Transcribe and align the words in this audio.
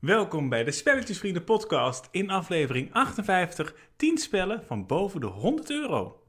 Welkom 0.00 0.48
bij 0.48 0.64
de 0.64 0.70
Spelletjesvrienden 0.70 1.44
podcast 1.44 2.08
in 2.10 2.30
aflevering 2.30 2.92
58 2.92 3.74
10 3.96 4.18
spellen 4.18 4.62
van 4.66 4.86
boven 4.86 5.20
de 5.20 5.26
100 5.26 5.70
euro. 5.70 6.22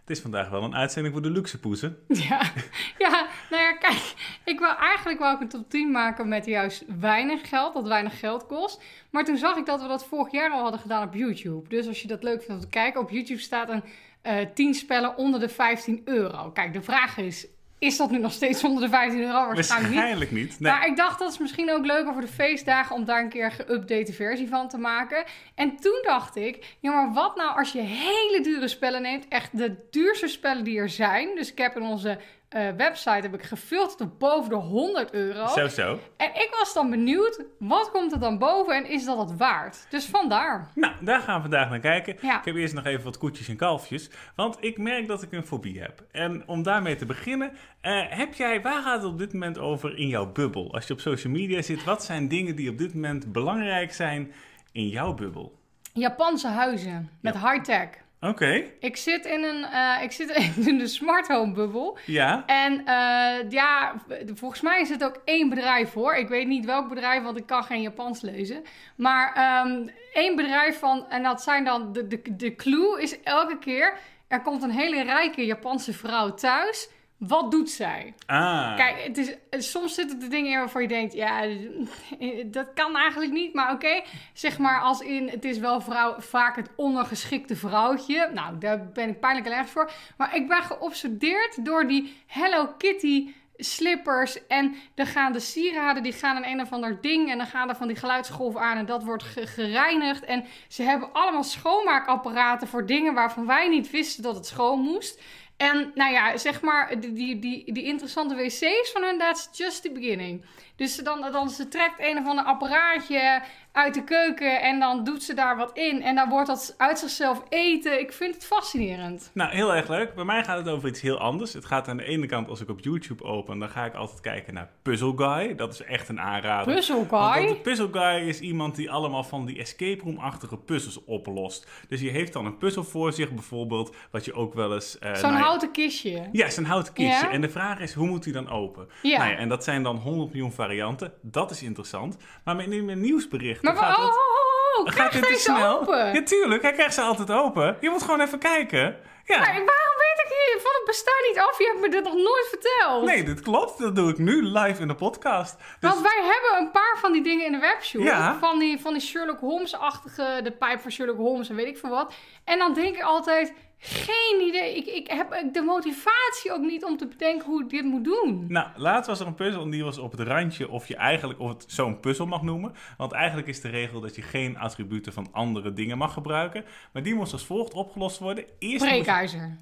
Het 0.00 0.10
is 0.10 0.20
vandaag 0.20 0.50
wel 0.50 0.62
een 0.62 0.74
uitzending 0.74 1.14
voor 1.14 1.22
de 1.22 1.30
luxe 1.30 1.60
poezen. 1.60 1.98
Ja, 2.28 2.52
ja, 2.98 3.28
nou 3.50 3.62
ja, 3.62 3.72
kijk, 3.72 4.14
ik 4.44 4.58
wil 4.58 4.76
eigenlijk 4.76 5.18
wel 5.18 5.40
een 5.40 5.48
top 5.48 5.70
10 5.70 5.90
maken 5.90 6.28
met 6.28 6.46
juist 6.46 6.84
weinig 7.00 7.48
geld, 7.48 7.74
dat 7.74 7.88
weinig 7.88 8.18
geld 8.18 8.46
kost. 8.46 8.82
Maar 9.10 9.24
toen 9.24 9.36
zag 9.36 9.56
ik 9.56 9.66
dat 9.66 9.82
we 9.82 9.88
dat 9.88 10.06
vorig 10.06 10.32
jaar 10.32 10.50
al 10.50 10.62
hadden 10.62 10.80
gedaan 10.80 11.06
op 11.06 11.14
YouTube. 11.14 11.68
Dus 11.68 11.86
als 11.86 12.02
je 12.02 12.08
dat 12.08 12.22
leuk 12.22 12.42
vindt 12.42 12.54
om 12.54 12.60
te 12.60 12.68
kijken, 12.68 13.00
op 13.00 13.10
YouTube 13.10 13.40
staat 13.40 13.68
een 13.68 13.84
eh 14.24 14.46
10 14.54 14.74
spellen 14.74 15.16
onder 15.16 15.40
de 15.40 15.48
15 15.48 16.02
euro. 16.04 16.50
Kijk, 16.50 16.72
de 16.72 16.82
vraag 16.82 17.16
is, 17.16 17.46
is 17.78 17.96
dat 17.96 18.10
nu 18.10 18.18
nog 18.18 18.32
steeds 18.32 18.64
onder 18.64 18.82
de 18.82 18.88
15 18.88 19.20
euro? 19.20 19.46
Waarschijnlijk 19.46 20.30
niet. 20.30 20.42
Niet. 20.42 20.60
Nee. 20.60 20.72
Maar 20.72 20.86
ik 20.86 20.96
dacht 20.96 21.18
dat 21.18 21.32
is 21.32 21.38
misschien 21.38 21.72
ook 21.72 21.86
leuker 21.86 22.12
voor 22.12 22.22
de 22.22 22.28
feestdagen 22.28 22.96
om 22.96 23.04
daar 23.04 23.22
een 23.22 23.28
keer 23.28 23.44
een 23.44 23.82
geüpdate 23.82 24.14
versie 24.14 24.48
van 24.48 24.68
te 24.68 24.78
maken. 24.78 25.24
En 25.54 25.76
toen 25.76 26.00
dacht 26.02 26.36
ik, 26.36 26.76
ja 26.80 26.92
maar 26.92 27.12
wat 27.12 27.36
nou 27.36 27.58
als 27.58 27.72
je 27.72 27.80
hele 27.80 28.40
dure 28.42 28.68
spellen 28.68 29.02
neemt, 29.02 29.28
echt 29.28 29.58
de 29.58 29.76
duurste 29.90 30.28
spellen 30.28 30.64
die 30.64 30.78
er 30.78 30.88
zijn. 30.88 31.34
Dus 31.34 31.50
ik 31.50 31.58
heb 31.58 31.76
in 31.76 31.82
onze 31.82 32.18
eh, 32.54 32.68
website 32.76 33.10
heb 33.10 33.34
ik 33.34 33.42
gefilterd 33.42 34.00
op 34.00 34.18
boven 34.18 34.50
de 34.50 34.56
100 34.56 35.12
euro. 35.12 35.46
Zo 35.46 35.68
zo. 35.68 35.98
En 36.16 36.28
ik 36.34 36.54
was 36.58 36.74
dan 36.74 36.90
benieuwd, 36.90 37.44
wat 37.58 37.90
komt 37.90 38.12
er 38.12 38.20
dan 38.20 38.38
boven 38.38 38.76
en 38.76 38.86
is 38.90 39.04
dat 39.04 39.18
het 39.18 39.36
waard? 39.36 39.86
Dus 39.90 40.06
vandaar. 40.06 40.68
Nou, 40.74 40.92
daar 41.00 41.20
gaan 41.20 41.34
we 41.36 41.40
vandaag 41.40 41.70
naar 41.70 41.78
kijken. 41.80 42.16
Ja. 42.20 42.38
Ik 42.38 42.44
heb 42.44 42.54
eerst 42.54 42.74
nog 42.74 42.84
even 42.84 43.04
wat 43.04 43.18
koetjes 43.18 43.48
en 43.48 43.56
kalfjes. 43.56 44.10
Want 44.36 44.56
ik 44.60 44.78
merk 44.78 45.06
dat 45.08 45.22
ik 45.22 45.32
een 45.32 45.46
fobie 45.46 45.80
heb. 45.80 46.02
En 46.10 46.48
om 46.48 46.62
daarmee 46.62 46.96
te 46.96 47.06
beginnen, 47.06 47.52
eh, 47.80 48.02
heb 48.08 48.34
jij, 48.34 48.62
waar 48.62 48.82
gaat 48.82 49.02
het 49.02 49.10
op 49.12 49.18
dit 49.18 49.32
moment 49.32 49.58
over 49.58 49.98
in 49.98 50.08
jouw 50.08 50.32
bubbel? 50.32 50.74
Als 50.74 50.86
je 50.86 50.92
op 50.92 51.00
social 51.00 51.32
media 51.32 51.62
zit, 51.62 51.84
wat 51.84 52.04
zijn 52.04 52.28
dingen 52.28 52.56
die 52.56 52.70
op 52.70 52.78
dit 52.78 52.94
moment 52.94 53.32
belangrijk 53.32 53.92
zijn 53.92 54.32
in 54.72 54.88
jouw 54.88 55.14
bubbel? 55.14 55.58
Japanse 55.92 56.48
huizen 56.48 57.10
met 57.20 57.34
Ja. 57.34 57.52
high-tech. 57.52 57.88
Oké, 58.28 58.64
Ik 58.78 58.96
zit 58.96 59.24
in 59.24 59.42
een, 59.42 59.64
eh, 59.64 60.02
ik 60.02 60.12
zit 60.12 60.30
in 60.66 60.78
de 60.78 60.86
smart 60.86 61.28
home 61.28 61.52
bubbel. 61.52 61.98
ja. 62.06 62.42
En 62.46 62.86
eh, 62.86 63.50
ja, 63.50 63.94
volgens 64.34 64.60
mij 64.60 64.80
is 64.80 64.88
het 64.88 65.04
ook 65.04 65.20
één 65.24 65.48
bedrijf 65.48 65.92
hoor. 65.92 66.14
Ik 66.14 66.28
weet 66.28 66.46
niet 66.46 66.64
welk 66.64 66.88
bedrijf, 66.88 67.22
want 67.22 67.36
ik 67.38 67.46
kan 67.46 67.64
geen 67.64 67.82
Japans 67.82 68.20
lezen. 68.20 68.62
Maar 68.96 69.32
ehm, 69.34 69.88
één 70.12 70.36
bedrijf 70.36 70.78
van, 70.78 71.10
en 71.10 71.22
dat 71.22 71.42
zijn 71.42 71.64
dan, 71.64 71.92
de, 71.92 72.06
de, 72.06 72.36
de 72.36 72.54
clue 72.54 73.02
is 73.02 73.22
elke 73.22 73.58
keer, 73.58 73.96
er 74.28 74.40
komt 74.42 74.62
een 74.62 74.70
hele 74.70 75.02
rijke 75.02 75.46
Japanse 75.46 75.92
vrouw 75.92 76.34
thuis. 76.34 76.88
Wat 77.26 77.50
doet 77.50 77.70
zij? 77.70 78.14
Ah, 78.26 78.76
Kijk, 78.76 79.02
het 79.04 79.18
is, 79.18 79.70
soms 79.70 79.94
zitten 79.94 80.22
er 80.22 80.30
dingen 80.30 80.50
in 80.52 80.58
waarvan 80.58 80.82
je 80.82 80.88
denkt, 80.88 81.12
ja, 81.14 81.42
dat 82.46 82.66
kan 82.74 82.96
eigenlijk 82.96 83.32
niet. 83.32 83.54
Maar 83.54 83.72
oké, 83.72 84.02
zeg 84.32 84.58
maar 84.58 84.80
als 84.80 85.00
in, 85.00 85.28
het 85.28 85.44
is 85.44 85.58
wel 85.58 85.80
vrouw, 85.80 86.14
vaak 86.20 86.56
het 86.56 86.68
ondergeschikte 86.76 87.56
vrouwtje. 87.56 88.30
Nou, 88.34 88.58
daar 88.58 88.88
ben 88.88 89.08
ik 89.08 89.20
pijnlijk 89.20 89.46
allergisch 89.46 89.70
voor. 89.72 89.90
Maar 90.16 90.36
ik 90.36 90.48
ben 90.48 90.62
geobsedeerd 90.62 91.64
door 91.64 91.86
die 91.86 92.16
Hello 92.26 92.66
Kitty 92.78 93.32
slippers. 93.56 94.46
En 94.46 94.74
dan 94.94 95.06
gaan 95.06 95.32
de 95.32 95.40
sieraden, 95.40 96.02
die 96.02 96.12
gaan 96.12 96.44
in 96.44 96.52
een 96.52 96.60
of 96.60 96.72
ander 96.72 97.00
ding. 97.00 97.30
En 97.30 97.38
dan 97.38 97.46
gaan 97.46 97.68
er 97.68 97.76
van 97.76 97.86
die 97.88 97.96
geluidsgolven 97.96 98.60
aan 98.60 98.76
en 98.76 98.86
dat 98.86 99.04
wordt 99.04 99.22
ge- 99.22 99.46
gereinigd. 99.46 100.24
En 100.24 100.44
ze 100.68 100.82
hebben 100.82 101.12
allemaal 101.12 101.42
schoonmaakapparaten 101.44 102.68
voor 102.68 102.86
dingen 102.86 103.14
waarvan 103.14 103.46
wij 103.46 103.68
niet 103.68 103.90
wisten 103.90 104.22
dat 104.22 104.34
het 104.34 104.46
schoon 104.46 104.80
moest. 104.80 105.20
En 105.64 105.90
nou 105.94 106.12
ja, 106.12 106.36
zeg 106.36 106.60
maar, 106.60 107.00
die, 107.00 107.38
die, 107.38 107.72
die, 107.72 107.82
interessante 107.82 108.34
wc's 108.34 108.90
van 108.92 109.02
hun, 109.02 109.18
that's 109.18 109.48
just 109.52 109.82
the 109.82 109.92
beginning. 109.92 110.44
Dus 110.76 110.94
ze 110.94 111.02
dan, 111.02 111.32
dan 111.32 111.50
ze 111.50 111.68
trekt 111.68 111.94
een 111.98 112.18
of 112.18 112.26
ander 112.26 112.44
apparaatje 112.44 113.42
uit 113.72 113.94
de 113.94 114.04
keuken 114.04 114.60
en 114.62 114.78
dan 114.80 115.04
doet 115.04 115.22
ze 115.22 115.34
daar 115.34 115.56
wat 115.56 115.70
in. 115.76 116.02
En 116.02 116.14
dan 116.14 116.28
wordt 116.28 116.46
dat 116.46 116.74
uit 116.78 116.98
zichzelf 116.98 117.42
eten. 117.48 118.00
Ik 118.00 118.12
vind 118.12 118.34
het 118.34 118.44
fascinerend. 118.46 119.30
nou 119.34 119.50
heel 119.50 119.74
erg 119.74 119.88
leuk. 119.88 120.14
Bij 120.14 120.24
mij 120.24 120.44
gaat 120.44 120.56
het 120.58 120.68
over 120.68 120.88
iets 120.88 121.00
heel 121.00 121.18
anders. 121.18 121.52
Het 121.52 121.64
gaat 121.64 121.88
aan 121.88 121.96
de 121.96 122.04
ene 122.04 122.26
kant, 122.26 122.48
als 122.48 122.60
ik 122.60 122.68
op 122.68 122.80
YouTube 122.80 123.24
open, 123.24 123.58
dan 123.58 123.68
ga 123.68 123.84
ik 123.84 123.94
altijd 123.94 124.20
kijken 124.20 124.54
naar 124.54 124.68
Puzzle 124.82 125.12
Guy. 125.16 125.54
Dat 125.54 125.72
is 125.72 125.82
echt 125.82 126.08
een 126.08 126.20
aanrader. 126.20 126.74
Puzzle 126.74 127.06
Want 127.06 127.34
guy. 127.34 127.46
dat- 127.46 127.62
Puzzle 127.62 127.88
Guy 127.92 128.28
is 128.28 128.40
iemand 128.40 128.74
die 128.76 128.90
allemaal 128.90 129.24
van 129.24 129.46
die 129.46 129.58
escape 129.58 130.02
room-achtige 130.04 130.56
puzzels 130.56 131.04
oplost. 131.04 131.70
Dus 131.88 132.00
die 132.00 132.10
heeft 132.10 132.32
dan 132.32 132.46
een 132.46 132.58
puzzel 132.58 132.84
voor 132.84 133.12
zich, 133.12 133.32
bijvoorbeeld, 133.32 133.96
wat 134.10 134.24
je 134.24 134.32
ook 134.34 134.54
wel 134.54 134.74
eens... 134.74 134.98
eh, 134.98 135.14
Zo'n 135.14 135.30
nou 135.32 135.42
houten 135.44 135.70
kistje. 135.70 136.28
Ja, 136.32 136.50
zijn 136.50 136.66
houten 136.66 136.92
kistje. 136.92 137.26
Ja. 137.26 137.32
En 137.32 137.40
de 137.40 137.48
vraag 137.50 137.80
is, 137.80 137.92
hoe 137.92 138.06
moet 138.08 138.24
hij 138.24 138.32
dan 138.32 138.50
open? 138.50 138.88
Ja. 139.02 139.18
Nou 139.18 139.30
ja, 139.30 139.36
en 139.36 139.48
dat 139.48 139.64
zijn 139.64 139.82
dan 139.82 139.96
100 139.96 140.32
miljoen 140.32 140.52
varianten. 140.64 141.12
Dat 141.22 141.50
is 141.50 141.62
interessant. 141.62 142.16
Maar 142.44 142.60
in 142.60 142.84
mijn 142.84 143.00
nieuwsbericht 143.00 143.62
Maar 143.62 143.76
gaat 143.76 143.96
oh, 143.98 144.04
het... 144.04 144.12
oh, 144.12 144.78
oh, 144.78 144.86
oh, 144.86 144.92
gaat 144.92 145.12
dit 145.12 145.24
hij 145.24 145.32
te 145.32 145.38
ze 145.38 145.42
snel? 145.42 145.80
open? 145.80 146.14
Ja, 146.14 146.22
tuurlijk. 146.22 146.62
Hij 146.62 146.72
krijgt 146.72 146.94
ze 146.94 147.00
altijd 147.00 147.30
open. 147.30 147.76
Je 147.80 147.90
moet 147.90 148.02
gewoon 148.02 148.20
even 148.20 148.38
kijken. 148.38 148.96
Ja. 149.24 149.38
Maar 149.38 149.46
waarom 149.46 149.96
weet 150.04 150.24
ik 150.24 150.28
hier 150.28 150.60
van 150.60 150.72
het 150.74 150.84
bestaan 150.86 151.22
niet 151.28 151.38
af? 151.38 151.58
Je 151.58 151.66
hebt 151.66 151.80
me 151.80 151.88
dit 151.88 152.04
nog 152.04 152.14
nooit 152.14 152.46
verteld. 152.48 153.04
Nee, 153.04 153.22
dit 153.24 153.40
klopt. 153.40 153.78
Dat 153.78 153.96
doe 153.96 154.10
ik 154.10 154.18
nu 154.18 154.42
live 154.42 154.80
in 154.80 154.88
de 154.88 154.94
podcast. 154.94 155.56
Dus 155.56 155.90
Want 155.90 156.00
wij 156.02 156.20
hebben 156.22 156.66
een 156.66 156.70
paar 156.70 156.96
van 157.00 157.12
die 157.12 157.22
dingen 157.22 157.46
in 157.46 157.52
de 157.52 157.58
webshop. 157.58 158.02
Ja. 158.02 158.38
Van, 158.38 158.58
die, 158.58 158.80
van 158.80 158.92
die 158.92 159.02
Sherlock 159.02 159.40
Holmes-achtige, 159.40 160.40
de 160.42 160.52
pijp 160.52 160.80
van 160.80 160.90
Sherlock 160.90 161.16
Holmes 161.16 161.48
en 161.48 161.56
weet 161.56 161.66
ik 161.66 161.78
veel 161.78 161.90
wat. 161.90 162.14
En 162.44 162.58
dan 162.58 162.74
denk 162.74 162.96
ik 162.96 163.02
altijd, 163.02 163.52
geen 163.86 164.46
idee. 164.48 164.76
Ik, 164.76 164.86
ik 164.86 165.10
heb 165.10 165.52
de 165.52 165.62
motivatie 165.62 166.52
ook 166.52 166.60
niet 166.62 166.84
om 166.84 166.96
te 166.96 167.06
bedenken 167.06 167.46
hoe 167.46 167.62
ik 167.62 167.68
dit 167.70 167.84
moet 167.84 168.04
doen. 168.04 168.44
Nou, 168.48 168.66
laatst 168.76 169.06
was 169.08 169.20
er 169.20 169.26
een 169.26 169.34
puzzel 169.34 169.62
en 169.62 169.70
die 169.70 169.84
was 169.84 169.98
op 169.98 170.10
het 170.10 170.20
randje 170.20 170.68
of 170.68 170.88
je 170.88 170.96
eigenlijk 170.96 171.40
of 171.40 171.48
het 171.48 171.64
zo'n 171.66 172.00
puzzel 172.00 172.26
mag 172.26 172.42
noemen. 172.42 172.72
Want 172.96 173.12
eigenlijk 173.12 173.48
is 173.48 173.60
de 173.60 173.68
regel 173.68 174.00
dat 174.00 174.16
je 174.16 174.22
geen 174.22 174.58
attributen 174.58 175.12
van 175.12 175.28
andere 175.32 175.72
dingen 175.72 175.98
mag 175.98 176.12
gebruiken. 176.12 176.64
Maar 176.92 177.02
die 177.02 177.14
moest 177.14 177.32
als 177.32 177.46
volgt 177.46 177.74
opgelost 177.74 178.18
worden. 178.18 178.44
Eerst. 178.58 178.84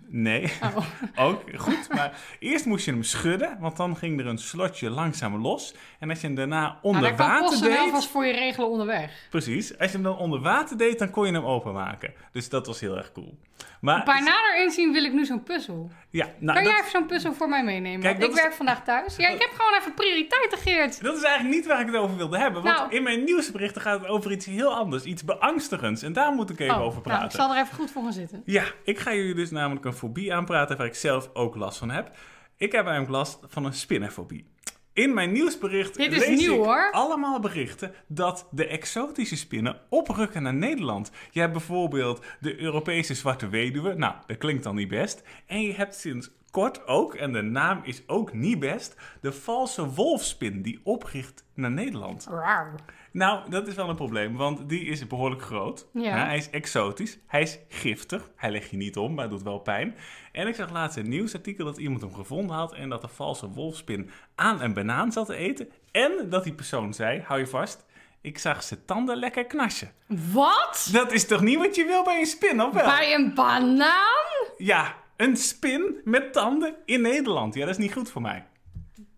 Nee, 0.09 0.51
Oh. 0.63 0.77
ook 1.29 1.43
goed. 1.57 1.89
Maar 1.95 2.21
eerst 2.39 2.67
moest 2.67 2.85
je 2.85 2.91
hem 2.91 3.03
schudden, 3.03 3.57
want 3.61 3.77
dan 3.77 3.97
ging 3.97 4.21
er 4.21 4.27
een 4.27 4.39
slotje 4.39 4.91
langzaam 4.91 5.37
los. 5.37 5.75
En 5.99 6.11
als 6.11 6.21
je 6.21 6.27
hem 6.27 6.37
daarna 6.37 6.61
Nou, 6.61 6.75
onder 6.83 7.03
dat 7.03 7.15
kan 7.15 7.29
water 7.29 7.61
deed... 7.61 7.91
vast 7.91 8.09
voor 8.09 8.25
je 8.27 8.33
regelen 8.33 8.69
onderweg. 8.69 9.27
Precies, 9.31 9.79
als 9.79 9.91
je 9.91 9.97
hem 9.97 10.03
dan 10.07 10.17
onder 10.17 10.41
water 10.41 10.77
deed, 10.77 10.99
dan 10.99 11.11
kon 11.11 11.27
je 11.27 11.33
hem 11.33 11.45
openmaken. 11.45 12.15
Dus 12.33 12.49
dat 12.49 12.67
was 12.67 12.81
heel 12.81 12.97
erg 12.97 13.13
cool. 13.13 13.39
Maar, 13.81 14.03
Bij 14.13 14.21
nader 14.21 14.63
inzien 14.63 14.93
wil 14.93 15.05
ik 15.05 15.13
nu 15.13 15.25
zo'n 15.25 15.43
puzzel. 15.43 15.91
ja, 16.11 16.25
nou, 16.39 16.55
kan 16.55 16.55
dat, 16.55 16.65
jij 16.73 16.79
even 16.81 16.91
zo'n 16.91 17.07
puzzel 17.07 17.33
voor 17.35 17.49
mij 17.49 17.65
meenemen? 17.65 18.01
Kijk, 18.01 18.23
ik 18.23 18.29
is- 18.29 18.35
werk 18.35 18.53
vandaag 18.53 18.85
thuis. 18.85 19.17
Ja, 19.17 19.29
ik 19.29 19.41
heb 19.41 19.51
gewoon 19.51 19.79
even 19.81 19.95
prioriteiten, 19.95 20.59
Geert. 20.59 21.03
dat 21.03 21.17
is 21.17 21.23
eigenlijk 21.23 21.55
niet 21.57 21.67
waar 21.67 21.81
ik 21.81 21.87
het 21.87 21.97
over 21.97 22.17
wilde 22.17 22.39
hebben. 22.39 22.63
Want 22.63 22.77
Nou. 22.77 22.91
in 22.95 23.03
mijn 23.03 23.25
nieuwsberichten 23.25 23.81
gaat 23.83 24.01
het 24.01 24.09
over 24.09 24.31
iets 24.31 24.47
heel 24.47 24.75
anders. 24.75 25.05
Iets 25.05 25.25
beangstigends. 25.25 26.03
En 26.03 26.13
daar 26.13 26.33
moet 26.33 26.51
ik 26.51 26.61
even 26.61 26.75
Oh, 26.75 26.81
over 26.81 26.93
nou, 26.93 27.03
praten. 27.03 27.25
ik 27.25 27.31
zal 27.35 27.55
er 27.55 27.63
even 27.63 27.75
goed 27.77 27.91
voor 27.91 28.03
gaan 28.03 28.13
zitten. 28.13 28.43
Ja, 28.45 28.65
ik 28.85 28.99
ga 28.99 29.15
jullie 29.15 29.35
dus 29.35 29.51
namelijk 29.51 29.85
een 29.85 29.93
fobie 29.95 30.35
aanpraten 30.35 30.77
waar 30.77 30.87
ik 30.87 30.95
zelf 30.95 31.31
ook 31.33 31.57
last 31.57 31.79
van 31.79 31.91
heb. 31.91 32.11
Ik 32.57 32.73
heb 32.73 32.85
namelijk 32.85 33.11
last 33.11 33.39
van 33.49 33.65
een 33.65 33.73
spinnenfobie. 33.73 34.51
In 34.93 35.15
mijn 35.15 35.33
nieuwsbericht 35.33 35.97
Dit 35.97 36.13
is 36.13 36.27
lees 36.27 36.41
nieuw, 36.41 36.55
ik 36.59 36.65
hoor. 36.65 36.91
allemaal 36.91 37.41
berichten 37.41 37.95
dat 38.07 38.49
de 38.51 38.67
exotische 38.67 39.37
spinnen 39.37 39.81
oprukken 39.89 40.43
naar 40.43 40.55
Nederland. 40.55 41.11
Je 41.31 41.41
hebt 41.41 41.53
bijvoorbeeld 41.53 42.25
de 42.41 42.61
Europese 42.61 43.15
zwarte 43.15 43.49
weduwe. 43.49 43.95
Nou, 43.95 44.15
dat 44.27 44.39
klinkt 44.39 44.63
dan 44.63 44.75
niet 44.75 44.89
best. 44.89 45.23
En 45.47 45.63
je 45.63 45.73
hebt 45.75 45.95
sinds 45.95 46.31
kort 46.51 46.87
ook, 46.87 47.15
en 47.15 47.33
de 47.33 47.43
naam 47.43 47.81
is 47.85 48.03
ook 48.07 48.33
niet 48.33 48.59
best, 48.59 48.97
de 49.21 49.33
valse 49.33 49.89
wolfspin 49.89 50.63
die 50.63 50.81
opricht 50.83 51.45
naar 51.55 51.71
Nederland. 51.71 52.27
Rauw. 52.31 52.75
Nou, 53.13 53.51
dat 53.51 53.67
is 53.67 53.75
wel 53.75 53.89
een 53.89 53.97
probleem, 53.97 54.37
want 54.37 54.69
die 54.69 54.85
is 54.85 55.07
behoorlijk 55.07 55.43
groot. 55.43 55.87
Ja. 55.93 56.27
hij 56.27 56.37
is 56.37 56.51
exotisch, 56.51 57.19
hij 57.27 57.43
is 57.43 57.59
giftig, 57.69 58.31
hij 58.37 58.51
legt 58.51 58.71
je 58.71 58.77
niet 58.77 58.97
om, 58.97 59.15
maar 59.15 59.25
het 59.25 59.33
doet 59.33 59.43
wel 59.43 59.59
pijn. 59.59 59.97
En 60.33 60.47
ik 60.47 60.55
zag 60.55 60.71
laatst 60.71 60.97
een 60.97 61.09
nieuwsartikel 61.09 61.65
dat 61.65 61.79
iemand 61.79 62.01
hem 62.01 62.15
gevonden 62.15 62.57
had 62.57 62.75
en 62.75 62.89
dat 62.89 63.01
de 63.01 63.09
valse 63.09 63.49
wolfspin 63.51 64.11
aan 64.35 64.63
een 64.63 64.75
banaan 64.75 65.13
zat 65.13 65.27
te 65.27 65.35
eten. 65.35 65.69
En 65.91 66.27
dat 66.31 66.45
die 66.45 66.55
persoon 66.55 66.95
zei, 66.95 67.21
hou 67.21 67.41
je 67.41 67.47
vast, 67.47 67.85
ik 68.21 68.39
zag 68.39 68.63
zijn 68.63 68.85
tanden 68.85 69.17
lekker 69.17 69.45
knarsen. 69.47 69.93
Wat? 70.33 70.89
Dat 70.93 71.13
is 71.13 71.27
toch 71.27 71.41
niet 71.41 71.59
wat 71.59 71.75
je 71.77 71.85
wil 71.85 72.05
bij 72.05 72.19
een 72.19 72.27
spin, 72.27 72.63
of 72.63 72.73
wel? 72.73 72.85
Bij 72.85 73.15
een 73.15 73.35
banaan? 73.35 74.47
Ja, 74.57 74.95
een 75.17 75.37
spin 75.37 76.01
met 76.05 76.33
tanden 76.33 76.75
in 76.85 77.01
Nederland. 77.01 77.55
Ja, 77.55 77.61
dat 77.61 77.71
is 77.75 77.83
niet 77.83 77.93
goed 77.93 78.11
voor 78.11 78.23
mij. 78.23 78.47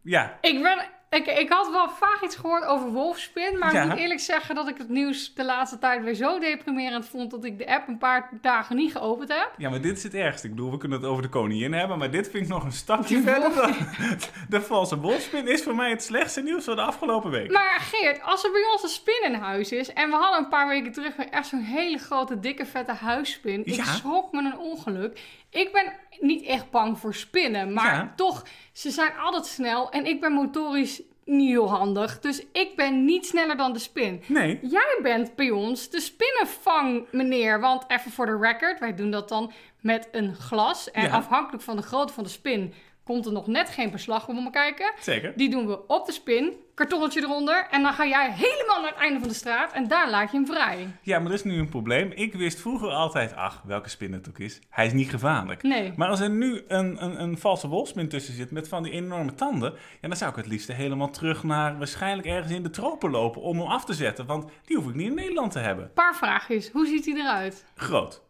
Ja, 0.03 0.39
Ik, 0.41 0.63
ben, 0.63 0.79
ik, 1.15 1.27
ik 1.27 1.49
had 1.49 1.71
wel 1.71 1.89
vaag 1.89 2.23
iets 2.23 2.37
gehoord 2.37 2.65
over 2.65 2.89
wolfspin, 2.89 3.59
maar 3.59 3.73
Ja. 3.73 3.83
ik 3.83 3.89
moet 3.89 3.99
eerlijk 3.99 4.21
zeggen 4.21 4.55
dat 4.55 4.69
ik 4.69 4.79
het 4.79 4.89
nieuws 4.89 5.35
de 5.35 5.45
laatste 5.45 5.79
tijd 5.79 6.03
weer 6.05 6.15
zo 6.15 6.39
deprimerend 6.39 7.07
vond 7.09 7.31
dat 7.31 7.45
ik 7.45 7.59
de 7.59 7.67
app 7.67 7.89
een 7.89 7.99
paar 7.99 8.29
dagen 8.41 8.77
niet 8.77 8.93
geopend 8.93 9.29
heb. 9.29 9.51
Ja, 9.57 9.71
maar 9.71 9.81
dit 9.81 9.97
is 9.97 10.03
het 10.03 10.15
ergste. 10.15 10.47
Ik 10.47 10.55
bedoel, 10.55 10.71
we 10.71 10.77
kunnen 10.79 11.01
het 11.01 11.09
over 11.09 11.23
de 11.23 11.29
koningin 11.29 11.73
hebben, 11.73 11.99
maar 11.99 12.11
dit 12.11 12.31
vind 12.31 12.43
ik 12.45 12.49
nog 12.51 12.65
een 12.65 12.73
stapje 12.73 13.17
De 13.17 13.23
verder. 13.23 13.55
Dan, 13.55 13.75
de 14.49 14.61
valse 14.63 14.99
wolfspin 15.01 15.49
is 15.49 15.63
voor 15.63 15.75
mij 15.75 15.91
het 15.91 16.03
slechtste 16.03 16.43
nieuws 16.43 16.65
van 16.65 16.77
de 16.77 16.83
afgelopen 16.83 17.31
week. 17.31 17.51
Maar 17.53 17.81
Geert, 17.81 18.23
als 18.23 18.45
er 18.45 18.51
bij 18.53 18.65
ons 18.73 18.83
een 18.83 18.89
spin 18.89 19.23
in 19.25 19.35
huis 19.35 19.73
is 19.73 19.93
en 19.93 20.11
we 20.11 20.17
hadden 20.17 20.39
een 20.39 20.49
paar 20.49 20.69
weken 20.69 20.93
terug 20.93 21.17
weer 21.17 21.29
echt 21.29 21.47
zo'n 21.47 21.61
hele 21.61 21.99
grote, 21.99 22.41
dikke, 22.41 22.67
vette 22.67 22.93
huisspin. 22.93 23.61
Ik 23.65 23.75
Ja. 23.75 23.85
schrok 23.85 24.33
me 24.33 24.39
een 24.39 24.59
ongeluk. 24.59 25.21
Ik 25.51 25.73
ben 25.73 25.93
niet 26.21 26.43
echt 26.45 26.71
bang 26.71 26.99
voor 26.99 27.15
spinnen. 27.15 27.73
Maar 27.73 27.95
Ja. 27.95 28.13
toch, 28.17 28.43
ze 28.73 28.91
zijn 28.91 29.13
altijd 29.19 29.47
snel. 29.47 29.91
En 29.91 30.07
ik 30.07 30.21
ben 30.21 30.33
motorisch 30.33 31.03
niet 31.25 31.49
heel 31.49 31.71
handig. 31.71 32.21
Dus 32.21 32.43
ik 32.53 32.73
ben 32.77 33.05
niet 33.05 33.27
sneller 33.27 33.57
dan 33.57 33.73
de 33.73 33.79
spin. 33.79 34.23
Nee, 34.27 34.59
Jij 34.63 34.99
bent 35.03 35.35
bij 35.35 35.51
ons 35.51 35.91
de 35.91 36.01
spinnenvang, 36.01 37.05
meneer. 37.11 37.61
Want 37.61 37.85
even 37.89 38.11
voor 38.11 38.27
de 38.27 38.39
record, 38.41 38.79
wij 38.81 38.95
doen 38.95 39.11
dat 39.11 39.29
dan 39.29 39.53
met 39.81 40.09
een 40.13 40.35
glas. 40.35 40.91
En 40.91 41.03
Ja. 41.03 41.11
afhankelijk 41.11 41.63
van 41.63 41.77
de 41.77 41.83
grootte 41.83 42.13
van 42.13 42.25
de 42.25 42.31
spin 42.31 42.75
komt 43.05 43.27
er 43.27 43.33
nog 43.33 43.47
net 43.47 43.69
geen 43.69 43.91
beslag 43.91 44.29
om 44.29 44.51
kijken. 44.51 44.93
zeker. 45.01 45.33
Die 45.37 45.51
doen 45.51 45.67
we 45.67 45.87
op 45.87 46.07
de 46.07 46.13
spin, 46.13 46.53
kartonnetje 46.75 47.21
eronder. 47.21 47.67
En 47.71 47.83
dan 47.83 47.93
ga 47.93 48.07
jij 48.07 48.33
helemaal 48.33 48.81
naar 48.81 48.91
het 48.91 49.01
einde 49.01 49.19
van 49.19 49.29
de 49.29 49.35
straat 49.35 49.73
en 49.73 49.89
daar 49.89 50.11
laat 50.11 50.31
je 50.31 50.37
hem 50.37 50.47
vrij. 50.47 50.89
Ja, 51.03 51.19
maar 51.19 51.29
er 51.29 51.35
is 51.35 51.45
nu 51.45 51.59
een 51.59 51.69
probleem. 51.69 52.11
Ik 52.15 52.35
wist 52.35 52.61
vroeger 52.61 52.89
altijd, 52.89 53.35
ach, 53.35 53.63
welke 53.65 53.89
spin 53.89 54.13
het 54.13 54.29
ook 54.29 54.39
is, 54.39 54.61
hij 54.69 54.87
is 54.87 54.93
niet 54.93 55.11
gevaarlijk. 55.11 55.63
Nee. 55.63 55.93
Maar 55.97 56.09
als 56.09 56.21
er 56.21 56.31
nu 56.31 56.65
een, 56.69 57.05
een, 57.05 57.23
een 57.23 57.39
valse 57.39 57.69
wolfspin 57.69 58.09
tussen 58.09 58.35
zit 58.35 58.51
met 58.51 58.69
van 58.69 58.83
die 58.83 58.93
enorme 58.93 59.35
tanden, 59.35 59.73
ja, 60.01 60.09
dan 60.09 60.17
zou 60.17 60.31
ik 60.31 60.37
het 60.37 60.47
liefst 60.47 60.73
helemaal 60.73 61.11
terug 61.11 61.43
naar 61.43 61.79
waarschijnlijk 61.79 62.29
ergens 62.29 62.53
in 62.53 62.63
de 62.63 62.71
tropen 62.71 63.11
lopen 63.11 63.43
om 63.43 63.59
hem 63.59 63.69
af 63.69 63.85
te 63.85 63.95
zetten. 63.95 64.27
Want 64.27 64.51
die 64.65 64.77
hoef 64.77 64.89
ik 64.89 64.95
niet 64.95 65.07
in 65.07 65.15
Nederland 65.15 65.53
te 65.53 65.59
hebben. 65.59 65.91
Paar 65.95 66.17
vraagjes. 66.17 66.71
Hoe 66.71 66.87
ziet 66.87 67.05
hij 67.05 67.15
eruit? 67.15 67.65
Groot. 67.75 68.23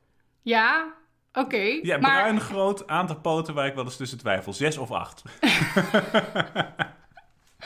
Ja, 0.43 0.95
oké. 1.35 1.79
Ja, 1.83 1.99
maar 1.99 2.21
bruin, 2.21 2.41
groot, 2.41 2.87
aantal 2.87 3.17
poten 3.17 3.55
waar 3.55 3.67
ik 3.67 3.75
wel 3.75 3.85
eens 3.85 3.97
tussen 3.97 4.19
twijfel. 4.19 4.53
Zes 4.53 4.79
of 4.79 4.91
acht. 4.91 5.23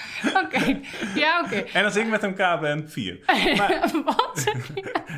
Oké, 0.45 0.81
ja, 1.15 1.43
oké. 1.45 1.57
En 1.73 1.85
als 1.85 1.97
ik 1.97 2.07
met 2.07 2.23
elkaar 2.23 2.61
ben, 2.61 2.91
vier. 2.91 3.19
Maar 3.57 3.91
Wat? 4.05 4.45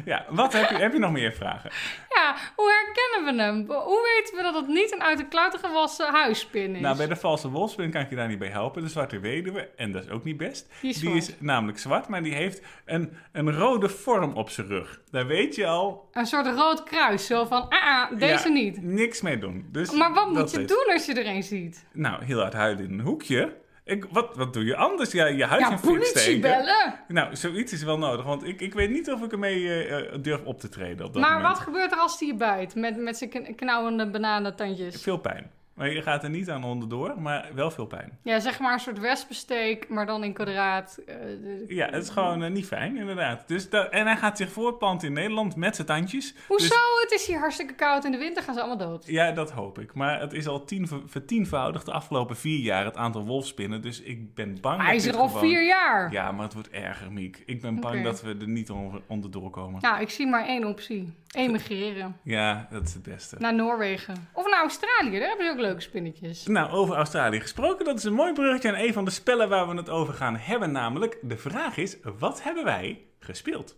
ja, 0.05 0.25
wat 0.29 0.53
heb 0.53 0.69
je, 0.71 0.77
heb 0.77 0.93
je 0.93 0.99
nog 0.99 1.12
meer 1.12 1.32
vragen? 1.32 1.71
Ja, 2.09 2.37
hoe 2.56 2.85
herkennen 2.85 3.37
we 3.37 3.43
hem? 3.43 3.79
Hoe 3.82 4.17
weten 4.17 4.37
we 4.37 4.43
dat 4.43 4.55
het 4.55 4.67
niet 4.67 4.93
een 4.93 5.03
uit 5.03 5.19
de 5.19 5.29
kluiten 5.29 5.61
gewassen 5.61 6.12
huisspin 6.12 6.75
is? 6.75 6.81
Nou, 6.81 6.97
bij 6.97 7.06
de 7.06 7.17
valse 7.17 7.49
wolfspin 7.50 7.91
kan 7.91 8.00
ik 8.00 8.11
je 8.11 8.17
daar 8.17 8.29
niet 8.29 8.38
bij 8.38 8.49
helpen. 8.49 8.82
De 8.82 8.88
zwarte 8.88 9.19
weduwe, 9.19 9.69
en 9.77 9.93
dat 9.93 10.05
is 10.05 10.11
ook 10.11 10.25
niet 10.25 10.37
best. 10.37 10.69
Die 10.81 10.91
is 10.91 10.97
die 10.97 11.09
zwart. 11.09 11.29
is 11.29 11.35
namelijk 11.38 11.79
zwart, 11.79 12.09
maar 12.09 12.23
die 12.23 12.35
heeft 12.35 12.62
een, 12.85 13.17
een 13.33 13.53
rode 13.53 13.88
vorm 13.88 14.33
op 14.33 14.50
zijn 14.50 14.67
rug. 14.67 15.00
Daar 15.11 15.26
weet 15.26 15.55
je 15.55 15.67
al... 15.67 16.09
Een 16.12 16.26
soort 16.26 16.47
rood 16.47 16.83
kruis, 16.83 17.26
zo 17.26 17.44
van, 17.44 17.69
ah, 17.69 17.83
ah 17.83 18.19
deze 18.19 18.49
ja, 18.49 18.55
niet. 18.55 18.83
Niks 18.83 19.21
mee 19.21 19.38
doen. 19.38 19.69
Dus 19.73 19.91
Maar 19.91 20.12
wat 20.15 20.31
moet 20.31 20.50
je 20.50 20.65
doen 20.65 20.93
als 20.93 21.06
je 21.06 21.15
er 21.15 21.26
een 21.26 21.43
ziet? 21.43 21.87
Nou, 21.93 22.25
heel 22.25 22.41
hard 22.41 22.53
huilen 22.53 22.85
in 22.85 22.93
een 22.93 23.00
hoekje. 23.00 23.53
Ik, 23.90 24.06
wat, 24.10 24.37
wat 24.37 24.52
doe 24.52 24.64
je 24.64 24.76
anders? 24.76 25.12
Ja, 25.12 25.26
je 25.26 25.44
huid 25.44 25.60
Ja, 25.60 25.70
in 25.70 25.81
politie 25.81 26.19
steken. 26.19 26.40
bellen. 26.40 26.94
Nou, 27.08 27.37
zoiets 27.37 27.72
is 27.72 27.82
wel 27.82 27.98
nodig, 27.98 28.25
want 28.25 28.44
ik, 28.46 28.60
ik 28.60 28.75
weet 28.75 28.90
niet 28.90 29.10
of 29.10 29.22
ik 29.22 29.32
ermee 29.32 29.69
eh, 29.69 29.98
eh, 30.14 30.22
durf 30.22 30.44
op 30.44 30.60
te 30.60 30.69
treden 30.69 31.06
op 31.06 31.12
dat 31.12 31.22
Maar 31.22 31.32
moment. 31.32 31.48
wat 31.56 31.62
gebeurt 31.62 31.92
er 31.92 31.98
als 31.98 32.19
hij 32.19 32.28
je 32.28 32.34
bijt? 32.34 32.75
Met, 32.75 32.96
met 32.96 33.16
zijn 33.16 33.31
kn- 33.31 33.54
knauwende 33.54 34.10
bananentandjes. 34.10 35.02
Veel 35.02 35.19
pijn. 35.19 35.50
Maar 35.81 35.93
je 35.93 36.03
gaat 36.03 36.23
er 36.25 36.31
niet 36.31 36.50
aan 36.50 36.65
onderdoor, 36.65 37.21
maar 37.21 37.49
wel 37.55 37.71
veel 37.71 37.87
pijn. 37.87 38.19
Ja, 38.23 38.41
zeg 38.41 38.59
maar 38.59 38.73
een 38.73 38.79
soort 38.81 38.99
wespensteek, 38.99 39.88
maar 39.88 40.06
dan 40.06 40.25
in 40.25 40.32
kwadraat. 40.32 40.99
De- 41.06 41.65
Ja, 41.69 41.87
het 41.91 42.03
is 42.03 42.09
gewoon 42.11 42.43
eh, 42.43 42.50
niet 42.50 42.67
fijn, 42.67 42.97
inderdaad. 42.97 43.49
Dus 43.49 43.71
dat, 43.71 43.88
en 43.91 44.06
hij 44.06 44.17
gaat 44.17 44.37
zich 44.37 44.53
voortplanten 44.53 45.09
in 45.09 45.15
Nederland 45.15 45.56
met 45.56 45.75
zijn 45.75 45.87
tandjes. 45.87 46.35
Hoezo? 46.49 46.69
Dus, 46.69 47.03
Het 47.03 47.12
is 47.12 47.27
hier 47.27 47.38
hartstikke 47.38 47.75
koud. 47.75 48.05
In 48.05 48.11
de 48.12 48.19
winter 48.19 48.43
gaan 48.43 48.55
ze 48.55 48.61
allemaal 48.61 48.88
dood. 48.88 49.06
ja, 49.06 49.32
dat 49.32 49.50
hoop 49.50 49.79
ik. 49.79 49.94
Maar 49.94 50.21
het 50.21 50.32
is 50.32 50.47
al 50.47 50.65
tien, 50.65 50.88
ver- 50.88 51.03
vertienvoudigd 51.06 51.87
de 51.87 51.93
afgelopen 51.93 52.37
vier 52.37 52.59
jaar 52.59 52.85
het 52.85 52.97
aantal 52.97 53.25
wolfspinnen. 53.25 53.83
Dus 53.83 54.00
ik 54.00 54.35
ben 54.35 54.61
bang 54.61 54.83
Hij 54.83 54.97
is 54.97 55.06
er 55.06 55.17
al 55.17 55.26
gewoon- 55.29 55.43
vier 55.43 55.67
jaar. 55.67 56.12
Ja, 56.12 56.33
maar 56.33 56.44
het 56.44 56.55
wordt 56.55 56.71
erger, 56.71 57.12
Miek. 57.12 57.43
Ik 57.47 57.61
ben 57.61 57.81
bang 57.81 58.03
dat 58.05 58.23
we 58.23 58.37
er 58.41 58.49
niet 58.49 58.71
onder, 58.71 59.00
onderdoor 59.06 59.50
komen. 59.50 59.81
Nou, 59.81 60.00
ik 60.00 60.11
zie 60.11 60.26
maar 60.26 60.47
één 60.47 60.65
optie. 60.65 61.12
Emigreren. 61.31 62.17
Ja, 62.25 62.67
dat 62.71 62.83
is 62.87 62.94
het 62.94 63.03
beste. 63.03 63.37
Naar 63.38 63.55
Noorwegen. 63.55 64.29
Of 64.33 64.50
naar 64.50 64.61
Australië, 64.61 65.19
daar 65.19 65.29
hebben 65.29 65.47
ze 65.47 65.53
ook 65.53 65.59
spinnetjes. 65.78 66.46
Nou, 66.46 66.70
over 66.70 66.96
Australië 66.96 67.40
gesproken, 67.40 67.84
dat 67.84 67.99
is 67.99 68.05
een 68.05 68.12
mooi 68.12 68.32
bruggetje 68.32 68.69
aan 68.69 68.82
een 68.82 68.93
van 68.93 69.05
de 69.05 69.11
spellen 69.11 69.49
waar 69.49 69.69
we 69.69 69.76
het 69.76 69.90
over 69.90 70.14
gaan 70.14 70.37
hebben. 70.37 70.72
Namelijk, 70.72 71.19
de 71.22 71.37
vraag 71.37 71.76
is, 71.76 71.96
wat 72.19 72.43
hebben 72.43 72.64
wij 72.64 73.00
gespeeld? 73.19 73.76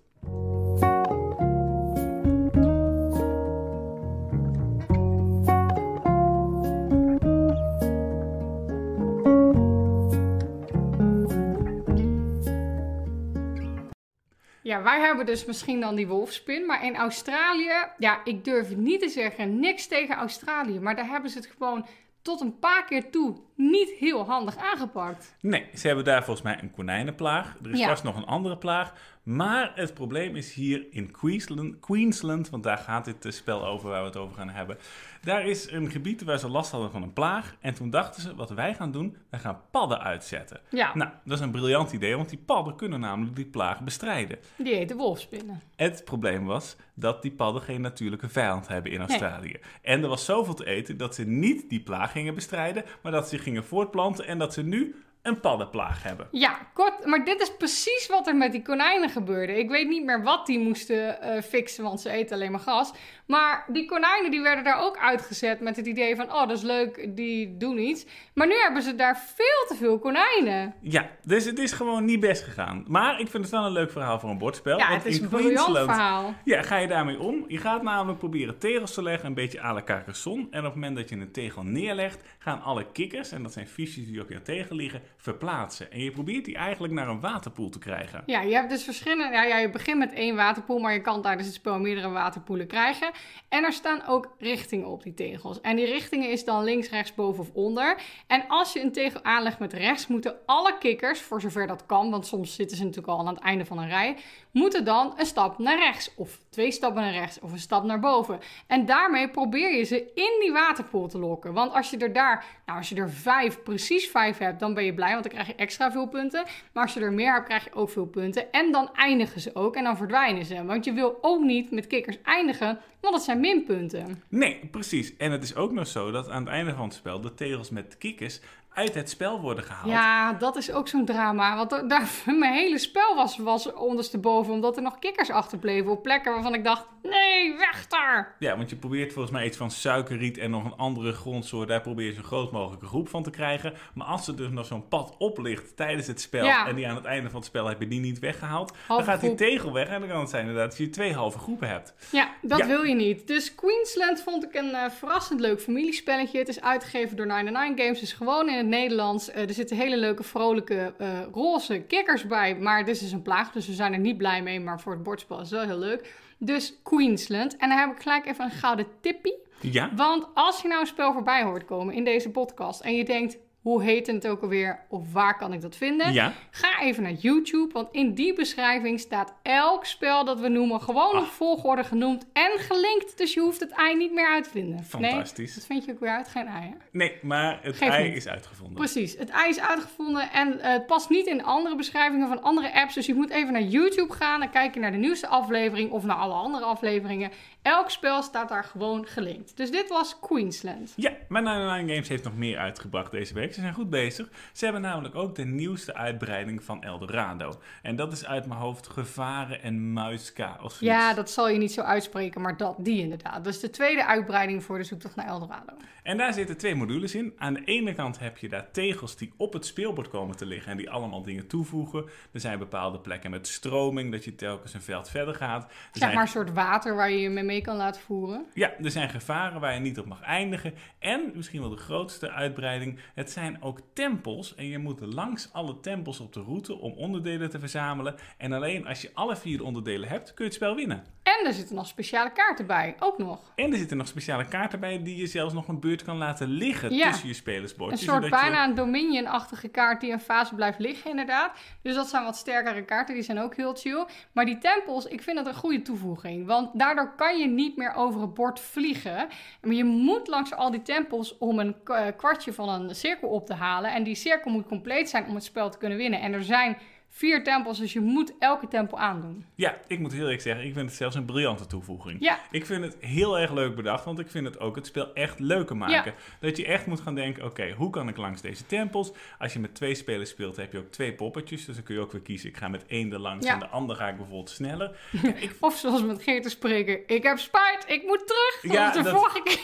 Ja, 14.72 14.82
wij 14.82 15.00
hebben 15.00 15.26
dus 15.26 15.44
misschien 15.44 15.80
dan 15.80 15.94
die 15.94 16.06
wolfspin. 16.06 16.66
Maar 16.66 16.84
in 16.84 16.96
Australië, 16.96 17.72
ja, 17.98 18.20
ik 18.24 18.44
durf 18.44 18.68
het 18.68 18.76
niet 18.78 19.00
te 19.00 19.08
zeggen, 19.08 19.58
niks 19.60 19.86
tegen 19.86 20.14
Australië. 20.16 20.80
Maar 20.80 20.96
daar 20.96 21.08
hebben 21.08 21.30
ze 21.30 21.38
het 21.38 21.46
gewoon 21.56 21.86
tot 22.22 22.40
een 22.40 22.58
paar 22.58 22.84
keer 22.84 23.10
toe 23.10 23.36
niet 23.54 23.90
heel 23.90 24.24
handig 24.24 24.56
aangepakt. 24.56 25.36
Nee, 25.40 25.66
ze 25.74 25.86
hebben 25.86 26.04
daar 26.04 26.24
volgens 26.24 26.46
mij 26.46 26.58
een 26.62 26.70
konijnenplaag. 26.70 27.56
Er 27.64 27.70
is 27.70 27.78
Ja. 27.78 27.86
vast 27.88 28.02
nog 28.02 28.16
een 28.16 28.24
andere 28.26 28.58
plaag. 28.58 28.92
Maar 29.22 29.72
het 29.74 29.94
probleem 29.94 30.36
is 30.36 30.54
hier 30.54 30.86
in 30.90 31.10
Queensland, 31.10 31.80
Queensland, 31.80 32.50
want 32.50 32.62
daar 32.62 32.78
gaat 32.78 33.04
dit 33.04 33.34
spel 33.34 33.66
over 33.66 33.88
waar 33.88 34.00
we 34.00 34.06
het 34.06 34.16
over 34.16 34.36
gaan 34.36 34.48
hebben. 34.50 34.78
Daar 35.24 35.46
is 35.46 35.70
een 35.70 35.90
gebied 35.90 36.22
waar 36.22 36.38
ze 36.38 36.48
last 36.48 36.70
hadden 36.70 36.90
van 36.90 37.02
een 37.02 37.12
plaag. 37.12 37.56
En 37.60 37.74
toen 37.74 37.90
dachten 37.90 38.22
ze, 38.22 38.34
wat 38.34 38.50
wij 38.50 38.74
gaan 38.74 38.92
doen, 38.92 39.16
wij 39.30 39.40
gaan 39.40 39.60
padden 39.70 40.00
uitzetten. 40.00 40.60
Ja, 40.70 40.90
Nou, 40.94 41.10
dat 41.24 41.38
is 41.38 41.44
een 41.44 41.50
briljant 41.50 41.92
idee, 41.92 42.16
want 42.16 42.28
die 42.28 42.38
padden 42.38 42.76
kunnen 42.76 43.00
namelijk 43.00 43.36
die 43.36 43.44
plaag 43.44 43.80
bestrijden. 43.80 44.38
die 44.56 44.74
heten 44.74 44.96
wolfspinnen. 44.96 45.60
Het 45.76 46.04
probleem 46.04 46.46
was 46.46 46.76
dat 46.94 47.22
die 47.22 47.32
padden 47.32 47.62
geen 47.62 47.80
natuurlijke 47.80 48.28
vijand 48.28 48.68
hebben 48.68 48.92
in 48.92 49.00
Australië. 49.00 49.56
En 49.82 50.02
er 50.02 50.08
was 50.08 50.24
zoveel 50.24 50.54
te 50.54 50.66
eten 50.66 50.96
dat 50.96 51.14
ze 51.14 51.24
niet 51.24 51.68
die 51.68 51.80
plaag 51.80 52.12
gingen 52.12 52.34
bestrijden, 52.34 52.84
maar 53.02 53.12
dat 53.12 53.28
ze 53.28 53.38
gingen 53.38 53.64
voortplanten 53.64 54.26
en 54.26 54.38
dat 54.38 54.52
ze 54.52 54.62
nu 54.62 55.02
een 55.22 55.40
paddenplaag 55.40 56.02
hebben. 56.02 56.28
Ja, 56.30 56.58
kort, 56.74 57.04
maar 57.06 57.24
dit 57.24 57.40
is 57.40 57.56
precies 57.56 58.06
wat 58.08 58.26
er 58.26 58.36
met 58.36 58.52
die 58.52 58.62
konijnen 58.62 59.08
gebeurde. 59.08 59.58
Ik 59.58 59.70
weet 59.70 59.88
niet 59.88 60.04
meer 60.04 60.22
wat 60.22 60.46
die 60.46 60.58
moesten 60.58 61.20
eh, 61.20 61.42
fixen, 61.42 61.84
want 61.84 62.00
ze 62.00 62.10
eten 62.10 62.34
alleen 62.36 62.50
maar 62.50 62.60
gras. 62.60 62.92
Maar 63.26 63.64
die 63.68 63.86
konijnen 63.86 64.30
die 64.30 64.40
werden 64.40 64.64
daar 64.64 64.80
ook 64.82 64.98
uitgezet 64.98 65.60
met 65.60 65.76
het 65.76 65.86
idee 65.86 66.16
van, 66.16 66.32
oh 66.32 66.48
dat 66.48 66.56
is 66.56 66.62
leuk, 66.62 67.16
die 67.16 67.56
doen 67.56 67.78
iets. 67.78 68.06
Maar 68.34 68.46
nu 68.46 68.54
hebben 68.54 68.82
ze 68.82 68.94
daar 68.94 69.18
veel 69.34 69.66
te 69.68 69.74
veel 69.74 69.98
konijnen. 69.98 70.74
Ja, 70.80 71.10
dus 71.22 71.44
het 71.44 71.58
is 71.58 71.72
gewoon 71.72 72.04
niet 72.04 72.20
best 72.20 72.42
gegaan. 72.42 72.84
Maar 72.88 73.20
ik 73.20 73.28
vind 73.28 73.42
het 73.42 73.52
wel 73.52 73.64
een 73.64 73.72
leuk 73.72 73.90
verhaal 73.90 74.18
voor 74.18 74.30
een 74.30 74.38
bordspel. 74.38 74.78
Ja, 74.78 74.92
het 74.92 75.04
is 75.04 75.20
een 75.20 75.28
briljant 75.28 75.78
verhaal. 75.78 76.34
Ja, 76.44 76.62
ga 76.62 76.76
je 76.76 76.86
daarmee 76.86 77.18
om? 77.18 77.44
Je 77.48 77.58
gaat 77.58 77.82
namelijk 77.82 78.18
proberen 78.18 78.58
tegels 78.58 78.94
te 78.94 79.02
leggen, 79.02 79.26
een 79.26 79.34
beetje 79.34 79.62
à 79.62 79.72
la 79.72 79.82
Carcassonne. 79.82 80.46
En 80.50 80.58
op 80.58 80.64
het 80.64 80.74
moment 80.74 80.96
dat 80.96 81.08
je 81.08 81.16
een 81.16 81.32
tegel 81.32 81.62
neerlegt, 81.62 82.20
gaan 82.38 82.62
alle 82.62 82.86
kikkers, 82.92 83.32
en 83.32 83.42
dat 83.42 83.52
zijn 83.52 83.68
visjes 83.68 84.06
die 84.06 84.20
op 84.20 84.30
je 84.30 84.42
tegel 84.42 84.76
liggen, 84.76 85.02
verplaatsen. 85.16 85.90
En 85.92 86.00
je 86.00 86.10
probeert 86.10 86.44
die 86.44 86.56
eigenlijk 86.56 86.92
naar 86.92 87.08
een 87.08 87.20
waterpoel 87.20 87.68
te 87.68 87.78
krijgen. 87.78 88.22
Ja, 88.26 88.40
je 88.40 88.54
hebt 88.54 88.70
dus 88.70 88.84
verschillende. 88.84 89.34
Ja, 89.34 89.42
ja, 89.42 89.58
je 89.58 89.70
begint 89.70 89.98
met 89.98 90.12
één 90.12 90.36
waterpoel, 90.36 90.78
maar 90.78 90.92
je 90.92 91.00
kan 91.00 91.22
tijdens 91.22 91.46
het 91.46 91.56
spel 91.56 91.78
meerdere 91.78 92.08
waterpoelen 92.08 92.66
krijgen. 92.66 93.10
En 93.48 93.64
er 93.64 93.72
staan 93.72 94.06
ook 94.06 94.34
richtingen 94.38 94.86
op 94.86 95.02
die 95.02 95.14
tegels. 95.14 95.60
En 95.60 95.76
die 95.76 95.86
richtingen 95.86 96.30
is 96.30 96.44
dan 96.44 96.64
links, 96.64 96.90
rechts, 96.90 97.14
boven 97.14 97.42
of 97.42 97.50
onder. 97.52 98.00
En 98.26 98.44
als 98.48 98.72
je 98.72 98.80
een 98.80 98.92
tegel 98.92 99.22
aanlegt 99.22 99.58
met 99.58 99.72
rechts, 99.72 100.06
moeten 100.06 100.36
alle 100.46 100.78
kikkers, 100.78 101.20
voor 101.20 101.40
zover 101.40 101.66
dat 101.66 101.86
kan, 101.86 102.10
want 102.10 102.26
soms 102.26 102.54
zitten 102.54 102.76
ze 102.76 102.82
natuurlijk 102.82 103.12
al 103.12 103.18
aan 103.18 103.34
het 103.34 103.42
einde 103.42 103.64
van 103.64 103.78
een 103.78 103.88
rij, 103.88 104.16
moeten 104.52 104.84
dan 104.84 105.14
een 105.16 105.26
stap 105.26 105.58
naar 105.58 105.78
rechts, 105.78 106.14
of 106.16 106.40
twee 106.50 106.72
stappen 106.72 107.02
naar 107.02 107.12
rechts, 107.12 107.40
of 107.40 107.52
een 107.52 107.58
stap 107.58 107.84
naar 107.84 108.00
boven. 108.00 108.38
En 108.66 108.86
daarmee 108.86 109.30
probeer 109.30 109.76
je 109.76 109.84
ze 109.84 110.10
in 110.14 110.40
die 110.40 110.52
waterpoel 110.52 111.08
te 111.08 111.18
lokken. 111.18 111.52
Want 111.52 111.72
als 111.72 111.90
je 111.90 111.96
er 111.96 112.12
daar, 112.12 112.44
nou, 112.66 112.78
als 112.78 112.88
je 112.88 112.94
er 112.94 113.10
vijf, 113.10 113.62
precies 113.62 114.10
vijf 114.10 114.38
hebt, 114.38 114.60
dan 114.60 114.74
ben 114.74 114.84
je 114.84 114.94
blij, 114.94 115.10
want 115.10 115.22
dan 115.22 115.32
krijg 115.32 115.46
je 115.46 115.54
extra 115.54 115.92
veel 115.92 116.08
punten. 116.08 116.44
Maar 116.72 116.82
als 116.82 116.94
je 116.94 117.00
er 117.00 117.12
meer 117.12 117.32
hebt, 117.32 117.46
krijg 117.46 117.64
je 117.64 117.72
ook 117.72 117.90
veel 117.90 118.06
punten. 118.06 118.52
En 118.52 118.72
dan 118.72 118.90
eindigen 118.94 119.40
ze 119.40 119.54
ook 119.54 119.76
en 119.76 119.84
dan 119.84 119.96
verdwijnen 119.96 120.44
ze. 120.44 120.64
Want 120.64 120.84
je 120.84 120.92
wil 120.92 121.18
ook 121.20 121.40
niet 121.40 121.70
met 121.70 121.86
kikkers 121.86 122.18
eindigen, 122.22 122.80
want 123.02 123.14
dat 123.14 123.22
zijn 123.22 123.40
minpunten. 123.40 124.22
Nee, 124.28 124.68
precies. 124.70 125.16
En 125.16 125.30
het 125.30 125.42
is 125.42 125.54
ook 125.54 125.72
nog 125.72 125.86
zo 125.86 126.10
dat 126.10 126.28
aan 126.28 126.42
het 126.42 126.52
einde 126.52 126.74
van 126.74 126.84
het 126.84 126.94
spel 126.94 127.20
de 127.20 127.34
tegels 127.34 127.70
met 127.70 127.98
kikkers 127.98 128.40
uit 128.74 128.94
het 128.94 129.10
spel 129.10 129.40
worden 129.40 129.64
gehaald. 129.64 129.88
Ja, 129.88 130.32
dat 130.32 130.56
is 130.56 130.72
ook 130.72 130.88
zo'n 130.88 131.04
drama. 131.04 131.56
Want 131.56 131.72
er- 131.72 131.88
daar, 131.88 132.08
mijn 132.38 132.52
hele 132.54 132.78
spel 132.78 133.14
was, 133.14 133.36
was 133.38 133.72
ondersteboven, 133.72 134.52
omdat 134.52 134.76
er 134.76 134.82
nog 134.82 134.98
kikkers 134.98 135.30
achterbleven 135.30 135.90
op 135.90 136.02
plekken 136.02 136.32
waarvan 136.32 136.54
ik 136.54 136.64
dacht, 136.64 136.86
nee, 137.02 137.56
weg 137.56 137.86
daar! 137.86 138.34
Ja, 138.38 138.56
want 138.56 138.70
je 138.70 138.76
probeert 138.76 139.12
volgens 139.12 139.34
mij 139.34 139.46
iets 139.46 139.56
van 139.56 139.70
suikerriet 139.70 140.38
en 140.38 140.50
nog 140.50 140.64
een 140.64 140.76
andere 140.76 141.12
grondsoort. 141.12 141.68
Daar 141.68 141.80
probeer 141.80 142.06
je 142.06 142.12
zo 142.12 142.22
groot 142.22 142.52
mogelijke 142.52 142.86
groep 142.86 143.08
van 143.08 143.22
te 143.22 143.30
krijgen. 143.30 143.72
Maar 143.94 144.06
als 144.06 144.28
er 144.28 144.36
dus 144.36 144.50
nog 144.50 144.66
zo'n 144.66 144.88
pad 144.88 145.14
op 145.18 145.38
ligt 145.38 145.76
tijdens 145.76 146.06
het 146.06 146.20
spel 146.20 146.44
Ja. 146.44 146.66
en 146.66 146.74
die 146.74 146.88
aan 146.88 146.94
het 146.96 147.04
einde 147.04 147.30
van 147.30 147.38
het 147.38 147.48
spel 147.48 147.66
heb 147.66 147.80
je 147.80 147.88
die 147.88 148.00
niet 148.00 148.18
weggehaald, 148.18 148.72
dan 148.88 149.04
gaat 149.04 149.20
die 149.20 149.34
tegel 149.34 149.72
weg 149.72 149.88
en 149.88 150.00
dan 150.00 150.08
kan 150.08 150.20
het 150.20 150.30
zijn 150.30 150.46
inderdaad 150.46 150.68
dat 150.70 150.78
je 150.78 150.90
twee 150.90 151.14
halve 151.14 151.38
groepen 151.38 151.68
hebt. 151.68 151.94
Ja, 152.10 152.28
dat 152.42 152.58
Ja. 152.58 152.66
wil 152.66 152.82
je 152.82 152.94
niet. 152.94 153.26
Dus 153.26 153.54
Queensland 153.54 154.22
vond 154.22 154.44
ik 154.44 154.54
een 154.54 154.74
eh, 154.74 154.90
verrassend 154.90 155.40
leuk 155.40 155.60
familiespelletje. 155.60 156.38
Het 156.38 156.48
is 156.48 156.60
uitgegeven 156.60 157.16
door 157.16 157.26
99 157.26 157.84
Games. 157.84 158.00
Het 158.00 158.08
is 158.08 158.14
gewoon 158.14 158.48
in 158.48 158.61
het 158.62 158.70
Nederlands. 158.70 159.30
Eh, 159.30 159.48
er 159.48 159.54
zitten 159.54 159.76
hele 159.76 159.96
leuke, 159.96 160.22
vrolijke, 160.22 160.94
eh, 160.98 161.08
roze 161.32 161.80
kikkers 161.80 162.26
bij. 162.26 162.56
Maar 162.56 162.84
dit 162.84 163.00
is 163.00 163.12
een 163.12 163.22
plaag, 163.22 163.52
dus 163.52 163.66
we 163.66 163.72
zijn 163.72 163.92
er 163.92 163.98
niet 163.98 164.16
blij 164.16 164.42
mee. 164.42 164.60
Maar 164.60 164.80
voor 164.80 164.92
het 164.92 165.02
bordspel 165.02 165.40
is 165.40 165.50
het 165.50 165.58
wel 165.58 165.68
heel 165.68 165.78
leuk. 165.78 166.14
Dus 166.38 166.74
Queensland. 166.82 167.56
En 167.56 167.68
dan 167.68 167.78
heb 167.78 167.90
ik 167.90 168.02
gelijk 168.02 168.26
even 168.26 168.44
een 168.44 168.50
gouden 168.50 168.86
tippie. 169.00 169.36
Ja? 169.60 169.90
Want 169.94 170.26
als 170.34 170.62
je 170.62 170.68
nou 170.68 170.80
een 170.80 170.86
spel 170.86 171.12
voorbij 171.12 171.42
hoort 171.42 171.64
komen 171.64 171.94
in 171.94 172.04
deze 172.04 172.30
podcast 172.30 172.80
en 172.80 172.96
je 172.96 173.04
denkt, 173.04 173.38
hoe 173.62 173.82
heet 173.82 174.06
het 174.06 174.26
ook 174.26 174.42
alweer 174.42 174.80
of 174.88 175.12
waar 175.12 175.36
kan 175.36 175.52
ik 175.52 175.60
dat 175.60 175.76
vinden? 175.76 176.12
Ja. 176.12 176.32
Ga 176.50 176.80
even 176.80 177.02
naar 177.02 177.12
YouTube, 177.12 177.72
want 177.72 177.88
in 177.92 178.14
die 178.14 178.34
beschrijving 178.34 179.00
staat 179.00 179.34
elk 179.42 179.84
spel 179.84 180.24
dat 180.24 180.40
we 180.40 180.48
noemen 180.48 180.80
gewoon 180.80 181.16
op 181.16 181.22
Ah. 181.22 181.28
volgorde 181.28 181.84
genoemd 181.84 182.26
en 182.32 182.50
gelinkt. 182.58 183.18
Dus 183.18 183.34
je 183.34 183.40
hoeft 183.40 183.60
het 183.60 183.70
ei 183.70 183.96
niet 183.96 184.12
meer 184.12 184.28
uit 184.28 184.44
te 184.44 184.50
vinden. 184.50 184.84
Fantastisch. 184.84 185.36
Nee, 185.46 185.54
dat 185.54 185.64
vind 185.66 185.84
je 185.84 185.92
ook 185.92 186.00
weer 186.00 186.10
uit, 186.10 186.28
geen 186.28 186.46
ei. 186.46 186.62
Hè? 186.62 186.74
Nee, 186.92 187.12
maar 187.22 187.58
het 187.62 187.76
Geeft 187.76 187.92
ei 187.92 188.08
niet. 188.08 188.16
is 188.16 188.28
uitgevonden. 188.28 188.74
Precies, 188.76 189.16
het 189.18 189.30
ei 189.30 189.48
is 189.48 189.60
uitgevonden 189.60 190.30
en 190.32 190.60
eh, 190.60 190.72
het 190.72 190.86
past 190.86 191.08
niet 191.08 191.26
in 191.26 191.44
andere 191.44 191.76
beschrijvingen 191.76 192.28
van 192.28 192.42
andere 192.42 192.72
apps. 192.74 192.94
Dus 192.94 193.06
je 193.06 193.14
moet 193.14 193.30
even 193.30 193.52
naar 193.52 193.62
YouTube 193.62 194.12
gaan, 194.12 194.40
dan 194.40 194.50
kijk 194.50 194.74
je 194.74 194.80
naar 194.80 194.92
de 194.92 194.96
nieuwste 194.98 195.26
aflevering 195.26 195.90
of 195.90 196.04
naar 196.04 196.16
alle 196.16 196.34
andere 196.34 196.64
afleveringen. 196.64 197.30
Elk 197.62 197.90
spel 197.90 198.22
staat 198.22 198.48
daar 198.48 198.64
gewoon 198.64 199.06
gelinkt. 199.06 199.56
Dus 199.56 199.70
dit 199.70 199.88
was 199.88 200.18
Queensland. 200.20 200.92
Ja, 200.96 201.12
maar 201.28 201.42
99 201.42 201.94
Games 201.94 202.08
heeft 202.08 202.24
nog 202.24 202.36
meer 202.36 202.58
uitgebracht 202.58 203.10
deze 203.10 203.34
week. 203.34 203.51
Ze 203.54 203.60
zijn 203.60 203.74
goed 203.74 203.90
bezig. 203.90 204.28
Ze 204.52 204.64
hebben 204.64 204.82
namelijk 204.82 205.14
ook 205.14 205.34
de 205.34 205.44
nieuwste 205.44 205.94
uitbreiding 205.94 206.64
van 206.64 206.82
Eldorado. 206.82 207.60
En 207.82 207.96
dat 207.96 208.12
is 208.12 208.26
uit 208.26 208.46
mijn 208.46 208.60
hoofd 208.60 208.86
Gevaren 208.86 209.62
en 209.62 209.92
Muiska 209.92 210.58
of 210.62 210.72
zoiets. 210.72 210.80
Ja, 210.80 211.14
dat 211.14 211.30
zal 211.30 211.48
je 211.48 211.58
niet 211.58 211.72
zo 211.72 211.80
uitspreken, 211.80 212.40
maar 212.40 212.56
dat, 212.56 212.76
die 212.78 213.02
inderdaad. 213.02 213.44
Dus 213.44 213.60
de 213.60 213.70
tweede 213.70 214.06
uitbreiding 214.06 214.64
voor 214.64 214.78
de 214.78 214.84
zoektocht 214.84 215.16
naar 215.16 215.26
Eldorado. 215.26 215.72
En 216.02 216.16
daar 216.16 216.32
zitten 216.32 216.56
twee 216.56 216.74
modules 216.74 217.14
in. 217.14 217.32
Aan 217.36 217.54
de 217.54 217.64
ene 217.64 217.94
kant 217.94 218.18
heb 218.18 218.38
je 218.38 218.48
daar 218.48 218.70
tegels 218.70 219.16
die 219.16 219.32
op 219.36 219.52
het 219.52 219.66
speelbord 219.66 220.08
komen 220.08 220.36
te 220.36 220.46
liggen 220.46 220.70
en 220.70 220.76
die 220.76 220.90
allemaal 220.90 221.22
dingen 221.22 221.46
toevoegen. 221.46 222.04
Er 222.32 222.40
zijn 222.40 222.58
bepaalde 222.58 222.98
plekken 222.98 223.30
met 223.30 223.46
stroming, 223.46 224.12
dat 224.12 224.24
je 224.24 224.34
telkens 224.34 224.74
een 224.74 224.82
veld 224.82 225.08
verder 225.08 225.34
gaat. 225.34 225.64
Er 225.64 225.70
Zeg 225.70 226.02
zijn 226.02 226.14
maar 226.14 226.22
een 226.22 226.28
soort 226.28 226.52
water 226.52 226.94
waar 226.94 227.10
je 227.10 227.18
je 227.18 227.28
mee 227.28 227.44
mee 227.44 227.60
kan 227.60 227.76
laten 227.76 228.00
voeren. 228.00 228.46
Ja, 228.54 228.72
er 228.82 228.90
zijn 228.90 229.08
gevaren 229.08 229.60
waar 229.60 229.74
je 229.74 229.80
niet 229.80 229.98
op 229.98 230.06
mag 230.06 230.22
eindigen. 230.22 230.74
En 230.98 231.32
misschien 231.34 231.60
wel 231.60 231.70
de 231.70 231.76
grootste 231.76 232.30
uitbreiding: 232.30 232.98
het 233.14 233.30
zijn 233.30 233.41
ook 233.60 233.78
tempels. 233.92 234.54
En 234.54 234.66
je 234.66 234.78
moet 234.78 235.00
langs 235.00 235.48
alle 235.52 235.80
tempels 235.80 236.20
op 236.20 236.32
de 236.32 236.42
route 236.42 236.78
om 236.78 236.92
onderdelen 236.92 237.50
te 237.50 237.58
verzamelen. 237.58 238.14
En 238.38 238.52
alleen 238.52 238.86
als 238.86 239.02
je 239.02 239.10
alle 239.14 239.36
vier 239.36 239.56
de 239.58 239.64
onderdelen 239.64 240.08
hebt, 240.08 240.28
kun 240.34 240.44
je 240.44 240.50
het 240.50 240.54
spel 240.54 240.74
winnen. 240.74 241.04
En 241.22 241.46
er 241.46 241.52
zitten 241.52 241.74
nog 241.76 241.86
speciale 241.86 242.32
kaarten 242.32 242.66
bij, 242.66 242.96
ook 242.98 243.18
nog. 243.18 243.52
En 243.56 243.72
er 243.72 243.78
zitten 243.78 243.96
nog 243.96 244.06
speciale 244.06 244.48
kaarten 244.48 244.80
bij 244.80 245.02
die 245.02 245.16
je 245.16 245.26
zelfs 245.26 245.54
nog 245.54 245.68
een 245.68 245.80
beurt 245.80 246.04
kan 246.04 246.16
laten 246.16 246.48
liggen 246.48 246.94
Ja. 246.94 247.06
tussen 247.06 247.22
je 247.26 247.32
Een 247.32 247.38
spelersbordjes. 247.38 248.00
soort 248.04 248.22
zodat 248.24 248.40
je- 248.40 248.46
bijna 248.46 248.64
een 248.64 248.74
Dominion-achtige 248.74 249.68
kaart 249.68 250.00
die 250.00 250.12
een 250.12 250.20
fase 250.20 250.54
blijft 250.54 250.78
liggen, 250.78 251.10
inderdaad. 251.10 251.52
Dus 251.82 251.94
dat 251.94 252.08
zijn 252.08 252.24
wat 252.24 252.36
sterkere 252.36 252.84
kaarten, 252.84 253.14
die 253.14 253.24
zijn 253.24 253.38
ook 253.38 253.56
heel 253.56 253.74
chill. 253.74 254.06
Maar 254.32 254.44
die 254.44 254.58
tempels, 254.58 255.06
ik 255.06 255.22
vind 255.22 255.36
dat 255.36 255.46
een 255.46 255.54
goede 255.54 255.82
toevoeging. 255.82 256.46
Want 256.46 256.78
daardoor 256.78 257.14
kan 257.16 257.38
je 257.38 257.46
niet 257.46 257.76
meer 257.76 257.94
over 257.94 258.20
het 258.20 258.34
bord 258.34 258.60
vliegen. 258.60 259.28
Maar 259.62 259.74
je 259.74 259.84
moet 259.84 260.26
langs 260.28 260.52
al 260.54 260.70
die 260.70 260.82
tempels 260.82 261.38
om 261.38 261.58
een 261.58 261.76
eh, 261.84 262.06
kwartje 262.16 262.52
van 262.52 262.68
een 262.68 262.94
cirkel 262.94 263.28
op 263.32 263.46
te 263.46 263.54
halen. 263.54 263.94
En 263.94 264.02
die 264.02 264.14
cirkel 264.14 264.50
moet 264.50 264.66
compleet 264.66 265.08
zijn 265.10 265.26
om 265.26 265.34
het 265.34 265.44
spel 265.44 265.70
te 265.70 265.78
kunnen 265.78 265.98
winnen. 265.98 266.20
En 266.20 266.32
er 266.32 266.44
zijn 266.44 266.78
vier 267.14 267.44
tempels, 267.44 267.78
dus 267.78 267.92
je 267.92 268.00
moet 268.00 268.32
elke 268.38 268.68
tempel 268.68 268.98
aandoen. 268.98 269.44
Ja, 269.54 269.76
ik 269.86 269.98
moet 269.98 270.12
heel 270.12 270.20
eerlijk 270.22 270.40
zeggen, 270.40 270.64
ik 270.66 270.72
vind 270.72 270.86
het 270.86 270.96
zelfs 270.96 271.14
een 271.16 271.24
briljante 271.24 271.66
toevoeging. 271.66 272.16
Ja. 272.20 272.38
Ik 272.50 272.66
vind 272.66 272.84
het 272.84 272.96
heel 273.00 273.38
erg 273.38 273.52
leuk 273.52 273.74
bedacht, 273.74 274.04
want 274.04 274.18
ik 274.18 274.30
vind 274.30 274.46
het 274.46 274.60
ook 274.60 274.76
het 274.76 274.86
spel 274.86 275.14
echt 275.14 275.38
leuker 275.38 275.76
maken. 275.76 276.12
Ja. 276.16 276.18
Dat 276.40 276.56
je 276.56 276.66
echt 276.66 276.86
moet 276.86 277.00
gaan 277.00 277.14
denken, 277.14 277.44
oké, 277.44 277.70
hoe 277.72 277.90
kan 277.90 278.08
ik 278.08 278.16
langs 278.16 278.40
deze 278.40 278.66
tempels? 278.66 279.12
Als 279.38 279.52
je 279.52 279.58
met 279.58 279.74
twee 279.74 279.94
spelers 279.94 280.30
speelt, 280.30 280.56
heb 280.56 280.72
je 280.72 280.78
ook 280.78 280.90
twee 280.90 281.12
poppetjes. 281.14 281.64
Dus 281.64 281.74
dan 281.74 281.84
kun 281.84 281.94
je 281.94 282.00
ook 282.00 282.12
weer 282.12 282.20
kiezen, 282.20 282.48
ik 282.48 282.56
ga 282.56 282.68
met 282.68 282.86
één 282.86 283.12
er 283.12 283.18
langs 283.18 283.46
Ja. 283.46 283.52
en 283.52 283.58
de 283.58 283.66
ander 283.68 283.96
ga 283.96 284.08
ik 284.08 284.16
bijvoorbeeld 284.16 284.50
sneller. 284.50 284.96
Ik, 285.40 285.56
Of 285.60 285.76
zoals 285.76 286.02
met 286.02 286.22
Geert 286.22 286.42
te 286.42 286.48
spreken, 286.48 287.00
ik 287.06 287.22
heb 287.22 287.38
spijt, 287.38 287.84
ik 287.86 288.02
moet 288.02 288.26
terug. 288.26 288.74
Ja, 288.74 288.92
de 288.92 289.02
dat- 289.02 289.18
vorige 289.18 289.42
keer. 289.42 289.60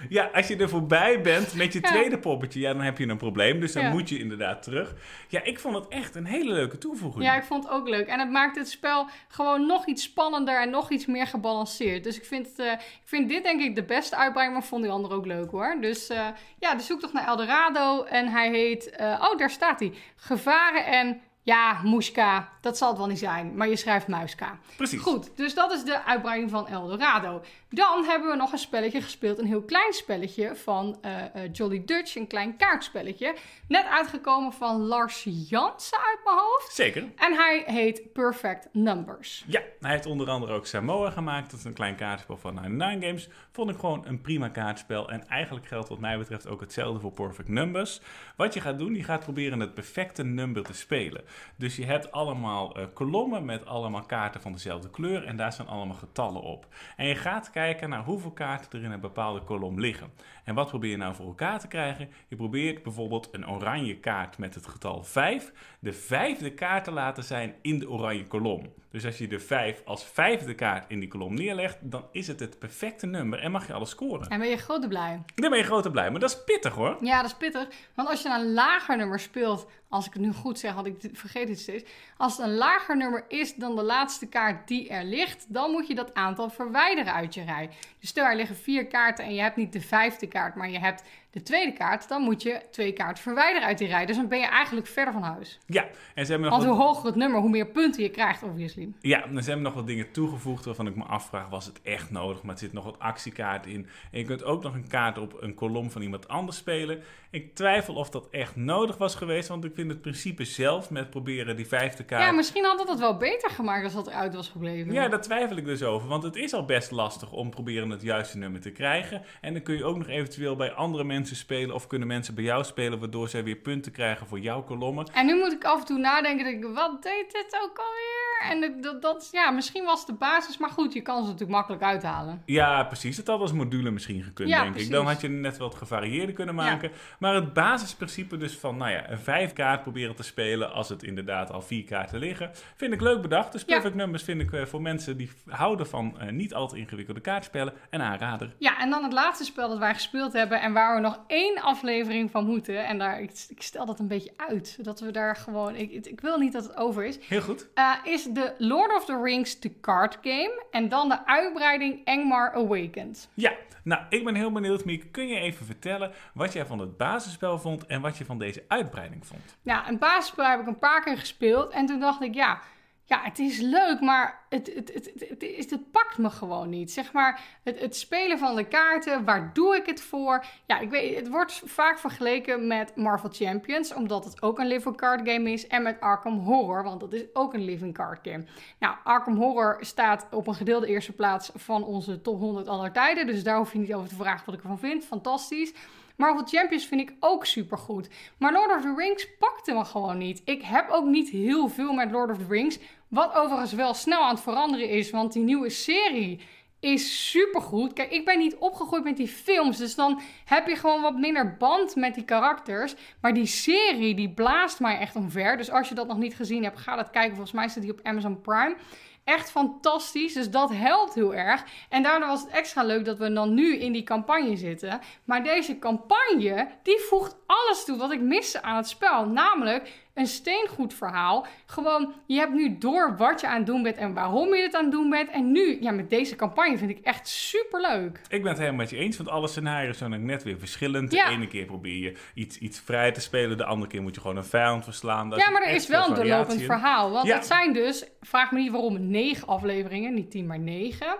ja, 0.08 0.30
als 0.34 0.48
je 0.48 0.56
er 0.56 0.68
voorbij 0.68 1.20
bent 1.20 1.54
met 1.54 1.72
je 1.72 1.78
Ja. 1.82 1.88
tweede 1.90 2.18
poppetje, 2.18 2.60
ja, 2.60 2.72
dan 2.72 2.82
heb 2.82 2.98
je 2.98 3.08
een 3.08 3.16
probleem. 3.16 3.60
Dus 3.60 3.72
dan 3.72 3.82
Ja. 3.82 3.90
moet 3.90 4.08
je 4.08 4.18
inderdaad 4.18 4.62
terug. 4.62 4.94
Ja, 5.28 5.42
ik 5.42 5.58
vond 5.58 5.74
het 5.74 5.88
echt 5.88 6.14
een 6.14 6.24
hele 6.24 6.52
leuke 6.52 6.78
toevoeging. 6.78 7.24
Ja, 7.24 7.36
ik 7.36 7.42
vond 7.44 7.64
het 7.64 7.72
ook 7.72 7.88
leuk. 7.88 8.06
En 8.06 8.20
het 8.20 8.30
maakt 8.30 8.56
het 8.56 8.68
spel 8.68 9.06
gewoon 9.28 9.66
nog 9.66 9.86
iets 9.86 10.02
spannender 10.02 10.60
en 10.60 10.70
nog 10.70 10.90
iets 10.90 11.06
meer 11.06 11.26
gebalanceerd. 11.26 12.04
Dus 12.04 12.16
ik 12.16 12.24
vind, 12.24 12.46
het, 12.46 12.58
eh, 12.58 12.72
ik 12.72 13.02
vind 13.04 13.28
dit 13.28 13.42
denk 13.44 13.60
ik 13.60 13.74
de 13.74 13.84
beste 13.84 14.16
uitbreiding, 14.16 14.58
maar 14.58 14.68
vond 14.68 14.82
die 14.82 14.92
andere 14.92 15.14
ook 15.14 15.26
leuk 15.26 15.50
hoor. 15.50 15.76
Dus 15.80 16.08
eh, 16.08 16.26
ja, 16.58 16.74
de 16.74 16.82
zoektocht 16.82 17.12
naar 17.12 17.26
Eldorado. 17.26 18.02
En 18.04 18.28
hij 18.28 18.50
heet, 18.50 18.90
eh, 18.90 19.26
oh 19.30 19.38
daar 19.38 19.50
staat 19.50 19.80
hij, 19.80 19.92
Gevaren 20.16 20.86
en, 20.86 21.20
ja, 21.42 21.80
Muska. 21.84 22.48
Dat 22.60 22.78
zal 22.78 22.88
het 22.88 22.98
wel 22.98 23.06
niet 23.06 23.18
zijn, 23.18 23.56
maar 23.56 23.68
je 23.68 23.76
schrijft 23.76 24.06
Muiska. 24.06 24.58
Precies. 24.76 25.00
Goed, 25.00 25.36
dus 25.36 25.54
dat 25.54 25.72
is 25.72 25.84
de 25.84 26.04
uitbreiding 26.04 26.50
van 26.50 26.68
Eldorado. 26.68 27.42
Dan 27.74 28.04
hebben 28.04 28.30
we 28.30 28.36
nog 28.36 28.52
een 28.52 28.58
spelletje 28.58 29.00
gespeeld, 29.00 29.38
een 29.38 29.46
heel 29.46 29.62
klein 29.62 29.92
spelletje 29.92 30.56
van 30.56 30.98
eh, 31.00 31.24
eh, 31.24 31.52
Jolly 31.52 31.82
Dutch, 31.84 32.16
een 32.16 32.26
klein 32.26 32.56
kaartspelletje. 32.56 33.34
Net 33.68 33.86
uitgekomen 33.86 34.52
van 34.52 34.80
Lars 34.80 35.26
Jansen 35.48 35.98
uit 35.98 36.18
mijn 36.24 36.36
hoofd. 36.36 36.72
Zeker. 36.72 37.02
En 37.16 37.34
hij 37.34 37.62
heet 37.66 38.12
Perfect 38.12 38.68
Numbers. 38.72 39.44
Ja, 39.46 39.60
hij 39.80 39.90
heeft 39.90 40.06
onder 40.06 40.28
andere 40.28 40.52
ook 40.52 40.66
Samoa 40.66 41.10
gemaakt. 41.10 41.50
Dat 41.50 41.58
is 41.58 41.64
een 41.64 41.72
klein 41.72 41.96
kaartspel 41.96 42.36
van 42.36 42.54
99 42.54 43.08
Games. 43.08 43.28
Vond 43.52 43.70
ik 43.70 43.78
gewoon 43.78 44.06
een 44.06 44.20
prima 44.20 44.48
kaartspel. 44.48 45.10
En 45.10 45.28
eigenlijk 45.28 45.66
geldt 45.66 45.88
wat 45.88 45.98
mij 45.98 46.18
betreft 46.18 46.48
ook 46.48 46.60
hetzelfde 46.60 47.00
voor 47.00 47.12
Perfect 47.12 47.48
Numbers. 47.48 48.00
Wat 48.36 48.54
je 48.54 48.60
gaat 48.60 48.78
doen, 48.78 48.94
je 48.94 49.04
gaat 49.04 49.20
proberen 49.20 49.60
het 49.60 49.74
perfecte 49.74 50.24
number 50.24 50.62
te 50.62 50.74
spelen. 50.74 51.22
Dus 51.56 51.76
je 51.76 51.84
hebt 51.84 52.12
allemaal 52.12 52.76
eh, 52.76 52.84
kolommen 52.94 53.44
met 53.44 53.66
allemaal 53.66 54.02
kaarten 54.06 54.40
van 54.40 54.52
dezelfde 54.52 54.90
kleur. 54.90 55.24
En 55.24 55.36
daar 55.36 55.52
staan 55.52 55.68
allemaal 55.68 55.96
getallen 55.96 56.42
op. 56.42 56.66
En 56.96 57.06
je 57.06 57.14
gaat 57.14 57.50
kijken 57.50 57.60
naar 57.88 58.04
hoeveel 58.04 58.30
kaarten 58.30 58.78
er 58.78 58.84
in 58.84 58.90
een 58.90 59.00
bepaalde 59.00 59.40
kolom 59.40 59.80
liggen. 59.80 60.10
En 60.44 60.54
wat 60.54 60.68
probeer 60.68 60.90
je 60.90 60.96
nou 60.96 61.14
voor 61.14 61.26
elkaar 61.26 61.60
te 61.60 61.68
krijgen? 61.68 62.10
Je 62.28 62.36
probeert 62.36 62.82
bijvoorbeeld 62.82 63.28
een 63.30 63.48
oranje 63.48 63.96
kaart 63.96 64.38
met 64.38 64.54
het 64.54 64.66
getal 64.66 65.02
5 65.02 65.52
de 65.78 65.92
vijfde 65.92 66.52
kaart 66.54 66.84
te 66.84 66.90
laten 66.90 67.24
zijn 67.24 67.54
in 67.62 67.78
de 67.78 67.90
oranje 67.90 68.26
kolom. 68.26 68.72
Dus 68.90 69.04
als 69.04 69.18
je 69.18 69.26
de 69.26 69.38
5 69.38 69.82
als 69.84 70.04
vijfde 70.04 70.54
kaart 70.54 70.84
in 70.88 71.00
die 71.00 71.08
kolom 71.08 71.34
neerlegt, 71.34 71.78
dan 71.80 72.04
is 72.12 72.26
het 72.26 72.40
het 72.40 72.58
perfecte 72.58 73.06
nummer 73.06 73.38
en 73.38 73.50
mag 73.50 73.66
je 73.66 73.72
alles 73.72 73.90
scoren. 73.90 74.28
En 74.28 74.38
ben 74.38 74.48
je 74.48 74.56
grote 74.56 74.88
blij? 74.88 75.22
Dan 75.34 75.50
ben 75.50 75.58
je 75.58 75.64
grote 75.64 75.90
blij, 75.90 76.10
maar 76.10 76.20
dat 76.20 76.30
is 76.30 76.44
pittig 76.44 76.74
hoor. 76.74 76.96
Ja, 77.00 77.16
dat 77.22 77.30
is 77.30 77.36
pittig. 77.36 77.68
Want 77.94 78.08
als 78.08 78.22
je 78.22 78.28
een 78.28 78.52
lager 78.52 78.96
nummer 78.96 79.20
speelt, 79.20 79.66
als 79.88 80.06
ik 80.06 80.12
het 80.12 80.22
nu 80.22 80.32
goed 80.32 80.58
zeg, 80.58 80.72
had 80.72 80.86
ik 80.86 81.10
vergeet 81.12 81.48
het 81.48 81.58
steeds. 81.58 81.90
Als 82.16 82.36
het 82.36 82.46
een 82.46 82.54
lager 82.54 82.96
nummer 82.96 83.24
is 83.28 83.54
dan 83.54 83.76
de 83.76 83.82
laatste 83.82 84.26
kaart 84.26 84.68
die 84.68 84.88
er 84.88 85.04
ligt, 85.04 85.46
dan 85.48 85.70
moet 85.70 85.86
je 85.86 85.94
dat 85.94 86.14
aantal 86.14 86.50
verwijderen 86.50 87.14
uit 87.14 87.34
je 87.34 87.44
rij. 87.44 87.70
Dus 88.00 88.08
stel 88.08 88.24
er 88.24 88.36
liggen 88.36 88.56
vier 88.56 88.86
kaarten 88.86 89.24
en 89.24 89.34
je 89.34 89.40
hebt 89.40 89.56
niet 89.56 89.72
de 89.72 89.80
vijfde 89.80 90.26
kaart, 90.32 90.54
maar 90.54 90.70
je 90.70 90.78
hebt 90.78 91.02
de 91.32 91.42
tweede 91.42 91.72
kaart, 91.72 92.08
dan 92.08 92.22
moet 92.22 92.42
je 92.42 92.60
twee 92.70 92.92
kaarten 92.92 93.22
verwijderen 93.22 93.68
uit 93.68 93.78
die 93.78 93.88
rij. 93.88 94.06
Dus 94.06 94.16
dan 94.16 94.28
ben 94.28 94.38
je 94.38 94.46
eigenlijk 94.46 94.86
verder 94.86 95.12
van 95.12 95.22
huis. 95.22 95.58
Ja, 95.66 95.82
en 96.14 96.24
ze 96.26 96.32
hebben 96.32 96.50
nog 96.50 96.58
Want 96.58 96.70
wat, 96.70 96.76
hoe 96.76 96.86
hoger 96.86 97.06
het 97.06 97.14
nummer, 97.14 97.40
hoe 97.40 97.50
meer 97.50 97.66
punten 97.66 98.02
je 98.02 98.08
krijgt, 98.08 98.42
obviously. 98.42 98.92
ja, 99.00 99.24
en 99.24 99.42
ze 99.42 99.50
hebben 99.50 99.62
nog 99.62 99.74
wat 99.74 99.86
dingen 99.86 100.10
toegevoegd 100.10 100.64
waarvan 100.64 100.86
ik 100.86 100.96
me 100.96 101.04
afvraag, 101.04 101.48
was 101.48 101.66
het 101.66 101.82
echt 101.82 102.10
nodig? 102.10 102.42
Maar 102.42 102.54
er 102.54 102.60
zit 102.60 102.72
nog 102.72 102.84
wat 102.84 102.98
actiekaarten 102.98 103.70
in. 103.70 103.86
En 104.10 104.18
je 104.18 104.24
kunt 104.24 104.44
ook 104.44 104.62
nog 104.62 104.74
een 104.74 104.88
kaart 104.88 105.18
op 105.18 105.42
een 105.42 105.54
kolom 105.54 105.90
van 105.90 106.02
iemand 106.02 106.28
anders 106.28 106.56
spelen. 106.56 107.02
Ik 107.30 107.54
twijfel 107.54 107.94
of 107.94 108.10
dat 108.10 108.28
echt 108.30 108.56
nodig 108.56 108.96
was 108.96 109.14
geweest, 109.14 109.48
want 109.48 109.64
ik 109.64 109.74
vind 109.74 109.90
het 109.90 110.00
principe 110.00 110.44
zelf 110.44 110.90
met 110.90 111.10
proberen 111.10 111.56
die 111.56 111.66
vijfde 111.66 112.04
kaart... 112.04 112.22
Ja, 112.22 112.32
misschien 112.32 112.64
had 112.64 112.78
het 112.78 112.88
het 112.88 112.98
wel 112.98 113.16
beter 113.16 113.50
gemaakt 113.50 113.84
als 113.84 113.94
dat 113.94 114.06
eruit 114.06 114.34
was 114.34 114.48
gebleven. 114.48 114.92
Ja, 114.92 115.08
daar 115.08 115.20
twijfel 115.20 115.56
ik 115.56 115.64
dus 115.64 115.82
over. 115.82 116.08
Want 116.08 116.22
het 116.22 116.36
is 116.36 116.52
al 116.52 116.64
best 116.64 116.90
lastig 116.90 117.32
om 117.32 117.50
proberen 117.50 117.90
het 117.90 118.02
juiste 118.02 118.38
nummer 118.38 118.60
te 118.60 118.70
krijgen. 118.70 119.22
En 119.40 119.52
dan 119.52 119.62
kun 119.62 119.76
je 119.76 119.84
ook 119.84 119.96
nog 119.96 120.08
eventueel 120.08 120.56
bij 120.56 120.72
andere 120.72 121.04
mensen 121.04 121.20
spelen. 121.26 121.74
Of 121.74 121.86
kunnen 121.86 122.08
mensen 122.08 122.34
bij 122.34 122.44
jou 122.44 122.64
spelen, 122.64 122.98
waardoor 122.98 123.28
zij 123.28 123.44
weer 123.44 123.56
punten 123.56 123.92
krijgen 123.92 124.26
voor 124.26 124.38
jouw 124.38 124.62
kolommen. 124.62 125.06
En 125.12 125.26
nu 125.26 125.34
moet 125.34 125.52
ik 125.52 125.64
af 125.64 125.80
en 125.80 125.86
toe 125.86 125.98
nadenken, 125.98 126.74
wat 126.74 127.02
deed 127.02 127.32
dit 127.32 127.58
ook 127.62 127.78
alweer? 127.78 128.31
En 128.50 128.60
dat- 128.60 128.82
dat, 128.82 129.02
dat, 129.02 129.28
ja, 129.32 129.50
misschien 129.50 129.84
was 129.84 129.98
het 129.98 130.08
de 130.08 130.14
basis, 130.14 130.58
maar 130.58 130.70
goed, 130.70 130.92
je 130.92 131.00
kan 131.02 131.16
ze 131.16 131.24
natuurlijk 131.24 131.50
makkelijk 131.50 131.82
uithalen. 131.82 132.42
Ja, 132.46 132.84
precies. 132.84 133.16
Het 133.16 133.26
had 133.26 133.40
als 133.40 133.52
module 133.52 133.90
misschien 133.90 134.22
gekund, 134.22 134.48
Ja, 134.48 134.60
denk 134.60 134.70
precies. 134.70 134.88
ik. 134.88 134.94
Dan 134.94 135.06
had 135.06 135.20
je 135.20 135.28
net 135.28 135.56
wat 135.56 135.74
gevarieerder 135.74 136.34
kunnen 136.34 136.54
maken. 136.54 136.90
Maar 137.18 137.34
het 137.34 137.52
basisprincipe 137.52 138.36
dus 138.36 138.58
van, 138.58 138.76
nou 138.76 138.90
ja, 138.90 139.10
een 139.10 139.18
vijf 139.18 139.52
kaart 139.52 139.82
proberen 139.82 140.14
te 140.16 140.22
spelen 140.22 140.72
als 140.72 140.88
het 140.88 141.02
inderdaad 141.02 141.50
al 141.52 141.62
vier 141.62 141.84
kaarten 141.84 142.18
liggen. 142.18 142.50
Vind 142.76 142.92
ik 142.92 143.00
leuk 143.00 143.22
bedacht. 143.22 143.52
Dus 143.52 143.60
Ja. 143.66 143.74
Perfect 143.74 143.94
Numbers 143.94 144.22
vind 144.22 144.40
ik 144.40 144.52
eh, 144.52 144.64
voor 144.64 144.82
mensen 144.82 145.16
die 145.16 145.30
houden 145.48 145.86
van 145.86 146.20
eh, 146.20 146.28
niet 146.30 146.54
al 146.54 146.68
te 146.68 146.76
ingewikkelde 146.76 147.20
kaartspellen 147.20 147.72
een 147.90 148.02
aanrader. 148.02 148.54
Ja, 148.58 148.78
en 148.80 148.90
dan 148.90 149.02
het 149.02 149.12
laatste 149.12 149.44
spel 149.44 149.68
dat 149.68 149.78
wij 149.78 149.94
gespeeld 149.94 150.32
hebben 150.32 150.60
en 150.60 150.72
waar 150.72 150.94
we 150.94 151.00
nog 151.00 151.20
één 151.26 151.60
aflevering 151.62 152.30
van 152.30 152.46
moeten. 152.46 152.86
En 152.86 152.98
daar, 152.98 153.20
ik, 153.20 153.44
ik 153.48 153.62
stel 153.62 153.86
dat 153.86 153.98
een 153.98 154.08
beetje 154.08 154.32
uit, 154.36 154.68
zodat 154.68 155.00
we 155.00 155.10
daar 155.10 155.36
gewoon, 155.36 155.74
ik, 155.74 156.06
ik 156.06 156.20
wil 156.20 156.38
niet 156.38 156.52
dat 156.52 156.64
het 156.64 156.76
over 156.76 157.04
is. 157.04 157.18
Heel 157.28 157.40
goed. 157.40 157.68
eh, 157.74 157.92
is 158.04 158.24
de 158.32 158.54
Lord 158.58 158.96
of 158.96 159.04
the 159.04 159.20
Rings 159.22 159.58
The 159.58 159.80
Card 159.80 160.18
Game 160.22 160.64
en 160.70 160.88
dan 160.88 161.08
de 161.08 161.26
uitbreiding 161.26 162.04
Engmar 162.04 162.52
Awakened. 162.54 163.28
Ja, 163.34 163.52
nou, 163.84 164.02
ik 164.08 164.24
ben 164.24 164.34
heel 164.34 164.52
benieuwd, 164.52 164.84
Miek. 164.84 165.12
Kun 165.12 165.26
je 165.26 165.40
even 165.40 165.66
vertellen 165.66 166.12
wat 166.34 166.52
jij 166.52 166.66
van 166.66 166.78
het 166.78 166.96
basisspel 166.96 167.58
vond 167.58 167.86
en 167.86 168.00
wat 168.00 168.18
je 168.18 168.24
van 168.24 168.38
deze 168.38 168.64
uitbreiding 168.68 169.26
vond? 169.26 169.56
Ja, 169.62 169.88
een 169.88 169.98
basisspel 169.98 170.44
heb 170.44 170.60
ik 170.60 170.66
een 170.66 170.78
paar 170.78 171.02
keer 171.02 171.18
gespeeld. 171.18 171.72
En 171.72 171.86
toen 171.86 172.00
dacht 172.00 172.22
ik, 172.22 172.34
ja, 172.34 172.60
ja, 173.04 173.20
het 173.22 173.38
is 173.38 173.60
leuk, 173.60 174.00
maar 174.00 174.44
het, 174.48 174.72
het, 174.74 174.92
het, 174.94 175.28
het, 175.28 175.42
is, 175.42 175.70
het 175.70 175.90
pakt 175.90 176.18
me 176.18 176.30
gewoon 176.30 176.68
niet. 176.68 176.92
Zeg 176.92 177.12
maar, 177.12 177.40
het, 177.62 177.80
het 177.80 177.96
spelen 177.96 178.38
van 178.38 178.56
de 178.56 178.64
kaarten, 178.64 179.24
waar 179.24 179.50
doe 179.52 179.76
ik 179.76 179.86
het 179.86 180.00
voor? 180.00 180.44
Ja, 180.66 180.78
ik 180.78 180.90
weet, 180.90 181.16
het 181.16 181.28
wordt 181.28 181.62
vaak 181.64 181.98
vergeleken 181.98 182.66
met 182.66 182.96
Marvel 182.96 183.28
Champions, 183.32 183.94
omdat 183.94 184.24
het 184.24 184.42
ook 184.42 184.58
een 184.58 184.66
living 184.66 184.96
card 184.96 185.28
game 185.28 185.50
is. 185.50 185.66
En 185.66 185.82
met 185.82 186.00
Arkham 186.00 186.38
Horror, 186.38 186.82
want 186.82 187.00
dat 187.00 187.12
is 187.12 187.24
ook 187.32 187.54
een 187.54 187.64
living 187.64 187.94
card 187.94 188.18
game. 188.22 188.44
Nou, 188.78 188.94
Arkham 189.04 189.36
Horror 189.36 189.76
staat 189.80 190.26
op 190.30 190.46
een 190.46 190.54
gedeelde 190.54 190.86
eerste 190.86 191.12
plaats 191.12 191.50
van 191.54 191.84
onze 191.84 192.20
top 192.20 192.38
100 192.38 192.68
aller 192.68 192.92
tijden. 192.92 193.26
Dus 193.26 193.42
daar 193.42 193.56
hoef 193.56 193.72
je 193.72 193.78
niet 193.78 193.94
over 193.94 194.08
te 194.08 194.14
vragen 194.14 194.46
wat 194.46 194.54
ik 194.54 194.60
ervan 194.60 194.78
vind. 194.78 195.04
Fantastisch. 195.04 195.72
Marvel 196.16 196.46
Champions 196.46 196.86
vind 196.86 197.00
ik 197.00 197.14
ook 197.20 197.46
super 197.46 197.78
goed. 197.78 198.08
Maar 198.38 198.52
Lord 198.52 198.76
of 198.76 198.82
the 198.82 198.94
Rings 198.96 199.36
pakte 199.38 199.72
me 199.72 199.84
gewoon 199.84 200.18
niet. 200.18 200.42
Ik 200.44 200.62
heb 200.62 200.90
ook 200.90 201.04
niet 201.04 201.30
heel 201.30 201.68
veel 201.68 201.92
met 201.92 202.10
Lord 202.10 202.30
of 202.30 202.36
the 202.36 202.46
Rings. 202.48 202.78
Wat 203.08 203.34
overigens 203.34 203.72
wel 203.72 203.94
snel 203.94 204.20
aan 204.22 204.34
het 204.34 204.42
veranderen 204.42 204.88
is, 204.88 205.10
want 205.10 205.32
die 205.32 205.42
nieuwe 205.42 205.70
serie 205.70 206.40
is 206.82 207.30
supergoed. 207.30 207.92
Kijk, 207.92 208.10
ik 208.10 208.24
ben 208.24 208.38
niet 208.38 208.56
opgegroeid 208.56 209.04
met 209.04 209.16
die 209.16 209.28
films, 209.28 209.78
dus 209.78 209.94
dan 209.94 210.20
heb 210.44 210.66
je 210.66 210.76
gewoon 210.76 211.02
wat 211.02 211.16
minder 211.16 211.56
band 211.56 211.96
met 211.96 212.14
die 212.14 212.24
karakters. 212.24 212.94
Maar 213.20 213.34
die 213.34 213.46
serie, 213.46 214.14
die 214.14 214.30
blaast 214.30 214.80
mij 214.80 214.98
echt 214.98 215.16
omver. 215.16 215.56
Dus 215.56 215.70
als 215.70 215.88
je 215.88 215.94
dat 215.94 216.06
nog 216.06 216.18
niet 216.18 216.34
gezien 216.34 216.62
hebt, 216.62 216.78
ga 216.78 216.96
dat 216.96 217.10
kijken. 217.10 217.34
Volgens 217.34 217.52
mij 217.56 217.68
staat 217.68 217.82
die 217.82 217.92
op 217.92 218.00
Amazon 218.02 218.40
Prime. 218.40 218.76
Echt 219.24 219.50
fantastisch. 219.50 220.32
Dus 220.32 220.50
dat 220.50 220.70
helpt 220.70 221.14
heel 221.14 221.34
erg. 221.34 221.64
En 221.88 222.02
daardoor 222.02 222.28
was 222.28 222.40
het 222.40 222.50
extra 222.50 222.82
leuk 222.82 223.04
dat 223.04 223.18
we 223.18 223.32
dan 223.32 223.54
nu 223.54 223.76
in 223.76 223.92
die 223.92 224.02
campagne 224.02 224.56
zitten. 224.56 225.00
Maar 225.24 225.44
deze 225.44 225.78
campagne, 225.78 226.68
die 226.82 226.98
voegt 227.00 227.36
alles 227.46 227.84
toe 227.84 227.96
wat 227.96 228.12
ik 228.12 228.20
miste 228.20 228.62
aan 228.62 228.76
het 228.76 228.88
spel. 228.88 229.26
Namelijk 229.26 229.92
een 230.14 230.26
steengoed 230.26 230.94
verhaal. 230.94 231.46
Gewoon, 231.66 232.12
je 232.26 232.38
hebt 232.38 232.52
nu 232.52 232.78
door 232.78 233.16
wat 233.16 233.40
je 233.40 233.48
aan 233.48 233.56
het 233.56 233.66
doen 233.66 233.82
bent 233.82 233.96
en 233.96 234.14
waarom 234.14 234.54
je 234.54 234.62
het 234.62 234.74
aan 234.74 234.82
het 234.82 234.92
doen 234.92 235.10
bent. 235.10 235.30
En 235.30 235.52
nu, 235.52 235.78
ja, 235.80 235.90
met 235.90 236.10
deze 236.10 236.36
campagne 236.36 236.78
vind 236.78 236.90
ik 236.90 236.98
echt 236.98 237.28
super 237.28 237.80
leuk. 237.80 238.20
Ik 238.28 238.42
ben 238.42 238.50
het 238.50 238.58
helemaal 238.58 238.80
met 238.80 238.90
je 238.90 238.96
eens, 238.96 239.16
want 239.16 239.28
alle 239.28 239.48
scenario's 239.48 239.98
zijn 239.98 240.26
net 240.26 240.42
weer 240.42 240.58
verschillend. 240.58 241.10
De 241.10 241.26
ene 241.30 241.46
keer 241.46 241.64
probeer 241.64 242.02
je 242.02 242.16
iets, 242.34 242.58
iets 242.58 242.80
vrij 242.80 243.12
te 243.12 243.20
spelen, 243.20 243.56
de 243.56 243.64
andere 243.64 243.90
keer 243.90 244.02
moet 244.02 244.14
je 244.14 244.20
gewoon 244.20 244.36
een 244.36 244.44
vijand 244.44 244.84
verslaan. 244.84 245.32
ja, 245.36 245.50
maar 245.50 245.62
er 245.62 245.74
is 245.74 245.86
wel 245.86 246.08
een 246.08 246.14
doorlopend 246.14 246.62
verhaal. 246.62 247.10
Want 247.10 247.32
het 247.32 247.46
zijn 247.46 247.72
dus, 247.72 248.04
vraag 248.20 248.52
me 248.52 248.58
niet 248.58 248.70
waarom, 248.70 249.10
negen 249.10 249.46
afleveringen, 249.46 250.14
niet 250.14 250.30
tien, 250.30 250.46
maar 250.46 250.58
negen. 250.58 251.16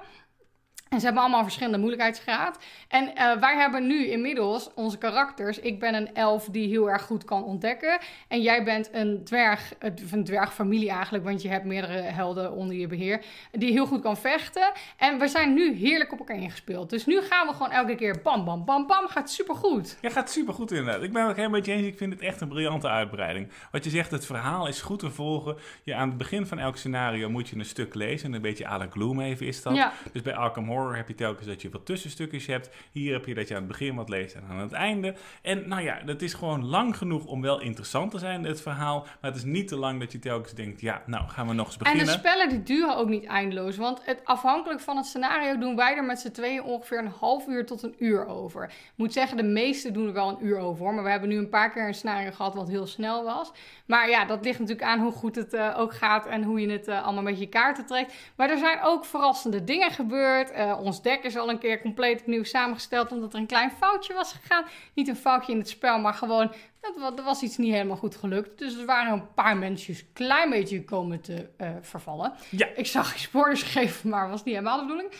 En 0.92 0.98
ze 0.98 1.04
hebben 1.04 1.22
allemaal 1.22 1.42
verschillende 1.42 1.78
moeilijkheidsgraad. 1.78 2.58
En 2.88 3.04
uh, 3.04 3.36
wij 3.40 3.56
hebben 3.56 3.86
nu 3.86 4.06
inmiddels 4.06 4.70
onze 4.74 4.98
karakters. 4.98 5.58
Ik 5.58 5.80
ben 5.80 5.94
een 5.94 6.14
elf 6.14 6.48
die 6.50 6.68
heel 6.68 6.90
erg 6.90 7.02
goed 7.02 7.24
kan 7.24 7.44
ontdekken. 7.44 7.98
En 8.28 8.42
jij 8.42 8.64
bent 8.64 8.88
een 8.92 9.24
dwerg, 9.24 9.72
een 10.10 10.24
dwergfamilie 10.24 10.90
eigenlijk, 10.90 11.24
want 11.24 11.42
je 11.42 11.48
hebt 11.48 11.64
meerdere 11.64 12.00
helden 12.00 12.52
onder 12.52 12.76
je 12.76 12.86
beheer. 12.86 13.24
Die 13.50 13.72
heel 13.72 13.86
goed 13.86 14.02
kan 14.02 14.16
vechten. 14.16 14.72
En 14.96 15.18
we 15.18 15.28
zijn 15.28 15.54
nu 15.54 15.74
heerlijk 15.74 16.12
op 16.12 16.18
elkaar 16.18 16.36
ingespeeld. 16.36 16.90
Dus 16.90 17.06
nu 17.06 17.20
gaan 17.20 17.46
we 17.46 17.52
gewoon 17.52 17.70
elke 17.70 17.94
keer 17.94 18.20
bam, 18.22 18.44
bam, 18.44 18.64
bam, 18.64 18.86
bam. 18.86 19.08
Gaat 19.08 19.30
supergoed. 19.30 19.98
Ja, 20.00 20.10
gaat 20.10 20.30
supergoed 20.30 20.70
inderdaad. 20.70 21.02
Ik 21.02 21.12
ben 21.12 21.26
het 21.26 21.36
helemaal 21.36 21.58
met 21.58 21.66
je 21.66 21.72
eens. 21.72 21.86
Ik 21.86 21.96
vind 21.96 22.12
het 22.12 22.22
echt 22.22 22.40
een 22.40 22.48
briljante 22.48 22.88
uitbreiding. 22.88 23.48
Wat 23.70 23.84
je 23.84 23.90
zegt, 23.90 24.10
het 24.10 24.26
verhaal 24.26 24.68
is 24.68 24.80
goed 24.82 24.98
te 24.98 25.10
volgen. 25.10 25.56
Je, 25.82 25.94
aan 25.94 26.08
het 26.08 26.18
begin 26.18 26.46
van 26.46 26.58
elk 26.58 26.76
scenario 26.76 27.30
moet 27.30 27.48
je 27.48 27.56
een 27.56 27.64
stuk 27.64 27.94
lezen. 27.94 28.32
Een 28.32 28.42
beetje 28.42 28.68
à 28.68 28.78
la 28.78 28.86
Gloomhaven 28.90 29.46
is 29.46 29.62
dat. 29.62 29.74
Ja. 29.74 29.92
Dus 30.12 30.22
bij 30.22 30.34
Arkham 30.34 30.68
Horror 30.68 30.81
heb 30.90 31.08
je 31.08 31.14
telkens 31.14 31.46
dat 31.46 31.62
je 31.62 31.70
wat 31.70 31.86
tussenstukjes 31.86 32.46
hebt. 32.46 32.70
Hier 32.92 33.12
heb 33.12 33.26
je 33.26 33.34
dat 33.34 33.48
je 33.48 33.54
aan 33.54 33.60
het 33.60 33.70
begin 33.70 33.94
wat 33.94 34.08
leest 34.08 34.34
en 34.34 34.44
aan 34.50 34.58
het 34.58 34.72
einde. 34.72 35.14
En 35.42 35.68
nou 35.68 35.82
ja, 35.82 36.02
dat 36.04 36.22
is 36.22 36.34
gewoon 36.34 36.66
lang 36.66 36.96
genoeg 36.96 37.24
om 37.24 37.40
wel 37.42 37.60
interessant 37.60 38.10
te 38.10 38.18
zijn, 38.18 38.44
het 38.44 38.60
verhaal. 38.60 39.00
Maar 39.20 39.30
het 39.30 39.36
is 39.36 39.44
niet 39.44 39.68
te 39.68 39.76
lang 39.76 40.00
dat 40.00 40.12
je 40.12 40.18
telkens 40.18 40.54
denkt, 40.54 40.80
ja, 40.80 41.02
nou 41.06 41.28
gaan 41.28 41.46
we 41.46 41.54
nog 41.54 41.66
eens 41.66 41.76
beginnen. 41.76 42.06
En 42.06 42.12
de 42.12 42.18
spellen 42.18 42.48
die 42.48 42.62
duren 42.62 42.96
ook 42.96 43.08
niet 43.08 43.24
eindeloos. 43.24 43.76
Want 43.76 44.00
het, 44.04 44.20
afhankelijk 44.24 44.80
van 44.80 44.96
het 44.96 45.06
scenario 45.06 45.58
doen 45.58 45.76
wij 45.76 45.96
er 45.96 46.04
met 46.04 46.20
z'n 46.20 46.30
tweeën 46.30 46.62
ongeveer 46.62 46.98
een 46.98 47.12
half 47.18 47.46
uur 47.46 47.66
tot 47.66 47.82
een 47.82 47.94
uur 47.98 48.26
over. 48.26 48.64
Ik 48.64 48.92
moet 48.94 49.12
zeggen, 49.12 49.36
de 49.36 49.42
meeste 49.42 49.90
doen 49.90 50.06
er 50.06 50.12
wel 50.12 50.28
een 50.28 50.46
uur 50.46 50.58
over. 50.58 50.84
Hoor. 50.84 50.94
Maar 50.94 51.04
we 51.04 51.10
hebben 51.10 51.28
nu 51.28 51.36
een 51.36 51.48
paar 51.48 51.70
keer 51.70 51.86
een 51.86 51.94
scenario 51.94 52.30
gehad 52.30 52.54
wat 52.54 52.68
heel 52.68 52.86
snel 52.86 53.24
was. 53.24 53.52
Maar 53.86 54.08
ja, 54.08 54.24
dat 54.24 54.44
ligt 54.44 54.58
natuurlijk 54.58 54.88
aan 54.88 55.00
hoe 55.00 55.12
goed 55.12 55.34
het 55.34 55.54
uh, 55.54 55.78
ook 55.78 55.94
gaat 55.94 56.26
en 56.26 56.42
hoe 56.42 56.60
je 56.60 56.70
het 56.70 56.88
uh, 56.88 57.04
allemaal 57.04 57.22
met 57.22 57.38
je 57.38 57.48
kaarten 57.48 57.86
trekt. 57.86 58.14
Maar 58.36 58.50
er 58.50 58.58
zijn 58.58 58.78
ook 58.82 59.04
verrassende 59.04 59.64
dingen 59.64 59.90
gebeurd. 59.90 60.52
Uh, 60.52 60.71
ons 60.78 61.02
deck 61.02 61.22
is 61.22 61.36
al 61.36 61.50
een 61.50 61.58
keer 61.58 61.80
compleet 61.80 62.20
opnieuw 62.20 62.44
samengesteld 62.44 63.12
omdat 63.12 63.32
er 63.32 63.38
een 63.38 63.46
klein 63.46 63.70
foutje 63.70 64.14
was 64.14 64.32
gegaan. 64.32 64.64
Niet 64.94 65.08
een 65.08 65.16
foutje 65.16 65.52
in 65.52 65.58
het 65.58 65.68
spel, 65.68 65.98
maar 65.98 66.14
gewoon 66.14 66.52
dat, 66.80 67.18
er 67.18 67.24
was 67.24 67.42
iets 67.42 67.56
niet 67.56 67.72
helemaal 67.72 67.96
goed 67.96 68.16
gelukt. 68.16 68.58
Dus 68.58 68.78
er 68.78 68.86
waren 68.86 69.12
een 69.12 69.34
paar 69.34 69.56
mensen 69.56 69.94
een 69.94 70.12
klein 70.12 70.50
beetje 70.50 70.84
komen 70.84 71.20
te 71.20 71.48
vervallen. 71.80 72.32
Ja. 72.50 72.68
Ik 72.74 72.86
zag 72.86 73.12
je 73.12 73.18
spoilers 73.18 73.62
geven, 73.62 74.10
maar 74.10 74.28
was 74.28 74.44
niet 74.44 74.54
helemaal 74.54 74.76
de 74.76 74.82
bedoeling. 74.82 75.12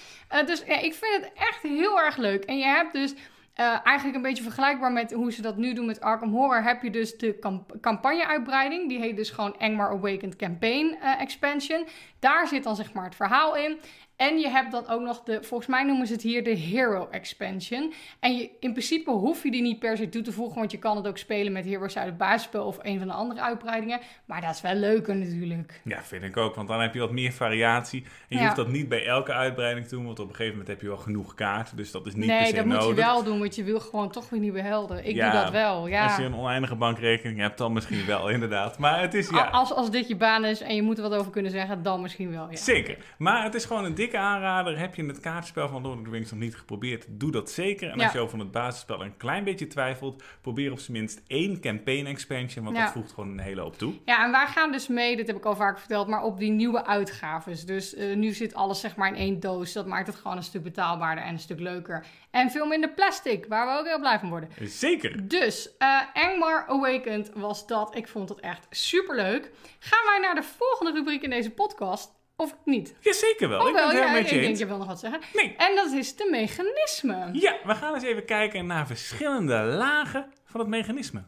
dus 0.46 0.62
ja, 0.66 0.80
ik 0.80 0.94
vind 0.94 1.24
het 1.24 1.32
echt 1.34 1.62
heel 1.62 2.00
erg 2.00 2.16
leuk. 2.16 2.44
En 2.44 2.58
je 2.58 2.64
hebt 2.64 2.92
dus 2.92 3.14
uh, 3.60 3.86
eigenlijk 3.86 4.16
een 4.16 4.22
beetje 4.22 4.42
vergelijkbaar 4.42 4.92
met 4.92 5.12
hoe 5.12 5.32
ze 5.32 5.42
dat 5.42 5.56
nu 5.56 5.74
doen 5.74 5.86
met 5.86 6.00
Arkham 6.00 6.30
Horror. 6.30 6.62
Heb 6.62 6.82
je 6.82 6.90
dus 6.90 7.16
de 7.16 7.38
campagne-uitbreiding. 7.80 8.88
Die 8.88 8.98
heet 8.98 9.16
dus 9.16 9.30
gewoon 9.30 9.58
Engmar 9.58 9.90
Awakened 9.90 10.36
Campaign 10.36 10.96
uh, 11.02 11.20
Expansion. 11.20 11.86
Daar 12.22 12.48
zit 12.48 12.64
dan 12.64 12.76
zeg 12.76 12.92
maar 12.92 13.04
het 13.04 13.14
verhaal 13.14 13.56
in. 13.56 13.78
En 14.16 14.38
je 14.38 14.48
hebt 14.48 14.72
dan 14.72 14.88
ook 14.88 15.00
nog 15.00 15.22
de, 15.22 15.38
volgens 15.42 15.68
mij 15.68 15.84
noemen 15.84 16.06
ze 16.06 16.12
het 16.12 16.22
hier 16.22 16.44
de 16.44 16.56
Hero 16.56 17.08
Expansion. 17.10 17.92
En 18.20 18.36
je, 18.36 18.50
in 18.60 18.72
principe 18.72 19.10
hoef 19.10 19.42
je 19.42 19.50
die 19.50 19.62
niet 19.62 19.78
per 19.78 19.96
se 19.96 20.08
toe 20.08 20.22
te 20.22 20.32
voegen, 20.32 20.58
want 20.58 20.70
je 20.70 20.78
kan 20.78 20.96
het 20.96 21.06
ook 21.06 21.18
spelen 21.18 21.52
met 21.52 21.64
Heroes 21.64 21.96
uit 21.96 22.06
het 22.06 22.16
basisspel 22.16 22.66
of 22.66 22.78
een 22.82 22.98
van 22.98 23.06
de 23.08 23.12
andere 23.12 23.40
uitbreidingen. 23.40 24.00
Maar 24.24 24.40
dat 24.40 24.50
is 24.50 24.60
wel 24.60 24.74
leuker 24.74 25.16
natuurlijk. 25.16 25.80
Ja, 25.84 26.02
vind 26.02 26.22
ik 26.22 26.36
ook, 26.36 26.54
want 26.54 26.68
dan 26.68 26.80
heb 26.80 26.94
je 26.94 27.00
wat 27.00 27.10
meer 27.10 27.32
variatie. 27.32 28.04
En 28.28 28.36
je 28.36 28.42
hoeft 28.42 28.56
dat 28.56 28.68
niet 28.68 28.88
bij 28.88 29.06
elke 29.06 29.32
uitbreiding 29.32 29.86
te 29.86 29.94
doen, 29.94 30.04
want 30.04 30.18
op 30.18 30.28
een 30.28 30.34
gegeven 30.34 30.52
moment 30.52 30.68
heb 30.68 30.80
je 30.80 30.86
wel 30.86 30.96
genoeg 30.96 31.34
kaarten, 31.34 31.76
dus 31.76 31.90
dat 31.90 32.06
is 32.06 32.14
niet 32.14 32.26
nee, 32.26 32.38
per 32.38 32.46
se 32.46 32.52
nodig. 32.52 32.66
Nee, 32.66 32.78
dat 32.78 32.86
moet 32.88 32.96
je 32.96 33.04
wel 33.04 33.22
doen, 33.22 33.38
want 33.38 33.54
je 33.54 33.64
wil 33.64 33.80
gewoon 33.80 34.10
toch 34.10 34.30
weer 34.30 34.40
nieuwe 34.40 34.60
helden. 34.60 35.06
Ik 35.06 35.20
doe 35.20 35.30
dat 35.30 35.50
wel, 35.50 35.86
ja. 35.86 36.04
Als 36.04 36.16
je 36.16 36.24
een 36.24 36.36
oneindige 36.36 36.76
bankrekening 36.76 37.38
hebt, 37.38 37.58
dan 37.58 37.72
misschien 37.72 38.06
wel, 38.06 38.28
inderdaad. 38.28 38.78
Maar 38.78 39.00
het 39.00 39.14
is, 39.14 39.28
ja... 39.28 39.48
Als, 39.48 39.72
als 39.72 39.90
dit 39.90 40.08
je 40.08 40.16
baan 40.16 40.44
is 40.44 40.60
en 40.60 40.74
je 40.74 40.82
moet 40.82 40.96
er 40.96 41.08
wat 41.08 41.14
over 41.18 41.32
kunnen 41.32 41.50
zeggen, 41.50 41.82
dan 41.82 42.00
misschien 42.00 42.10
wel, 42.18 42.50
ja. 42.50 42.56
Zeker. 42.56 42.96
Maar 43.18 43.44
het 43.44 43.54
is 43.54 43.64
gewoon 43.64 43.84
een 43.84 43.94
dikke 43.94 44.18
aanrader. 44.18 44.78
Heb 44.78 44.94
je 44.94 45.04
het 45.04 45.20
kaartspel 45.20 45.68
van 45.68 45.82
Lord 45.82 45.98
of 45.98 46.04
the 46.04 46.10
Rings 46.10 46.30
nog 46.30 46.40
niet 46.40 46.56
geprobeerd, 46.56 47.06
doe 47.08 47.30
dat 47.30 47.50
zeker. 47.50 47.90
En 47.90 48.00
als 48.00 48.12
je 48.12 48.18
over 48.18 48.38
het 48.38 48.50
basisspel 48.50 49.02
een 49.02 49.16
klein 49.16 49.44
beetje 49.44 49.66
twijfelt, 49.66 50.22
probeer 50.40 50.72
op 50.72 50.78
zijn 50.78 50.96
minst 50.96 51.22
één 51.26 51.60
campaign 51.60 52.06
expansion, 52.06 52.64
want 52.64 52.76
dat 52.76 52.90
voegt 52.90 53.12
gewoon 53.12 53.30
een 53.30 53.38
hele 53.38 53.60
hoop 53.60 53.78
toe. 53.78 53.94
Ja, 54.04 54.24
en 54.24 54.30
wij 54.30 54.46
gaan 54.46 54.72
dus 54.72 54.88
mee, 54.88 55.16
dit 55.16 55.26
heb 55.26 55.36
ik 55.36 55.44
al 55.44 55.56
vaak 55.56 55.78
verteld, 55.78 56.08
maar 56.08 56.22
op 56.22 56.38
die 56.38 56.50
nieuwe 56.50 56.86
uitgaves. 56.86 57.64
Dus 57.64 57.94
uh, 57.94 58.16
nu 58.16 58.32
zit 58.32 58.54
alles 58.54 58.80
zeg 58.80 58.96
maar 58.96 59.08
in 59.08 59.14
één 59.14 59.40
doos. 59.40 59.72
Dat 59.72 59.86
maakt 59.86 60.06
het 60.06 60.16
gewoon 60.16 60.36
een 60.36 60.42
stuk 60.42 60.62
betaalbaarder 60.62 61.24
en 61.24 61.32
een 61.32 61.38
stuk 61.38 61.60
leuker. 61.60 62.06
En 62.30 62.50
veel 62.50 62.66
minder 62.66 62.90
plastic, 62.90 63.46
waar 63.48 63.66
we 63.66 63.78
ook 63.78 63.86
heel 63.86 63.98
blij 63.98 64.18
van 64.18 64.28
worden. 64.28 64.48
Zeker. 64.62 65.28
Dus, 65.28 65.70
uh, 65.78 66.00
Engmar 66.12 66.66
Awakened 66.66 67.30
was 67.34 67.66
dat. 67.66 67.96
Ik 67.96 68.08
vond 68.08 68.28
het 68.28 68.40
echt 68.40 68.66
super 68.70 69.16
leuk. 69.16 69.50
Gaan 69.78 70.04
wij 70.04 70.18
naar 70.20 70.34
de 70.34 70.42
volgende 70.42 70.92
rubriek 70.92 71.22
in 71.22 71.30
deze 71.30 71.50
podcast. 71.50 72.01
Of 72.42 72.56
niet? 72.64 72.94
Jazeker 73.00 73.48
wel. 73.48 73.60
Oh, 73.60 73.68
ik 73.68 73.74
wel, 73.74 73.88
ben 73.88 73.96
ja, 73.96 74.12
met 74.12 74.28
je 74.28 74.34
ik 74.36 74.42
denk 74.42 74.56
je 74.56 74.66
wil 74.66 74.78
nog 74.78 74.86
wat 74.86 75.00
zeggen. 75.00 75.20
Nee. 75.32 75.54
En 75.56 75.74
dat 75.76 75.92
is 75.92 76.16
de 76.16 76.28
mechanisme. 76.30 77.28
Ja, 77.32 77.56
we 77.64 77.74
gaan 77.74 77.94
eens 77.94 78.04
even 78.04 78.24
kijken 78.24 78.66
naar 78.66 78.86
verschillende 78.86 79.54
lagen 79.54 80.32
van 80.44 80.60
het 80.60 80.68
mechanisme. 80.68 81.24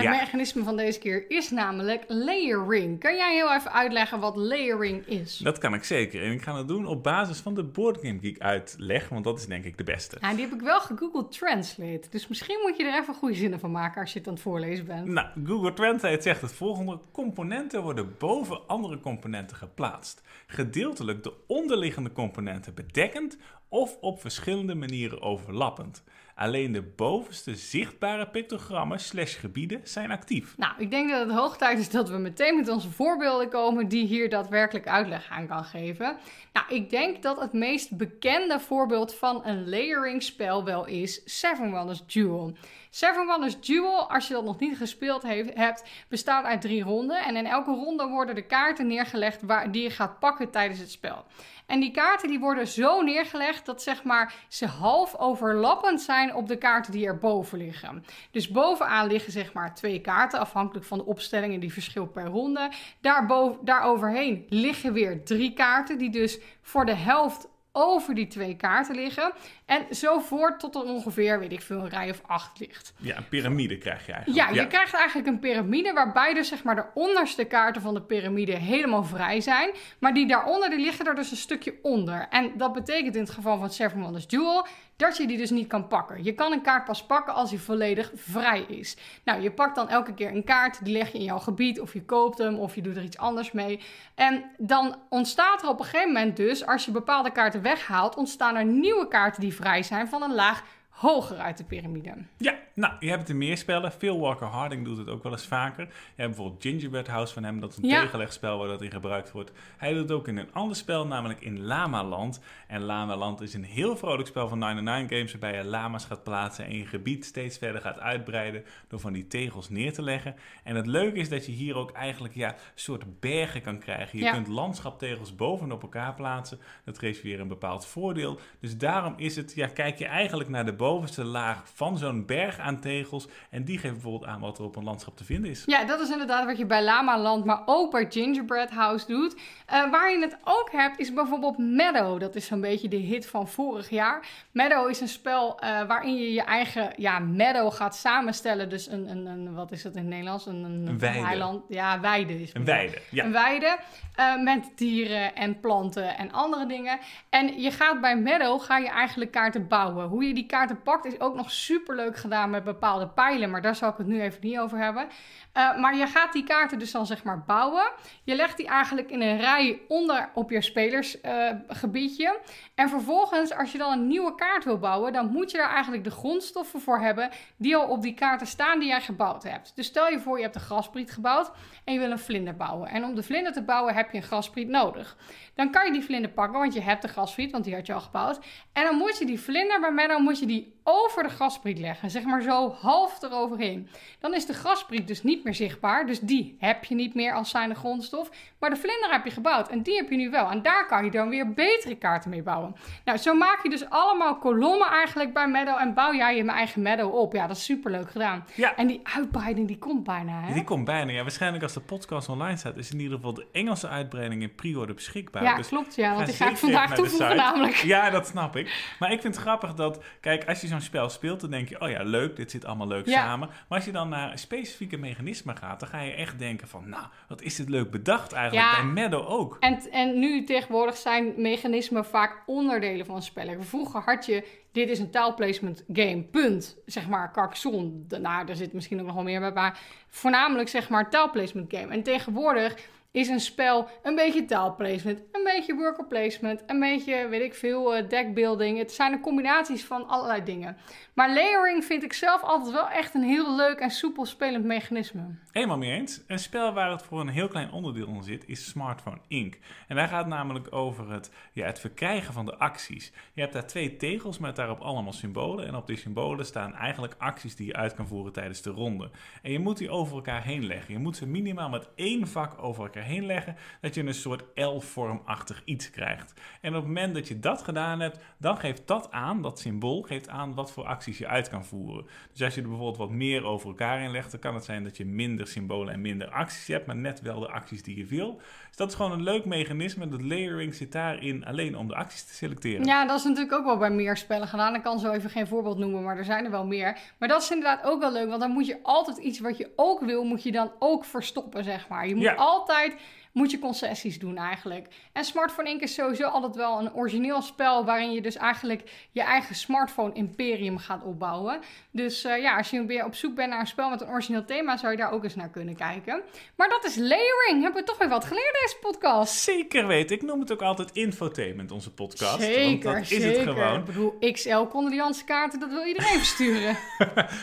Het 0.00 0.20
mechanisme 0.20 0.62
van 0.62 0.76
deze 0.76 0.98
keer 0.98 1.30
is 1.30 1.50
namelijk 1.50 2.04
layering. 2.08 3.00
Kan 3.00 3.16
jij 3.16 3.34
heel 3.34 3.54
even 3.54 3.72
uitleggen 3.72 4.20
wat 4.20 4.36
layering 4.36 5.06
is? 5.06 5.36
Dat 5.36 5.58
kan 5.58 5.74
ik 5.74 5.84
zeker. 5.84 6.22
En 6.22 6.32
ik 6.32 6.42
ga 6.42 6.56
het 6.56 6.68
doen 6.68 6.86
op 6.86 7.02
basis 7.02 7.38
van 7.38 7.54
de 7.54 7.64
Board 7.64 7.98
Game 8.00 8.18
Geek 8.20 8.38
uitleg, 8.38 9.08
want 9.08 9.24
dat 9.24 9.38
is 9.38 9.46
denk 9.46 9.64
ik 9.64 9.78
de 9.78 9.84
beste. 9.84 10.16
Ja, 10.20 10.30
die 10.30 10.40
heb 10.40 10.52
ik 10.52 10.60
wel 10.60 10.80
gegoogeld 10.80 11.32
Translate. 11.32 12.02
Dus 12.10 12.28
misschien 12.28 12.58
moet 12.62 12.76
je 12.76 12.84
er 12.84 13.00
even 13.00 13.14
goede 13.14 13.34
zinnen 13.34 13.60
van 13.60 13.70
maken 13.70 14.00
als 14.00 14.12
je 14.12 14.18
het 14.18 14.28
aan 14.28 14.34
het 14.34 14.42
voorlezen 14.42 14.86
bent. 14.86 15.06
Nou, 15.06 15.26
Google 15.44 15.72
Translate 15.72 16.22
zegt 16.22 16.40
het 16.40 16.52
volgende. 16.52 16.98
Componenten 17.12 17.82
worden 17.82 18.14
boven 18.18 18.60
andere 18.66 19.00
componenten 19.00 19.56
geplaatst. 19.56 20.22
Gedeeltelijk 20.46 21.22
de 21.22 21.32
onderliggende 21.46 22.12
componenten 22.12 22.74
bedekkend 22.74 23.38
of 23.68 23.96
op 24.00 24.20
verschillende 24.20 24.74
manieren 24.74 25.22
overlappend. 25.22 26.02
Alleen 26.38 26.72
de 26.72 26.82
bovenste 26.82 27.54
zichtbare 27.54 28.28
pictogrammen 28.28 29.00
slash 29.00 29.40
gebieden 29.40 29.80
zijn 29.84 30.10
actief. 30.10 30.56
Nou, 30.56 30.72
ik 30.78 30.90
denk 30.90 31.10
dat 31.10 31.26
het 31.26 31.36
hoog 31.36 31.56
tijd 31.56 31.78
is 31.78 31.90
dat 31.90 32.08
we 32.08 32.16
meteen 32.16 32.56
met 32.56 32.68
onze 32.68 32.90
voorbeelden 32.90 33.48
komen 33.48 33.88
die 33.88 34.06
hier 34.06 34.28
daadwerkelijk 34.28 34.88
uitleg 34.88 35.30
aan 35.30 35.46
kan 35.46 35.64
geven. 35.64 36.16
Nou, 36.52 36.66
ik 36.68 36.90
denk 36.90 37.22
dat 37.22 37.40
het 37.40 37.52
meest 37.52 37.96
bekende 37.96 38.60
voorbeeld 38.60 39.14
van 39.14 39.46
een 39.46 39.68
layering 39.68 40.22
spel 40.22 40.64
wel 40.64 40.86
is 40.86 41.22
Seven 41.24 41.70
Wonders 41.70 42.06
Duel. 42.06 42.56
Seven 42.96 43.26
Wonders 43.26 43.60
Duel, 43.60 44.10
als 44.10 44.28
je 44.28 44.34
dat 44.34 44.44
nog 44.44 44.58
niet 44.58 44.76
gespeeld 44.76 45.22
hebt, 45.54 45.84
bestaat 46.08 46.44
uit 46.44 46.60
drie 46.60 46.82
ronden. 46.82 47.24
En 47.24 47.36
in 47.36 47.46
elke 47.46 47.70
ronde 47.70 48.06
worden 48.06 48.34
de 48.34 48.46
kaarten 48.46 48.86
neergelegd 48.86 49.42
waar, 49.42 49.72
die 49.72 49.82
je 49.82 49.90
gaat 49.90 50.18
pakken 50.18 50.50
tijdens 50.50 50.80
het 50.80 50.90
spel. 50.90 51.24
En 51.66 51.80
die 51.80 51.90
kaarten 51.90 52.28
die 52.28 52.38
worden 52.38 52.66
zo 52.66 53.02
neergelegd 53.02 53.66
dat 53.66 53.82
zeg 53.82 54.04
maar, 54.04 54.34
ze 54.48 54.66
half 54.66 55.16
overlappend 55.16 56.00
zijn 56.00 56.34
op 56.34 56.48
de 56.48 56.58
kaarten 56.58 56.92
die 56.92 57.06
erboven 57.06 57.58
liggen. 57.58 58.04
Dus 58.30 58.48
bovenaan 58.48 59.06
liggen 59.06 59.32
zeg 59.32 59.52
maar 59.52 59.74
twee 59.74 60.00
kaarten, 60.00 60.38
afhankelijk 60.40 60.86
van 60.86 60.98
de 60.98 61.06
opstellingen 61.06 61.60
die 61.60 61.72
verschil 61.72 62.06
per 62.06 62.26
ronde. 62.26 62.70
Daarboven, 63.00 63.64
daaroverheen 63.64 64.46
liggen 64.48 64.92
weer 64.92 65.24
drie 65.24 65.52
kaarten 65.52 65.98
die 65.98 66.10
dus 66.10 66.38
voor 66.62 66.86
de 66.86 66.94
helft 66.94 67.48
over 67.76 68.14
die 68.14 68.26
twee 68.26 68.56
kaarten 68.56 68.94
liggen. 68.94 69.32
En 69.66 69.94
zo 69.94 70.18
voort 70.18 70.60
tot 70.60 70.74
er 70.74 70.82
ongeveer, 70.82 71.38
weet 71.38 71.52
ik 71.52 71.60
veel, 71.60 71.80
een 71.80 71.88
rij 71.88 72.10
of 72.10 72.20
acht 72.26 72.58
ligt. 72.58 72.92
Ja, 72.96 73.16
een 73.16 73.28
piramide 73.28 73.78
krijg 73.78 74.06
je 74.06 74.12
eigenlijk. 74.12 74.48
Ja, 74.48 74.60
je 74.62 74.66
krijgt 74.66 74.94
eigenlijk 74.94 75.28
een 75.28 75.38
piramide 75.38 75.92
waarbij 75.92 76.34
dus 76.34 76.48
zeg 76.48 76.62
maar 76.62 76.74
de 76.74 76.86
onderste 76.94 77.44
kaarten 77.44 77.82
van 77.82 77.94
de 77.94 78.02
piramide 78.02 78.52
helemaal 78.52 79.04
vrij 79.04 79.40
zijn. 79.40 79.70
Maar 79.98 80.14
die 80.14 80.26
daaronder, 80.26 80.70
die 80.70 80.78
liggen 80.78 81.06
er 81.06 81.14
dus 81.14 81.30
een 81.30 81.36
stukje 81.36 81.74
onder. 81.82 82.26
En 82.30 82.52
dat 82.56 82.72
betekent 82.72 83.14
in 83.14 83.22
het 83.22 83.30
geval 83.30 83.58
van 83.58 83.70
Seven 83.70 84.00
Wonders 84.00 84.26
Duel 84.26 84.66
dat 84.96 85.16
je 85.16 85.26
die 85.26 85.36
dus 85.36 85.50
niet 85.50 85.66
kan 85.66 85.88
pakken. 85.88 86.24
Je 86.24 86.32
kan 86.32 86.52
een 86.52 86.62
kaart 86.62 86.84
pas 86.84 87.06
pakken 87.06 87.34
als 87.34 87.50
die 87.50 87.60
volledig 87.60 88.10
vrij 88.14 88.60
is. 88.60 88.96
Nou, 89.24 89.42
je 89.42 89.50
pakt 89.50 89.74
dan 89.74 89.88
elke 89.88 90.14
keer 90.14 90.34
een 90.34 90.44
kaart, 90.44 90.84
die 90.84 90.92
leg 90.92 91.12
je 91.12 91.18
in 91.18 91.24
jouw 91.24 91.38
gebied, 91.38 91.80
of 91.80 91.92
je 91.92 92.04
koopt 92.04 92.38
hem, 92.38 92.58
of 92.58 92.74
je 92.74 92.82
doet 92.82 92.96
er 92.96 93.02
iets 93.02 93.18
anders 93.18 93.52
mee. 93.52 93.80
En 94.14 94.44
dan 94.58 94.96
ontstaat 95.08 95.62
er 95.62 95.68
op 95.68 95.78
een 95.78 95.84
gegeven 95.84 96.12
moment 96.12 96.36
dus, 96.36 96.66
als 96.66 96.84
je 96.84 96.90
bepaalde 96.90 97.32
kaarten 97.32 97.62
weghaalt, 97.62 98.16
ontstaan 98.16 98.56
er 98.56 98.64
nieuwe 98.64 99.08
kaarten 99.08 99.40
die 99.40 99.54
vrij 99.56 99.82
zijn 99.82 100.08
van 100.08 100.22
een 100.22 100.34
laag 100.34 100.62
hoger 100.96 101.36
uit 101.38 101.58
de 101.58 101.64
piramide. 101.64 102.14
Ja, 102.36 102.54
nou, 102.74 102.94
je 103.00 103.08
hebt 103.08 103.20
het 103.20 103.30
in 103.30 103.38
meer 103.38 103.56
spellen. 103.56 103.92
Phil 103.92 104.20
Walker 104.20 104.46
Harding 104.46 104.84
doet 104.84 104.98
het 104.98 105.08
ook 105.08 105.22
wel 105.22 105.32
eens 105.32 105.46
vaker. 105.46 105.84
Je 105.84 105.92
hebt 106.22 106.28
bijvoorbeeld 106.34 106.62
Gingerbread 106.62 107.06
House 107.06 107.32
van 107.34 107.44
hem. 107.44 107.60
Dat 107.60 107.70
is 107.70 107.76
een 107.76 107.88
Ja. 107.88 108.00
tegenlegspel 108.00 108.58
waar 108.58 108.68
dat 108.68 108.82
in 108.82 108.90
gebruikt 108.90 109.32
wordt. 109.32 109.52
Hij 109.76 109.92
doet 109.92 110.02
het 110.02 110.10
ook 110.12 110.28
in 110.28 110.36
een 110.36 110.52
ander 110.52 110.76
spel, 110.76 111.06
namelijk 111.06 111.40
in 111.40 111.62
Lamaland. 111.64 112.40
En 112.68 112.82
Lamaland 112.82 113.40
is 113.40 113.54
een 113.54 113.64
heel 113.64 113.96
vrolijk 113.96 114.28
spel 114.28 114.48
van 114.48 114.58
99 114.58 115.16
Games... 115.18 115.32
waarbij 115.32 115.58
je 115.58 115.64
lama's 115.64 116.04
gaat 116.04 116.22
plaatsen 116.22 116.64
en 116.64 116.76
je 116.76 116.86
gebied 116.86 117.24
steeds 117.24 117.58
verder 117.58 117.80
gaat 117.80 117.98
uitbreiden... 117.98 118.64
door 118.88 119.00
van 119.00 119.12
die 119.12 119.26
tegels 119.26 119.68
neer 119.68 119.92
te 119.92 120.02
leggen. 120.02 120.34
En 120.64 120.76
het 120.76 120.86
leuke 120.86 121.18
is 121.18 121.28
dat 121.28 121.46
je 121.46 121.52
hier 121.52 121.76
ook 121.76 121.90
eigenlijk 121.92 122.34
ja, 122.34 122.48
een 122.52 122.54
soort 122.74 123.20
bergen 123.20 123.62
kan 123.62 123.78
krijgen. 123.78 124.18
Je 124.18 124.24
Ja. 124.24 124.32
kunt 124.32 124.46
landschaptegels 124.48 125.34
bovenop 125.36 125.82
elkaar 125.82 126.14
plaatsen. 126.14 126.58
Dat 126.84 126.98
geeft 126.98 127.22
weer 127.22 127.40
een 127.40 127.48
bepaald 127.48 127.86
voordeel. 127.86 128.38
Dus 128.60 128.76
daarom 128.78 129.14
is 129.16 129.36
het, 129.36 129.52
ja, 129.54 129.66
kijk 129.66 129.98
je 129.98 130.06
eigenlijk 130.06 130.48
naar 130.48 130.64
de 130.64 130.72
bovenste 130.86 131.24
laag 131.24 131.62
van 131.74 131.98
zo'n 131.98 132.26
berg 132.26 132.58
aan 132.58 132.80
tegels. 132.80 133.26
En 133.50 133.64
die 133.64 133.78
geeft 133.78 133.92
bijvoorbeeld 133.92 134.30
aan 134.30 134.40
wat 134.40 134.58
er 134.58 134.64
op 134.64 134.76
een 134.76 134.84
landschap 134.84 135.16
te 135.16 135.24
vinden 135.24 135.50
is. 135.50 135.62
Ja, 135.66 135.84
dat 135.84 136.00
is 136.00 136.10
inderdaad 136.10 136.46
wat 136.46 136.58
je 136.58 136.66
bij 136.66 136.84
Lama 136.84 137.18
Land, 137.18 137.44
maar 137.44 137.62
ook 137.64 137.90
bij 137.90 138.06
Gingerbread 138.10 138.70
House 138.70 139.06
doet. 139.06 139.36
Eh, 139.66 139.90
waar 139.90 140.10
je 140.10 140.20
het 140.20 140.36
ook 140.44 140.68
hebt, 140.72 140.98
is 140.98 141.12
bijvoorbeeld 141.12 141.58
Meadow. 141.58 142.20
Dat 142.20 142.34
is 142.34 142.46
zo'n 142.46 142.60
beetje 142.60 142.88
de 142.88 142.96
hit 142.96 143.26
van 143.26 143.48
vorig 143.48 143.90
jaar. 143.90 144.26
Meadow 144.50 144.88
is 144.90 145.00
een 145.00 145.08
spel 145.08 145.60
eh, 145.60 145.86
waarin 145.86 146.16
je 146.16 146.32
je 146.32 146.42
eigen 146.42 146.92
ja, 146.96 147.18
meadow 147.18 147.72
gaat 147.72 147.96
samenstellen. 147.96 148.68
Dus 148.68 148.88
een, 148.88 149.10
een, 149.10 149.26
een 149.26 149.54
wat 149.54 149.72
is 149.72 149.82
dat 149.82 149.92
in 149.94 150.00
het 150.00 150.08
Nederlands? 150.08 150.46
Een, 150.46 150.64
een, 150.64 150.86
Een 150.86 150.98
weide. 150.98 151.26
heiland. 151.26 151.64
Ja, 151.68 152.00
weide 152.00 152.42
is 152.42 152.54
Een 152.54 152.64
weide, 152.64 152.98
ja. 153.10 153.24
Een 153.24 153.32
weide 153.32 153.78
eh, 154.14 154.42
met 154.42 154.70
dieren 154.74 155.34
en 155.34 155.60
planten 155.60 156.16
en 156.18 156.32
andere 156.32 156.66
dingen. 156.66 156.98
En 157.28 157.60
je 157.60 157.70
gaat 157.70 158.00
bij 158.00 158.16
Meadow 158.16 158.60
ga 158.60 158.78
je 158.78 158.88
eigenlijk 158.88 159.30
kaarten 159.30 159.68
bouwen. 159.68 160.06
Hoe 160.08 160.24
je 160.24 160.34
die 160.34 160.46
kaarten 160.46 160.75
pakt 160.76 161.04
is 161.04 161.20
ook 161.20 161.34
nog 161.34 161.50
super 161.50 161.94
leuk 161.94 162.16
gedaan 162.16 162.50
met 162.50 162.64
bepaalde 162.64 163.08
pijlen, 163.08 163.50
maar 163.50 163.62
daar 163.62 163.76
zal 163.76 163.90
ik 163.90 163.96
het 163.96 164.06
nu 164.06 164.20
even 164.20 164.38
niet 164.40 164.58
over 164.58 164.78
hebben. 164.78 165.08
Eh, 165.52 165.78
maar 165.78 165.96
je 165.96 166.06
gaat 166.06 166.32
die 166.32 166.44
kaarten 166.44 166.78
dus 166.78 166.90
dan 166.90 167.06
zeg 167.06 167.24
maar 167.24 167.44
bouwen. 167.44 167.90
Je 168.24 168.34
legt 168.34 168.56
die 168.56 168.66
eigenlijk 168.66 169.10
in 169.10 169.20
een 169.20 169.38
rij 169.38 169.80
onder 169.88 170.30
op 170.34 170.50
je 170.50 170.62
spelersgebiedje. 170.62 172.40
en 172.74 172.88
vervolgens, 172.88 173.54
als 173.54 173.72
je 173.72 173.78
dan 173.78 173.92
een 173.92 174.06
nieuwe 174.06 174.34
kaart 174.34 174.64
wil 174.64 174.78
bouwen, 174.78 175.12
dan 175.12 175.30
moet 175.30 175.50
je 175.50 175.56
daar 175.56 175.72
eigenlijk 175.72 176.04
de 176.04 176.10
grondstoffen 176.10 176.80
voor 176.80 176.98
hebben 176.98 177.30
die 177.56 177.76
al 177.76 177.88
op 177.88 178.02
die 178.02 178.14
kaarten 178.14 178.46
staan 178.46 178.78
die 178.78 178.88
jij 178.88 179.00
gebouwd 179.00 179.42
hebt. 179.42 179.72
Dus 179.74 179.86
stel 179.86 180.08
je 180.08 180.20
voor, 180.20 180.36
je 180.36 180.42
hebt 180.42 180.54
een 180.54 180.60
graspriet 180.60 181.10
gebouwd 181.10 181.50
en 181.84 181.92
je 181.92 181.98
wil 181.98 182.10
een 182.10 182.18
vlinder 182.18 182.56
bouwen. 182.56 182.88
En 182.88 183.04
om 183.04 183.14
de 183.14 183.22
vlinder 183.22 183.52
te 183.52 183.62
bouwen 183.62 183.94
heb 183.94 184.10
je 184.10 184.16
een 184.16 184.22
graspriet 184.22 184.68
nodig. 184.68 185.16
Dan 185.54 185.70
kan 185.70 185.86
je 185.86 185.92
die 185.92 186.04
vlinder 186.04 186.30
pakken, 186.30 186.58
want 186.58 186.74
je 186.74 186.80
hebt 186.80 187.02
de 187.02 187.08
graspriet, 187.08 187.50
want 187.52 187.64
die 187.64 187.74
had 187.74 187.86
je 187.86 187.92
al 187.92 188.00
gebouwd. 188.00 188.40
En 188.72 188.84
dan 188.84 188.96
moet 188.96 189.18
je 189.18 189.26
die 189.26 189.40
vlinder 189.40 189.80
bij 189.80 189.92
Menno 189.92 190.18
moet 190.18 190.38
je 190.38 190.46
die 190.46 190.65
over 190.82 191.22
de 191.22 191.28
graspriet 191.28 191.78
leggen, 191.78 192.10
zeg 192.10 192.22
maar 192.22 192.42
zo 192.42 192.76
half 192.80 193.22
eroverheen. 193.22 193.88
Dan 194.20 194.34
is 194.34 194.46
de 194.46 194.52
graspriet 194.52 195.06
dus 195.06 195.22
niet 195.22 195.44
meer 195.44 195.54
zichtbaar, 195.54 196.06
dus 196.06 196.20
die 196.20 196.56
heb 196.58 196.84
je 196.84 196.94
niet 196.94 197.14
meer 197.14 197.34
als 197.34 197.50
zijnde 197.50 197.74
grondstof. 197.74 198.30
Maar 198.58 198.70
de 198.70 198.76
vlinder 198.76 199.10
heb 199.10 199.24
je 199.24 199.30
gebouwd 199.30 199.68
en 199.68 199.82
die 199.82 199.96
heb 199.96 200.10
je 200.10 200.16
nu 200.16 200.30
wel. 200.30 200.50
En 200.50 200.62
daar 200.62 200.86
kan 200.86 201.04
je 201.04 201.10
dan 201.10 201.28
weer 201.28 201.52
betere 201.52 201.94
kaarten 201.94 202.30
mee 202.30 202.42
bouwen. 202.42 202.76
Nou, 203.04 203.18
zo 203.18 203.34
maak 203.34 203.62
je 203.62 203.68
dus 203.68 203.90
allemaal 203.90 204.38
kolommen 204.38 204.88
eigenlijk 204.88 205.32
bij 205.32 205.48
Meadow 205.48 205.78
en 205.80 205.94
bouw 205.94 206.14
jij 206.14 206.36
je 206.36 206.44
mijn 206.44 206.58
eigen 206.58 206.82
Meadow 206.82 207.14
op. 207.14 207.32
Ja, 207.32 207.46
dat 207.46 207.56
is 207.56 207.64
super 207.64 207.90
leuk 207.90 208.10
gedaan. 208.10 208.44
Ja. 208.54 208.76
En 208.76 208.86
die 208.86 209.00
uitbreiding 209.02 209.66
die 209.66 209.78
komt 209.78 210.04
bijna, 210.04 210.40
hè? 210.40 210.52
Die 210.54 210.64
komt 210.64 210.84
bijna. 210.84 211.12
Ja, 211.12 211.22
waarschijnlijk 211.22 211.62
als 211.62 211.72
de 211.72 211.80
podcast 211.80 212.28
online 212.28 212.56
staat, 212.56 212.76
is 212.76 212.90
in 212.90 213.00
ieder 213.00 213.16
geval 213.16 213.34
de 213.34 213.46
Engelse 213.52 213.88
uitbreiding 213.88 214.42
in 214.42 214.54
pre-order 214.54 214.94
beschikbaar. 214.94 215.42
Ja, 215.42 215.56
Dus 215.56 215.68
klopt 215.68 215.94
ja, 215.94 216.14
want 216.14 216.26
die 216.26 216.34
ga 216.34 216.50
ik 216.50 216.56
vandaag 216.56 216.94
toevoegen 216.94 217.36
namelijk. 217.36 217.74
Ja, 217.74 218.10
dat 218.10 218.26
snap 218.26 218.56
ik. 218.56 218.94
Maar 218.98 219.12
ik 219.12 219.20
vind 219.20 219.34
het 219.34 219.42
grappig 219.42 219.74
dat, 219.74 220.04
kijk, 220.20 220.48
als 220.48 220.55
je 220.60 220.66
zo'n 220.66 220.80
spel 220.80 221.08
speelt, 221.08 221.40
dan 221.40 221.50
denk 221.50 221.68
je, 221.68 221.80
oh 221.80 221.90
ja, 221.90 222.02
leuk, 222.02 222.36
dit 222.36 222.50
zit 222.50 222.64
allemaal 222.64 222.86
leuk 222.86 223.06
Ja. 223.06 223.22
samen. 223.22 223.48
Maar 223.48 223.78
als 223.78 223.84
je 223.84 223.92
dan 223.92 224.08
naar 224.08 224.38
specifieke 224.38 224.96
mechanismen 224.96 225.56
gaat, 225.56 225.80
dan 225.80 225.88
ga 225.88 226.00
je 226.00 226.12
echt 226.12 226.38
denken 226.38 226.68
van, 226.68 226.88
nou, 226.88 227.04
wat 227.28 227.42
is 227.42 227.56
dit 227.56 227.68
leuk 227.68 227.90
bedacht 227.90 228.32
eigenlijk. 228.32 228.66
Ja. 228.66 228.76
Bij 228.82 228.84
Meadow 228.92 229.30
ook. 229.30 229.56
En, 229.60 229.90
en 229.90 230.18
nu 230.18 230.44
tegenwoordig 230.44 230.96
zijn 230.96 231.32
mechanismen 231.36 232.04
vaak 232.04 232.42
onderdelen 232.46 233.06
van 233.06 233.22
spellen. 233.22 233.64
Vroeger 233.64 234.02
had 234.04 234.26
je, 234.26 234.46
dit 234.72 234.88
is 234.88 234.98
een 234.98 235.10
taalplacement 235.10 235.84
game, 235.92 236.22
punt. 236.22 236.76
Zeg 236.86 237.08
maar, 237.08 237.32
Carcassonne, 237.32 237.90
daarna, 237.94 238.44
daar 238.44 238.56
zit 238.56 238.72
misschien 238.72 239.00
ook 239.00 239.06
nog 239.06 239.14
wel 239.14 239.24
meer 239.24 239.40
bij, 239.40 239.52
maar 239.52 239.78
voornamelijk 240.08 240.68
zeg 240.68 240.88
maar 240.88 241.10
taalplacement 241.10 241.74
game. 241.74 241.92
En 241.92 242.02
tegenwoordig 242.02 242.74
is 243.16 243.28
een 243.28 243.40
spel 243.40 243.88
een 244.02 244.14
beetje 244.14 244.44
taalplacement, 244.44 245.18
een 245.32 245.44
beetje 245.44 245.74
worker 245.74 246.06
placement, 246.06 246.62
een 246.66 246.80
beetje, 246.80 247.28
weet 247.28 247.42
ik 247.42 247.54
veel, 247.54 247.94
eh, 247.94 248.08
deckbuilding. 248.08 248.78
Het 248.78 248.92
zijn 248.92 249.12
de 249.12 249.20
combinaties 249.20 249.84
van 249.84 250.08
allerlei 250.08 250.42
dingen. 250.42 250.76
Maar 251.14 251.32
layering 251.32 251.84
vind 251.84 252.02
ik 252.02 252.12
zelf 252.12 252.42
altijd 252.42 252.74
wel 252.74 252.88
echt 252.88 253.14
een 253.14 253.22
heel 253.22 253.56
leuk 253.56 253.78
en 253.78 253.90
soepel 253.90 254.24
spelend 254.24 254.64
mechanisme. 254.64 255.22
Helemaal 255.56 255.78
mee 255.78 255.92
eens. 255.92 256.20
Een 256.26 256.38
spel 256.38 256.72
waar 256.72 256.90
het 256.90 257.02
voor 257.02 257.20
een 257.20 257.28
heel 257.28 257.48
klein 257.48 257.72
onderdeel 257.72 258.06
in 258.06 258.22
zit, 258.22 258.48
is 258.48 258.68
Smartphone 258.68 259.18
Inc. 259.28 259.58
En 259.88 259.96
daar 259.96 260.08
gaat 260.08 260.26
namelijk 260.26 260.74
over 260.74 261.10
het, 261.10 261.30
ja, 261.52 261.66
het 261.66 261.80
verkrijgen 261.80 262.32
van 262.32 262.46
de 262.46 262.56
acties. 262.56 263.12
Je 263.32 263.40
hebt 263.40 263.52
daar 263.52 263.66
twee 263.66 263.96
tegels 263.96 264.38
met 264.38 264.56
daarop 264.56 264.80
allemaal 264.80 265.12
symbolen. 265.12 265.66
En 265.66 265.74
op 265.74 265.86
die 265.86 265.96
symbolen 265.96 266.46
staan 266.46 266.74
eigenlijk 266.74 267.14
acties 267.18 267.56
die 267.56 267.66
je 267.66 267.76
uit 267.76 267.94
kan 267.94 268.06
voeren 268.06 268.32
tijdens 268.32 268.62
de 268.62 268.70
ronde. 268.70 269.10
En 269.42 269.52
je 269.52 269.58
moet 269.58 269.78
die 269.78 269.90
over 269.90 270.16
elkaar 270.16 270.42
heen 270.42 270.66
leggen. 270.66 270.92
Je 270.92 271.00
moet 271.00 271.16
ze 271.16 271.26
minimaal 271.26 271.68
met 271.68 271.88
één 271.94 272.28
vak 272.28 272.62
over 272.62 272.82
elkaar 272.82 273.02
heen 273.02 273.26
leggen, 273.26 273.56
dat 273.80 273.94
je 273.94 274.02
een 274.02 274.14
soort 274.14 274.44
L-vormachtig 274.54 275.62
iets 275.64 275.90
krijgt. 275.90 276.40
En 276.60 276.68
op 276.68 276.76
het 276.76 276.86
moment 276.86 277.14
dat 277.14 277.28
je 277.28 277.40
dat 277.40 277.62
gedaan 277.62 278.00
hebt, 278.00 278.18
dan 278.38 278.58
geeft 278.58 278.86
dat 278.86 279.10
aan, 279.10 279.42
dat 279.42 279.58
symbool 279.58 280.02
geeft 280.02 280.28
aan 280.28 280.54
wat 280.54 280.72
voor 280.72 280.84
acties 280.84 281.18
je 281.18 281.28
uit 281.28 281.48
kan 281.48 281.64
voeren. 281.64 282.06
Dus 282.32 282.42
als 282.42 282.54
je 282.54 282.60
er 282.62 282.68
bijvoorbeeld 282.68 282.98
wat 282.98 283.10
meer 283.10 283.44
over 283.44 283.68
elkaar 283.68 284.00
in 284.00 284.10
legt, 284.10 284.30
dan 284.30 284.40
kan 284.40 284.54
het 284.54 284.64
zijn 284.64 284.84
dat 284.84 284.96
je 284.96 285.04
minder 285.04 285.44
symbolen 285.46 285.92
en 285.94 286.00
minder 286.00 286.28
acties 286.28 286.66
hebt, 286.66 286.86
maar 286.86 286.96
net 286.96 287.20
wel 287.20 287.40
de 287.40 287.48
acties 287.48 287.82
die 287.82 287.96
je 287.98 288.04
wil. 288.04 288.40
Dus 288.68 288.76
dat 288.76 288.88
is 288.88 288.94
gewoon 288.94 289.12
een 289.12 289.22
leuk 289.22 289.44
mechanisme. 289.44 290.08
Dat 290.08 290.22
layering 290.22 290.74
zit 290.74 290.92
daarin 290.92 291.44
alleen 291.44 291.76
om 291.76 291.88
de 291.88 291.94
acties 291.94 292.24
te 292.24 292.34
selecteren. 292.34 292.84
Ja, 292.86 293.06
dat 293.06 293.18
is 293.18 293.24
natuurlijk 293.24 293.52
ook 293.52 293.64
wel 293.64 293.76
bij 293.78 293.90
meer 293.90 294.16
spellen 294.16 294.48
gedaan. 294.48 294.74
Ik 294.74 294.82
kan 294.82 294.98
zo 294.98 295.12
even 295.12 295.30
geen 295.30 295.46
voorbeeld 295.46 295.78
noemen, 295.78 296.02
maar 296.02 296.16
er 296.16 296.24
zijn 296.24 296.44
er 296.44 296.50
wel 296.50 296.66
meer. 296.66 296.98
Maar 297.18 297.28
dat 297.28 297.42
is 297.42 297.50
inderdaad 297.50 297.84
ook 297.84 298.00
wel 298.00 298.12
leuk, 298.12 298.28
want 298.28 298.40
dan 298.40 298.50
moet 298.50 298.66
je 298.66 298.78
altijd 298.82 299.16
iets 299.16 299.40
wat 299.40 299.56
je 299.58 299.70
ook 299.76 300.00
wil, 300.00 300.24
moet 300.24 300.42
je 300.42 300.52
dan 300.52 300.72
ook 300.78 301.04
verstoppen, 301.04 301.64
zeg 301.64 301.88
maar. 301.88 302.08
Je 302.08 302.14
moet 302.14 302.24
Ja. 302.24 302.34
altijd 302.34 302.94
moet 303.36 303.50
je 303.50 303.58
concessies 303.58 304.18
doen 304.18 304.36
eigenlijk. 304.36 304.86
En 305.12 305.24
Smartphone 305.24 305.68
Inc. 305.68 305.80
is 305.80 305.94
sowieso 305.94 306.26
altijd 306.26 306.54
wel 306.56 306.78
een 306.78 306.94
origineel 306.94 307.42
spel 307.42 307.84
waarin 307.84 308.12
je 308.12 308.22
dus 308.22 308.36
eigenlijk 308.36 309.08
je 309.10 309.22
eigen 309.22 309.54
smartphone 309.54 310.12
imperium 310.12 310.78
gaat 310.78 311.02
opbouwen. 311.02 311.60
Dus 311.90 312.24
eh, 312.24 312.40
ja, 312.40 312.56
als 312.56 312.70
je 312.70 312.84
weer 312.84 313.04
op 313.04 313.14
zoek 313.14 313.34
bent 313.34 313.50
naar 313.50 313.60
een 313.60 313.66
spel 313.66 313.90
met 313.90 314.00
een 314.00 314.08
origineel 314.08 314.44
thema, 314.44 314.76
zou 314.76 314.92
je 314.92 314.98
daar 314.98 315.10
ook 315.10 315.24
eens 315.24 315.34
naar 315.34 315.50
kunnen 315.50 315.76
kijken. 315.76 316.22
Maar 316.54 316.68
dat 316.68 316.84
is 316.84 316.96
layering. 316.96 317.62
Hebben 317.62 317.80
we 317.80 317.82
toch 317.82 317.98
weer 317.98 318.08
wat 318.08 318.24
geleerd 318.24 318.58
deze 318.62 318.76
podcast? 318.80 319.34
Zeker 319.34 319.86
weten. 319.86 320.16
Ik 320.16 320.22
noem 320.22 320.40
het 320.40 320.52
ook 320.52 320.62
altijd 320.62 320.90
infotainment, 320.92 321.72
onze 321.72 321.92
podcast. 321.92 322.40
Zeker, 322.40 322.92
want 322.92 323.08
dat 323.08 323.18
is 323.18 323.22
zeker. 323.22 323.30
het 323.30 323.48
gewoon. 323.48 323.78
Ik 323.78 323.84
bedoel, 323.84 324.18
XL 324.32 324.62
condolianse 324.62 325.24
kaarten, 325.24 325.60
dat 325.60 325.70
wil 325.70 325.84
iedereen 325.84 326.18
versturen. 326.18 326.76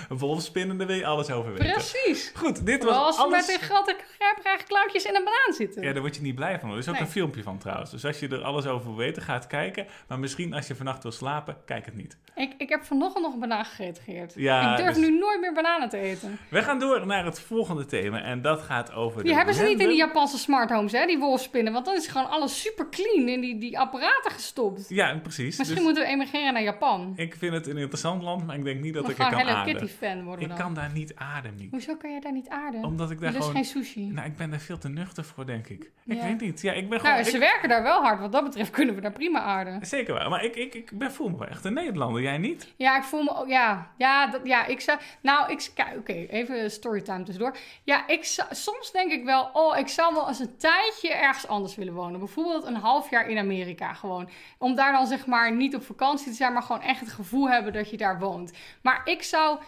Een 0.10 0.18
wolfspinnende 0.26 0.86
wil 0.86 0.96
je 0.96 1.06
alles 1.06 1.32
over 1.32 1.54
weten. 1.54 1.72
Precies. 1.72 2.32
Goed, 2.36 2.66
dit 2.66 2.84
was 2.84 2.94
Zoals 2.94 3.16
we 3.16 3.22
alles... 3.22 3.48
met 3.48 3.62
grote 3.62 3.96
grijpgrage 4.18 4.64
klauwtjes 4.64 5.06
in 5.06 5.16
een 5.16 5.24
banaan 5.24 5.54
zitten. 5.54 5.83
Ja, 5.84 5.92
daar 5.94 6.02
word 6.02 6.16
je 6.16 6.22
niet 6.22 6.36
blij 6.36 6.60
van. 6.60 6.72
Er 6.72 6.78
is 6.78 6.88
ook 6.88 6.94
Nee. 6.94 7.04
een 7.04 7.10
filmpje 7.10 7.44
van 7.44 7.58
trouwens. 7.58 7.92
Dus 7.92 8.06
als 8.06 8.20
je 8.20 8.28
er 8.28 8.42
alles 8.44 8.66
over 8.66 8.86
wil 8.88 8.96
weten, 8.96 9.22
ga 9.22 9.34
het 9.34 9.48
kijken. 9.48 9.86
Maar 10.08 10.20
misschien 10.20 10.54
als 10.54 10.68
je 10.68 10.76
vannacht 10.76 11.04
wil 11.04 11.12
slapen, 11.12 11.58
kijk 11.66 11.86
het 11.86 11.96
niet. 11.96 12.18
Ik, 12.36 12.54
ik 12.58 12.70
heb 12.70 12.84
vanochtend 12.84 13.24
nog 13.24 13.34
een 13.34 13.40
banaan 13.40 13.66
gegeten, 13.66 14.04
Geert. 14.04 14.34
Ja, 14.36 14.72
ik 14.72 14.78
durf 14.78 14.96
dus- 14.96 15.08
nu 15.10 15.18
nooit 15.20 15.40
meer 15.42 15.54
bananen 15.54 15.90
te 15.90 15.98
eten. 15.98 16.38
We 16.50 16.62
gaan 16.64 16.80
door 16.80 17.06
naar 17.06 17.26
het 17.26 17.40
volgende 17.40 17.86
thema. 17.86 18.22
En 18.22 18.42
dat 18.42 18.62
gaat 18.62 18.94
over 18.94 19.22
Die 19.22 19.30
de 19.32 19.38
hebben 19.38 19.54
ze 19.56 19.64
niet 19.64 19.80
in 19.80 19.88
die 19.88 19.98
Japanse 19.98 20.38
smart 20.38 20.70
homes, 20.70 20.92
hè, 20.92 21.06
die 21.06 21.18
wolfspinnen. 21.20 21.74
Want 21.74 21.86
dan 21.86 21.96
is 21.96 22.08
gewoon 22.08 22.30
alles 22.30 22.62
super 22.62 22.90
clean 22.90 23.28
in 23.28 23.42
die, 23.42 23.58
die 23.60 23.80
apparaten 23.80 24.32
gestopt. 24.32 24.86
Ja, 24.90 25.18
precies. 25.24 25.58
Misschien 25.58 25.76
Dus 25.76 25.86
moeten 25.86 26.04
we 26.04 26.10
emigreren 26.10 26.54
naar 26.54 26.64
Japan. 26.64 27.14
ik 27.16 27.36
vind 27.36 27.54
het 27.54 27.68
een 27.68 27.78
interessant 27.78 28.22
land, 28.24 28.46
maar 28.46 28.56
ik 28.56 28.64
denk 28.64 28.82
niet 28.82 28.94
dat 28.94 29.06
We 29.06 29.12
ik 29.12 29.18
er 29.18 29.30
kan 29.30 29.38
Hello 29.40 29.52
aarden. 29.54 29.76
Kitty 29.78 29.94
fan 29.94 30.24
worden 30.24 30.42
Ik 30.42 30.48
dan. 30.48 30.58
kan 30.58 30.74
daar 30.74 30.92
niet 30.94 31.16
aarden. 31.16 31.68
Hoezo 31.72 31.96
kan 31.96 32.12
jij 32.12 32.20
daar 32.20 32.32
niet 32.34 32.50
aarden? 32.50 32.84
Omdat 32.84 33.12
ik 33.12 33.20
daar 33.20 33.30
Er 33.30 33.36
is 33.36 33.40
gewoon... 33.46 33.56
geen 33.56 33.66
sushi. 33.66 34.06
Nou, 34.06 34.28
ik 34.28 34.36
ben 34.38 34.50
daar 34.50 34.60
veel 34.60 34.78
te 34.78 34.90
nuchter 34.90 35.24
voor, 35.24 35.46
denk 35.46 35.68
ik. 35.68 35.73
Ik 36.06 36.18
Ja. 36.18 36.24
weet 36.24 36.40
niet. 36.42 36.62
Ja, 36.62 36.72
ik 36.72 36.90
ben 36.90 37.00
gewoon... 37.00 37.16
nou, 37.16 37.26
ik- 37.26 37.32
ze 37.34 37.40
werken 37.40 37.70
daar 37.70 37.84
wel 37.84 38.02
hard. 38.02 38.20
Wat 38.20 38.32
dat 38.32 38.44
betreft 38.44 38.70
kunnen 38.70 38.96
we 38.96 39.02
daar 39.02 39.12
prima 39.12 39.40
aarden. 39.40 39.86
Zeker 39.86 40.14
waar. 40.14 40.30
Maar 40.30 40.44
ik, 40.44 40.56
ik, 40.56 40.74
ik 40.74 40.98
ben, 40.98 41.12
voel 41.12 41.30
me 41.30 41.38
wel 41.38 41.48
echt 41.48 41.66
een 41.66 41.74
Nederlander. 41.74 42.22
Jij 42.22 42.38
niet? 42.38 42.74
Ja, 42.76 42.98
ik 42.98 43.04
voel 43.04 43.24
me 43.24 43.36
ook... 43.36 43.48
Ja, 43.48 43.92
ja, 43.98 44.28
dat, 44.28 44.42
ja 44.44 44.66
ik 44.66 44.80
zou... 44.82 45.00
Nou, 45.22 45.52
ik... 45.52 45.70
kijk, 45.74 45.98
Oké, 45.98 46.14
even 46.14 46.72
storytime 46.72 47.24
tussendoor. 47.24 47.58
Ja, 47.84 48.08
ik 48.08 48.24
zou, 48.24 48.48
soms 48.52 48.92
denk 48.92 49.12
ik 49.12 49.24
wel... 49.24 49.50
Oh, 49.54 49.78
ik 49.78 49.88
zou 49.88 50.14
wel 50.14 50.28
eens 50.28 50.40
een 50.40 50.58
tijdje 50.58 51.14
ergens 51.14 51.48
anders 51.48 51.76
willen 51.76 51.94
wonen. 51.94 52.20
Bijvoorbeeld 52.20 52.66
een 52.66 52.76
half 52.76 53.10
jaar 53.10 53.28
in 53.30 53.38
Amerika 53.38 53.94
gewoon. 53.94 54.30
Om 54.58 54.76
daar 54.76 54.92
dan 54.92 55.08
zeg 55.08 55.26
maar 55.26 55.56
niet 55.56 55.76
op 55.76 55.84
vakantie 55.84 56.28
te 56.28 56.34
zijn... 56.34 56.54
maar 56.54 56.64
gewoon 56.64 56.82
echt 56.82 57.00
het 57.00 57.12
gevoel 57.12 57.50
hebben 57.50 57.74
dat 57.74 57.90
je 57.90 57.98
daar 57.98 58.20
woont. 58.20 58.52
Maar 58.82 59.02
ik 59.06 59.24
zou... 59.24 59.60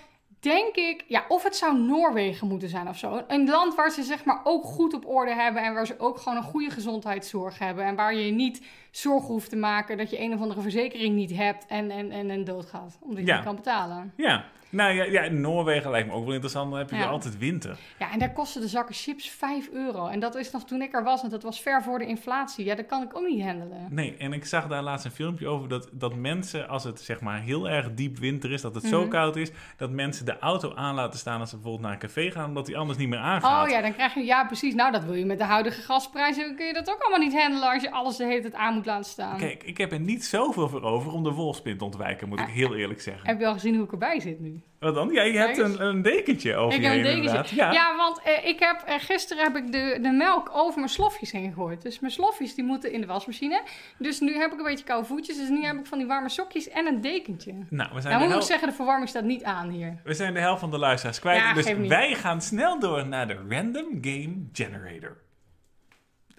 Denk 0.46 0.76
ik, 0.76 1.04
ja, 1.08 1.26
of 1.28 1.44
het 1.44 1.56
zou 1.56 1.80
Noorwegen 1.80 2.48
moeten 2.48 2.70
zijn 2.70 2.88
of 2.88 2.98
zo. 2.98 3.24
Een 3.28 3.50
land 3.50 3.76
waar 3.76 3.92
ze 3.92 4.04
zeg 4.04 4.26
maar 4.26 4.42
ook 4.44 4.64
goed 4.66 4.94
op 4.94 5.08
orde 5.08 5.34
hebben 5.34 5.64
en 5.64 5.74
waar 5.74 5.86
ze 5.86 6.00
ook 6.00 6.18
gewoon 6.18 6.38
een 6.38 6.44
goede 6.44 6.70
gezondheidszorg 6.70 7.60
hebben. 7.60 7.86
En 7.86 7.96
waar 7.96 8.16
je 8.16 8.32
niet 8.32 8.62
zorgen 8.92 9.28
hoeft 9.28 9.50
te 9.50 9.56
maken 9.56 9.98
dat 9.98 10.10
je 10.10 10.20
een 10.22 10.34
of 10.34 10.42
andere 10.42 10.62
verzekering 10.62 11.16
niet 11.16 11.36
hebt 11.36 11.66
en, 11.66 11.92
en, 11.92 12.12
en, 12.12 12.30
en 12.30 12.44
doodgaat. 12.44 12.98
Omdat 13.02 13.20
je 13.20 13.26
Ja. 13.26 13.36
niet 13.36 13.46
kan 13.46 13.56
betalen. 13.56 14.14
Ja. 14.16 14.46
Nou 14.70 14.94
ja, 14.94 15.04
ja, 15.04 15.30
Noorwegen 15.32 15.92
lijkt 15.92 16.08
me 16.08 16.14
ook 16.14 16.24
wel 16.24 16.34
interessant. 16.34 16.70
Dan 16.70 16.80
heb 16.80 16.90
je 16.90 16.96
Ja. 16.96 17.06
altijd 17.08 17.38
winter. 17.38 17.78
Ja, 18.00 18.12
en 18.12 18.20
daar 18.20 18.32
kosten 18.34 18.62
de 18.62 18.68
zakken 18.68 18.96
chips 18.96 19.30
5 19.30 19.70
euro. 19.74 20.08
En 20.08 20.20
dat 20.20 20.36
is 20.36 20.52
nog 20.52 20.66
toen 20.66 20.82
ik 20.82 20.94
er 20.94 21.04
was, 21.04 21.24
en 21.24 21.30
dat 21.30 21.44
was 21.44 21.62
ver 21.62 21.84
voor 21.84 22.00
de 22.00 22.06
inflatie. 22.06 22.66
Ja, 22.66 22.76
dat 22.76 22.86
kan 22.86 23.02
ik 23.04 23.16
ook 23.18 23.28
niet 23.28 23.44
handelen. 23.44 23.88
Nee, 23.90 24.16
en 24.18 24.34
ik 24.34 24.46
zag 24.46 24.68
daar 24.68 24.82
laatst 24.84 25.06
een 25.06 25.12
filmpje 25.12 25.48
over 25.48 25.68
dat, 25.70 25.90
dat 25.92 26.16
mensen, 26.16 26.68
als 26.70 26.84
het 26.84 27.02
zeg 27.02 27.22
maar 27.22 27.42
heel 27.42 27.70
erg 27.70 27.94
diep 27.94 28.18
winter 28.18 28.52
is, 28.52 28.62
dat 28.62 28.76
het 28.76 28.84
zo 28.84 29.00
Mhm. 29.02 29.10
koud 29.10 29.36
is, 29.36 29.52
dat 29.78 29.90
mensen 29.92 30.26
de 30.26 30.40
auto 30.40 30.76
aan 30.76 30.96
laten 30.96 31.20
staan 31.20 31.40
als 31.40 31.50
ze 31.50 31.56
bijvoorbeeld 31.56 31.84
naar 31.86 31.94
een 31.94 32.08
café 32.08 32.32
gaan, 32.32 32.46
omdat 32.48 32.66
die 32.66 32.78
anders 32.78 32.98
niet 33.00 33.10
meer 33.10 33.20
aangaat. 33.20 33.66
Oh 33.66 33.70
ja, 33.72 33.82
dan 33.82 33.94
krijg 33.94 34.14
je, 34.14 34.24
ja 34.26 34.46
precies. 34.46 34.74
Nou, 34.74 34.92
dat 34.92 35.04
wil 35.04 35.14
je 35.14 35.26
met 35.26 35.38
de 35.38 35.44
huidige 35.44 35.82
gasprijzen, 35.82 36.56
kun 36.56 36.66
je 36.66 36.74
dat 36.74 36.90
ook 36.90 37.00
allemaal 37.02 37.28
niet 37.28 37.42
handelen 37.42 37.70
als 37.74 37.82
je 37.84 37.92
alles 37.92 38.16
de 38.16 38.26
hele 38.26 38.42
tijd 38.42 38.54
aan 38.54 38.74
moet 38.74 38.86
laten 38.86 39.12
staan. 39.12 39.38
Kijk, 39.38 39.64
ik 39.64 39.78
heb 39.78 39.92
er 39.92 40.00
niet 40.00 40.26
zoveel 40.26 40.70
voor 40.70 40.82
over 40.84 41.12
om 41.12 41.24
de 41.24 41.32
wolfspin 41.32 41.78
te 41.78 41.84
ontwijken, 41.84 42.28
moet 42.30 42.40
ik 42.40 42.48
heel 42.48 42.76
eerlijk 42.76 43.02
zeggen. 43.02 43.28
Heb 43.28 43.40
je 43.40 43.48
al 43.48 43.54
gezien 43.54 43.76
hoe 43.76 43.86
ik 43.86 43.92
erbij 43.92 44.20
zit 44.20 44.40
nu? 44.40 44.62
Wat 44.80 44.96
dan? 44.96 45.10
Ja, 45.10 45.24
je 45.24 45.38
hebt 45.38 45.58
een, 45.58 45.82
een 45.82 46.02
dekentje 46.02 46.56
over 46.56 46.76
Ik 46.78 46.82
je 46.84 46.88
heb 46.90 46.98
een 46.98 47.22
dekentje. 47.22 47.56
Ja, 47.56 47.72
Ja. 47.72 47.96
want 47.96 48.22
eh, 48.24 48.48
ik 48.48 48.60
heb, 48.60 48.84
eh, 48.86 48.96
gisteren 49.00 49.44
heb 49.44 49.56
ik 49.56 49.72
de, 49.72 50.00
de 50.02 50.10
melk 50.12 50.50
over 50.54 50.78
mijn 50.80 50.90
slofjes 50.92 51.32
heen 51.32 51.50
gegooid. 51.50 51.82
Dus 51.82 52.00
mijn 52.00 52.14
slofjes 52.14 52.56
die 52.56 52.64
moeten 52.64 52.92
in 52.92 53.02
de 53.02 53.08
wasmachine. 53.08 53.62
Dus 53.98 54.20
nu 54.20 54.38
heb 54.38 54.52
ik 54.52 54.58
een 54.58 54.66
beetje 54.66 54.86
koude 54.86 55.08
voetjes. 55.08 55.38
Dus 55.38 55.50
nu 55.50 55.64
heb 55.64 55.76
ik 55.76 55.86
van 55.86 55.98
die 55.98 56.08
warme 56.08 56.30
sokjes 56.30 56.70
en 56.70 56.86
een 56.86 57.02
dekentje. 57.02 57.54
Nou, 57.70 57.90
we 57.94 58.02
zijn, 58.02 58.14
Nou 58.18 58.30
moet 58.30 58.42
ik 58.42 58.48
zeggen, 58.48 58.68
de 58.68 58.74
verwarming 58.74 59.10
staat 59.10 59.24
niet 59.24 59.44
aan 59.44 59.70
hier. 59.70 60.00
we 60.04 60.14
zijn 60.14 60.34
de 60.34 60.40
helft 60.40 60.60
van 60.60 60.72
de 60.72 60.78
luisteraars 60.78 61.20
kwijt. 61.20 61.40
Ja, 61.40 61.54
dus 61.54 61.74
wij 61.74 62.14
gaan 62.16 62.42
snel 62.42 62.80
door 62.80 63.08
naar 63.08 63.28
de 63.28 63.46
Random 63.50 63.88
Game 64.02 64.36
Generator. 64.54 65.18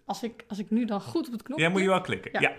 Als 0.04 0.22
ik, 0.22 0.44
als 0.48 0.58
ik 0.58 0.70
nu 0.70 0.84
dan 0.84 1.00
goed 1.00 1.26
op 1.26 1.32
het 1.32 1.42
knopje... 1.42 1.64
Ja, 1.64 1.70
moet 1.70 1.80
je 1.80 1.88
wel 1.88 2.00
klikken. 2.00 2.30
Ja. 2.32 2.40
ja. 2.40 2.52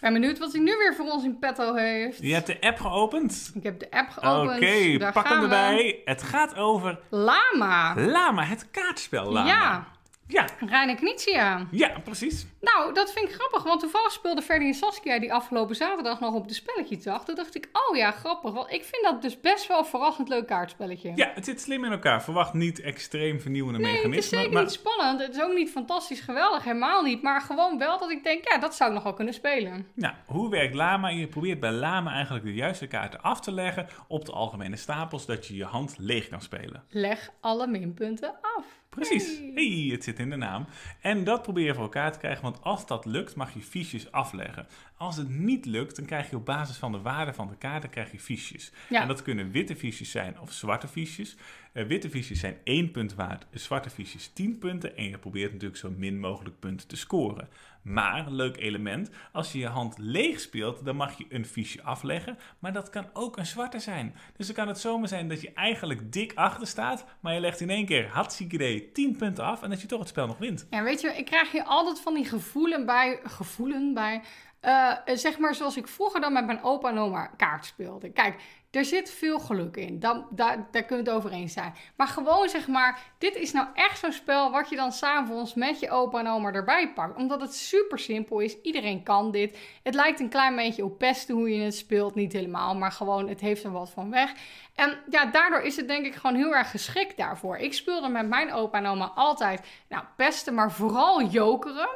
Ben 0.00 0.12
benieuwd 0.12 0.38
wat 0.38 0.52
hij 0.52 0.60
nu 0.60 0.76
weer 0.76 0.94
voor 0.94 1.06
ons 1.06 1.24
in 1.24 1.38
petto 1.38 1.74
heeft. 1.74 2.18
Je 2.22 2.34
hebt 2.34 2.46
de 2.46 2.60
app 2.60 2.80
geopend. 2.80 3.50
Ik 3.54 3.62
heb 3.62 3.78
de 3.78 3.90
app 3.90 4.08
Oké, 4.16 4.20
geopend. 4.26 5.00
Daar 5.00 5.12
pak 5.12 5.28
hem 5.28 5.42
erbij. 5.42 6.00
Het 6.04 6.22
gaat 6.22 6.56
over 6.56 6.98
Lama. 7.10 7.94
Lama, 7.96 8.44
het 8.44 8.70
kaartspel 8.70 9.32
Lama. 9.32 9.46
Ja, 9.48 9.86
Ja, 10.30 10.44
Reine 10.66 10.94
Knizia. 10.94 11.66
ja, 11.70 11.98
precies. 12.04 12.46
Nou, 12.60 12.94
dat 12.94 13.12
vind 13.12 13.28
ik 13.28 13.34
grappig, 13.34 13.62
want 13.62 13.80
toevallig 13.80 14.12
speelde 14.12 14.42
Ferdy 14.42 14.64
en 14.64 14.74
Saskia 14.74 15.18
die 15.18 15.32
afgelopen 15.32 15.76
zaterdag 15.76 16.20
nog 16.20 16.34
op 16.34 16.48
de 16.48 16.54
spelletjesdag. 16.54 17.24
Toen 17.24 17.34
dacht 17.34 17.54
ik, 17.54 17.68
oh 17.72 17.96
ja, 17.96 18.10
grappig, 18.10 18.52
want 18.52 18.70
ik 18.72 18.84
vind 18.84 19.02
dat 19.04 19.22
dus 19.22 19.40
best 19.40 19.66
wel 19.66 19.78
een 19.78 19.84
verrassend 19.84 20.28
leuk 20.28 20.46
kaartspelletje. 20.46 21.12
Ja, 21.14 21.30
het 21.34 21.44
zit 21.44 21.60
slim 21.60 21.84
in 21.84 21.92
elkaar. 21.92 22.22
Verwacht 22.22 22.52
niet 22.52 22.80
extreem 22.80 23.40
vernieuwende 23.40 23.78
Nee, 23.78 23.88
het 23.90 23.96
is 24.00 24.04
mechanismen. 24.06 24.38
zeker 24.38 24.52
maar 24.54 24.62
niet 24.62 24.72
spannend. 24.72 25.20
Het 25.20 25.36
is 25.36 25.42
ook 25.42 25.54
niet 25.54 25.70
fantastisch 25.70 26.20
geweldig, 26.20 26.64
helemaal 26.64 27.02
niet. 27.02 27.22
Maar 27.22 27.40
gewoon 27.40 27.78
wel 27.78 27.98
dat 27.98 28.10
ik 28.10 28.24
denk, 28.24 28.48
ja, 28.48 28.58
dat 28.58 28.74
zou 28.74 28.88
ik 28.90 28.94
nog 28.94 29.04
wel 29.04 29.14
kunnen 29.14 29.34
spelen. 29.34 29.86
nou, 29.94 30.14
hoe 30.26 30.50
werkt 30.50 30.74
Lama? 30.74 31.08
Je 31.08 31.26
probeert 31.28 31.60
bij 31.60 31.70
Lama 31.72 32.12
eigenlijk 32.12 32.44
de 32.44 32.54
juiste 32.54 32.86
kaarten 32.86 33.20
af 33.22 33.40
te 33.40 33.52
leggen 33.52 33.88
op 34.08 34.24
de 34.24 34.32
algemene 34.32 34.76
stapels, 34.76 35.24
zodat 35.24 35.46
je 35.46 35.56
je 35.56 35.64
hand 35.64 35.94
leeg 35.98 36.28
kan 36.28 36.40
spelen. 36.40 36.84
Leg 36.88 37.30
alle 37.40 37.66
minpunten 37.66 38.34
af. 38.56 38.64
Precies. 38.90 39.38
Hey. 39.38 39.50
Hey, 39.54 39.88
het 39.92 40.04
zit 40.04 40.18
in 40.18 40.30
de 40.30 40.36
naam. 40.36 40.66
En 41.00 41.24
dat 41.24 41.42
probeer 41.42 41.64
je 41.64 41.74
voor 41.74 41.82
elkaar 41.82 42.12
te 42.12 42.18
krijgen, 42.18 42.42
want 42.42 42.62
als 42.62 42.86
dat 42.86 43.04
lukt, 43.04 43.34
mag 43.34 43.54
je 43.54 43.60
fiches 43.60 44.12
afleggen. 44.12 44.66
Als 44.96 45.16
het 45.16 45.28
niet 45.28 45.64
lukt, 45.64 45.96
dan 45.96 46.04
krijg 46.04 46.30
je 46.30 46.36
op 46.36 46.44
basis 46.44 46.76
van 46.76 46.92
de 46.92 47.00
waarde 47.00 47.32
van 47.32 47.48
de 47.48 47.56
kaarten 47.56 47.90
krijg 47.90 48.12
je 48.12 48.20
fiches. 48.20 48.72
Ja. 48.88 49.00
En 49.00 49.08
dat 49.08 49.22
kunnen 49.22 49.50
witte 49.50 49.76
fiches 49.76 50.10
zijn 50.10 50.40
of 50.40 50.52
zwarte 50.52 50.88
fiches. 50.88 51.36
Eh, 51.72 51.86
witte 51.86 52.10
fiches 52.10 52.40
zijn 52.40 52.56
1 52.64 52.90
punt 52.90 53.14
waard, 53.14 53.46
zwarte 53.50 53.90
fiches 53.90 54.28
10 54.32 54.58
punten. 54.58 54.96
En 54.96 55.04
je 55.04 55.18
probeert 55.18 55.52
natuurlijk 55.52 55.80
zo 55.80 55.90
min 55.96 56.20
mogelijk 56.20 56.58
punten 56.58 56.88
te 56.88 56.96
scoren. 56.96 57.48
Maar, 57.82 58.30
leuk 58.30 58.56
element, 58.56 59.10
als 59.32 59.52
je 59.52 59.58
je 59.58 59.66
hand 59.66 59.98
leeg 59.98 60.40
speelt, 60.40 60.84
dan 60.84 60.96
mag 60.96 61.18
je 61.18 61.26
een 61.28 61.46
fiche 61.46 61.82
afleggen. 61.82 62.38
Maar 62.58 62.72
dat 62.72 62.90
kan 62.90 63.06
ook 63.12 63.36
een 63.36 63.46
zwarte 63.46 63.78
zijn. 63.78 64.14
Dus 64.36 64.46
dan 64.46 64.54
kan 64.54 64.68
het 64.68 64.78
zomaar 64.78 65.08
zijn 65.08 65.28
dat 65.28 65.40
je 65.40 65.52
eigenlijk 65.52 66.12
dik 66.12 66.32
achter 66.34 66.66
staat, 66.66 67.04
maar 67.20 67.34
je 67.34 67.40
legt 67.40 67.60
in 67.60 67.70
één 67.70 67.86
keer 67.86 68.10
idee 68.38 68.92
10 68.92 69.16
punten 69.16 69.44
af 69.44 69.62
en 69.62 69.70
dat 69.70 69.80
je 69.80 69.86
toch 69.86 69.98
het 69.98 70.08
spel 70.08 70.26
nog 70.26 70.38
wint. 70.38 70.66
Ja, 70.70 70.82
weet 70.82 71.00
je, 71.00 71.08
ik 71.08 71.24
krijg 71.24 71.50
hier 71.50 71.64
altijd 71.64 72.00
van 72.00 72.14
die 72.14 72.24
gevoelen 72.24 72.86
bij. 72.86 73.20
Gevoelen 73.24 73.94
bij. 73.94 74.22
eh, 74.60 74.92
zeg 75.04 75.38
maar 75.38 75.54
zoals 75.54 75.76
ik 75.76 75.88
vroeger 75.88 76.20
dan 76.20 76.32
met 76.32 76.46
mijn 76.46 76.62
opa 76.62 76.88
en 76.90 76.98
oma 76.98 77.26
kaart 77.26 77.64
speelde. 77.64 78.10
Kijk, 78.10 78.40
er 78.70 78.84
zit 78.84 79.10
veel 79.10 79.38
geluk 79.38 79.76
in. 79.76 80.00
Dan, 80.00 80.26
daar, 80.30 80.68
daar 80.70 80.82
kun 80.82 80.96
je 80.96 81.02
het 81.02 81.12
over 81.12 81.30
eens 81.30 81.52
zijn. 81.52 81.74
Maar 81.96 82.06
gewoon 82.06 82.48
zeg 82.48 82.66
maar, 82.66 83.00
dit 83.18 83.34
is 83.34 83.52
nou 83.52 83.66
echt 83.74 83.98
zo'n 83.98 84.12
spel 84.12 84.50
wat 84.50 84.68
je 84.68 84.76
dan 84.76 84.92
s'avonds 84.92 85.54
met 85.54 85.80
je 85.80 85.90
opa 85.90 86.18
en 86.18 86.28
oma 86.28 86.52
erbij 86.52 86.92
pakt. 86.92 87.16
Omdat 87.16 87.40
het 87.40 87.54
super 87.54 87.98
simpel 87.98 88.38
is. 88.38 88.60
Iedereen 88.60 89.02
kan 89.02 89.30
dit. 89.30 89.58
Het 89.82 89.94
lijkt 89.94 90.20
een 90.20 90.28
klein 90.28 90.56
beetje 90.56 90.84
op 90.84 90.98
pesten 90.98 91.34
hoe 91.34 91.54
je 91.54 91.62
het 91.62 91.74
speelt. 91.74 92.14
Niet 92.14 92.32
helemaal, 92.32 92.74
maar 92.74 92.92
gewoon 92.92 93.28
het 93.28 93.40
heeft 93.40 93.64
er 93.64 93.72
wat 93.72 93.90
van 93.90 94.10
weg. 94.10 94.32
En 94.74 94.98
ja, 95.10 95.24
daardoor 95.24 95.60
is 95.60 95.76
het 95.76 95.88
denk 95.88 96.06
ik 96.06 96.14
gewoon 96.14 96.36
heel 96.36 96.54
erg 96.54 96.70
geschikt 96.70 97.16
daarvoor. 97.16 97.56
Ik 97.56 97.74
speelde 97.74 98.08
met 98.08 98.28
mijn 98.28 98.52
opa 98.52 98.78
en 98.78 98.86
oma 98.86 99.12
altijd, 99.14 99.60
nou, 99.88 100.04
pesten, 100.16 100.54
maar 100.54 100.72
vooral 100.72 101.22
jokeren. 101.22 101.88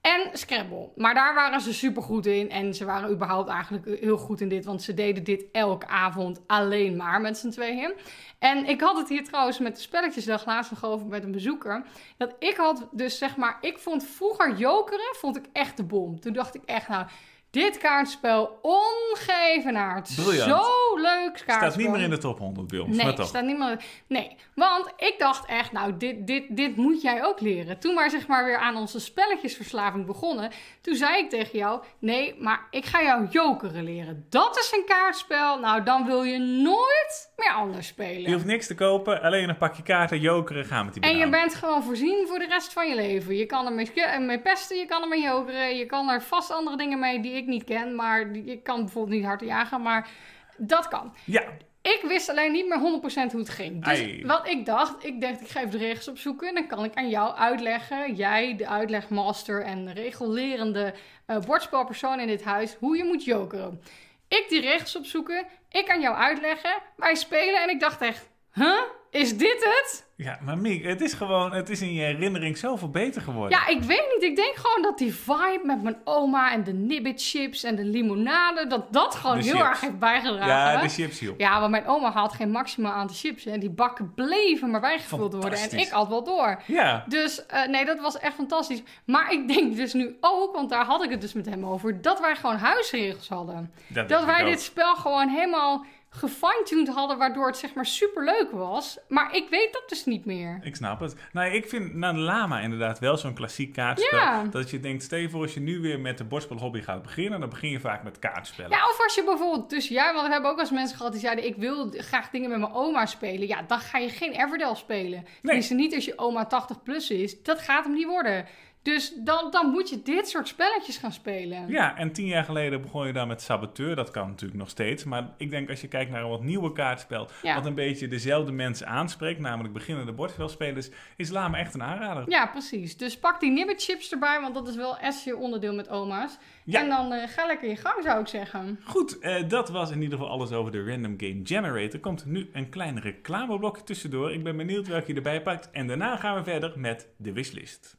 En 0.00 0.30
Scrabble. 0.32 0.90
Maar 0.96 1.14
daar 1.14 1.34
waren 1.34 1.60
ze 1.60 1.74
super 1.74 2.02
goed 2.02 2.26
in. 2.26 2.50
En 2.50 2.74
ze 2.74 2.84
waren 2.84 3.10
überhaupt 3.10 3.48
eigenlijk 3.48 4.00
heel 4.00 4.16
goed 4.16 4.40
in 4.40 4.48
dit. 4.48 4.64
Want 4.64 4.82
ze 4.82 4.94
deden 4.94 5.24
dit 5.24 5.44
elke 5.52 5.86
avond 5.86 6.40
alleen 6.46 6.96
maar 6.96 7.20
met 7.20 7.38
z'n 7.38 7.50
tweeën. 7.50 7.92
En 8.38 8.66
ik 8.66 8.80
had 8.80 8.96
het 8.96 9.08
hier 9.08 9.24
trouwens 9.24 9.58
met 9.58 9.76
de 9.76 9.82
spelletjesdag 9.82 10.46
laatst 10.46 10.70
nog 10.70 10.84
over 10.84 11.06
met 11.06 11.24
een 11.24 11.32
bezoeker. 11.32 11.84
Dat 12.16 12.34
ik 12.38 12.56
had 12.56 12.88
dus 12.90 13.18
zeg 13.18 13.36
maar... 13.36 13.58
Ik 13.60 13.78
vond 13.78 14.04
vroeger 14.04 14.56
jokeren 14.56 15.14
vond 15.16 15.36
ik 15.36 15.44
echt 15.52 15.76
de 15.76 15.84
bom. 15.84 16.20
Toen 16.20 16.32
dacht 16.32 16.54
ik 16.54 16.62
echt 16.64 16.88
nou... 16.88 17.06
Dit 17.50 17.78
kaartspel 17.78 18.58
ongevenaard. 18.62 20.12
Briljant. 20.16 20.50
Zo 20.50 20.96
leuk 20.96 21.32
kaartspel. 21.32 21.54
Staat 21.54 21.76
niet 21.76 21.88
meer 21.90 22.00
in 22.00 22.10
de 22.10 22.18
top 22.18 22.38
100 22.38 22.66
bij 22.68 22.78
ons, 22.78 22.96
Nee, 22.96 23.24
staat 23.24 23.44
niet 23.44 23.58
meer. 23.58 23.82
Nee, 24.06 24.36
want 24.54 24.92
ik 24.96 25.14
dacht 25.18 25.46
echt, 25.46 25.72
nou, 25.72 25.96
dit, 25.96 26.26
dit, 26.26 26.56
dit 26.56 26.76
moet 26.76 27.02
jij 27.02 27.24
ook 27.24 27.40
leren. 27.40 27.78
Toen 27.78 27.94
maar 27.94 28.10
zeg 28.10 28.26
maar 28.26 28.44
weer 28.44 28.58
aan 28.58 28.76
onze 28.76 29.00
spelletjesverslaving 29.00 30.06
begonnen, 30.06 30.50
toen 30.80 30.94
zei 30.94 31.18
ik 31.18 31.30
tegen 31.30 31.58
jou: 31.58 31.82
nee, 31.98 32.34
maar 32.38 32.66
ik 32.70 32.84
ga 32.84 33.02
jou 33.02 33.26
jokeren 33.30 33.84
leren. 33.84 34.26
Dat 34.28 34.58
is 34.58 34.72
een 34.76 34.84
kaartspel. 34.86 35.58
Nou, 35.58 35.82
dan 35.82 36.06
wil 36.06 36.22
je 36.22 36.38
nooit 36.38 37.32
meer 37.36 37.52
anders 37.52 37.86
spelen. 37.86 38.22
Je 38.22 38.32
hoeft 38.32 38.44
niks 38.44 38.66
te 38.66 38.74
kopen, 38.74 39.22
alleen 39.22 39.48
een 39.48 39.58
pakje 39.58 39.82
kaarten, 39.82 40.20
jokeren, 40.20 40.64
gaan 40.64 40.84
met 40.84 40.94
die 40.94 41.02
En 41.02 41.08
je 41.10 41.14
banaan. 41.24 41.30
bent 41.30 41.54
gewoon 41.54 41.82
voorzien 41.82 42.26
voor 42.26 42.38
de 42.38 42.46
rest 42.46 42.72
van 42.72 42.88
je 42.88 42.94
leven. 42.94 43.36
Je 43.36 43.46
kan 43.46 43.66
ermee 43.66 43.90
mee 44.18 44.40
pesten, 44.40 44.76
je 44.76 44.86
kan 44.86 45.02
ermee 45.02 45.22
jokeren. 45.22 45.76
Je 45.76 45.86
kan 45.86 46.08
er 46.08 46.22
vast 46.22 46.50
andere 46.50 46.76
dingen 46.76 46.98
mee 46.98 47.20
die 47.20 47.32
ik 47.32 47.39
niet 47.46 47.64
ken. 47.64 47.94
Maar 47.94 48.30
ik 48.30 48.62
kan 48.62 48.80
bijvoorbeeld 48.80 49.16
niet 49.16 49.26
hard 49.26 49.40
jagen, 49.40 49.82
maar 49.82 50.08
dat 50.56 50.88
kan. 50.88 51.14
Ja, 51.24 51.42
Ik 51.82 52.00
wist 52.06 52.28
alleen 52.28 52.52
niet 52.52 52.68
meer 52.68 53.00
100% 53.28 53.30
hoe 53.30 53.40
het 53.40 53.48
ging. 53.48 53.84
Dus 53.84 54.22
wat 54.22 54.48
ik 54.48 54.66
dacht, 54.66 55.04
ik 55.04 55.20
dacht, 55.20 55.40
ik 55.40 55.48
ga 55.48 55.58
even 55.58 55.70
de 55.70 55.78
regels 55.78 56.08
opzoeken. 56.08 56.48
En 56.48 56.54
dan 56.54 56.66
kan 56.66 56.84
ik 56.84 56.94
aan 56.94 57.08
jou 57.08 57.34
uitleggen, 57.36 58.14
jij, 58.14 58.56
de 58.56 58.68
uitlegmaster 58.68 59.62
en 59.62 59.84
de 59.84 59.92
regulerende 59.92 60.94
eh 61.26 61.38
bordspelpersoon 61.38 62.20
in 62.20 62.26
dit 62.26 62.44
huis, 62.44 62.76
hoe 62.78 62.96
je 62.96 63.04
moet 63.04 63.24
jokeren. 63.24 63.80
Ik 64.28 64.46
die 64.48 64.60
regels 64.60 64.96
opzoeken, 64.96 65.46
ik 65.70 65.90
aan 65.90 66.00
jou 66.00 66.16
uitleggen, 66.16 66.82
wij 66.96 67.14
spelen 67.14 67.62
en 67.62 67.68
ik 67.68 67.80
dacht 67.80 68.00
echt, 68.00 68.30
huh? 68.54 68.80
Is 69.10 69.36
dit 69.36 69.64
het? 69.64 70.09
Ja, 70.22 70.38
maar 70.44 70.58
Miek, 70.58 70.84
het 70.84 71.00
is 71.00 71.12
gewoon, 71.12 71.52
het 71.52 71.68
is 71.70 71.80
in 71.80 71.92
je 71.92 72.02
herinnering 72.02 72.58
zoveel 72.58 72.90
beter 72.90 73.22
geworden. 73.22 73.58
Ja, 73.58 73.66
ik 73.66 73.82
weet 73.82 74.04
niet. 74.14 74.22
Ik 74.30 74.36
denk 74.36 74.54
gewoon 74.56 74.82
dat 74.82 74.98
die 74.98 75.14
vibe 75.14 75.60
met 75.64 75.82
mijn 75.82 75.96
oma 76.04 76.52
en 76.52 76.64
de 76.64 76.72
nibbit 76.72 77.22
chips 77.22 77.62
en 77.64 77.76
de 77.76 77.84
limonade, 77.84 78.66
dat 78.66 78.92
dat 78.92 79.14
gewoon 79.14 79.36
De 79.38 79.42
heel 79.44 79.52
chips. 79.54 79.68
erg 79.68 79.80
heeft 79.80 79.98
bijgedragen. 79.98 80.46
Ja, 80.46 80.80
de 80.80 80.88
chips 80.88 81.18
hielp. 81.18 81.40
Ja, 81.40 81.58
want 81.58 81.70
mijn 81.70 81.86
oma 81.86 82.10
had 82.10 82.32
geen 82.32 82.50
maximaal 82.50 82.92
aantal 82.92 83.16
chips. 83.16 83.46
En 83.46 83.60
die 83.60 83.70
bakken 83.70 84.14
bleven 84.14 84.70
maar 84.70 84.80
bijgevuld 84.80 85.32
worden. 85.32 85.58
En 85.58 85.78
ik 85.78 85.88
had 85.88 86.08
wel 86.08 86.24
door. 86.24 86.62
Ja, 86.66 87.04
Dus 87.08 87.46
eh, 87.46 87.66
nee, 87.66 87.84
dat 87.84 88.00
was 88.00 88.18
echt 88.18 88.34
fantastisch. 88.34 88.82
Maar 89.04 89.32
ik 89.32 89.48
denk 89.48 89.76
dus 89.76 89.92
nu 89.92 90.16
ook, 90.20 90.54
want 90.54 90.70
daar 90.70 90.84
had 90.84 91.04
ik 91.04 91.10
het 91.10 91.20
dus 91.20 91.32
met 91.32 91.46
hem 91.46 91.64
over, 91.66 92.02
dat 92.02 92.20
wij 92.20 92.36
gewoon 92.36 92.56
huisregels 92.56 93.28
hadden. 93.28 93.72
dat, 93.88 94.24
wij 94.24 94.40
ook. 94.40 94.48
dit 94.48 94.60
spel 94.60 94.94
gewoon 94.94 95.28
helemaal 95.28 95.84
gefine-tuned 96.10 96.88
hadden, 96.88 97.18
waardoor 97.18 97.46
het 97.46 97.56
zeg 97.56 97.74
maar 97.74 97.86
super 97.86 98.24
leuk 98.24 98.50
was. 98.50 98.98
Maar 99.08 99.36
ik 99.36 99.48
weet 99.48 99.72
dat 99.72 99.88
dus 99.88 100.04
niet 100.04 100.24
meer. 100.24 100.60
Ik 100.62 100.76
snap 100.76 101.00
het. 101.00 101.16
Nou, 101.32 101.52
ik 101.52 101.68
vind 101.68 102.00
de 102.00 102.14
Lama 102.14 102.60
inderdaad 102.60 102.98
wel 102.98 103.16
zo'n 103.16 103.34
klassiek 103.34 103.72
kaartspel. 103.72 104.18
Ja. 104.18 104.44
Dat 104.44 104.70
je 104.70 104.80
denkt, 104.80 105.08
voor 105.30 105.42
als 105.42 105.54
je 105.54 105.60
nu 105.60 105.80
weer 105.80 106.00
met 106.00 106.18
de 106.18 106.24
bordspelhobby 106.24 106.80
gaat 106.80 107.02
beginnen, 107.02 107.40
dan 107.40 107.48
begin 107.48 107.70
je 107.70 107.80
vaak 107.80 108.02
met 108.02 108.18
kaartspellen. 108.18 108.70
Ja, 108.70 108.88
of 108.88 109.00
als 109.02 109.14
je 109.14 109.24
bijvoorbeeld, 109.24 109.70
dus 109.70 109.88
ja, 109.88 110.12
want 110.12 110.26
we 110.26 110.32
hebben 110.32 110.50
ook 110.50 110.58
als 110.58 110.70
mensen 110.70 110.96
gehad 110.96 111.12
die 111.12 111.20
zeiden: 111.20 111.46
Ik 111.46 111.56
wil 111.56 111.92
graag 111.96 112.30
dingen 112.30 112.50
met 112.50 112.58
mijn 112.58 112.72
oma 112.72 113.06
spelen. 113.06 113.46
Ja, 113.46 113.62
dan 113.62 113.78
ga 113.78 113.98
je 113.98 114.08
geen 114.08 114.32
Everdell 114.32 114.74
spelen. 114.74 115.24
Tenminste, 115.42 115.74
niet 115.74 115.94
als 115.94 116.04
je 116.04 116.18
oma 116.18 116.46
80 116.46 116.82
plus 116.82 117.10
is. 117.10 117.42
Dat 117.42 117.58
gaat 117.58 117.84
hem 117.84 117.92
niet 117.94 118.06
worden. 118.06 118.46
Dus 118.82 119.14
dan, 119.24 119.50
dan 119.50 119.70
moet 119.70 119.88
je 119.88 120.02
dit 120.02 120.28
soort 120.28 120.48
spelletjes 120.48 120.96
gaan 120.96 121.12
spelen. 121.12 121.68
Ja, 121.68 121.96
en 121.96 122.12
tien 122.12 122.26
jaar 122.26 122.44
geleden 122.44 122.82
begon 122.82 123.06
je 123.06 123.12
dan 123.12 123.28
met 123.28 123.42
Saboteur. 123.42 123.96
Dat 123.96 124.10
kan 124.10 124.28
natuurlijk 124.28 124.60
nog 124.60 124.68
steeds. 124.68 125.04
Maar 125.04 125.30
ik 125.36 125.50
denk 125.50 125.70
als 125.70 125.80
je 125.80 125.88
kijkt 125.88 126.10
naar 126.10 126.22
een 126.22 126.28
wat 126.28 126.42
nieuwe 126.42 126.72
kaartspel... 126.72 127.28
Ja. 127.42 127.54
wat 127.54 127.66
een 127.66 127.74
beetje 127.74 128.08
dezelfde 128.08 128.52
mensen 128.52 128.86
aanspreekt... 128.86 129.40
namelijk 129.40 129.74
beginnende 129.74 130.12
bordspelspelers... 130.12 130.90
is 131.16 131.30
Lama 131.30 131.58
echt 131.58 131.74
een 131.74 131.82
aanrader. 131.82 132.30
Ja, 132.30 132.46
precies. 132.46 132.96
Dus 132.96 133.18
pak 133.18 133.40
die 133.40 133.50
nibbit 133.50 133.82
chips 133.82 134.12
erbij, 134.12 134.40
want 134.40 134.54
dat 134.54 134.68
is 134.68 134.76
wel 134.76 134.98
essentieel 134.98 135.38
onderdeel 135.38 135.74
met 135.74 135.88
oma's. 135.88 136.38
Ja. 136.64 136.80
En 136.80 136.88
dan 136.88 137.12
eh, 137.12 137.28
ga 137.28 137.46
lekker 137.46 137.68
je 137.68 137.76
gang, 137.76 138.02
zou 138.02 138.20
ik 138.20 138.28
zeggen. 138.28 138.80
Goed, 138.84 139.18
eh, 139.18 139.48
dat 139.48 139.68
was 139.68 139.90
in 139.90 140.02
ieder 140.02 140.18
geval 140.18 140.32
alles 140.32 140.52
over 140.52 140.72
de 140.72 140.84
Random 140.84 141.14
Game 141.16 141.40
Generator. 141.44 142.00
Komt 142.00 142.26
nu 142.26 142.50
een 142.52 142.68
klein 142.68 143.00
reclameblokje 143.00 143.82
tussendoor. 143.82 144.32
Ik 144.32 144.44
ben 144.44 144.56
benieuwd 144.56 144.86
welke 144.86 145.10
je 145.10 145.14
erbij 145.14 145.42
pakt. 145.42 145.70
En 145.70 145.86
daarna 145.86 146.16
gaan 146.16 146.36
we 146.36 146.44
verder 146.44 146.72
met 146.76 147.08
de 147.16 147.32
wishlist. 147.32 147.98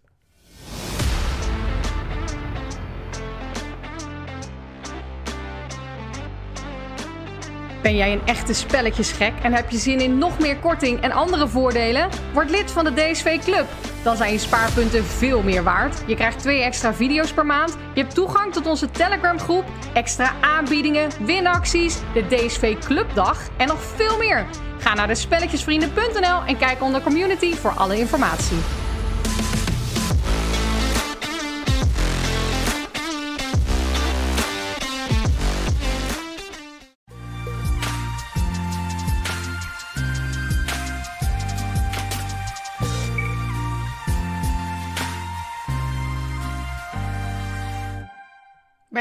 Ben 7.82 7.96
jij 7.96 8.12
een 8.12 8.26
echte 8.26 8.54
spelletjesgek 8.54 9.34
en 9.42 9.54
heb 9.54 9.70
je 9.70 9.78
zin 9.78 10.00
in 10.00 10.18
nog 10.18 10.40
meer 10.40 10.58
korting 10.58 11.02
en 11.02 11.12
andere 11.12 11.48
voordelen? 11.48 12.10
Word 12.34 12.50
lid 12.50 12.72
van 12.72 12.84
de 12.84 12.94
DSV 12.94 13.40
Club. 13.40 13.66
Dan 14.04 14.16
zijn 14.16 14.32
je 14.32 14.38
spaarpunten 14.38 15.06
veel 15.06 15.44
meer 15.44 15.64
waard. 15.64 16.04
Je 16.08 16.16
krijgt 16.16 16.40
twee 16.40 16.62
extra 16.62 16.94
video's 16.94 17.34
per 17.34 17.46
maand. 17.46 17.78
Je 17.94 18.02
hebt 18.02 18.16
toegang 18.16 18.54
tot 18.54 18.68
onze 18.68 18.92
Telegram 18.92 19.40
groep, 19.40 19.66
extra 19.94 20.34
aanbiedingen, 20.42 21.10
winacties, 21.26 21.98
de 22.14 22.28
DSV 22.28 22.78
Clubdag 22.78 23.48
en 23.58 23.68
nog 23.68 23.82
veel 23.82 24.18
meer. 24.18 24.46
Ga 24.78 24.94
naar 24.94 25.08
de 25.08 25.16
spelletjesvrienden.nl 25.16 26.42
en 26.46 26.58
kijk 26.58 26.82
onder 26.82 27.02
community 27.02 27.54
voor 27.54 27.72
alle 27.72 27.98
informatie. 27.98 28.58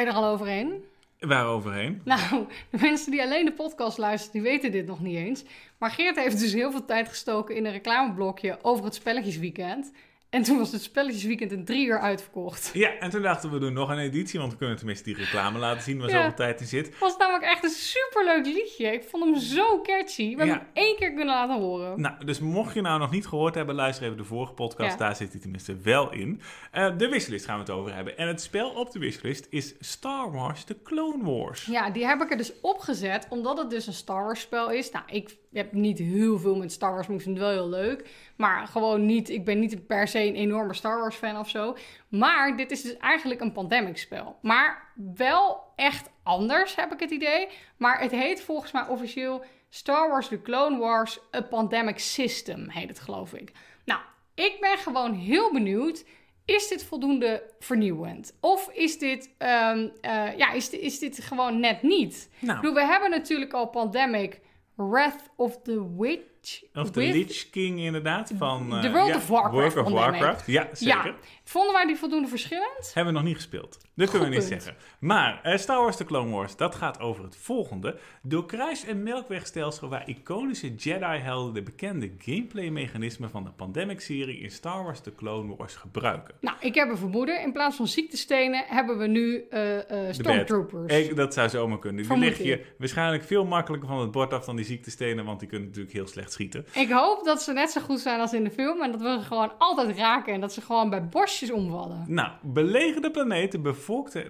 Ben 0.01 0.09
je 0.09 0.15
er 0.15 0.25
al 0.25 0.33
overheen? 0.33 0.85
Waaroverheen? 1.19 2.01
Nou, 2.05 2.47
de 2.71 2.79
mensen 2.81 3.11
die 3.11 3.23
alleen 3.23 3.45
de 3.45 3.53
podcast 3.53 3.99
luisteren, 3.99 4.43
die 4.43 4.51
weten 4.51 4.73
dit 4.73 4.87
nog 4.87 5.01
niet 5.01 5.17
eens. 5.17 5.45
Maar 5.79 5.91
Geert 5.91 6.17
heeft 6.17 6.39
dus 6.39 6.53
heel 6.53 6.71
veel 6.71 6.85
tijd 6.85 7.09
gestoken 7.09 7.57
in 7.57 7.67
een 7.67 7.73
reclameblokje 7.73 8.59
over 8.63 8.85
het 8.85 8.95
spelletjesweekend. 8.95 9.93
En 10.31 10.43
toen 10.43 10.59
was 10.59 10.73
het 10.73 10.83
spelletjesweekend 10.83 11.53
in 11.53 11.65
drie 11.65 11.87
uur 11.87 11.99
uitverkocht. 12.01 12.71
Ja, 12.73 12.91
en 12.99 13.11
toen 13.11 13.23
dachten 13.23 13.49
we, 13.51 13.55
we 13.55 13.61
doen 13.65 13.73
nog 13.73 13.89
een 13.89 13.99
editie, 13.99 14.39
want 14.41 14.53
we 14.53 14.59
kunnen 14.59 14.77
tenminste 14.77 15.05
die 15.05 15.17
reclame 15.17 15.59
laten 15.59 15.83
zien 15.83 15.99
waar 15.99 16.09
Ja. 16.09 16.17
zoveel 16.17 16.35
tijd 16.35 16.61
in 16.61 16.67
zit. 16.67 16.87
Het 16.87 16.99
was 16.99 17.17
namelijk 17.17 17.45
echt 17.45 17.65
een 17.65 17.71
superleuk 17.71 18.45
liedje. 18.47 18.87
Ik 18.87 19.05
vond 19.09 19.25
hem 19.25 19.37
zo 19.37 19.81
catchy. 19.81 20.31
We 20.33 20.37
hebben 20.39 20.57
hem 20.57 20.67
één 20.73 20.97
keer 20.97 21.09
kunnen 21.09 21.35
laten 21.35 21.57
horen. 21.61 22.01
Nou, 22.01 22.25
dus 22.25 22.39
mocht 22.41 22.75
je 22.75 22.81
nou 22.81 22.99
nog 22.99 23.11
niet 23.11 23.27
gehoord 23.27 23.55
hebben, 23.55 23.75
luister 23.75 24.05
even 24.05 24.17
de 24.17 24.25
vorige 24.25 24.53
podcast, 24.53 24.91
Ja. 24.91 24.97
daar 24.97 25.17
zit 25.17 25.33
hij 25.33 25.41
tenminste 25.41 25.77
wel 25.83 26.13
in. 26.13 26.41
Eh, 26.71 26.97
de 26.99 27.09
wishlist 27.09 27.45
gaan 27.45 27.55
we 27.55 27.61
het 27.61 27.71
over 27.71 27.95
hebben. 27.95 28.19
En 28.19 28.29
het 28.29 28.41
spel 28.41 28.71
op 28.71 28.91
de 28.91 28.99
wishlist 28.99 29.47
is 29.51 29.75
Star 29.81 30.33
Wars 30.33 30.65
The 30.65 30.77
Clone 30.83 31.25
Wars. 31.25 31.65
Ja, 31.65 31.91
die 31.91 32.07
heb 32.07 32.21
ik 32.23 32.31
er 32.31 32.37
dus 32.37 32.53
opgezet, 32.61 33.27
omdat 33.31 33.59
het 33.59 33.71
dus 33.71 33.87
een 33.87 33.93
Star 33.93 34.25
Wars 34.25 34.41
spel 34.41 34.71
is. 34.71 34.91
Nou, 34.91 35.05
ik 35.09 35.37
heb 35.59 35.73
niet 35.73 35.99
heel 35.99 36.39
veel 36.39 36.57
met 36.57 36.73
Star 36.73 36.93
Wars, 36.93 37.07
maar 37.07 37.17
ik 37.17 37.23
vind 37.23 37.37
het 37.37 37.47
wel 37.47 37.55
heel 37.55 37.69
leuk. 37.69 38.09
Maar 38.37 38.67
gewoon 38.67 39.07
niet, 39.07 39.31
ik 39.31 39.45
ben 39.45 39.59
niet 39.59 39.87
per 39.87 40.09
se 40.09 40.27
een 40.27 40.35
enorme 40.35 40.75
Star 40.75 40.99
Wars 40.99 41.17
fan 41.17 41.39
of 41.39 41.49
zo. 41.49 41.77
Maar 42.09 42.57
dit 42.57 42.71
is 42.71 42.83
dus 42.83 42.97
eigenlijk 42.97 43.41
een 43.41 43.53
pandemic 43.53 43.97
spel. 43.97 44.39
Maar 44.43 44.93
wel 45.17 45.73
echt 45.77 46.11
anders, 46.23 46.77
heb 46.77 46.93
ik 46.93 47.01
het 47.01 47.11
idee. 47.11 47.49
Maar 47.77 48.01
het 48.01 48.11
heet 48.11 48.43
volgens 48.43 48.73
mij 48.73 48.87
officieel 48.87 49.45
Star 49.69 50.09
Wars 50.09 50.29
The 50.29 50.43
Clone 50.43 50.79
Wars 50.79 51.21
A 51.37 51.41
Pandemic 51.41 51.99
System, 51.99 52.69
heet 52.69 52.89
het 52.89 53.01
geloof 53.01 53.33
ik. 53.33 53.53
Nou, 53.85 54.01
ik 54.35 54.57
ben 54.61 54.79
gewoon 54.79 55.15
heel 55.15 55.53
benieuwd. 55.53 56.05
Is 56.45 56.69
dit 56.69 56.85
voldoende 56.85 57.53
vernieuwend? 57.59 58.37
Of 58.41 58.71
is 58.73 58.99
dit, 58.99 59.35
ehm, 59.39 59.89
eh, 60.01 60.37
ja, 60.37 60.53
is, 60.53 60.71
is 60.71 60.99
dit 60.99 61.21
gewoon 61.23 61.61
net 61.61 61.83
niet? 61.83 62.31
Nou, 62.39 62.61
bedoel, 62.61 62.75
we 62.75 62.85
hebben 62.85 63.11
natuurlijk 63.11 63.53
al 63.53 63.67
Pandemic 63.67 64.41
Wrath 64.81 65.29
of 65.39 65.63
the 65.65 65.83
Witch. 65.83 66.40
Of 66.75 66.91
de 66.91 67.01
Lich 67.01 67.51
King 67.51 67.79
inderdaad, 67.79 68.33
van... 68.39 68.75
eh, 68.75 68.81
The 68.81 68.91
World 68.91 69.09
ja, 69.09 69.17
of 69.17 69.29
Warcraft 69.29 69.75
World 69.75 69.87
of. 69.87 69.93
Warcraft, 69.93 70.47
ja, 70.47 70.69
zeker. 70.73 71.07
Ja, 71.07 71.15
vonden 71.45 71.73
wij 71.73 71.87
die 71.87 71.97
voldoende 71.97 72.29
verschillend? 72.29 72.91
Hebben 72.95 73.13
we 73.13 73.19
nog 73.19 73.29
niet 73.29 73.37
gespeeld. 73.37 73.79
Dat 73.95 74.11
kunnen 74.11 74.29
we 74.29 74.35
niet 74.35 74.49
punt. 74.49 74.63
zeggen. 74.63 74.83
Maar 75.01 75.41
eh, 75.43 75.57
Star 75.59 75.83
Wars 75.83 75.97
The 75.97 76.05
Clone 76.05 76.31
Wars, 76.31 76.57
dat 76.57 76.75
gaat 76.75 77.01
over 77.01 77.25
het 77.25 77.37
volgende. 77.37 77.99
Door 78.23 78.47
kruis- 78.47 78.85
en 78.85 79.03
melkwegstelsel 79.03 79.89
waar 79.89 80.09
iconische 80.09 80.75
Jedi-helden 80.75 81.55
de 81.55 81.63
bekende 81.63 82.11
gameplay-mechanismen 82.19 83.31
van 83.31 83.45
de 83.45 83.51
Pandemic-serie 83.51 84.39
in 84.39 84.51
Star 84.51 84.85
Wars 84.85 85.01
The 85.01 85.15
Clone 85.15 85.57
Wars 85.57 85.75
gebruiken. 85.75 86.35
Nou, 86.41 86.57
ik 86.61 86.75
heb 86.75 86.89
een 86.89 86.97
vermoeden. 86.97 87.43
In 87.43 87.53
plaats 87.53 87.77
van 87.77 87.87
ziektestenen 87.87 88.65
hebben 88.67 88.99
we 88.99 89.07
nu 89.07 89.47
eh 89.51 90.09
eh 90.09 90.15
stormtroopers. 90.15 90.93
Ik, 90.93 91.17
dat 91.17 91.35
zou 91.35 91.49
zomaar 91.49 91.79
kunnen. 91.79 92.09
Die 92.09 92.19
liggen 92.19 92.45
je 92.45 92.65
waarschijnlijk 92.79 93.25
veel 93.25 93.45
makkelijker 93.45 93.89
van 93.89 94.01
het 94.01 94.11
bord 94.11 94.33
af 94.33 94.45
dan 94.45 94.57
die 94.57 94.65
ziektestenen, 94.65 95.25
want 95.25 95.41
die 95.41 95.49
kunnen 95.49 95.69
natuurlijk 95.69 95.95
heel 95.95 96.07
slecht 96.07 96.30
schieten. 96.33 96.67
Ik 96.73 96.91
hoop 96.91 97.25
dat 97.25 97.43
ze 97.43 97.53
net 97.53 97.71
zo 97.71 97.81
goed 97.81 98.01
zijn 98.01 98.21
als 98.21 98.33
in 98.33 98.45
de 98.45 98.51
film. 98.51 98.83
En 98.83 98.91
dat 98.91 99.01
we 99.01 99.19
ze 99.21 99.25
gewoon 99.25 99.53
altijd 99.59 99.97
raken. 99.97 100.35
En 100.35 100.41
dat 100.41 100.53
ze 100.53 100.61
gewoon 100.61 100.91
bij 100.91 101.09
bosjes 101.09 101.51
omvallen. 101.51 102.05
Nou, 102.09 102.31
belegerde 102.43 103.11
planeten 103.11 103.63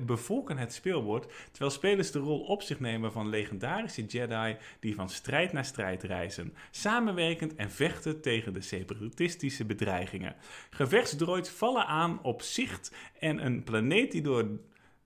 bevolken 0.07 0.59
het 0.59 0.73
speelbord, 0.73 1.33
terwijl 1.51 1.71
spelers 1.71 2.11
de 2.11 2.19
rol 2.19 2.41
op 2.41 2.63
zich 2.63 2.81
nemen 2.81 3.13
van 3.13 3.29
legendarische 3.29 4.05
Jedi 4.05 4.57
die 4.81 4.95
van 4.95 5.09
strijd 5.09 5.53
naar 5.53 5.65
strijd 5.65 6.03
reizen, 6.03 6.55
samenwerkend 6.71 7.55
en 7.55 7.71
vechten 7.71 8.21
tegen 8.21 8.53
de 8.53 8.61
separatistische 8.61 9.65
bedreigingen. 9.65 10.35
Gevechtsdroids 10.71 11.51
vallen 11.51 11.87
aan 11.87 12.19
op 12.23 12.43
zicht 12.43 12.95
en 13.19 13.45
een 13.45 13.63
planeet 13.65 14.13
die 14.13 14.23
door... 14.23 14.49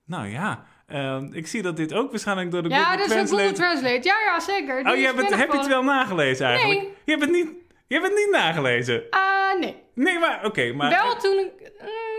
Nou 0.06 0.28
ja, 0.28 0.64
eh, 0.86 1.22
ik 1.30 1.46
zie 1.46 1.62
dat 1.62 1.76
dit 1.76 1.92
ook 1.92 2.10
waarschijnlijk 2.10 2.50
door 2.50 2.62
de 2.62 2.68
Ja, 2.68 2.76
Google 2.76 2.96
dat 2.96 3.06
is 3.06 3.12
een 3.12 3.16
Translate... 3.16 3.42
Google 3.42 3.64
Translate. 3.64 4.08
Ja, 4.08 4.14
ja, 4.24 4.40
zeker. 4.40 4.76
Die 4.76 4.92
Oh, 4.92 4.98
je 4.98 5.02
is 5.02 5.14
hebt 5.14 5.34
heb 5.34 5.52
je 5.52 5.58
het 5.58 5.66
wel 5.66 5.82
nagelezen 5.82 6.46
eigenlijk? 6.46 6.80
Nee. 6.80 6.90
Je 7.04 7.10
hebt 7.10 7.22
het 7.22 7.32
niet, 7.32 7.48
je 7.86 7.94
hebt 7.94 8.06
het 8.06 8.16
niet 8.16 8.30
nagelezen? 8.30 9.02
Ah, 9.10 9.60
nee. 9.60 9.76
Nee, 9.94 10.18
maar 10.18 10.44
oké, 10.44 10.72
maar... 10.72 10.90
Wel 10.90 11.16
toen 11.16 11.38
ik... 11.38 11.72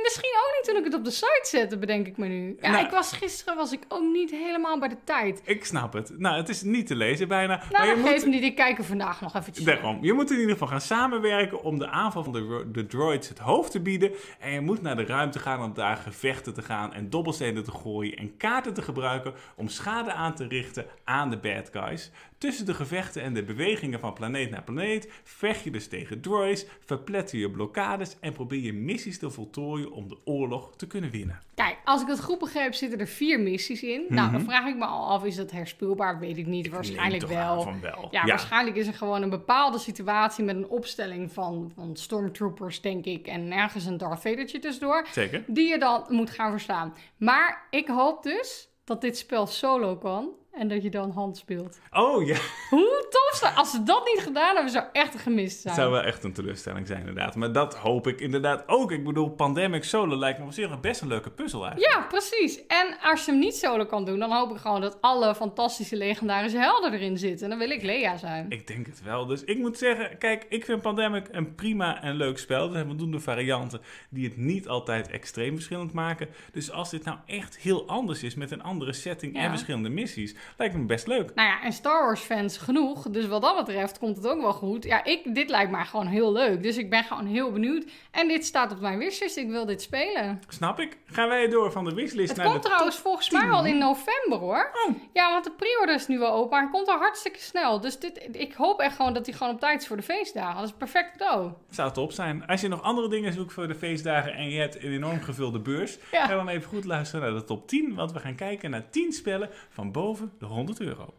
misschien 0.06 0.36
ook 0.46 0.54
niet 0.56 0.66
toen 0.66 0.78
ik 0.78 0.84
het 0.84 0.94
op 0.94 1.04
de 1.06 1.12
site 1.12 1.48
zette, 1.50 1.78
bedenk 1.78 2.08
ik 2.08 2.18
me 2.18 2.28
nu. 2.28 2.58
Ja, 2.62 2.72
Nou. 2.72 2.86
ik 2.86 2.92
was 2.92 3.12
gisteren 3.12 3.56
was 3.56 3.72
ik 3.72 3.86
ook 3.88 4.12
niet 4.14 4.32
helemaal 4.32 4.80
bij 4.80 4.88
de 4.88 4.98
tijd. 5.04 5.42
Ik 5.46 5.66
snap 5.66 5.94
het. 5.94 6.20
Nou, 6.20 6.38
het 6.38 6.50
is 6.50 6.62
niet 6.62 6.88
te 6.88 6.96
lezen 6.96 7.28
bijna. 7.28 7.56
Nou, 7.56 7.68
maar 7.72 7.88
je 7.88 8.02
moet... 8.02 8.10
geeft 8.10 8.26
niet. 8.26 8.44
Ik 8.44 8.56
kijk 8.56 8.78
er 8.78 8.84
vandaag 8.84 9.22
nog 9.22 9.36
eventjes. 9.36 9.66
Daarom. 9.66 9.98
Je 10.02 10.14
moet 10.14 10.32
in 10.32 10.38
ieder 10.38 10.52
geval 10.52 10.68
gaan 10.68 10.82
samenwerken 10.82 11.64
om 11.64 11.80
de 11.80 11.88
aanval 11.88 12.24
van 12.24 12.34
de, 12.34 12.66
de 12.72 12.86
droids 12.86 13.30
het 13.30 13.40
hoofd 13.40 13.72
te 13.72 13.82
bieden. 13.82 14.12
En 14.40 14.52
je 14.52 14.62
moet 14.62 14.82
naar 14.82 14.96
de 14.96 15.06
ruimte 15.06 15.40
gaan 15.40 15.64
om 15.64 15.74
daar 15.74 15.98
gevechten 15.98 16.54
te 16.54 16.62
gaan 16.62 16.94
en 16.94 17.10
dobbelstenen 17.10 17.64
te 17.64 17.72
gooien 17.72 18.18
en 18.18 18.38
kaarten 18.38 18.74
te 18.74 18.82
gebruiken 18.82 19.34
om 19.56 19.68
schade 19.68 20.14
aan 20.14 20.36
te 20.36 20.48
richten 20.48 20.86
aan 21.04 21.30
de 21.30 21.38
bad 21.38 21.70
guys. 21.72 22.12
Tussen 22.38 22.66
de 22.66 22.74
gevechten 22.74 23.22
en 23.22 23.34
de 23.34 23.44
bewegingen 23.44 24.00
van 24.00 24.14
planeet 24.14 24.50
naar 24.50 24.64
planeet 24.64 25.12
vecht 25.24 25.64
je 25.64 25.72
dus 25.72 25.88
tegen 25.88 26.22
droids, 26.22 26.66
verpletter 26.80 27.40
je 27.40 27.52
blokkades 27.52 28.16
en 28.20 28.34
probeer 28.34 28.60
je 28.62 28.74
missies 28.74 29.20
te 29.20 29.30
voltooien 29.30 29.92
om 29.92 30.08
de 30.08 30.18
oorlog 30.26 30.76
te 30.76 30.88
kunnen 30.88 31.10
winnen. 31.10 31.40
Kijk, 31.56 31.78
als 31.86 32.02
ik 32.02 32.08
het 32.08 32.22
goed 32.24 32.40
begreep, 32.40 32.74
zitten 32.74 33.00
er 33.00 33.08
vier 33.08 33.40
missies 33.40 33.84
in. 33.84 34.06
Nou, 34.10 34.32
dan 34.32 34.42
vraag 34.42 34.68
ik 34.68 34.76
me 34.76 34.86
al 34.86 35.08
af, 35.08 35.24
is 35.26 35.36
dat 35.36 35.52
herspeelbaar? 35.52 36.20
Weet 36.20 36.38
ik 36.38 36.46
niet. 36.46 36.70
Waarschijnlijk 36.70 37.24
Mhm. 37.24 37.34
Wel. 37.34 37.62
van 37.62 37.82
wel. 37.82 38.08
Ja, 38.12 38.26
waarschijnlijk 38.26 38.76
is 38.76 38.88
er 38.88 38.94
gewoon 38.94 39.22
een 39.22 39.30
bepaalde 39.30 39.78
situatie 39.80 40.44
met 40.44 40.56
een 40.56 40.68
opstelling 40.68 41.32
van, 41.32 41.72
van 41.76 41.96
stormtroopers, 41.96 42.82
denk 42.82 43.06
ik. 43.06 43.28
En 43.28 43.52
ergens 43.52 43.86
een 43.86 43.98
Darth 43.98 44.22
Vadertje 44.22 44.60
tussendoor. 44.60 45.08
Zeker. 45.12 45.44
Die 45.48 45.68
je 45.70 45.78
dan 45.80 46.06
moet 46.10 46.30
gaan 46.30 46.52
verslaan. 46.52 46.94
Maar 47.18 47.68
ik 47.70 47.88
hoop 47.88 48.24
dus 48.24 48.70
dat 48.84 49.02
dit 49.02 49.18
spel 49.18 49.48
solo 49.48 49.96
kan. 49.98 50.30
En 50.58 50.68
dat 50.68 50.84
je 50.84 50.90
dan 50.90 51.12
hand 51.12 51.38
speelt. 51.38 51.80
Oh 51.92 52.26
ja, 52.28 52.36
Hoe 52.70 53.08
tof 53.10 53.40
zou... 53.40 53.56
Als 53.56 53.72
ze 53.72 53.84
dat 53.84 54.06
niet 54.14 54.24
gedaan 54.24 54.54
hebben, 54.56 54.72
zou 54.72 54.86
echt 54.92 55.20
gemist 55.22 55.62
zijn. 55.62 55.74
het 55.74 55.84
zou 55.84 55.94
wel 55.94 56.04
echt 56.04 56.24
een 56.24 56.34
teleurstelling 56.34 56.88
zijn 56.88 57.00
inderdaad. 57.00 57.36
Maar 57.36 57.52
dat 57.52 57.76
hoop 57.76 58.08
ik 58.08 58.20
inderdaad 58.20 58.64
ook. 58.68 58.92
Ik 58.92 59.04
bedoel, 59.04 59.30
Pandemic 59.30 59.84
Solo 59.84 60.18
lijkt 60.18 60.40
me 60.40 60.46
op 60.46 60.52
zich 60.52 60.80
best 60.80 61.02
een 61.02 61.08
leuke 61.08 61.30
puzzel 61.32 61.66
eigenlijk. 61.66 61.94
Ja, 61.94 62.02
precies. 62.02 62.66
En 62.68 62.98
als 63.02 63.26
je 63.26 63.32
hem 63.32 63.40
niet 63.40 63.56
solo 63.56 63.86
kan 63.86 64.06
doen, 64.06 64.20
dan 64.20 64.32
hoop 64.32 64.52
ik 64.52 64.58
gewoon 64.58 64.82
dat 64.82 64.98
alle 65.02 65.36
fantastische 65.36 65.96
legendarische 65.96 66.58
helden 66.58 66.94
erin 66.94 67.18
zitten. 67.18 67.50
Dan 67.50 67.58
wil 67.58 67.70
ik 67.70 67.82
Lea 67.82 68.18
zijn. 68.18 68.46
Ik 68.50 68.68
denk 68.68 68.86
het 68.86 69.04
wel. 69.04 69.26
Dus 69.26 69.44
ik 69.44 69.58
moet 69.58 69.78
zeggen, 69.78 70.18
kijk, 70.18 70.46
ik 70.50 70.66
vind 70.66 70.82
Pandemic 70.82 71.28
een 71.32 71.56
prima 71.56 72.02
en 72.02 72.16
leuk 72.16 72.38
spel. 72.38 72.66
Er 72.68 72.72
zijn 72.74 72.86
voldoende 72.88 73.20
varianten 73.20 73.82
die 74.10 74.26
het 74.28 74.38
niet 74.38 74.68
altijd 74.68 75.10
extreem 75.10 75.54
verschillend 75.56 75.94
maken. 75.94 76.28
Dus 76.52 76.72
als 76.72 76.90
dit 76.90 77.04
nou 77.04 77.18
echt 77.26 77.58
heel 77.58 77.88
anders 77.88 78.24
is 78.24 78.36
met 78.36 78.52
een 78.52 78.64
andere 78.64 78.94
setting 78.94 79.36
Ja. 79.36 79.42
en 79.42 79.50
verschillende 79.50 79.90
missies, 79.90 80.36
lijkt 80.58 80.76
me 80.76 80.86
best 80.86 81.08
leuk. 81.08 81.32
Nou 81.36 81.48
ja, 81.50 81.64
en 81.64 81.72
Star 81.74 82.06
Wars 82.06 82.22
fans 82.22 82.58
genoeg. 82.58 83.10
Dus 83.10 83.28
wat 83.28 83.42
dat 83.42 83.56
betreft 83.66 84.00
komt 84.00 84.16
het 84.18 84.28
ook 84.28 84.42
wel 84.42 84.54
goed. 84.54 84.84
Ja, 84.84 85.04
ik, 85.04 85.36
dit 85.36 85.50
lijkt 85.50 85.72
mij 85.72 85.86
gewoon 85.86 86.08
heel 86.08 86.32
leuk. 86.32 86.64
Dus 86.64 86.78
ik 86.78 86.90
ben 86.90 87.04
gewoon 87.04 87.26
heel 87.26 87.52
benieuwd. 87.52 87.86
En 88.12 88.28
dit 88.28 88.46
staat 88.46 88.72
op 88.72 88.80
mijn 88.80 88.98
wishlist. 88.98 89.38
Ik 89.38 89.50
wil 89.50 89.66
dit 89.66 89.82
spelen. 89.82 90.42
Snap 90.48 90.80
ik? 90.80 90.98
Gaan 91.06 91.28
wij 91.28 91.48
door 91.48 91.72
van 91.72 91.84
de 91.86 91.94
wishlist 91.94 92.28
Het 92.30 92.38
naar 92.38 92.48
komt 92.48 92.62
de 92.62 92.68
trouwens 92.68 92.98
volgens 92.98 93.30
mij 93.30 93.42
10. 93.42 93.52
al 93.52 93.66
in 93.66 93.78
november 93.78 94.38
hoor. 94.40 94.72
Oh. 94.88 94.96
Ja, 95.14 95.32
want 95.32 95.44
de 95.44 95.52
pre-order 95.52 95.96
is 95.96 96.08
nu 96.08 96.20
wel 96.20 96.32
open. 96.34 96.50
Maar 96.50 96.62
hij 96.62 96.70
komt 96.72 96.88
al 96.88 96.98
hartstikke 96.98 97.40
snel. 97.40 97.82
Dus 97.82 98.00
dit, 98.00 98.28
ik 98.32 98.54
hoop 98.54 98.80
echt 98.80 98.96
gewoon 98.96 99.14
dat 99.14 99.26
hij 99.26 99.36
gewoon 99.36 99.54
op 99.54 99.60
tijd 99.60 99.82
is 99.82 99.88
voor 99.88 99.98
de 99.98 100.04
feestdagen. 100.04 100.56
Dat 100.60 100.70
is 100.70 100.74
perfect 100.78 101.12
cadeau. 101.18 101.52
Zou 101.70 101.92
top 101.92 102.12
zijn. 102.12 102.46
Als 102.48 102.62
je 102.62 102.68
nog 102.68 102.82
andere 102.82 103.10
dingen 103.10 103.34
zoekt 103.34 103.54
voor 103.54 103.68
de 103.68 103.76
feestdagen 103.76 104.34
en 104.34 104.50
je 104.50 104.60
hebt 104.60 104.76
een 104.84 104.92
enorm 104.92 105.22
gevulde 105.22 105.60
beurs, 105.60 105.98
Ja. 106.12 106.26
ga 106.26 106.36
dan 106.36 106.48
even 106.50 106.70
goed 106.70 106.86
luisteren 106.86 107.26
naar 107.32 107.40
de 107.40 107.46
top 107.46 107.68
10. 107.68 107.96
Want 107.96 108.12
we 108.12 108.20
gaan 108.20 108.36
kijken 108.36 108.70
naar 108.70 108.90
10 108.90 109.12
spellen 109.12 109.50
van 109.70 109.92
boven 109.92 110.32
de 110.40 110.48
100 110.48 110.82
euro. 110.82 111.14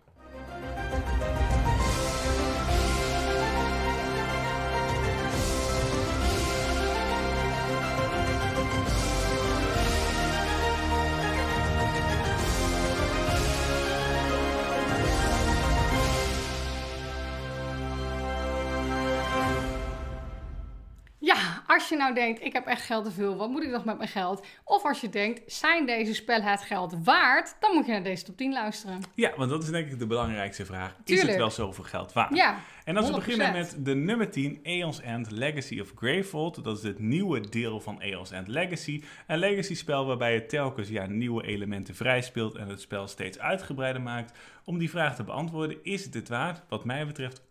Als 21.77 21.89
je 21.89 21.97
nou 21.97 22.15
denkt, 22.15 22.45
ik 22.45 22.53
heb 22.53 22.67
echt 22.67 22.83
geld 22.83 23.05
te 23.05 23.11
veel, 23.11 23.37
wat 23.37 23.49
moet 23.49 23.63
ik 23.63 23.71
nog 23.71 23.85
met 23.85 23.97
mijn 23.97 24.09
geld? 24.09 24.47
Of 24.65 24.85
als 24.85 25.01
je 25.01 25.09
denkt, 25.09 25.53
zijn 25.53 25.87
deze 25.87 26.15
spellen 26.15 26.45
het 26.45 26.61
geld 26.61 26.95
waard? 27.05 27.57
Dan 27.61 27.75
moet 27.75 27.87
je 27.87 27.93
naar 27.93 28.03
deze 28.03 28.25
top 28.25 28.37
10 28.37 28.53
luisteren. 28.53 29.01
Ja, 29.15 29.33
want 29.37 29.51
dat 29.51 29.63
is 29.63 29.71
denk 29.71 29.91
ik 29.91 29.99
de 29.99 30.07
belangrijkste 30.07 30.67
vraag. 30.67 30.95
Is 31.05 31.23
het 31.23 31.37
wel 31.37 31.51
zoveel 31.51 31.85
geld 31.85 32.13
waard? 32.13 32.37
Ja, 32.37 32.59
En 32.87 32.97
als 32.97 33.07
we 33.07 33.13
100%. 33.13 33.17
beginnen 33.17 33.53
met 33.53 33.77
de 33.79 33.95
nummer 33.95 34.31
10, 34.31 34.61
Aeon's 34.65 35.01
End 35.01 35.31
Legacy 35.31 35.81
of 35.81 35.93
Greyfold. 35.97 36.65
Dat 36.65 36.77
is 36.77 36.83
het 36.83 36.99
nieuwe 36.99 37.41
deel 37.49 37.81
van 37.81 38.01
Aeon's 38.01 38.31
End 38.31 38.49
Legacy. 38.49 39.03
Een 39.27 39.39
legacy 39.39 39.75
spel 39.75 40.07
waarbij 40.07 40.35
je 40.35 40.47
telkens 40.47 40.89
ja, 40.89 41.07
nieuwe 41.07 41.47
elementen 41.47 41.95
vrijspeelt 41.95 42.55
en 42.55 42.69
het 42.69 42.81
spel 42.81 43.07
steeds 43.09 43.39
uitgebreider 43.39 44.03
maakt. 44.03 44.39
Om 44.65 44.79
die 44.79 44.91
vraag 44.91 45.17
te 45.17 45.23
beantwoorden, 45.25 45.77
is 45.83 46.05
het 46.05 46.15
het 46.15 46.29
waard? 46.29 46.63
Wat 46.69 46.85
mij 46.85 47.07
betreft 47.07 47.41
100% 47.41 47.45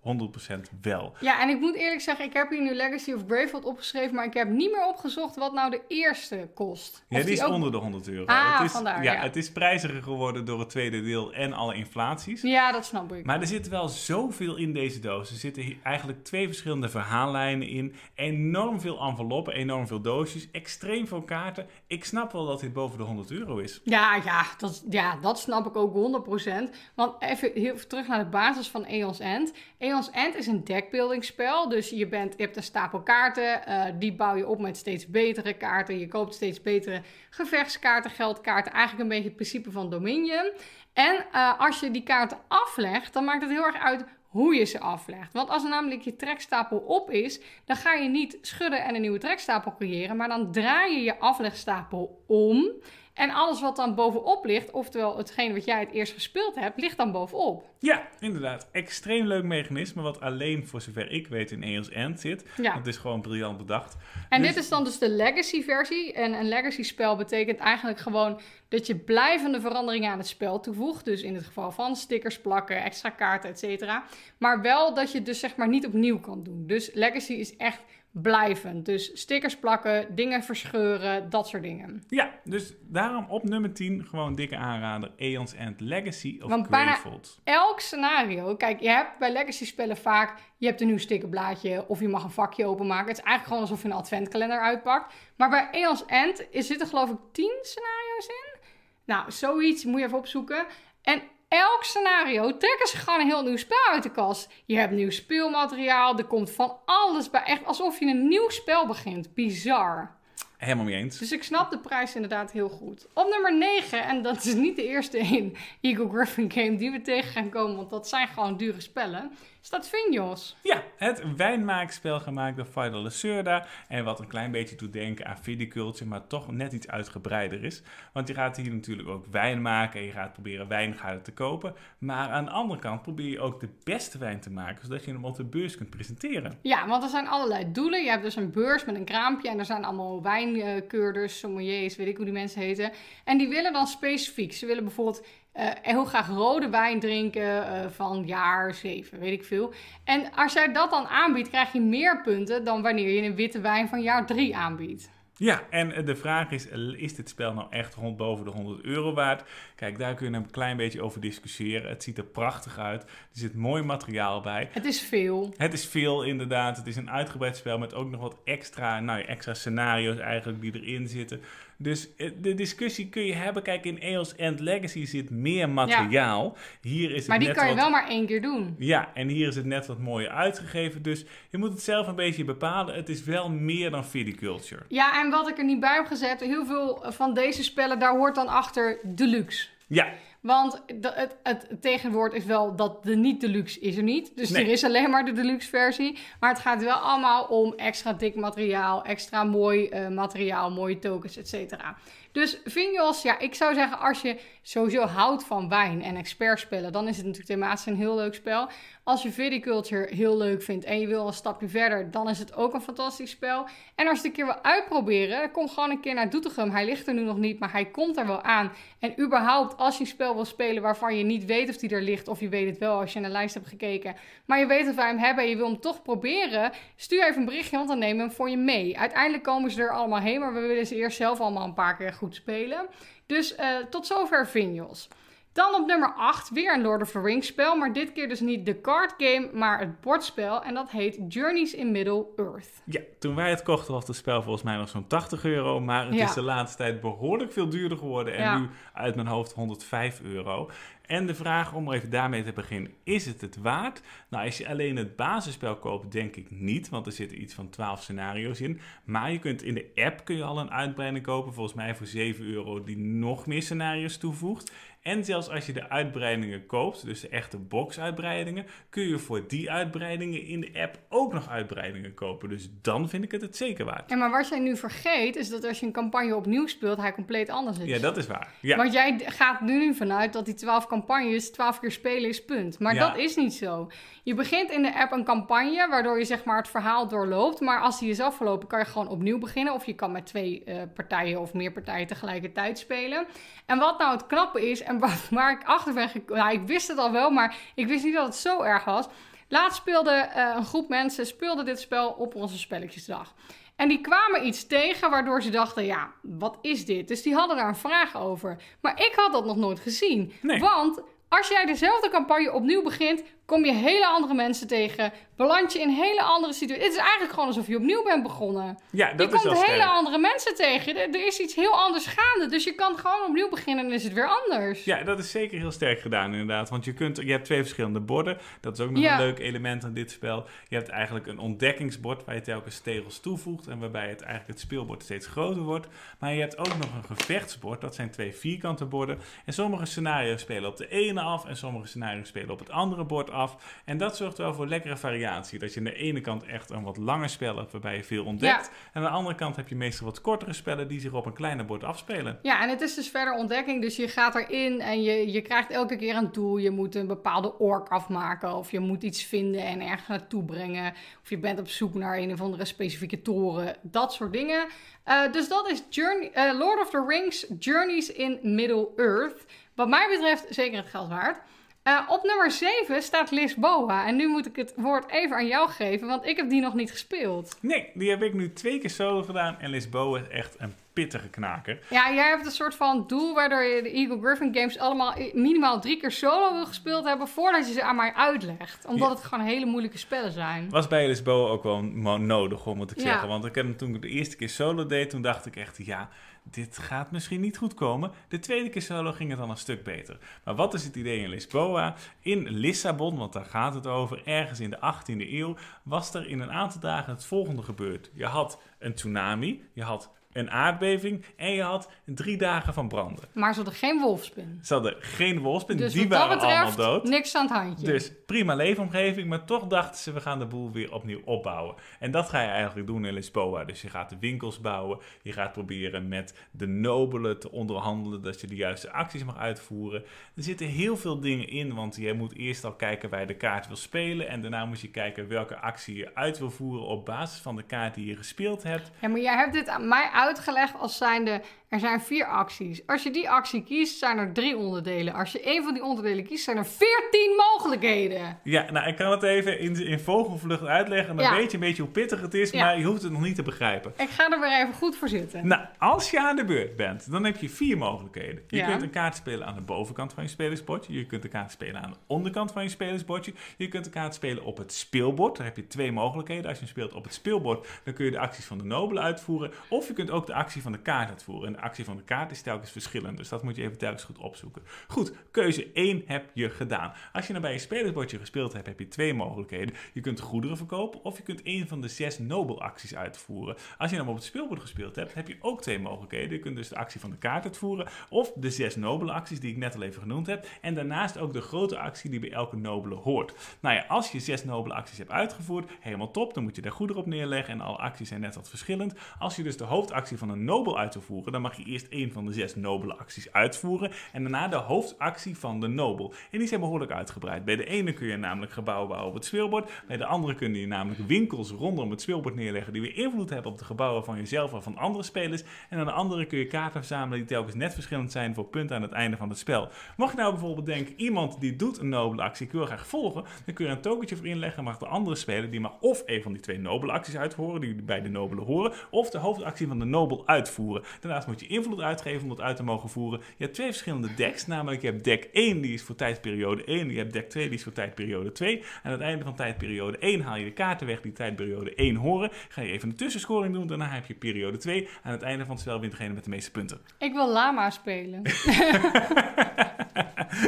wel. 0.82 1.14
Ja, 1.20 1.42
en 1.42 1.50
ik 1.50 1.60
moet 1.60 1.76
eerlijk 1.76 2.02
zeggen, 2.02 2.26
ik 2.26 2.34
heb 2.34 2.50
hier 2.50 2.62
nu 2.62 2.74
Legacy 2.74 3.12
of 3.14 3.24
Gravefold 3.28 3.66
opgeschreven, 3.66 4.16
maar 4.16 4.26
ik 4.26 4.34
heb 4.34 4.50
niet 4.50 4.72
meer 4.72 4.86
opgezocht 4.88 5.36
wat 5.36 5.54
nou 5.54 5.72
de 5.72 5.82
eerste 5.88 6.50
kost. 6.54 7.06
Ja, 7.10 7.18
Of 7.18 7.24
die 7.24 7.34
is 7.34 7.44
ook- 7.44 7.52
onder 7.54 7.72
de 7.72 7.78
100 7.78 8.08
euro. 8.08 8.26
Ah, 8.26 8.58
het 8.58 8.66
is, 8.68 8.72
vandaar, 8.72 9.04
ja, 9.04 9.14
ja. 9.14 9.22
Het 9.22 9.36
is 9.36 9.52
prijziger 9.52 10.04
geworden 10.04 10.46
door 10.46 10.60
het 10.60 10.70
tweede 10.70 11.02
deel 11.02 11.34
en 11.34 11.54
alle 11.54 11.76
inflaties. 11.76 12.42
Ja, 12.42 12.72
dat 12.72 12.86
snap 12.86 13.14
ik. 13.14 13.26
Maar 13.26 13.42
er 13.42 13.48
zit 13.48 13.68
wel 13.68 13.88
zoveel 13.90 14.56
in 14.56 14.74
deze 14.74 15.00
doos. 15.00 15.25
Er 15.30 15.36
zitten 15.38 15.64
hier 15.64 15.78
eigenlijk 15.84 16.24
twee 16.24 16.48
verschillende 16.48 16.90
verhaallijnen 16.90 17.68
in. 17.68 17.96
Enorm 18.16 18.82
veel 18.82 19.00
enveloppen, 19.00 19.54
enorm 19.54 19.88
veel 19.88 20.02
doosjes, 20.02 20.52
extreem 20.52 21.08
veel 21.08 21.22
kaarten. 21.22 21.68
Ik 21.88 22.06
snap 22.06 22.32
wel 22.32 22.46
dat 22.46 22.60
dit 22.60 22.74
boven 22.74 22.98
de 22.98 23.04
100 23.04 23.32
euro 23.32 23.58
is. 23.58 23.82
Ja, 23.84 24.16
ja 24.16 24.46
dat, 24.58 24.84
ja, 24.90 25.18
dat 25.22 25.40
snap 25.40 25.66
ik 25.66 25.76
ook 25.76 25.94
100%. 25.94 26.52
Want 26.96 27.22
even 27.22 27.52
heel 27.54 27.76
terug 27.88 28.08
naar 28.08 28.24
de 28.24 28.30
basis 28.30 28.68
van 28.68 28.86
Aeon's 28.86 29.20
End. 29.20 29.54
Aeon's 29.80 30.10
End 30.12 30.36
is 30.36 30.48
een 30.48 30.64
deckbuildingspel. 30.64 31.70
Dus 31.70 31.90
je, 31.90 32.08
bent, 32.08 32.34
je 32.38 32.44
hebt 32.44 32.58
een 32.58 32.64
stapel 32.64 33.02
kaarten. 33.02 33.66
eh, 33.66 33.94
die 34.00 34.14
bouw 34.14 34.36
je 34.36 34.48
op 34.48 34.60
met 34.60 34.78
steeds 34.78 35.08
betere 35.08 35.54
kaarten. 35.54 36.00
Je 36.00 36.08
koopt 36.08 36.34
steeds 36.34 36.62
betere 36.62 37.02
gevechtskaarten, 37.30 38.12
geldkaarten. 38.12 38.72
Eigenlijk 38.72 39.04
een 39.04 39.10
beetje 39.10 39.28
het 39.28 39.36
principe 39.36 39.72
van 39.72 39.90
Dominion. 39.90 40.52
En 40.94 41.26
eh, 41.32 41.60
als 41.60 41.80
je 41.80 41.92
die 41.92 42.04
kaarten 42.04 42.38
aflegt, 42.48 43.14
dan 43.14 43.24
maakt 43.24 43.42
het 43.42 43.52
heel 43.52 43.66
erg 43.66 43.82
uit 43.84 44.06
hoe 44.36 44.56
je 44.56 44.66
ze 44.66 44.80
aflegt. 44.80 45.34
Want 45.34 45.50
als 45.50 45.64
namelijk 45.64 46.02
je 46.02 46.16
trekstapel 46.16 46.78
op 46.78 47.12
is, 47.12 47.40
dan 47.66 47.76
ga 47.76 47.94
je 47.94 48.10
niet 48.10 48.38
schudden 48.42 48.84
en 48.84 48.96
een 48.96 49.02
nieuwe 49.02 49.20
trekstapel 49.20 49.74
creëren, 49.76 50.16
maar 50.16 50.28
dan 50.28 50.52
draai 50.52 50.96
je 50.96 51.04
je 51.04 51.20
aflegstapel 51.20 52.24
om. 52.28 52.72
En 53.16 53.30
alles 53.30 53.62
wat 53.62 53.76
dan 53.76 53.96
bovenop 53.96 54.46
ligt, 54.46 54.72
oftewel 54.72 55.18
hetgeen 55.18 55.54
wat 55.54 55.66
jij 55.66 55.80
het 55.80 55.92
eerst 55.92 56.14
gespeeld 56.14 56.56
hebt, 56.56 56.80
ligt 56.82 56.98
dan 56.98 57.12
bovenop. 57.12 57.64
Ja, 57.80 58.08
inderdaad. 58.20 58.68
Extreem 58.72 59.26
leuk 59.26 59.44
mechanisme, 59.44 60.02
wat 60.02 60.22
alleen 60.22 60.68
voor 60.68 60.82
zover 60.82 61.12
ik 61.12 61.28
weet 61.28 61.52
in 61.52 61.64
Aeon's 61.64 61.90
End 61.90 62.20
zit. 62.20 62.46
Ja. 62.62 62.74
Het 62.78 62.88
is 62.88 62.98
gewoon 62.98 63.22
briljant 63.22 63.58
bedacht. 63.58 63.96
En 64.30 64.42
Dus- 64.42 64.54
dit 64.54 64.64
is 64.64 64.70
dan 64.70 64.84
dus 64.84 65.00
de 65.00 65.10
legacy 65.10 65.64
versie. 65.64 66.14
En 66.14 66.34
een 66.34 66.48
legacy 66.48 66.84
spel 66.84 67.16
betekent 67.16 67.60
eigenlijk 67.60 68.00
gewoon 68.00 68.40
dat 68.70 68.88
je 68.88 68.96
blijvende 68.96 69.62
veranderingen 69.62 70.12
aan 70.12 70.18
het 70.18 70.28
spel 70.28 70.60
toevoegt. 70.60 71.06
Dus 71.06 71.22
in 71.22 71.36
het 71.36 71.46
geval 71.46 71.72
van 71.72 71.96
stickers 71.96 72.40
plakken, 72.42 72.84
extra 72.84 73.10
kaarten, 73.10 73.50
et 73.50 73.60
cetera. 73.60 74.04
Maar 74.38 74.62
wel 74.62 74.94
dat 74.94 75.12
je 75.12 75.18
het 75.18 75.26
dus 75.26 75.40
zeg 75.40 75.56
maar 75.56 75.68
niet 75.68 75.86
opnieuw 75.86 76.20
kan 76.20 76.44
doen. 76.44 76.64
Dus 76.68 76.90
legacy 76.94 77.34
is 77.34 77.56
echt 77.58 77.82
blijvend. 78.22 78.86
Dus 78.86 79.12
stickers 79.20 79.58
plakken, 79.60 80.16
dingen 80.16 80.44
verscheuren, 80.44 81.30
dat 81.30 81.48
soort 81.48 81.64
dingen. 81.64 82.04
Ja, 82.08 82.32
dus 82.44 82.74
daarom 82.82 83.26
op 83.30 83.44
nummer 83.44 83.74
10 83.74 84.06
gewoon 84.06 84.36
dikke 84.36 84.56
aanrader. 84.58 85.12
Aeon's 85.20 85.54
End 85.54 85.80
Legacy 85.82 86.40
of 86.42 86.50
Want 86.50 86.68
Greyfold. 86.68 87.40
elk 87.44 87.80
scenario. 87.80 88.56
Kijk, 88.56 88.80
je 88.80 88.90
hebt 88.90 89.18
bij 89.20 89.32
legacy 89.32 89.66
spellen 89.66 89.98
vaak. 89.98 90.40
Je 90.58 90.68
hebt 90.68 90.82
een 90.82 90.88
nieuw 90.88 90.98
stickerblaadje 90.98 91.86
of 91.88 92.00
je 92.00 92.08
mag 92.08 92.24
een 92.24 92.30
vakje 92.32 92.66
openmaken. 92.66 93.08
Het 93.08 93.18
is 93.18 93.24
eigenlijk 93.24 93.48
gewoon 93.48 93.62
alsof 93.62 93.82
je 93.82 93.88
een 93.90 94.02
adventkalender 94.04 94.60
uitpakt. 94.60 95.14
Maar 95.38 95.50
bij 95.50 95.68
Aeon's 95.72 96.06
End 96.06 96.46
is- 96.50 96.68
zitten 96.68 96.88
geloof 96.88 97.10
ik 97.10 97.18
10 97.32 97.58
scenario's 97.62 98.28
in. 98.28 98.60
Nou, 99.06 99.32
zoiets 99.32 99.86
moet 99.86 100.00
je 100.00 100.06
even 100.06 100.18
opzoeken. 100.18 100.66
En 101.02 101.22
elk 101.56 101.84
scenario 101.84 102.58
trekken 102.58 102.88
ze 102.88 102.98
gewoon 102.98 103.20
een 103.20 103.28
heel 103.28 103.44
nieuw 103.44 103.58
spel 103.58 103.88
uit 103.92 104.04
de 104.04 104.12
kast. 104.12 104.50
Je 104.66 104.78
hebt 104.78 104.92
nieuw 104.92 105.10
speelmateriaal. 105.10 106.18
Er 106.18 106.26
komt 106.26 106.52
van 106.52 106.78
alles 106.86 107.30
bij. 107.30 107.44
Echt 107.44 107.66
alsof 107.66 108.00
je 108.00 108.06
een 108.06 108.28
nieuw 108.28 108.50
spel 108.50 108.88
begint. 108.88 109.34
Bizar. 109.34 110.16
Helemaal 110.58 110.86
mee 110.86 110.96
eens. 110.96 111.18
Dus 111.18 111.32
ik 111.32 111.44
snap 111.44 111.72
de 111.72 111.80
prijs 111.80 112.16
inderdaad 112.16 112.52
heel 112.52 112.70
goed. 112.70 113.08
Op 113.14 113.30
nummer 113.30 113.58
9, 113.58 114.04
en 114.04 114.22
dat 114.22 114.46
is 114.46 114.54
niet 114.54 114.76
de 114.76 114.88
eerste 114.88 115.18
in 115.18 115.56
Eagle 115.82 116.10
Griffin 116.10 116.52
Game 116.52 116.76
die 116.76 116.92
we 116.92 117.02
tegen 117.02 117.32
gaan 117.32 117.50
komen, 117.50 117.76
want 117.76 117.90
dat 117.90 118.08
zijn 118.08 118.28
gewoon 118.28 118.58
dure 118.58 118.82
spellen, 118.82 119.32
staat 119.66 119.90
Vinjos. 119.90 120.56
Ja, 120.64 120.84
het 120.98 121.24
wijnmaakspel 121.36 122.20
gemaakt 122.20 122.58
door 122.58 122.66
Final 122.66 123.02
Lacerda. 123.02 123.66
En 123.88 124.04
wat 124.04 124.20
een 124.20 124.28
klein 124.28 124.52
beetje 124.52 124.76
doet 124.76 124.94
denken 124.94 125.26
aan 125.26 125.38
viticulture, 125.42 126.06
maar 126.06 126.28
toch 126.28 126.52
net 126.52 126.74
iets 126.74 126.88
uitgebreider 126.88 127.64
is. 127.64 127.82
Want 128.14 128.28
je 128.28 128.34
gaat 128.34 128.58
hier 128.58 128.74
natuurlijk 128.74 129.08
ook 129.08 129.26
wijn 129.32 129.62
maken 129.62 130.00
en 130.00 130.06
je 130.06 130.12
gaat 130.12 130.34
proberen 130.34 130.68
wijngaarden 130.68 131.24
te 131.24 131.34
kopen. 131.34 131.76
Maar 131.98 132.30
aan 132.30 132.46
de 132.46 132.52
andere 132.52 132.80
kant 132.80 133.02
probeer 133.02 133.30
je 133.30 133.40
ook 133.40 133.60
de 133.60 133.70
beste 133.84 134.18
wijn 134.18 134.40
te 134.40 134.52
maken, 134.52 134.86
zodat 134.86 135.06
je 135.06 135.12
hem 135.12 135.26
op 135.26 135.36
de 135.36 135.44
beurs 135.44 135.78
kunt 135.78 135.90
presenteren. 135.90 136.58
Ja, 136.62 136.88
want 136.88 137.04
er 137.04 137.10
zijn 137.10 137.28
allerlei 137.28 137.72
doelen. 137.72 138.04
Je 138.04 138.10
hebt 138.10 138.24
dus 138.24 138.36
een 138.36 138.52
beurs 138.52 138.86
met 138.86 138.96
een 138.96 139.06
kraampje 139.06 139.50
en 139.50 139.60
er 139.60 139.66
zijn 139.66 139.86
allemaal 139.86 140.22
wijn 140.22 140.62
wijnkeurders, 140.62 141.40
sommeliers, 141.40 141.96
weet 141.96 142.08
ik 142.08 142.16
hoe 142.16 142.26
die 142.26 142.34
mensen 142.34 142.62
heten. 142.62 142.92
En 143.24 143.38
die 143.38 143.48
willen 143.48 143.74
dan 143.74 143.88
specifiek. 143.88 144.54
Ze 144.54 144.66
willen 144.66 144.84
bijvoorbeeld 144.84 145.26
eh, 145.56 145.70
heel 145.82 146.06
graag 146.06 146.28
rode 146.28 146.70
wijn 146.70 147.00
drinken 147.00 147.68
eh, 147.68 147.90
van 147.90 148.24
jaar 148.26 148.74
7, 148.74 149.20
weet 149.20 149.32
ik 149.32 149.44
veel. 149.44 149.74
En 150.04 150.32
als 150.34 150.54
jij 150.54 150.74
dat 150.74 150.90
dan 150.90 151.08
aanbiedt, 151.08 151.50
krijg 151.50 151.72
je 151.74 151.82
meer 151.82 152.22
punten 152.22 152.64
dan 152.64 152.82
wanneer 152.82 153.10
je 153.10 153.22
een 153.22 153.36
witte 153.36 153.60
wijn 153.60 153.88
van 153.88 154.02
jaar 154.02 154.26
3 154.26 154.56
aanbiedt. 154.56 155.10
Ja, 155.38 155.62
en 155.70 156.06
de 156.06 156.16
vraag 156.16 156.52
is, 156.52 156.68
is 156.98 157.16
dit 157.16 157.30
spel 157.30 157.54
nou 157.54 157.68
echt 157.70 157.96
rond 157.96 158.18
boven 158.18 158.46
de 158.46 158.52
100 158.52 158.82
euro 158.84 159.14
waard? 159.14 159.44
Kijk, 159.76 159.98
daar 159.98 160.14
kun 160.14 160.32
je 160.32 160.38
een 160.38 160.52
klein 160.52 160.78
beetje 160.78 161.02
over 161.02 161.22
discussiëren. 161.22 161.90
Het 161.90 162.04
ziet 162.04 162.18
er 162.18 162.24
prachtig 162.24 162.80
uit. 162.80 163.04
Er 163.04 163.10
zit 163.32 163.56
mooi 163.56 163.84
materiaal 163.84 164.42
bij. 164.42 164.70
Het 164.72 164.86
is 164.86 165.02
veel. 165.02 165.54
Het 165.58 165.74
is 165.74 165.86
veel, 165.86 166.24
inderdaad. 166.24 166.78
Het 166.78 166.88
is 166.88 166.96
een 166.96 167.10
uitgebreid 167.10 167.58
spel 167.58 167.78
met 167.78 167.94
ook 167.94 168.10
nog 168.10 168.22
wat 168.22 168.38
extra, 168.44 169.00
nou, 169.00 169.22
extra 169.22 169.54
scenario's 169.54 170.18
eigenlijk 170.18 170.62
die 170.62 170.82
erin 170.82 171.08
zitten. 171.08 171.42
Dus 171.78 172.16
eh, 172.16 172.32
de 172.42 172.54
discussie 172.54 173.10
kun 173.10 173.26
je 173.26 173.34
hebben. 173.34 173.64
Kijk, 173.64 173.86
in 173.86 173.98
Eos 173.98 174.36
End 174.36 174.60
Legacy 174.60 175.06
zit 175.06 175.30
meer 175.30 175.70
materiaal. 175.70 176.58
Hier 176.82 177.12
is 177.12 177.18
het 177.18 177.28
maar 177.28 177.40
die 177.40 177.48
net 177.48 177.58
kan 177.58 177.70
je 177.70 177.76
wel 177.76 177.90
maar 177.90 178.08
één 178.08 178.26
keer 178.26 178.42
doen. 178.42 178.76
Ja, 178.78 179.10
en 179.14 179.28
hier 179.28 179.48
is 179.48 179.56
het 179.56 179.66
net 179.66 179.86
wat 179.86 180.00
mooier 180.00 180.30
uitgegeven. 180.30 181.02
Dus 181.02 181.26
je 181.50 181.58
moet 181.58 181.72
het 181.72 181.82
zelf 181.82 182.08
een 182.08 182.16
beetje 182.16 182.44
bepalen. 182.44 182.96
Het 182.96 183.10
is 183.10 183.24
wel 183.24 183.50
meer 183.50 183.92
dan 183.92 184.06
viticulture. 184.06 184.82
Ja, 184.88 185.22
en 185.22 185.30
wat 185.30 185.50
ik 185.50 185.58
er 185.58 185.66
niet 185.66 185.80
bij 185.80 185.96
heb 185.96 186.06
gezet, 186.06 186.40
heel 186.40 186.66
veel 186.66 187.04
van 187.08 187.34
deze 187.34 187.64
spellen, 187.64 188.00
daar 188.00 188.16
hoort 188.16 188.36
dan 188.36 188.48
achter 188.48 189.00
deluxe. 189.04 189.74
Ja, 189.90 190.06
Want 190.46 190.84
het, 191.02 191.36
het, 191.44 191.68
tegenwoord 191.82 192.34
is 192.34 192.46
wel 192.46 192.76
dat 192.76 193.04
de 193.04 193.16
niet-deluxe 193.16 193.80
is 193.80 193.98
er 193.98 194.04
niet. 194.04 194.32
Dus 194.36 194.50
Nee. 194.50 194.64
er 194.66 194.72
is 194.72 194.84
alleen 194.84 195.10
maar 195.10 195.26
de 195.26 195.32
deluxe 195.32 195.70
versie. 195.70 196.18
Maar 196.40 196.50
het 196.50 196.60
gaat 196.60 196.84
wel 196.84 196.96
allemaal 196.96 197.46
om 197.46 197.74
extra 197.74 198.14
dik 198.14 198.36
materiaal, 198.36 199.04
extra 199.04 199.44
mooi 199.44 199.88
eh, 199.88 200.08
materiaal, 200.08 200.72
mooie 200.72 201.00
tokens, 201.00 201.38
et 201.38 201.48
cetera. 201.48 201.96
Dus 202.32 202.62
Vinjos, 202.66 203.22
ja, 203.22 203.40
ik 203.40 203.56
zou 203.56 203.74
zeggen 203.74 204.00
als 204.00 204.22
je 204.22 204.40
sowieso 204.62 205.02
houdt 205.02 205.44
van 205.44 205.70
wijn 205.70 206.04
en 206.04 206.16
expertspellen, 206.16 206.92
dan 206.92 207.08
is 207.08 207.18
het 207.18 207.26
natuurlijk 207.26 207.54
thematisch 207.54 207.86
een 207.86 207.96
heel 207.96 208.16
leuk 208.16 208.34
spel. 208.34 208.70
Als 209.04 209.24
je 209.24 209.32
viticulture 209.32 210.16
heel 210.16 210.38
leuk 210.38 210.62
vindt 210.62 210.86
en 210.86 211.00
je 211.00 211.08
wil 211.08 211.28
een 211.28 211.34
stapje 211.34 211.68
verder, 211.68 212.12
dan 212.12 212.30
is 212.30 212.40
het 212.40 212.56
ook 212.56 212.74
een 212.74 212.82
fantastisch 212.82 213.30
spel. 213.32 213.66
En 213.96 214.08
als 214.08 214.22
je 214.22 214.24
het 214.24 214.26
een 214.26 214.32
keer 214.32 214.46
wil 214.46 214.64
uitproberen, 214.64 215.52
kom 215.52 215.70
gewoon 215.70 215.90
een 215.90 216.00
keer 216.00 216.14
naar 216.14 216.30
Doetinchem. 216.30 216.70
Hij 216.70 216.86
ligt 216.86 217.08
er 217.08 217.14
nu 217.14 217.22
nog 217.22 217.38
niet, 217.38 217.60
maar 217.60 217.72
hij 217.72 217.86
komt 217.86 218.18
er 218.18 218.28
wel 218.28 218.42
aan. 218.42 218.72
En 219.00 219.22
überhaupt, 219.22 219.78
als 219.78 219.96
je 219.96 220.02
een 220.02 220.10
spel 220.10 220.35
wil 220.36 220.46
spelen 220.46 220.82
waarvan 220.82 221.18
je 221.18 221.24
niet 221.24 221.46
weet 221.46 221.70
of 221.70 221.78
die 221.78 221.90
er 221.90 222.02
ligt, 222.02 222.28
of 222.28 222.40
je 222.40 222.50
weet 222.50 222.70
het 222.70 222.78
wel 222.78 223.00
als 223.00 223.14
je 223.14 223.20
naar 223.20 223.30
de 223.30 223.36
lijst 223.36 223.54
hebt 223.54 223.68
gekeken, 223.68 224.16
maar 224.46 224.60
je 224.60 224.66
weet 224.66 224.86
dat 224.86 224.96
wij 224.96 225.08
hem 225.08 225.18
hebben 225.18 225.44
en 225.44 225.50
je 225.50 225.56
wil 225.56 225.68
hem 225.68 225.80
toch 225.80 226.02
proberen, 226.02 226.72
stuur 226.96 227.24
even 227.24 227.40
een 227.40 227.46
berichtje, 227.46 227.78
want 227.78 227.90
dan 227.90 228.00
nemen 228.00 228.18
we 228.18 228.24
hem 228.24 228.32
voor 228.32 228.50
je 228.50 228.58
mee. 228.58 229.00
Uiteindelijk 229.00 229.44
komen 229.44 229.72
ze 229.72 229.82
er 229.82 229.92
allemaal 229.92 230.20
heen, 230.20 230.40
maar 230.40 230.54
we 230.54 230.60
willen 230.60 230.86
ze 230.86 230.96
eerst 230.96 231.18
zelf 231.18 231.40
allemaal 231.40 231.66
een 231.66 231.74
paar 231.74 231.98
keer 231.98 232.14
goed 232.14 232.36
spelen. 232.36 232.86
Dus 233.26 233.56
eh, 233.56 233.78
tot 233.90 234.08
zover 234.08 234.48
Vinjos. 234.48 235.08
Dan 235.56 235.74
op 235.76 235.88
nummer 235.88 236.14
8 236.18 236.50
weer 236.50 236.74
een 236.74 236.82
Lord 236.82 237.02
of 237.02 237.12
the 237.12 237.22
Rings 237.22 237.48
spel, 237.48 237.76
maar 237.78 237.94
dit 237.94 238.12
keer 238.14 238.28
dus 238.30 238.40
niet 238.40 238.66
de 238.66 238.82
card 238.82 239.14
game, 239.18 239.50
maar 239.54 239.80
het 239.80 240.02
bordspel. 240.02 240.64
En 240.64 240.74
dat 240.74 240.92
heet 240.92 241.20
Journeys 241.34 241.74
in 241.74 241.92
Middle-earth. 241.92 242.82
ja, 242.86 243.02
toen 243.20 243.36
wij 243.36 243.50
het 243.50 243.64
kochten 243.64 243.94
was 243.94 244.08
het 244.08 244.16
spel 244.16 244.42
volgens 244.42 244.64
mij 244.64 244.76
nog 244.78 244.90
zo'n 244.90 245.08
80 245.08 245.46
euro. 245.46 245.80
Maar 245.80 246.06
het 246.06 246.16
Ja. 246.16 246.24
is 246.26 246.34
de 246.34 246.42
laatste 246.42 246.78
tijd 246.78 247.02
behoorlijk 247.02 247.52
veel 247.52 247.70
duurder 247.70 247.98
geworden. 247.98 248.34
En 248.36 248.42
Ja. 248.44 248.58
nu 248.58 248.68
uit 248.94 249.16
mijn 249.16 249.28
hoofd 249.28 249.54
105 249.54 250.22
euro. 250.24 250.70
En 251.06 251.26
de 251.26 251.36
vraag 251.36 251.74
om 251.74 251.92
even 251.94 252.10
daarmee 252.10 252.44
te 252.44 252.54
beginnen, 252.54 252.92
is 253.04 253.26
het 253.26 253.42
het 253.42 253.58
waard? 253.58 254.02
Nou, 254.30 254.46
als 254.46 254.58
je 254.58 254.68
alleen 254.70 254.96
het 254.96 255.16
basisspel 255.16 255.76
koopt, 255.76 256.12
denk 256.12 256.36
ik 256.36 256.52
niet, 256.52 256.90
want 256.90 257.06
er 257.06 257.12
zitten 257.12 257.42
iets 257.42 257.54
van 257.54 257.70
12 257.70 258.02
scenario's 258.02 258.60
in. 258.62 258.80
Maar 259.04 259.32
je 259.32 259.40
kunt 259.40 259.64
in 259.64 259.74
de 259.74 259.92
app 259.96 260.26
kun 260.26 260.36
je 260.36 260.44
al 260.44 260.60
een 260.60 260.72
uitbreiding 260.72 261.26
kopen, 261.26 261.54
volgens 261.54 261.76
mij 261.76 261.96
voor 261.96 262.08
7 262.08 262.46
euro, 262.46 262.84
die 262.84 262.98
nog 262.98 263.46
meer 263.46 263.62
scenario's 263.62 264.18
toevoegt. 264.18 264.72
En 265.06 265.24
zelfs 265.26 265.50
als 265.50 265.66
je 265.66 265.74
de 265.74 265.90
uitbreidingen 265.90 266.66
koopt, 266.66 267.06
dus 267.06 267.20
de 267.22 267.30
echte 267.30 267.58
box-uitbreidingen, 267.58 268.66
kun 268.90 269.08
je 269.08 269.18
voor 269.18 269.48
die 269.48 269.72
uitbreidingen 269.72 270.46
in 270.46 270.60
de 270.60 270.72
app 270.82 271.00
ook 271.10 271.34
nog 271.34 271.50
uitbreidingen 271.50 272.14
kopen. 272.14 272.50
Dus 272.50 272.70
dan 272.82 273.10
vind 273.10 273.24
ik 273.24 273.32
het 273.32 273.42
het 273.42 273.58
zeker 273.58 273.86
waard. 273.86 274.12
En 274.12 274.18
maar 274.18 274.32
wat 274.32 274.48
jij 274.48 274.60
nu 274.60 274.78
vergeet, 274.78 275.36
is 275.36 275.50
dat 275.50 275.66
als 275.66 275.80
je 275.80 275.86
een 275.86 275.92
campagne 275.92 276.36
opnieuw 276.36 276.68
speelt, 276.68 276.98
hij 276.98 277.14
compleet 277.14 277.50
anders 277.50 277.80
is. 277.80 277.88
Ja, 277.88 278.00
dat 278.00 278.18
is 278.18 278.28
waar. 278.28 278.54
Ja. 278.62 278.78
Want 278.78 278.94
jij 278.94 279.20
gaat 279.26 279.62
nu 279.62 279.78
nu 279.78 279.96
vanuit 279.96 280.34
dat 280.34 280.46
die 280.46 280.54
12 280.54 280.88
campagnes 280.88 281.52
12 281.52 281.80
keer 281.80 281.92
spelen 281.92 282.30
is, 282.30 282.46
punt. 282.46 282.80
Maar 282.80 282.94
Ja. 282.94 283.08
dat 283.08 283.18
is 283.18 283.36
niet 283.36 283.54
zo. 283.54 283.92
Je 284.24 284.34
begint 284.34 284.72
in 284.72 284.82
de 284.82 284.96
app 284.96 285.12
een 285.12 285.24
campagne, 285.24 285.88
waardoor 285.90 286.18
je 286.18 286.26
zeg 286.26 286.44
maar 286.44 286.58
het 286.58 286.68
verhaal 286.68 287.08
doorloopt. 287.08 287.60
Maar 287.60 287.80
als 287.82 288.00
die 288.00 288.10
is 288.10 288.20
afgelopen, 288.20 288.68
kan 288.68 288.80
je 288.80 288.86
gewoon 288.86 289.08
opnieuw 289.08 289.38
beginnen. 289.38 289.74
Of 289.74 289.86
je 289.86 289.94
kan 289.94 290.12
met 290.12 290.26
twee 290.26 290.64
eh, 290.64 290.82
partijen 290.94 291.40
of 291.40 291.54
meer 291.54 291.72
partijen 291.72 292.08
tegelijkertijd 292.08 292.80
spelen. 292.80 293.26
En 293.66 293.78
wat 293.80 294.00
nou 294.00 294.12
het 294.12 294.28
knappe 294.28 294.70
is, 294.70 294.82
en 294.82 294.95
waar, 295.30 295.52
ik 295.52 295.64
achter 295.64 295.94
ben 295.94 296.10
gekomen... 296.10 296.44
Nou, 296.44 296.56
ik 296.56 296.68
wist 296.68 296.88
het 296.88 296.98
al 296.98 297.12
wel, 297.12 297.30
maar 297.30 297.56
ik 297.76 297.88
wist 297.88 298.04
niet 298.04 298.14
dat 298.14 298.26
het 298.26 298.36
zo 298.36 298.62
erg 298.62 298.84
was. 298.84 299.08
Laatst 299.48 299.78
speelde 299.78 300.12
eh, 300.12 300.54
een 300.56 300.66
groep 300.66 300.90
mensen 300.90 301.26
speelde 301.26 301.64
dit 301.64 301.80
spel 301.80 302.10
op 302.10 302.36
onze 302.36 302.58
spelletjesdag. 302.58 303.34
En 303.76 303.88
die 303.88 304.02
kwamen 304.02 304.46
iets 304.46 304.68
tegen 304.68 305.10
waardoor 305.10 305.42
ze 305.42 305.50
dachten, 305.50 305.86
ja, 305.86 306.12
wat 306.22 306.58
is 306.62 306.86
dit? 306.86 307.08
Dus 307.08 307.22
die 307.22 307.34
hadden 307.34 307.58
daar 307.58 307.68
een 307.68 307.76
vraag 307.76 308.18
over. 308.18 308.58
Maar 308.82 309.00
ik 309.00 309.14
had 309.16 309.32
dat 309.32 309.46
nog 309.46 309.56
nooit 309.56 309.80
gezien. 309.80 310.34
Nee. 310.42 310.60
Want 310.60 311.02
als 311.30 311.48
jij 311.48 311.66
dezelfde 311.66 312.10
campagne 312.10 312.52
opnieuw 312.52 312.84
begint, 312.84 313.24
kom 313.46 313.66
je 313.66 313.74
hele 313.74 314.08
andere 314.08 314.34
mensen 314.34 314.68
tegen. 314.68 315.12
Beland 315.36 315.74
je 315.74 315.80
in 315.80 315.90
hele 315.90 316.22
andere 316.22 316.54
situaties. 316.54 316.84
Het 316.86 316.94
is 316.94 317.00
eigenlijk 317.00 317.34
gewoon 317.34 317.48
alsof 317.48 317.68
je 317.68 317.76
opnieuw 317.76 318.04
bent 318.04 318.24
begonnen. 318.24 318.78
ja, 318.92 319.14
dat 319.14 319.30
je 319.32 319.36
is 319.36 319.42
komt 319.42 319.66
hele 319.66 319.86
andere 319.86 320.18
mensen 320.18 320.56
tegen. 320.56 320.96
Er, 320.98 321.10
er 321.10 321.28
is 321.28 321.40
iets 321.40 321.56
heel 321.56 321.72
anders 321.72 322.06
gaande. 322.06 322.50
Dus 322.50 322.64
je 322.64 322.74
kan 322.74 322.98
gewoon 322.98 323.28
opnieuw 323.28 323.50
beginnen 323.50 323.86
en 323.86 323.92
is 323.92 324.04
het 324.04 324.14
weer 324.14 324.28
anders. 324.28 324.84
Ja, 324.84 325.04
dat 325.04 325.20
is 325.20 325.32
zeker 325.32 325.60
heel 325.60 325.72
sterk 325.72 326.00
gedaan 326.00 326.32
inderdaad. 326.32 326.70
Want 326.70 326.86
je, 326.86 326.94
kunt, 326.94 327.18
je 327.18 327.32
hebt 327.32 327.46
twee 327.46 327.62
verschillende 327.62 328.00
borden. 328.00 328.38
Dat 328.62 328.74
is 328.74 328.86
ook 328.86 328.92
nog 328.92 329.02
Ja. 329.04 329.14
een 329.14 329.26
leuk 329.26 329.40
element 329.40 329.84
aan 329.84 329.94
dit 329.94 330.12
spel. 330.12 330.46
Je 330.68 330.76
hebt 330.76 330.90
eigenlijk 330.90 331.28
een 331.28 331.40
ontdekkingsbord 331.40 332.26
waar 332.26 332.36
je 332.36 332.42
telkens 332.42 332.80
tegels 332.80 333.20
toevoegt. 333.20 333.68
En 333.68 333.80
waarbij 333.80 334.10
het 334.10 334.22
eigenlijk 334.22 334.52
het 334.52 334.60
speelbord 334.60 335.04
steeds 335.04 335.28
groter 335.28 335.62
wordt. 335.62 335.88
Maar 336.20 336.34
je 336.34 336.40
hebt 336.42 336.58
ook 336.58 336.78
nog 336.78 336.94
een 336.96 337.16
gevechtsbord. 337.18 337.82
Dat 337.82 337.96
zijn 337.96 338.12
twee 338.12 338.36
vierkante 338.36 338.86
borden. 338.86 339.20
En 339.46 339.54
sommige 339.54 339.86
scenario's 339.86 340.42
spelen 340.42 340.70
op 340.70 340.78
de 340.78 340.88
ene 340.90 341.22
af. 341.22 341.46
En 341.46 341.58
sommige 341.58 341.88
scenario's 341.88 342.28
spelen 342.28 342.50
op 342.50 342.60
het 342.60 342.70
andere 342.70 343.04
bord 343.04 343.30
af. 343.36 343.82
En 343.86 343.98
dat 343.98 344.18
zorgt 344.18 344.38
wel 344.38 344.54
voor 344.54 344.68
lekkere 344.68 344.98
variatie. 344.98 345.60
Dat 345.60 345.74
je 345.74 345.80
aan 345.80 345.86
de 345.86 345.94
ene 345.94 346.22
kant 346.22 346.44
echt 346.44 346.70
een 346.70 346.84
wat 346.84 346.98
langer 346.98 347.30
spel 347.30 347.58
hebt 347.58 347.72
waarbij 347.72 347.96
je 347.96 348.04
veel 348.04 348.26
ontdekt. 348.26 348.72
En 348.94 349.02
aan 349.02 349.02
de 349.02 349.18
andere 349.18 349.36
kant 349.36 349.56
heb 349.56 349.68
je 349.68 349.76
meestal 349.76 350.06
wat 350.06 350.22
kortere 350.22 350.54
spellen 350.54 350.88
die 350.88 351.00
zich 351.00 351.12
op 351.12 351.26
een 351.26 351.34
kleiner 351.34 351.66
bord 351.66 351.84
afspelen. 351.84 352.40
Ja, 352.42 352.62
en 352.62 352.70
het 352.70 352.82
is 352.82 352.96
dus 352.96 353.10
verder 353.10 353.34
ontdekking. 353.34 353.82
Dus 353.82 353.96
je 353.96 354.08
gaat 354.08 354.36
erin 354.36 354.82
en 354.82 355.02
je, 355.04 355.32
je 355.32 355.42
krijgt 355.42 355.70
elke 355.70 355.96
keer 355.96 356.16
een 356.16 356.32
doel. 356.32 356.58
Je 356.58 356.72
moet 356.72 356.96
een 356.96 357.08
bepaalde 357.08 357.58
ork 357.58 357.90
afmaken. 357.90 358.56
Of 358.56 358.72
je 358.72 358.80
moet 358.80 359.04
iets 359.04 359.24
vinden 359.24 359.62
en 359.62 359.82
ergens 359.82 360.08
naartoe 360.08 360.44
brengen. 360.44 360.94
Of 361.24 361.30
je 361.30 361.38
bent 361.38 361.60
op 361.60 361.68
zoek 361.68 361.94
naar 361.94 362.18
een 362.18 362.34
of 362.34 362.42
andere 362.42 362.66
specifieke 362.66 363.22
toren. 363.22 363.76
Dat 363.82 364.14
soort 364.14 364.34
dingen. 364.34 364.68
Eh, 365.04 365.32
dus 365.32 365.48
dat 365.48 365.70
is 365.70 365.84
Journey, 365.90 366.32
eh, 366.34 366.58
Lord 366.58 366.82
of 366.82 366.90
the 366.90 367.06
Rings 367.08 367.46
Journeys 367.60 368.12
in 368.12 368.40
Middle-earth. 368.42 369.46
Wat 369.76 369.88
mij 369.88 370.08
betreft 370.10 370.46
zeker 370.50 370.78
het 370.78 370.88
geld 370.88 371.10
waard. 371.10 371.42
Eh, 371.86 372.00
op 372.08 372.24
nummer 372.24 372.52
7 372.52 373.02
staat 373.02 373.32
Lisboa. 373.32 374.08
En 374.08 374.16
nu 374.16 374.28
moet 374.28 374.46
ik 374.46 374.56
het 374.56 374.74
woord 374.76 375.12
even 375.12 375.36
aan 375.36 375.48
jou 375.48 375.70
geven, 375.70 376.08
want 376.08 376.26
ik 376.26 376.38
heb 376.38 376.50
die 376.50 376.62
nog 376.62 376.74
niet 376.74 376.92
gespeeld. 376.92 377.58
Nee, 377.62 377.90
die 377.94 378.10
heb 378.10 378.22
ik 378.22 378.34
nu 378.34 378.54
twee 378.54 378.80
keer 378.80 378.90
solo 378.90 379.24
gedaan. 379.24 379.60
En 379.60 379.70
Lisboa 379.70 380.20
is 380.20 380.28
echt 380.28 380.56
een 380.58 380.74
pittige 380.94 381.30
knaker. 381.30 381.80
Ja, 381.90 382.14
jij 382.14 382.28
hebt 382.30 382.46
een 382.46 382.52
soort 382.52 382.76
van 382.76 383.04
doel 383.08 383.34
waardoor 383.34 383.64
je 383.64 383.82
de 383.82 383.92
Eagle 383.92 384.20
Griffin 384.22 384.56
games 384.56 384.78
allemaal 384.80 385.14
minimaal 385.34 385.82
drie 385.82 385.98
keer 385.98 386.12
solo 386.12 386.54
wil 386.54 386.66
gespeeld 386.66 387.06
hebben 387.06 387.28
voordat 387.28 387.68
je 387.68 387.74
ze 387.74 387.84
aan 387.84 387.96
mij 387.96 388.14
uitlegt. 388.14 388.86
Omdat 388.86 389.08
Ja. 389.10 389.14
het 389.16 389.24
gewoon 389.24 389.46
hele 389.46 389.66
moeilijke 389.66 389.98
spellen 389.98 390.32
zijn. 390.32 390.70
Was 390.70 390.88
bij 390.88 391.08
Lisboa 391.08 391.50
ook 391.50 391.64
wel 391.64 391.82
nodig, 392.18 392.64
hoor, 392.64 392.76
moet 392.76 392.92
ik 392.92 392.98
Ja. 392.98 393.04
zeggen. 393.04 393.28
Want 393.28 393.46
ik 393.46 393.56
heb 393.56 393.66
hem 393.66 393.78
toen 393.78 393.96
ik 393.96 394.02
de 394.02 394.10
eerste 394.10 394.36
keer 394.36 394.50
solo 394.50 394.86
deed, 394.86 395.10
toen 395.10 395.22
dacht 395.22 395.46
ik 395.46 395.56
echt, 395.56 395.86
ja, 395.86 396.10
dit 396.52 396.78
gaat 396.78 397.12
misschien 397.12 397.42
niet 397.42 397.58
goed 397.58 397.74
komen. 397.74 398.12
De 398.28 398.40
tweede 398.40 398.70
keer 398.70 398.82
solo 398.82 399.12
ging 399.12 399.30
het 399.30 399.40
dan 399.40 399.50
een 399.50 399.58
stuk 399.58 399.84
beter. 399.84 400.18
Maar 400.44 400.56
wat 400.56 400.74
is 400.74 400.84
het 400.84 400.96
idee 400.96 401.20
in 401.20 401.30
Lisboa? 401.30 401.96
In 402.20 402.50
Lissabon, 402.50 403.18
want 403.18 403.34
daar 403.34 403.46
gaat 403.46 403.74
het 403.74 403.88
over, 403.88 404.22
ergens 404.26 404.60
in 404.60 404.70
de 404.70 404.78
18e 404.78 405.32
eeuw, 405.32 405.56
was 405.84 406.14
er 406.14 406.28
in 406.28 406.40
een 406.40 406.52
aantal 406.52 406.80
dagen 406.82 407.14
het 407.14 407.26
volgende 407.26 407.64
gebeurd. 407.64 408.10
Je 408.14 408.26
had 408.26 408.62
een 408.80 408.94
tsunami, 408.94 409.64
je 409.74 409.84
had 409.84 410.12
een 410.36 410.52
aardbeving 410.52 411.26
en 411.36 411.52
je 411.52 411.62
had 411.62 411.90
drie 412.06 412.38
dagen 412.38 412.74
van 412.74 412.88
branden. 412.88 413.24
Maar 413.34 413.50
ze 413.54 413.56
hadden 413.56 413.74
geen 413.80 414.00
wolfspin. 414.02 414.60
Ze 414.64 414.74
hadden 414.74 414.96
geen 415.00 415.40
wolfspin, 415.40 415.78
Dus 415.78 415.94
die 415.94 416.08
waren 416.08 416.40
allemaal 416.40 416.56
betreft, 416.66 416.78
dood. 416.78 417.04
niks 417.04 417.36
aan 417.36 417.46
het 417.48 417.56
handje. 417.56 417.86
Dus 417.86 418.12
prima 418.26 418.56
leefomgeving, 418.56 419.28
maar 419.30 419.46
toch 419.46 419.68
dachten 419.68 420.00
ze, 420.02 420.14
we 420.14 420.20
gaan 420.22 420.40
de 420.40 420.46
boel 420.46 420.72
weer 420.72 420.94
opnieuw 420.94 421.22
opbouwen. 421.26 421.76
En 422.00 422.12
dat 422.12 422.30
ga 422.30 422.42
je 422.42 422.48
eigenlijk 422.48 422.88
doen 422.88 423.06
in 423.06 423.14
Lisboa. 423.14 423.64
Dus 423.64 423.82
je 423.82 423.90
gaat 423.90 424.10
de 424.10 424.18
winkels 424.20 424.60
bouwen, 424.60 425.00
je 425.22 425.32
gaat 425.32 425.52
proberen 425.52 426.08
met 426.08 426.38
de 426.52 426.68
nobelen 426.68 427.40
te 427.40 427.52
onderhandelen, 427.52 428.22
dat 428.22 428.42
je 428.42 428.48
de 428.48 428.56
juiste 428.56 428.92
acties 428.92 429.24
mag 429.24 429.38
uitvoeren. 429.38 430.04
Er 430.36 430.44
zitten 430.44 430.68
heel 430.68 430.98
veel 430.98 431.20
dingen 431.20 431.48
in, 431.50 431.74
want 431.74 431.96
je 431.96 432.14
moet 432.14 432.36
eerst 432.36 432.64
al 432.66 432.74
kijken 432.74 433.10
waar 433.10 433.20
je 433.20 433.26
de 433.28 433.36
kaart 433.38 433.68
wil 433.68 433.76
spelen. 433.78 434.28
En 434.28 434.42
daarna 434.42 434.66
moet 434.66 434.80
je 434.82 434.90
kijken 434.90 435.28
welke 435.28 435.58
actie 435.58 435.96
je 435.96 436.16
uit 436.16 436.40
wil 436.40 436.52
voeren 436.52 436.86
op 436.86 437.06
basis 437.06 437.40
van 437.40 437.56
de 437.56 437.64
kaart 437.64 437.94
die 437.96 438.06
je 438.06 438.16
gespeeld 438.16 438.64
hebt. 438.64 438.92
Ja, 439.02 439.08
maar 439.08 439.20
jij 439.22 439.36
hebt 439.38 439.54
dit 439.54 439.68
aan 439.68 439.88
mij 439.88 440.10
uitgelegd 440.26 440.80
als 440.80 440.98
zijnde... 440.98 441.42
er 441.76 441.82
zijn 441.82 442.02
vier 442.02 442.26
acties. 442.26 442.88
Als 442.88 443.04
je 443.04 443.12
die 443.12 443.30
actie 443.30 443.64
kiest, 443.64 443.98
zijn 443.98 444.18
er 444.18 444.32
drie 444.34 444.58
onderdelen. 444.58 445.14
Als 445.14 445.32
je 445.32 445.42
één 445.42 445.64
van 445.64 445.74
die 445.74 445.84
onderdelen 445.84 446.26
kiest, 446.26 446.44
zijn 446.44 446.58
er 446.58 446.66
veertien 446.66 447.36
mogelijkheden. 447.54 448.40
Ja, 448.44 448.72
nou, 448.72 448.88
ik 448.88 448.96
kan 448.96 449.12
het 449.12 449.24
even 449.24 449.60
in, 449.60 449.86
in 449.88 450.00
vogelvlucht 450.00 450.66
uitleggen. 450.66 451.16
Dan 451.16 451.26
Ja. 451.26 451.36
weet 451.36 451.52
je 451.52 451.58
een 451.58 451.64
beetje 451.64 451.82
hoe 451.82 451.92
pittig 451.92 452.22
het 452.22 452.34
is, 452.34 452.52
Ja. 452.52 452.66
maar 452.66 452.78
je 452.80 452.84
hoeft 452.86 453.02
het 453.02 453.12
nog 453.12 453.22
niet 453.22 453.36
te 453.36 453.44
begrijpen. 453.44 453.94
Ik 453.98 454.10
ga 454.10 454.32
er 454.32 454.40
weer 454.40 454.60
even 454.62 454.74
goed 454.74 454.96
voor 454.96 455.08
zitten. 455.10 455.48
Nou, 455.48 455.62
als 455.80 456.12
je 456.12 456.20
aan 456.20 456.36
de 456.36 456.46
beurt 456.46 456.76
bent, 456.76 457.12
dan 457.12 457.24
heb 457.24 457.38
je 457.38 457.50
vier 457.50 457.78
mogelijkheden. 457.78 458.44
Je 458.48 458.58
Ja. 458.58 458.68
kunt 458.68 458.82
een 458.82 458.90
kaart 458.90 459.16
spelen 459.16 459.48
aan 459.48 459.56
de 459.56 459.62
bovenkant 459.62 460.14
van 460.14 460.24
je 460.24 460.30
spelersbordje. 460.30 460.94
Je 460.94 461.06
kunt 461.06 461.24
een 461.24 461.30
kaart 461.30 461.52
spelen 461.52 461.82
aan 461.82 461.90
de 461.92 461.98
onderkant 462.08 462.52
van 462.52 462.64
je 462.64 462.70
spelersbordje. 462.70 463.34
Je 463.58 463.68
kunt 463.68 463.86
een 463.86 463.92
kaart 463.92 464.14
spelen 464.14 464.44
op 464.44 464.58
het 464.58 464.74
speelbord. 464.74 465.38
Daar 465.38 465.46
heb 465.46 465.56
je 465.56 465.68
twee 465.68 465.92
mogelijkheden. 465.92 466.50
Als 466.50 466.60
je 466.60 466.66
speelt 466.66 466.94
op 466.94 467.04
het 467.04 467.14
speelbord, 467.14 467.68
dan 467.84 467.94
kun 467.94 468.06
je 468.06 468.12
de 468.12 468.20
acties 468.20 468.46
van 468.46 468.58
de 468.58 468.64
nobele 468.64 469.00
uitvoeren. 469.00 469.52
Of 469.70 469.88
je 469.88 469.94
kunt 469.94 470.12
ook 470.12 470.26
de 470.26 470.34
actie 470.34 470.62
van 470.62 470.72
de 470.72 470.80
kaart 470.82 471.10
uitvoeren. 471.10 471.48
Actie 471.66 471.86
van 471.86 471.98
de 471.98 472.04
kaart 472.04 472.32
is 472.32 472.42
telkens 472.42 472.72
verschillend. 472.72 473.18
Dus 473.18 473.30
dat 473.30 473.44
moet 473.44 473.56
je 473.56 473.62
even 473.62 473.78
telkens 473.78 474.04
goed 474.04 474.18
opzoeken. 474.18 474.62
Goed, 474.88 475.14
keuze 475.32 475.72
1 475.74 476.04
heb 476.06 476.30
je 476.34 476.50
gedaan. 476.50 476.94
Als 477.14 477.28
je 477.28 477.34
dan 477.34 477.42
bij 477.42 477.52
je 477.52 477.60
spelersbordje 477.60 478.20
gespeeld 478.20 478.54
hebt, 478.54 478.68
heb 478.68 478.80
je 478.80 478.88
twee 478.88 479.14
mogelijkheden. 479.14 479.76
Je 479.94 480.02
kunt 480.02 480.20
goederen 480.20 480.58
verkopen 480.58 481.04
of 481.04 481.18
je 481.18 481.24
kunt 481.24 481.42
een 481.44 481.68
van 481.68 481.82
de 481.82 481.88
zes 481.88 482.20
nobelacties 482.20 482.96
uitvoeren. 482.96 483.56
Als 483.78 483.92
je 483.92 483.98
hem 483.98 484.08
op 484.08 484.16
het 484.16 484.24
speelbord 484.24 484.62
gespeeld 484.62 484.96
hebt, 484.96 485.14
heb 485.14 485.28
je 485.28 485.38
ook 485.42 485.62
twee 485.62 485.80
mogelijkheden. 485.80 486.32
Je 486.32 486.40
kunt 486.40 486.56
dus 486.56 486.70
de 486.70 486.76
actie 486.76 487.00
van 487.00 487.10
de 487.10 487.18
kaart 487.18 487.44
uitvoeren 487.44 487.88
of 488.10 488.32
de 488.36 488.50
zes 488.50 488.76
nobele 488.76 489.12
acties 489.12 489.40
die 489.40 489.52
ik 489.52 489.58
net 489.58 489.76
al 489.76 489.82
even 489.82 490.02
genoemd 490.02 490.28
heb. 490.28 490.48
En 490.62 490.76
daarnaast 490.76 491.18
ook 491.18 491.34
de 491.34 491.42
grote 491.42 491.78
actie 491.78 492.10
die 492.10 492.20
bij 492.20 492.32
elke 492.32 492.58
nobele 492.58 492.96
hoort. 492.96 493.58
Nou 493.60 493.76
ja, 493.76 493.86
als 493.88 494.12
je 494.12 494.20
zes 494.20 494.44
nobele 494.44 494.74
acties 494.74 494.98
hebt 494.98 495.12
uitgevoerd, 495.12 495.72
helemaal 495.80 496.12
top. 496.12 496.34
Dan 496.34 496.44
moet 496.44 496.56
je 496.56 496.62
daar 496.62 496.72
goederen 496.72 497.02
op 497.02 497.08
neerleggen 497.08 497.54
en 497.54 497.62
alle 497.62 497.78
acties 497.78 498.08
zijn 498.08 498.22
net 498.22 498.36
wat 498.36 498.50
verschillend. 498.50 498.94
Als 499.20 499.36
je 499.36 499.44
dus 499.44 499.58
de 499.58 499.64
hoofdactie 499.64 500.18
van 500.18 500.30
een 500.30 500.44
nobel 500.44 500.78
uit 500.80 500.94
wil 500.94 501.04
voeren, 501.04 501.32
dan 501.32 501.42
mag 501.46 501.58
je 501.58 501.64
eerst 501.64 501.88
één 501.88 502.12
van 502.12 502.26
de 502.26 502.34
zes 502.34 502.56
nobele 502.56 502.96
acties 502.96 503.32
uitvoeren. 503.32 503.92
En 504.12 504.22
daarna 504.22 504.48
de 504.48 504.56
hoofdactie 504.56 505.38
van 505.38 505.60
de 505.60 505.68
nobel. 505.68 506.14
En 506.32 506.40
die 506.40 506.48
zijn 506.48 506.60
behoorlijk 506.60 506.92
uitgebreid. 506.92 507.46
Bij 507.46 507.56
de 507.56 507.66
ene 507.66 507.94
kun 507.94 508.08
je 508.08 508.18
namelijk 508.18 508.52
gebouwen 508.52 508.88
bouwen 508.88 509.10
op 509.10 509.14
het 509.14 509.26
speelbord. 509.26 509.72
Bij 509.88 509.98
de 509.98 510.06
andere 510.06 510.36
kun 510.36 510.56
je 510.56 510.68
namelijk 510.68 511.02
winkels 511.08 511.52
rondom 511.52 511.92
het 511.92 512.02
speelbord 512.02 512.36
neerleggen 512.36 512.74
die 512.74 512.82
weer 512.82 512.98
invloed 512.98 513.30
hebben 513.30 513.52
op 513.52 513.58
de 513.58 513.66
gebouwen 513.66 514.04
van 514.04 514.18
jezelf 514.18 514.54
of 514.54 514.64
van 514.64 514.78
andere 514.78 515.04
spelers. 515.04 515.44
En 515.70 515.80
aan 515.80 515.86
de 515.86 515.92
andere 515.92 516.26
kun 516.26 516.40
je 516.40 516.48
kaarten 516.48 516.80
verzamelen 516.80 517.18
die 517.18 517.28
telkens 517.28 517.56
net 517.56 517.74
verschillend 517.74 518.12
zijn 518.12 518.34
voor 518.34 518.46
punten 518.46 518.76
aan 518.76 518.82
het 518.82 518.92
einde 518.92 519.18
van 519.18 519.30
het 519.30 519.38
spel. 519.38 519.70
Mocht 519.98 520.12
je 520.12 520.18
nou 520.18 520.32
bijvoorbeeld 520.32 520.66
denken, 520.66 520.94
iemand 520.98 521.40
die 521.40 521.56
doet 521.56 521.78
een 521.78 521.90
nobele 521.90 522.22
actie, 522.22 522.46
ik 522.46 522.52
wil 522.52 522.66
graag 522.66 522.88
volgen, 522.88 523.24
dan 523.46 523.54
kun 523.54 523.66
je 523.66 523.72
een 523.72 523.82
tokentje 523.82 524.16
voor 524.16 524.28
inleggen. 524.28 524.64
Mag 524.64 524.78
de 524.78 524.88
andere 524.88 525.16
speler 525.16 525.52
die 525.52 525.60
mag 525.60 525.80
of 525.80 526.04
een 526.06 526.22
van 526.22 526.34
die 526.34 526.42
twee 526.42 526.60
nobele 526.60 526.92
acties 526.92 527.18
uitvoeren, 527.18 527.62
die 527.62 527.76
bij 527.76 528.02
de 528.02 528.10
nobele 528.10 528.42
horen, 528.42 528.74
of 528.92 529.10
de 529.10 529.18
hoofdactie 529.18 529.68
van 529.68 529.80
de 529.80 529.86
nobel 529.86 530.28
uitvoeren. 530.28 530.84
Daarnaast 531.00 531.28
moet 531.28 531.35
je 531.40 531.48
invloed 531.48 531.82
uitgeven 531.82 532.22
om 532.22 532.30
dat 532.30 532.42
uit 532.42 532.56
te 532.56 532.64
mogen 532.64 532.90
voeren. 532.90 533.20
Je 533.20 533.44
hebt 533.44 533.54
twee 533.54 533.68
verschillende 533.68 534.14
decks, 534.14 534.48
namelijk 534.48 534.82
je 534.82 534.88
hebt 534.88 535.04
deck 535.04 535.30
1, 535.32 535.62
die 535.62 535.74
is 535.74 535.84
voor 535.84 535.96
tijdperiode 535.96 536.64
1, 536.64 536.92
je 536.92 536.98
hebt 536.98 537.14
deck 537.14 537.30
2, 537.30 537.46
die 537.46 537.58
is 537.58 537.64
voor 537.64 537.74
tijdperiode 537.74 538.32
2. 538.32 538.64
Aan 538.84 538.92
het 538.92 539.02
einde 539.02 539.24
van 539.24 539.36
tijdperiode 539.36 539.98
1 539.98 540.22
haal 540.22 540.36
je 540.36 540.46
de 540.46 540.54
kaarten 540.54 540.88
weg 540.88 541.02
die 541.02 541.12
tijdperiode 541.12 541.76
1 541.76 541.96
horen. 541.96 542.30
Ga 542.50 542.62
je 542.62 542.72
even 542.72 542.90
een 542.90 542.96
tussenscoring 542.96 543.54
doen, 543.54 543.68
daarna 543.68 543.90
heb 543.90 544.06
je 544.06 544.14
periode 544.14 544.58
2. 544.58 544.88
Aan 545.04 545.12
het 545.12 545.22
einde 545.22 545.46
van 545.46 545.54
het 545.54 545.62
spel 545.62 545.80
wint 545.80 545.92
degene 545.92 546.14
met 546.14 546.24
de 546.24 546.30
meeste 546.30 546.52
punten. 546.52 546.80
Ik 546.98 547.14
wil 547.14 547.32
lama 547.32 547.70
spelen. 547.70 548.22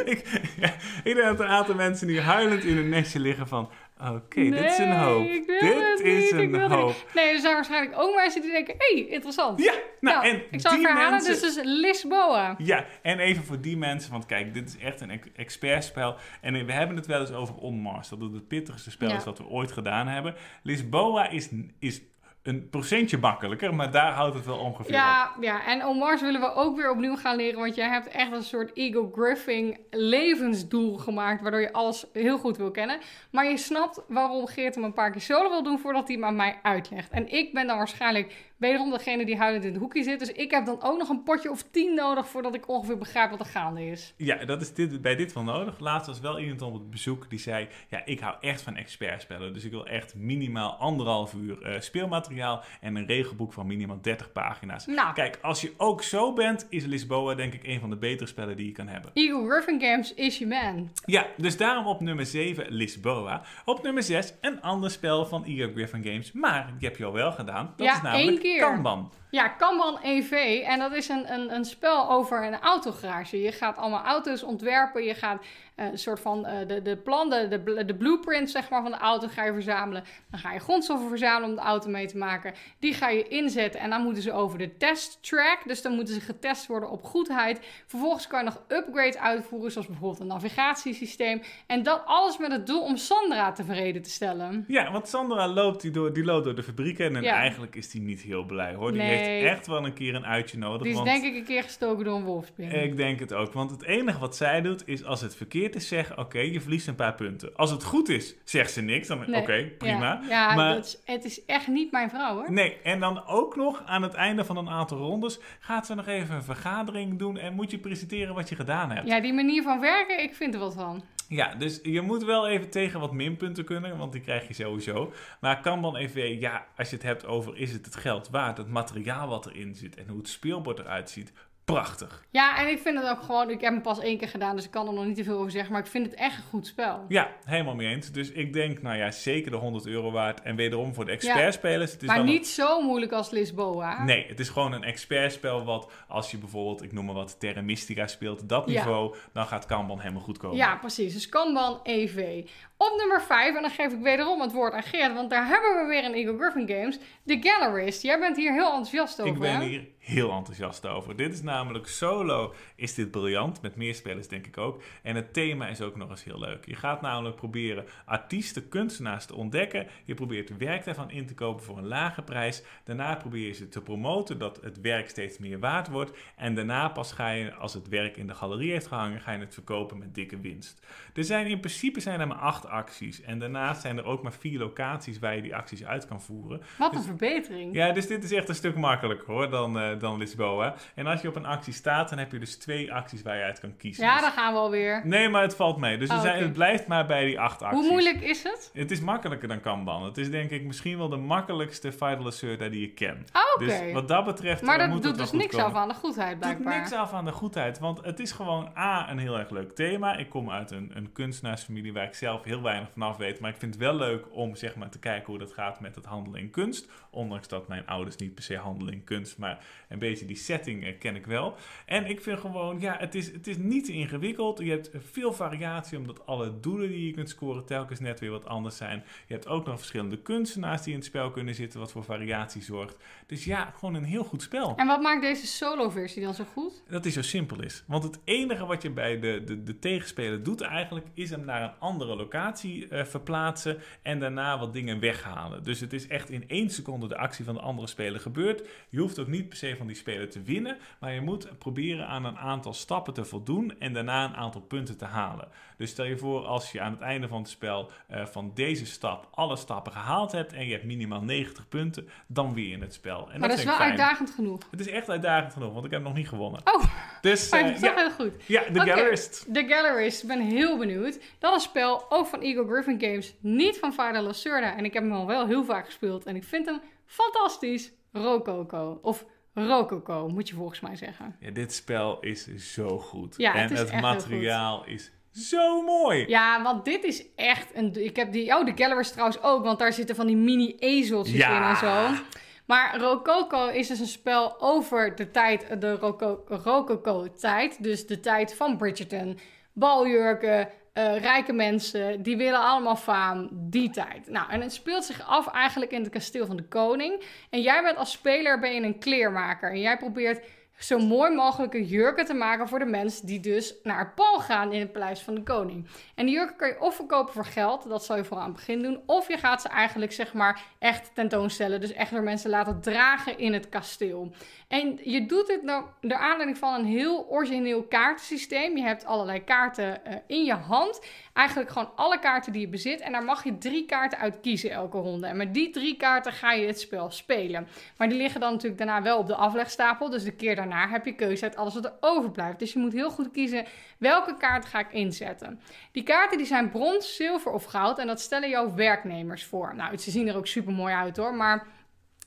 ik, 0.05 0.41
ja, 0.59 0.73
ik 1.09 1.15
denk 1.15 1.23
dat 1.23 1.39
er 1.39 1.45
een 1.45 1.51
aantal 1.51 1.75
mensen 1.75 2.07
nu 2.07 2.19
huilend 2.19 2.63
in 2.63 2.77
een 2.77 2.89
nestje 2.89 3.19
liggen 3.19 3.47
van... 3.47 3.69
Oké, 4.01 4.41
dit 4.49 4.63
is 4.63 4.77
een 4.77 4.95
hoop. 4.97 5.27
Dit 5.59 5.99
is 6.03 6.31
niet, 6.31 6.53
een 6.53 6.71
hoop. 6.71 6.95
Nee, 7.13 7.25
er 7.29 7.39
zijn 7.39 7.53
waarschijnlijk 7.53 7.99
ook 7.99 8.15
mensen 8.15 8.41
die 8.41 8.51
denken... 8.51 8.75
hé, 8.77 8.95
hey, 8.95 9.05
interessant. 9.07 9.63
Ja, 9.63 9.71
nou, 9.71 9.81
Nou, 9.99 10.27
en 10.27 10.41
ik 10.51 10.61
zal 10.61 10.71
het 10.71 10.79
die 10.79 10.89
verhalen. 10.89 11.11
mensen... 11.11 11.33
Is 11.33 11.41
dus 11.53 11.59
Lisboa. 11.63 12.55
Ja, 12.57 12.85
en 13.01 13.19
even 13.19 13.43
voor 13.43 13.61
die 13.61 13.77
mensen, 13.77 14.11
want 14.11 14.25
kijk, 14.25 14.53
dit 14.53 14.67
is 14.67 14.77
echt 14.77 15.01
een 15.01 15.09
ex- 15.09 15.27
expertspel. 15.35 16.15
En 16.41 16.65
we 16.65 16.71
hebben 16.73 16.95
het 16.95 17.05
wel 17.05 17.19
eens 17.19 17.31
over 17.31 17.55
On 17.55 17.75
Mars, 17.79 18.09
dat 18.09 18.19
het 18.21 18.33
het 18.33 18.47
pittigste 18.47 18.91
spel 18.91 19.09
Ja. 19.09 19.15
is 19.15 19.23
wat 19.23 19.37
we 19.37 19.47
ooit 19.47 19.71
gedaan 19.71 20.07
hebben. 20.07 20.35
Lisboa 20.63 21.29
is, 21.29 21.49
is 21.79 22.01
een 22.47 22.69
procentje 22.69 23.17
makkelijker, 23.17 23.75
maar 23.75 23.91
daar 23.91 24.11
houdt 24.11 24.35
het 24.35 24.45
wel 24.45 24.57
ongeveer 24.57 24.85
op. 24.85 24.91
Ja, 24.91 25.31
ja, 25.41 25.65
en 25.65 25.85
on 25.85 25.97
Mars 25.97 26.21
willen 26.21 26.41
we 26.41 26.53
ook 26.53 26.75
weer 26.75 26.91
opnieuw 26.91 27.15
gaan 27.15 27.35
leren. 27.35 27.59
Want 27.59 27.75
jij 27.75 27.89
hebt 27.89 28.07
echt 28.07 28.31
een 28.31 28.43
soort 28.43 28.71
ego-griffing 28.73 29.79
levensdoel 29.89 30.97
gemaakt. 30.97 31.41
Waardoor 31.41 31.61
je 31.61 31.73
alles 31.73 32.05
heel 32.13 32.37
goed 32.37 32.57
wil 32.57 32.71
kennen. 32.71 32.99
Maar 33.31 33.45
je 33.45 33.57
snapt 33.57 34.03
waarom 34.07 34.47
Geert 34.47 34.75
hem 34.75 34.83
een 34.83 34.93
paar 34.93 35.11
keer 35.11 35.21
solo 35.21 35.49
wil 35.49 35.63
doen 35.63 35.79
voordat 35.79 36.07
hij 36.07 36.15
hem 36.15 36.25
aan 36.25 36.35
mij 36.35 36.59
uitlegt. 36.61 37.11
En 37.11 37.31
ik 37.31 37.53
ben 37.53 37.67
dan 37.67 37.77
waarschijnlijk 37.77 38.35
wederom 38.57 38.89
degene 38.91 39.25
die 39.25 39.37
huilend 39.37 39.63
in 39.63 39.71
het 39.71 39.79
hoekje 39.81 40.03
zit. 40.03 40.19
Dus 40.19 40.31
ik 40.31 40.51
heb 40.51 40.65
dan 40.65 40.81
ook 40.81 40.97
nog 40.97 41.09
een 41.09 41.23
potje 41.23 41.51
of 41.51 41.63
tien 41.71 41.95
nodig 41.95 42.27
voordat 42.27 42.55
ik 42.55 42.69
ongeveer 42.69 42.97
begrijp 42.97 43.29
wat 43.29 43.39
er 43.39 43.45
gaande 43.45 43.85
is. 43.85 44.13
Ja, 44.17 44.45
dat 44.45 44.61
is 44.61 44.73
dit, 44.73 45.01
bij 45.01 45.15
dit 45.15 45.33
wel 45.33 45.43
nodig. 45.43 45.79
Laatst 45.79 46.07
was 46.07 46.19
wel 46.19 46.39
iemand 46.39 46.61
op 46.61 46.73
het 46.73 46.89
bezoek 46.89 47.29
die 47.29 47.39
zei: 47.39 47.67
Ja, 47.89 48.01
ik 48.05 48.19
hou 48.19 48.35
echt 48.41 48.61
van 48.61 48.75
expertspellen. 48.75 49.53
Dus 49.53 49.63
ik 49.63 49.71
wil 49.71 49.87
echt 49.87 50.15
minimaal 50.15 50.71
anderhalf 50.71 51.33
uur 51.33 51.61
eh, 51.63 51.79
speelmateriaal 51.79 52.63
en 52.81 52.95
een 52.95 53.05
regelboek 53.05 53.53
van 53.53 53.67
minimaal 53.67 54.01
30 54.01 54.31
pagina's. 54.31 54.85
Nou. 54.85 55.13
Kijk, 55.13 55.39
als 55.41 55.61
je 55.61 55.73
ook 55.77 56.03
zo 56.03 56.33
bent, 56.33 56.65
is 56.69 56.85
Lisboa 56.85 57.35
denk 57.35 57.53
ik 57.53 57.63
een 57.67 57.79
van 57.79 57.89
de 57.89 57.97
betere 57.97 58.29
spellen 58.29 58.55
die 58.57 58.65
je 58.65 58.71
kan 58.71 58.87
hebben. 58.87 59.11
Ego-griffing 59.13 59.81
games 59.83 60.13
is 60.13 60.37
je 60.37 60.47
man. 60.47 60.89
Ja, 61.05 61.27
dus 61.37 61.57
daarom 61.57 61.85
op 61.87 62.01
nummer 62.01 62.25
7 62.25 62.65
Lisboa. 62.69 63.41
Op 63.65 63.83
nummer 63.83 64.03
6 64.03 64.33
een 64.41 64.61
ander 64.61 64.91
spel 64.91 65.25
van 65.25 65.43
Ego 65.43 65.71
Griffin 65.73 66.03
Games. 66.03 66.31
Maar 66.31 66.73
die 66.79 66.87
heb 66.87 66.97
je 66.97 67.05
al 67.05 67.13
wel 67.13 67.31
gedaan. 67.31 67.73
Dat 67.75 67.85
Ja, 67.87 67.93
is 67.95 68.01
namelijk 68.01 68.43
keer. 68.47 68.61
Kanban. 68.61 69.09
Ja, 69.29 69.47
Kanban 69.47 69.99
EV. 70.03 70.61
En 70.67 70.79
dat 70.79 70.93
is 70.93 71.09
een, 71.09 71.33
een, 71.33 71.53
een 71.53 71.65
spel 71.65 72.09
over 72.09 72.43
een 72.45 72.59
autogarage. 72.59 73.41
Je 73.41 73.51
gaat 73.51 73.77
allemaal 73.77 74.03
auto's 74.05 74.43
ontwerpen. 74.43 75.03
Je 75.03 75.13
gaat 75.13 75.41
eh, 75.75 75.85
een 75.85 75.97
soort 75.97 76.19
van 76.19 76.45
eh, 76.45 76.67
de, 76.67 76.81
de 76.81 76.97
plan, 76.97 77.29
de, 77.29 77.47
de, 77.47 77.59
bl- 77.59 77.85
de 77.85 77.95
blueprint 77.95 78.49
zeg 78.49 78.69
maar, 78.69 78.81
van 78.81 78.91
de 78.91 78.97
auto 78.97 79.27
ga 79.27 79.43
je 79.45 79.53
verzamelen. 79.53 80.03
Dan 80.31 80.39
ga 80.39 80.53
je 80.53 80.59
grondstoffen 80.59 81.09
verzamelen 81.09 81.49
om 81.49 81.55
de 81.55 81.61
auto 81.61 81.89
mee 81.89 82.07
te 82.07 82.17
maken. 82.17 82.53
Die 82.79 82.93
ga 82.93 83.09
je 83.09 83.27
inzetten 83.27 83.79
en 83.81 83.89
dan 83.89 84.01
moeten 84.03 84.23
ze 84.23 84.31
over 84.31 84.57
de 84.57 84.77
test 84.77 85.17
track. 85.29 85.57
Dus 85.65 85.81
dan 85.81 85.93
moeten 85.95 86.13
ze 86.13 86.21
getest 86.21 86.67
worden 86.67 86.89
op 86.89 87.03
goedheid. 87.03 87.59
Vervolgens 87.87 88.27
kan 88.27 88.39
je 88.39 88.45
nog 88.45 88.61
upgrades 88.67 89.17
uitvoeren, 89.17 89.71
zoals 89.71 89.87
bijvoorbeeld 89.87 90.19
een 90.21 90.27
navigatiesysteem. 90.27 91.41
En 91.67 91.83
dat 91.83 92.01
alles 92.05 92.37
met 92.37 92.51
het 92.51 92.67
doel 92.67 92.81
om 92.81 92.97
Sandra 92.97 93.51
tevreden 93.51 94.01
te 94.01 94.09
stellen. 94.09 94.65
Ja, 94.67 94.91
want 94.91 95.07
Sandra 95.07 95.47
loopt 95.47 95.81
die 95.81 95.91
door, 95.91 96.13
die 96.13 96.23
loopt 96.25 96.43
door 96.45 96.55
de 96.55 96.63
fabrieken 96.63 97.15
en 97.15 97.23
Ja. 97.23 97.33
eigenlijk 97.35 97.75
is 97.75 97.89
die 97.89 98.01
niet 98.01 98.21
heel 98.21 98.43
blij 98.43 98.73
hoor. 98.73 98.91
Die 98.91 99.01
Nee. 99.01 99.15
Heeft 99.19 99.45
echt 99.45 99.67
wel 99.67 99.85
een 99.85 99.93
keer 99.93 100.15
een 100.15 100.25
uitje 100.25 100.57
nodig. 100.57 100.81
Die 100.81 100.89
is 100.89 100.95
want 100.95 101.07
denk 101.07 101.23
ik 101.23 101.35
een 101.35 101.45
keer 101.45 101.63
gestoken 101.63 102.05
door 102.05 102.15
een 102.17 102.23
wolfspin. 102.23 102.71
Ik 102.71 102.97
denk 102.97 103.19
het 103.19 103.33
ook, 103.33 103.53
want 103.53 103.71
het 103.71 103.83
enige 103.83 104.19
wat 104.19 104.35
zij 104.35 104.61
doet 104.61 104.87
is 104.87 105.03
als 105.05 105.21
het 105.21 105.35
verkeerd 105.35 105.75
is 105.75 105.87
zeggen, 105.87 106.17
oké, 106.17 106.39
je 106.39 106.61
verliest 106.61 106.87
een 106.87 106.95
paar 106.95 107.15
punten. 107.15 107.55
Als 107.55 107.71
het 107.71 107.83
goed 107.83 108.09
is, 108.09 108.35
zegt 108.43 108.71
ze 108.71 108.81
niks, 108.81 109.07
dan 109.07 109.15
Nee. 109.27 109.41
oké, 109.41 109.63
prima. 109.77 110.21
Ja, 110.23 110.29
ja 110.29 110.55
maar 110.55 110.77
is, 110.77 110.97
het 111.05 111.25
is 111.25 111.45
echt 111.45 111.67
niet 111.67 111.91
mijn 111.91 112.09
vrouw 112.09 112.35
hoor. 112.35 112.51
nee, 112.51 112.77
en 112.83 112.99
dan 112.99 113.25
ook 113.25 113.55
nog 113.55 113.83
aan 113.85 114.01
het 114.01 114.13
einde 114.13 114.45
van 114.45 114.57
een 114.57 114.69
aantal 114.69 114.97
rondes 114.97 115.39
gaat 115.59 115.85
ze 115.85 115.95
nog 115.95 116.07
even 116.07 116.35
een 116.35 116.43
vergadering 116.43 117.19
doen 117.19 117.37
en 117.37 117.53
moet 117.53 117.71
je 117.71 117.77
presenteren 117.77 118.35
wat 118.35 118.49
je 118.49 118.55
gedaan 118.55 118.91
hebt. 118.91 119.07
Ja, 119.07 119.19
die 119.21 119.33
manier 119.33 119.63
van 119.63 119.79
werken, 119.79 120.23
ik 120.23 120.35
vind 120.35 120.53
er 120.53 120.59
wat 120.59 120.73
van. 120.73 121.03
Ja, 121.29 121.55
dus 121.55 121.79
je 121.83 122.01
moet 122.01 122.23
wel 122.23 122.47
even 122.47 122.69
tegen 122.69 122.99
wat 122.99 123.13
minpunten 123.13 123.65
kunnen, 123.65 123.97
want 123.97 124.11
die 124.11 124.21
krijg 124.21 124.47
je 124.47 124.53
sowieso. 124.53 125.13
Maar 125.41 125.61
Kanban 125.61 125.95
EV, 125.95 126.35
ja, 126.39 126.67
als 126.77 126.89
je 126.89 126.95
het 126.95 127.05
hebt 127.05 127.25
over 127.25 127.57
is 127.57 127.71
het 127.71 127.85
het 127.85 127.95
geld 127.95 128.29
waard, 128.29 128.57
het 128.57 128.67
materiaal 128.67 129.27
wat 129.27 129.45
erin 129.45 129.75
zit 129.75 129.95
en 129.95 130.07
hoe 130.07 130.17
het 130.17 130.27
speelbord 130.27 130.79
eruit 130.79 131.09
ziet, 131.09 131.33
prachtig. 131.73 132.25
Ja, 132.31 132.57
en 132.59 132.67
ik 132.67 132.79
vind 132.79 132.99
het 132.99 133.09
ook 133.09 133.21
gewoon, 133.21 133.49
ik 133.49 133.61
heb 133.61 133.73
hem 133.73 133.81
pas 133.81 133.99
één 133.99 134.17
keer 134.17 134.27
gedaan, 134.27 134.55
dus 134.55 134.65
ik 134.65 134.71
kan 134.71 134.87
er 134.87 134.93
nog 134.93 135.05
niet 135.05 135.15
te 135.15 135.23
veel 135.23 135.37
over 135.37 135.51
zeggen, 135.51 135.71
maar 135.71 135.81
ik 135.81 135.87
vind 135.87 136.05
het 136.05 136.15
echt 136.15 136.37
een 136.37 136.43
goed 136.43 136.67
spel. 136.67 137.05
Ja, 137.07 137.29
helemaal 137.45 137.75
mee 137.75 137.87
eens. 137.87 138.11
Dus 138.11 138.31
ik 138.31 138.53
denk, 138.53 138.81
nou 138.81 138.97
ja, 138.97 139.11
zeker 139.11 139.51
de 139.51 139.57
100 139.57 139.87
euro 139.87 140.11
waard. 140.11 140.41
En 140.41 140.55
wederom 140.55 140.93
voor 140.93 141.05
de 141.05 141.11
expertspelers. 141.11 141.97
Is 141.97 142.07
maar 142.07 142.23
niet 142.23 142.47
zo 142.47 142.81
moeilijk 142.81 143.11
als 143.11 143.29
Lisboa. 143.29 144.03
Nee, 144.03 144.25
het 144.27 144.39
is 144.39 144.49
gewoon 144.49 144.71
een 144.71 144.83
expertspel 144.83 145.65
wat 145.65 145.91
als 146.07 146.31
je 146.31 146.37
bijvoorbeeld, 146.37 146.83
ik 146.83 146.91
noem 146.91 147.05
maar 147.05 147.15
wat, 147.15 147.39
Terra 147.39 147.61
Mystica 147.61 148.07
speelt, 148.07 148.49
dat 148.49 148.63
Ja. 148.69 148.71
niveau, 148.73 149.15
dan 149.33 149.45
gaat 149.45 149.65
Kanban 149.65 149.99
helemaal 149.99 150.21
goed 150.21 150.37
komen. 150.37 150.57
Ja, 150.57 150.75
precies. 150.75 151.13
Dus 151.13 151.29
Kanban 151.29 151.79
EV. 151.83 152.45
Op 152.77 152.93
nummer 152.97 153.21
5, 153.21 153.55
en 153.55 153.61
dan 153.61 153.71
geef 153.71 153.91
ik 153.91 153.99
wederom 154.01 154.41
het 154.41 154.51
woord 154.51 154.73
aan 154.73 154.83
Geert, 154.83 155.13
want 155.13 155.29
daar 155.29 155.47
hebben 155.47 155.81
we 155.81 155.87
weer 155.87 156.03
een 156.03 156.13
Eagle 156.13 156.37
Griffin 156.37 156.67
Games. 156.67 156.99
The 157.25 157.37
Gallerist. 157.41 158.01
Jij 158.01 158.19
bent 158.19 158.37
hier 158.37 158.53
heel 158.53 158.65
enthousiast 158.65 159.21
over. 159.21 159.33
Ik 159.33 159.39
ben 159.39 159.55
hè? 159.55 159.65
hier 159.65 159.87
heel 160.07 160.31
enthousiast 160.31 160.85
over. 160.87 161.15
Dit 161.15 161.33
is 161.33 161.41
namelijk 161.41 161.87
solo, 161.87 162.53
is 162.75 162.93
dit 162.93 163.11
briljant. 163.11 163.61
Met 163.61 163.75
meer 163.75 163.95
spelers 163.95 164.27
denk 164.27 164.47
ik 164.47 164.57
ook. 164.57 164.81
En 165.01 165.15
het 165.15 165.33
thema 165.33 165.67
is 165.67 165.81
ook 165.81 165.95
nog 165.95 166.09
eens 166.09 166.23
heel 166.23 166.39
leuk. 166.39 166.65
Je 166.65 166.75
gaat 166.75 167.01
namelijk 167.01 167.35
proberen 167.35 167.85
artiesten, 168.05 168.69
kunstenaars 168.69 169.25
te 169.25 169.35
ontdekken. 169.35 169.87
Je 170.03 170.13
probeert 170.13 170.57
werk 170.57 170.85
daarvan 170.85 171.11
in 171.11 171.25
te 171.25 171.33
kopen 171.33 171.63
voor 171.63 171.77
een 171.77 171.87
lage 171.87 172.21
prijs. 172.21 172.63
Daarna 172.83 173.15
probeer 173.15 173.47
je 173.47 173.53
ze 173.53 173.69
te 173.69 173.81
promoten, 173.81 174.37
dat 174.37 174.59
het 174.61 174.81
werk 174.81 175.09
steeds 175.09 175.37
meer 175.37 175.59
waard 175.59 175.87
wordt. 175.87 176.17
En 176.35 176.55
daarna 176.55 176.89
pas 176.89 177.11
ga 177.11 177.29
je, 177.29 177.53
als 177.53 177.73
het 177.73 177.87
werk 177.87 178.17
in 178.17 178.27
de 178.27 178.35
galerie 178.35 178.71
heeft 178.71 178.87
gehangen, 178.87 179.21
ga 179.21 179.31
je 179.31 179.39
het 179.39 179.53
verkopen 179.53 179.97
met 179.97 180.15
dikke 180.15 180.39
winst. 180.39 180.85
Er 181.13 181.23
zijn 181.23 181.47
in 181.47 181.59
principe 181.59 181.99
zijn 181.99 182.19
er 182.19 182.27
maar 182.27 182.37
acht 182.37 182.65
acties. 182.65 183.21
En 183.21 183.39
daarnaast 183.39 183.81
zijn 183.81 183.97
er 183.97 184.05
ook 184.05 184.23
maar 184.23 184.33
vier 184.33 184.59
locaties 184.59 185.19
waar 185.19 185.35
je 185.35 185.41
die 185.41 185.55
acties 185.55 185.85
uit 185.85 186.07
kan 186.07 186.21
voeren. 186.21 186.61
Wat 186.77 186.95
een 186.95 187.03
verbetering. 187.03 187.73
Ja, 187.73 187.91
dus 187.91 188.07
dit 188.07 188.23
is 188.23 188.31
echt 188.31 188.49
een 188.49 188.55
stuk 188.55 188.75
makkelijker 188.75 189.33
hoor 189.33 189.49
dan, 189.49 189.77
uh, 189.77 189.96
dan 189.99 190.17
Lisboa. 190.17 190.75
En 190.95 191.07
als 191.07 191.21
je 191.21 191.27
op 191.27 191.35
een 191.35 191.45
actie 191.45 191.73
staat, 191.73 192.09
dan 192.09 192.17
heb 192.17 192.31
je 192.31 192.39
dus 192.39 192.55
twee 192.57 192.93
acties 192.93 193.21
waar 193.21 193.37
je 193.37 193.43
uit 193.43 193.59
kan 193.59 193.77
kiezen. 193.77 194.03
Ja, 194.05 194.13
Dus- 194.13 194.21
dan 194.21 194.31
gaan 194.31 194.53
we 194.53 194.59
alweer. 194.59 195.01
Nee, 195.03 195.29
maar 195.29 195.41
het 195.41 195.55
valt 195.55 195.77
mee. 195.77 195.97
Dus 195.97 196.09
er 196.09 196.15
Oh, 196.15 196.21
zijn, 196.21 196.41
het 196.43 196.53
blijft 196.53 196.87
maar 196.87 197.05
bij 197.05 197.25
die 197.25 197.39
acht 197.39 197.61
acties. 197.61 197.79
Hoe 197.81 197.89
moeilijk 197.91 198.21
is 198.21 198.43
het? 198.43 198.69
Het 198.73 198.91
is 198.91 198.99
makkelijker 198.99 199.47
dan 199.47 199.59
Kanban. 199.59 200.03
Het 200.03 200.17
is 200.17 200.29
denk 200.29 200.49
ik 200.49 200.63
misschien 200.63 200.97
wel 200.97 201.09
de 201.09 201.15
makkelijkste 201.17 201.91
Vital 201.91 202.25
Asserta 202.25 202.67
die 202.69 202.81
je 202.81 202.89
kent. 202.93 203.31
Oké. 203.55 203.65
Dus 203.65 203.91
wat 203.93 204.07
dat 204.07 204.25
betreft 204.25 204.61
maar 204.61 204.75
eh, 204.75 204.81
dat 204.81 204.89
moet 204.89 205.03
doet 205.03 205.17
dus 205.17 205.31
niks 205.31 205.55
komen. 205.55 205.65
af 205.71 205.75
aan 205.75 205.87
de 205.87 205.93
goedheid, 205.93 206.29
Het 206.29 206.41
doet 206.41 206.51
blijkbaar. 206.51 206.77
niks 206.79 206.93
af 206.93 207.13
aan 207.13 207.25
de 207.25 207.31
goedheid, 207.31 207.79
want 207.79 208.03
het 208.05 208.19
is 208.19 208.31
gewoon 208.31 208.69
A, 208.77 209.09
een 209.11 209.17
heel 209.19 209.39
erg 209.39 209.49
leuk 209.49 209.75
thema. 209.75 210.15
Ik 210.15 210.29
kom 210.29 210.51
uit 210.51 210.71
een, 210.71 210.91
een 210.93 211.11
kunstenaarsfamilie 211.11 211.93
waar 211.93 212.03
ik 212.03 212.13
zelf 212.13 212.43
heel 212.43 212.61
weinig 212.61 212.89
vanaf 212.91 213.17
weet, 213.17 213.39
maar 213.39 213.49
ik 213.49 213.57
vind 213.57 213.73
het 213.73 213.83
wel 213.83 213.95
leuk 213.95 214.25
om 214.31 214.55
zeg 214.55 214.75
maar, 214.75 214.89
te 214.89 214.99
kijken 214.99 215.25
hoe 215.27 215.37
dat 215.37 215.53
gaat 215.53 215.79
met 215.79 215.95
het 215.95 216.05
handelen 216.05 216.39
in 216.39 216.49
kunst. 216.49 216.89
Ondanks 217.09 217.47
dat 217.47 217.67
mijn 217.67 217.87
ouders 217.87 218.15
niet 218.15 218.33
per 218.33 218.43
se 218.43 218.57
handelen 218.57 218.93
in 218.93 219.03
kunst, 219.03 219.37
maar 219.37 219.57
een 219.89 219.99
beetje 219.99 220.25
die 220.25 220.35
setting 220.35 220.85
eh, 220.85 220.97
ken 220.99 221.15
ik 221.15 221.25
wel. 221.25 221.55
En 221.85 222.05
ik 222.05 222.21
vind 222.21 222.39
gewoon, 222.39 222.79
ja, 222.79 222.95
het 222.99 223.15
is, 223.15 223.31
het 223.31 223.47
is 223.47 223.57
niet 223.57 223.85
te 223.85 223.91
ingewikkeld. 223.91 224.59
Je 224.59 224.69
hebt 224.69 224.91
veel 225.11 225.33
variatie, 225.33 225.97
omdat 225.97 226.25
alle 226.25 226.59
doelen 226.59 226.89
die 226.89 227.05
je 227.05 227.13
kunt 227.13 227.29
scoren 227.29 227.65
telkens 227.65 227.99
net 227.99 228.19
weer 228.19 228.31
wat 228.31 228.45
anders 228.45 228.77
zijn. 228.77 229.03
Je 229.27 229.33
hebt 229.33 229.47
ook 229.47 229.65
nog 229.65 229.77
verschillende 229.77 230.21
kunstenaars 230.21 230.81
die 230.81 230.91
in 230.93 230.99
het 230.99 231.07
spel 231.07 231.31
kunnen 231.31 231.55
zitten, 231.55 231.79
wat 231.79 231.91
voor 231.91 232.03
variatie 232.03 232.61
zorgt. 232.61 232.95
Dus 233.25 233.45
ja, 233.45 233.73
gewoon 233.75 233.93
een 233.93 234.03
heel 234.03 234.23
goed 234.23 234.41
spel. 234.41 234.75
En 234.75 234.87
wat 234.87 235.01
maakt 235.01 235.21
deze 235.21 235.47
solo-versie 235.47 236.23
dan 236.23 236.33
zo 236.33 236.43
goed? 236.53 236.83
Dat 236.89 237.03
die 237.03 237.11
zo 237.11 237.21
simpel 237.21 237.61
is. 237.61 237.83
Want 237.87 238.03
het 238.03 238.19
enige 238.23 238.65
wat 238.65 238.81
je 238.81 238.89
bij 238.89 239.19
de, 239.19 239.41
de, 239.45 239.63
de 239.63 239.79
tegenspeler 239.79 240.43
doet 240.43 240.61
eigenlijk... 240.61 241.05
is 241.13 241.29
hem 241.29 241.45
naar 241.45 241.63
een 241.63 241.79
andere 241.79 242.15
locatie 242.15 242.87
eh, 242.87 243.05
verplaatsen... 243.05 243.77
en 244.01 244.19
daarna 244.19 244.59
wat 244.59 244.73
dingen 244.73 244.99
weghalen. 244.99 245.63
Dus 245.63 245.79
het 245.79 245.93
is 245.93 246.07
echt 246.07 246.29
in 246.29 246.43
één 246.47 246.69
seconde 246.69 247.07
de 247.07 247.17
actie 247.17 247.45
van 247.45 247.53
de 247.53 247.61
andere 247.61 247.87
speler 247.87 248.19
gebeurd. 248.19 248.67
Je 248.89 248.99
hoeft 248.99 249.19
ook 249.19 249.27
niet 249.27 249.49
per 249.49 249.57
se 249.57 249.75
van 249.77 249.87
die 249.87 249.95
speler 249.95 250.29
te 250.29 250.41
winnen... 250.41 250.77
maar 250.99 251.13
je 251.13 251.21
moet 251.21 251.57
proberen 251.57 252.07
aan 252.07 252.25
een 252.25 252.37
aantal 252.37 252.73
stappen 252.73 253.13
te 253.13 253.25
voldoen... 253.25 253.79
en 253.79 253.93
daarna 253.93 254.25
een 254.25 254.35
aantal 254.35 254.61
punten 254.61 254.97
te 254.97 255.05
halen. 255.05 255.47
Dus 255.77 255.89
stel 255.89 256.05
je 256.05 256.17
voor 256.17 256.45
als 256.45 256.71
je 256.71 256.81
aan 256.81 256.91
het 256.91 257.01
einde 257.01 257.27
van 257.27 257.39
het 257.39 257.49
spel... 257.49 257.91
eh, 258.07 258.25
van 258.25 258.51
deze 258.53 258.85
stap 258.85 259.27
alle 259.31 259.55
stappen 259.55 259.91
gehaald 259.91 260.31
hebt... 260.31 260.53
en 260.53 260.65
je 260.65 260.71
hebt 260.71 260.83
minimaal 260.83 261.21
90 261.21 261.67
punten... 261.67 262.09
dan 262.27 262.53
win 262.53 262.67
je 262.67 262.77
het 262.77 262.93
spel. 262.93 263.31
En 263.31 263.39
maar 263.39 263.49
dat 263.49 263.57
is 263.57 263.63
wel 263.63 263.75
fijn. 263.75 263.89
uitdagend 263.89 264.29
genoeg. 264.29 264.61
Het 264.71 264.79
is 264.79 264.87
echt 264.87 265.09
uitdagend 265.09 265.53
genoeg, 265.53 265.73
want 265.73 265.85
ik 265.85 265.91
heb 265.91 266.03
nog 266.03 266.13
niet 266.13 266.27
gewonnen. 266.27 266.61
Oh, 266.63 266.83
Dus 267.21 267.49
eh, 267.49 267.61
dat 267.63 267.73
is 267.73 267.79
wel 267.79 267.91
ja, 267.91 267.97
heel 267.97 268.11
goed. 268.11 268.31
ja, 268.45 268.63
The 268.63 268.79
Oké. 268.79 268.89
Gallerist. 268.89 269.53
The 269.53 269.65
Gallerist, 269.67 270.21
ik 270.21 270.27
ben 270.27 270.41
heel 270.41 270.77
benieuwd. 270.77 271.19
Dat 271.39 271.49
is 271.49 271.55
een 271.55 271.69
spel, 271.69 272.05
ook 272.11 272.27
van 272.27 272.41
Eagle 272.41 272.65
Griffin 272.67 273.01
Games, 273.01 273.33
niet 273.39 273.79
van 273.79 273.93
Final 273.93 274.23
Lacerda. 274.23 274.77
En 274.77 274.85
ik 274.85 274.93
heb 274.93 275.03
hem 275.03 275.11
al 275.11 275.25
wel 275.27 275.47
heel 275.47 275.63
vaak 275.65 275.85
gespeeld 275.85 276.25
en 276.25 276.35
ik 276.35 276.43
vind 276.43 276.65
hem 276.65 276.81
fantastisch. 277.05 277.91
Rococo, 278.11 278.99
of 279.01 279.25
Rococo, 279.65 280.27
moet 280.29 280.47
je 280.49 280.55
volgens 280.55 280.79
mij 280.79 280.95
zeggen. 280.95 281.35
Ja, 281.39 281.51
dit 281.51 281.73
spel 281.73 282.19
is 282.19 282.47
zo 282.73 282.99
goed. 282.99 283.33
Ja, 283.37 283.53
en 283.55 283.61
het 283.61 283.71
is 283.71 283.79
het 283.79 283.89
echt 283.89 284.01
heel 284.01 284.13
materiaal 284.13 284.85
is 284.85 285.11
zo 285.31 285.81
mooi. 285.81 286.25
Ja, 286.27 286.61
want 286.63 286.85
dit 286.85 287.03
is 287.03 287.25
echt 287.35 287.67
een... 287.75 288.03
Ik 288.05 288.15
heb 288.15 288.31
die... 288.31 288.55
Oh, 288.57 288.65
de 288.65 288.71
Gallerist 288.75 289.11
trouwens 289.11 289.41
ook, 289.41 289.63
want 289.63 289.79
daar 289.79 289.93
zitten 289.93 290.15
van 290.15 290.27
die 290.27 290.35
mini-ezeltjes 290.37 291.37
Ja. 291.37 291.57
in 291.57 291.63
en 291.69 291.75
zo. 291.75 292.23
Maar 292.65 292.99
Rococo 292.99 293.67
is 293.67 293.87
dus 293.87 293.99
een 293.99 294.05
spel 294.07 294.61
over 294.61 295.15
de 295.15 295.31
tijd, 295.31 295.81
de 295.81 295.95
Roco- 295.95 296.43
Rococo-tijd. 296.47 297.83
Dus 297.83 298.07
de 298.07 298.19
tijd 298.19 298.55
van 298.55 298.77
Bridgerton, 298.77 299.39
baljurken, 299.73 300.69
eh, 300.97 301.19
rijke 301.19 301.53
mensen, 301.53 302.21
die 302.21 302.37
willen 302.37 302.59
allemaal 302.59 302.95
faam, 302.95 303.49
die 303.51 303.89
tijd. 303.89 304.27
Nou, 304.27 304.49
en 304.49 304.61
het 304.61 304.73
speelt 304.73 305.05
zich 305.05 305.27
af 305.27 305.47
eigenlijk 305.47 305.91
in 305.91 306.01
het 306.01 306.11
kasteel 306.11 306.45
van 306.45 306.55
de 306.57 306.67
koning. 306.67 307.23
En 307.49 307.61
jij 307.61 307.83
bent 307.83 307.97
als 307.97 308.11
speler 308.11 308.59
ben 308.59 308.73
je 308.73 308.81
een 308.81 308.99
kleermaker. 308.99 309.71
En 309.71 309.79
jij 309.79 309.97
probeert 309.97 310.45
zo 310.77 310.99
mooi 310.99 311.35
mogelijke 311.35 311.85
jurken 311.85 312.25
te 312.25 312.33
maken 312.33 312.67
voor 312.67 312.79
de 312.79 312.85
mensen 312.85 313.25
die 313.25 313.39
dus 313.39 313.75
naar 313.83 314.13
bal 314.15 314.39
gaan 314.39 314.73
in 314.73 314.79
het 314.79 314.91
paleis 314.91 315.19
van 315.19 315.35
de 315.35 315.43
koning. 315.43 315.87
En 316.15 316.25
die 316.25 316.35
jurken 316.35 316.55
kan 316.55 316.67
je 316.67 316.81
of 316.81 316.95
verkopen 316.95 317.33
voor 317.33 317.45
geld, 317.45 317.89
dat 317.89 318.05
zal 318.05 318.17
je 318.17 318.23
vooral 318.23 318.43
aan 318.43 318.51
het 318.51 318.57
begin 318.57 318.81
doen, 318.81 319.01
of 319.05 319.27
je 319.27 319.37
gaat 319.37 319.61
ze 319.61 319.67
eigenlijk 319.67 320.11
zeg 320.11 320.33
maar 320.33 320.61
echt 320.79 321.11
tentoonstellen, 321.13 321.81
dus 321.81 321.93
echt 321.93 322.11
door 322.11 322.23
mensen 322.23 322.49
laten 322.49 322.81
dragen 322.81 323.37
in 323.37 323.53
het 323.53 323.69
kasteel. 323.69 324.31
En 324.67 324.99
je 325.03 325.25
doet 325.25 325.47
dit 325.47 325.63
nou 325.63 325.85
naar 326.01 326.17
aanleiding 326.17 326.57
van 326.57 326.73
een 326.73 326.85
heel 326.85 327.27
origineel 327.29 327.83
kaartensysteem. 327.83 328.77
Je 328.77 328.83
hebt 328.83 329.05
allerlei 329.05 329.43
kaarten 329.43 330.05
eh, 330.05 330.15
in 330.27 330.43
je 330.43 330.53
hand. 330.53 331.05
Eigenlijk 331.33 331.69
gewoon 331.69 331.91
alle 331.95 332.19
kaarten 332.19 332.51
die 332.51 332.61
je 332.61 332.67
bezit. 332.67 332.99
En 332.99 333.11
daar 333.11 333.23
mag 333.23 333.43
je 333.43 333.57
drie 333.57 333.85
kaarten 333.85 334.17
uit 334.17 334.39
kiezen 334.41 334.71
elke 334.71 334.97
ronde. 334.97 335.27
En 335.27 335.37
met 335.37 335.53
die 335.53 335.69
drie 335.69 335.97
kaarten 335.97 336.31
ga 336.31 336.51
je 336.51 336.67
het 336.67 336.79
spel 336.79 337.11
spelen. 337.11 337.67
Maar 337.97 338.09
die 338.09 338.17
liggen 338.17 338.39
dan 338.39 338.51
natuurlijk 338.51 338.77
daarna 338.77 339.01
wel 339.01 339.17
op 339.17 339.27
de 339.27 339.35
aflegstapel. 339.35 340.09
Dus 340.09 340.23
de 340.23 340.35
keer 340.35 340.55
daarna 340.55 340.87
heb 340.87 341.05
je 341.05 341.15
keuze 341.15 341.43
uit 341.43 341.55
alles 341.55 341.73
wat 341.73 341.85
er 341.85 341.93
overblijft. 341.99 342.59
Dus 342.59 342.73
je 342.73 342.79
moet 342.79 342.93
heel 342.93 343.09
goed 343.09 343.31
kiezen 343.31 343.65
welke 343.97 344.37
kaart 344.37 344.65
ga 344.65 344.79
ik 344.79 344.91
inzetten. 344.91 345.59
Die 345.91 346.03
kaarten 346.03 346.37
die 346.37 346.47
zijn 346.47 346.69
brons, 346.69 347.15
zilver 347.15 347.51
of 347.51 347.65
goud. 347.65 347.99
En 347.99 348.07
dat 348.07 348.21
stellen 348.21 348.49
jouw 348.49 348.75
werknemers 348.75 349.45
voor. 349.45 349.75
Nou, 349.75 349.97
ze 349.97 350.11
zien 350.11 350.27
er 350.27 350.37
ook 350.37 350.47
super 350.47 350.73
mooi 350.73 350.93
uit 350.93 351.17
hoor. 351.17 351.33
Maar 351.33 351.67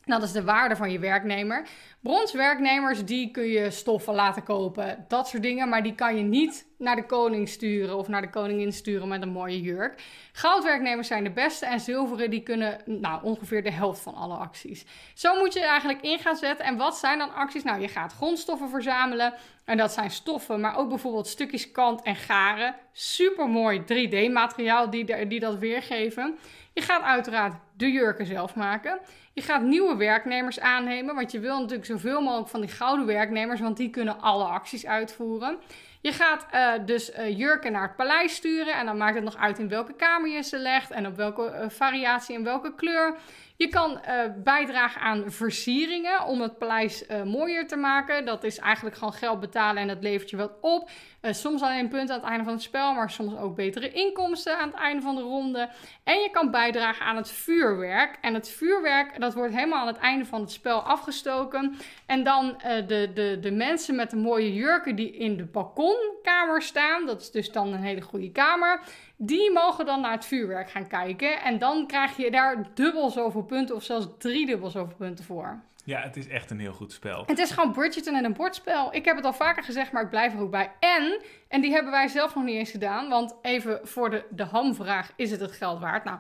dat 0.05 0.23
is 0.23 0.33
de 0.33 0.45
waarde 0.45 0.77
van 0.77 0.91
je 0.93 0.99
werknemer. 0.99 1.67
Bronswerknemers, 2.01 3.05
die 3.05 3.31
kun 3.31 3.47
je 3.47 3.71
stoffen 3.71 4.15
laten 4.15 4.43
kopen, 4.43 5.05
dat 5.09 5.29
soort 5.29 5.43
dingen. 5.43 5.69
Maar 5.69 5.83
die 5.83 5.95
kan 5.95 6.17
je 6.17 6.23
niet 6.23 6.67
naar 6.79 6.97
de 6.97 7.07
koning 7.07 7.49
sturen 7.49 7.97
of 7.97 8.09
naar 8.09 8.21
de 8.21 8.31
koningin 8.31 8.73
sturen 8.73 9.09
met 9.09 9.23
een 9.23 9.29
mooie 9.29 9.61
jurk. 9.61 10.03
Goudwerknemers 10.33 11.09
zijn 11.09 11.25
de 11.25 11.31
beste 11.31 11.67
en 11.67 11.81
zilveren 11.81 12.31
die 12.31 12.43
kunnen 12.43 12.81
nou, 12.85 13.23
ongeveer 13.23 13.63
de 13.63 13.73
helft 13.73 14.01
van 14.01 14.15
alle 14.15 14.35
acties. 14.35 14.85
Zo 15.15 15.39
moet 15.39 15.53
je 15.53 15.61
eigenlijk 15.61 16.01
in 16.01 16.19
gaan 16.19 16.37
zetten. 16.37 16.67
En 16.67 16.77
wat 16.77 16.97
zijn 16.97 17.19
dan 17.19 17.35
acties? 17.35 17.63
Nou, 17.63 17.81
je 17.81 17.89
gaat 17.89 18.13
grondstoffen 18.13 18.69
verzamelen. 18.69 19.35
En 19.65 19.77
dat 19.77 19.93
zijn 19.93 20.11
stoffen, 20.11 20.61
maar 20.61 20.77
ook 20.77 20.89
bijvoorbeeld 20.89 21.27
stukjes 21.27 21.73
kant 21.73 22.03
en 22.03 22.17
garen. 22.17 22.75
Super 22.93 23.49
mooi 23.49 23.81
3D-materiaal 23.81 24.91
die, 24.91 25.27
die 25.27 25.41
dat 25.41 25.59
weergeven. 25.59 26.39
Je 26.73 26.83
gaat 26.83 27.03
uiteraard 27.03 27.55
de 27.77 27.91
jurken 27.91 28.27
zelf 28.27 28.55
maken. 28.55 29.01
Je 29.41 29.47
gaat 29.47 29.63
nieuwe 29.63 29.97
werknemers 29.97 30.61
aannemen, 30.61 31.15
want 31.15 31.33
je 31.33 31.41
wil 31.41 31.59
natuurlijk 31.59 31.87
zoveel 31.87 32.21
mogelijk 32.21 32.49
van 32.49 32.61
die 32.61 32.71
gouden 32.71 33.07
werknemers, 33.07 33.61
want 33.61 33.77
die 33.77 33.91
kunnen 33.91 34.21
alle 34.21 34.45
acties 34.45 34.87
uitvoeren. 34.87 35.59
Je 36.01 36.13
gaat 36.13 36.47
eh, 36.51 36.73
dus 36.87 37.11
eh, 37.11 37.39
jurken 37.39 37.73
naar 37.73 37.83
het 37.83 37.97
paleis 37.97 38.35
sturen 38.35 38.75
en 38.75 38.87
dan 38.87 38.97
maakt 38.97 39.15
het 39.15 39.25
nog 39.25 39.37
uit 39.37 39.59
in 39.59 39.69
welke 39.69 39.93
kamer 39.93 40.31
je 40.31 40.43
ze 40.43 40.59
legt 40.59 40.91
en 40.91 41.07
op 41.07 41.17
welke 41.17 41.47
eh, 41.47 41.69
variatie 41.69 42.37
en 42.37 42.45
welke 42.45 42.75
kleur. 42.75 43.17
Je 43.61 43.69
kan 43.69 44.03
eh, 44.03 44.19
bijdragen 44.45 45.01
aan 45.01 45.25
versieringen 45.27 46.25
om 46.25 46.41
het 46.41 46.59
paleis 46.59 47.07
eh, 47.07 47.23
mooier 47.23 47.67
te 47.67 47.77
maken. 47.77 48.25
Dat 48.25 48.45
is 48.45 48.59
eigenlijk 48.59 48.97
gewoon 48.97 49.13
geld 49.13 49.41
betalen 49.41 49.83
en 49.83 49.89
dat 49.89 50.03
levert 50.03 50.31
je 50.31 50.37
wat 50.37 50.53
op. 50.61 50.91
Eh, 51.21 51.33
soms 51.33 51.63
alleen 51.63 51.89
punten 51.89 52.15
aan 52.15 52.21
het 52.21 52.31
einde 52.31 52.45
van 52.45 52.53
het 52.53 52.63
spel, 52.63 52.95
maar 52.95 53.11
soms 53.11 53.37
ook 53.37 53.57
betere 53.57 53.93
inkomsten 53.93 54.59
aan 54.59 54.69
het 54.69 54.77
einde 54.77 55.03
van 55.03 55.15
de 55.15 55.21
ronde. 55.23 55.69
En 56.05 56.19
je 56.19 56.31
kan 56.31 56.51
bijdragen 56.51 57.07
aan 57.07 57.17
het 57.17 57.31
vuurwerk. 57.31 58.19
En 58.21 58.35
het 58.35 58.49
vuurwerk 58.49 59.21
dat 59.21 59.35
wordt 59.35 59.55
helemaal 59.55 59.81
aan 59.81 59.87
het 59.87 59.99
einde 59.99 60.25
van 60.25 60.41
het 60.41 60.53
spel 60.53 60.81
afgestoken. 60.81 61.77
En 62.07 62.25
dan 62.25 62.61
de, 62.87 63.11
de, 63.15 63.39
de 63.41 63.51
mensen 63.51 63.97
met 63.97 64.11
de 64.11 64.17
mooie 64.17 64.55
jurken 64.55 64.97
die 64.97 65.13
in 65.13 65.37
de 65.37 65.45
balkonkamer 65.45 66.63
staan, 66.63 67.07
dat 67.07 67.21
is 67.21 67.31
dus 67.31 67.53
dan 67.53 67.73
een 67.73 67.83
hele 67.83 68.01
goede 68.01 68.33
kamer. 68.33 68.81
Die 69.17 69.53
mogen 69.53 69.87
dan 69.87 70.01
naar 70.01 70.13
het 70.13 70.25
vuurwerk 70.25 70.71
gaan 70.71 70.87
kijken. 70.87 71.41
En 71.43 71.59
dan 71.59 71.87
krijg 71.87 72.17
je 72.17 72.31
daar 72.31 72.71
dubbel 72.75 73.11
zoveel 73.11 73.45
punten 73.51 73.77
of 73.77 73.83
zelfs 73.83 74.07
driedubbel 74.19 74.71
zoveel 74.71 74.97
punten 74.97 75.25
voor. 75.25 75.61
Ja, 75.85 76.01
het 76.01 76.17
is 76.17 76.29
echt 76.29 76.51
een 76.51 76.61
heel 76.61 76.73
goed 76.73 76.93
spel. 76.93 77.23
Het 77.27 77.39
is 77.39 77.51
gewoon 77.51 77.73
Bridgerton 77.73 78.15
en 78.15 78.25
een 78.25 78.33
bordspel. 78.33 78.95
Ik 78.95 79.05
heb 79.05 79.17
het 79.17 79.25
al 79.25 79.33
vaker 79.33 79.63
gezegd, 79.63 79.93
maar 79.93 80.03
ik 80.03 80.11
blijf 80.11 80.33
er 80.35 80.41
ook 80.41 80.51
bij. 80.51 80.71
En, 80.81 81.21
en 81.49 81.61
die 81.61 81.73
hebben 81.73 81.93
wij 81.93 82.09
zelf 82.09 82.35
nog 82.35 82.45
niet 82.45 82.57
eens 82.57 82.71
gedaan. 82.71 83.09
Want 83.09 83.35
even 83.43 83.81
voor 83.83 84.11
de, 84.11 84.25
de 84.31 84.45
hamvraag, 84.45 85.13
is 85.17 85.31
het 85.31 85.41
het 85.41 85.53
geld 85.53 85.81
waard? 85.81 86.05
Nou, 86.05 86.19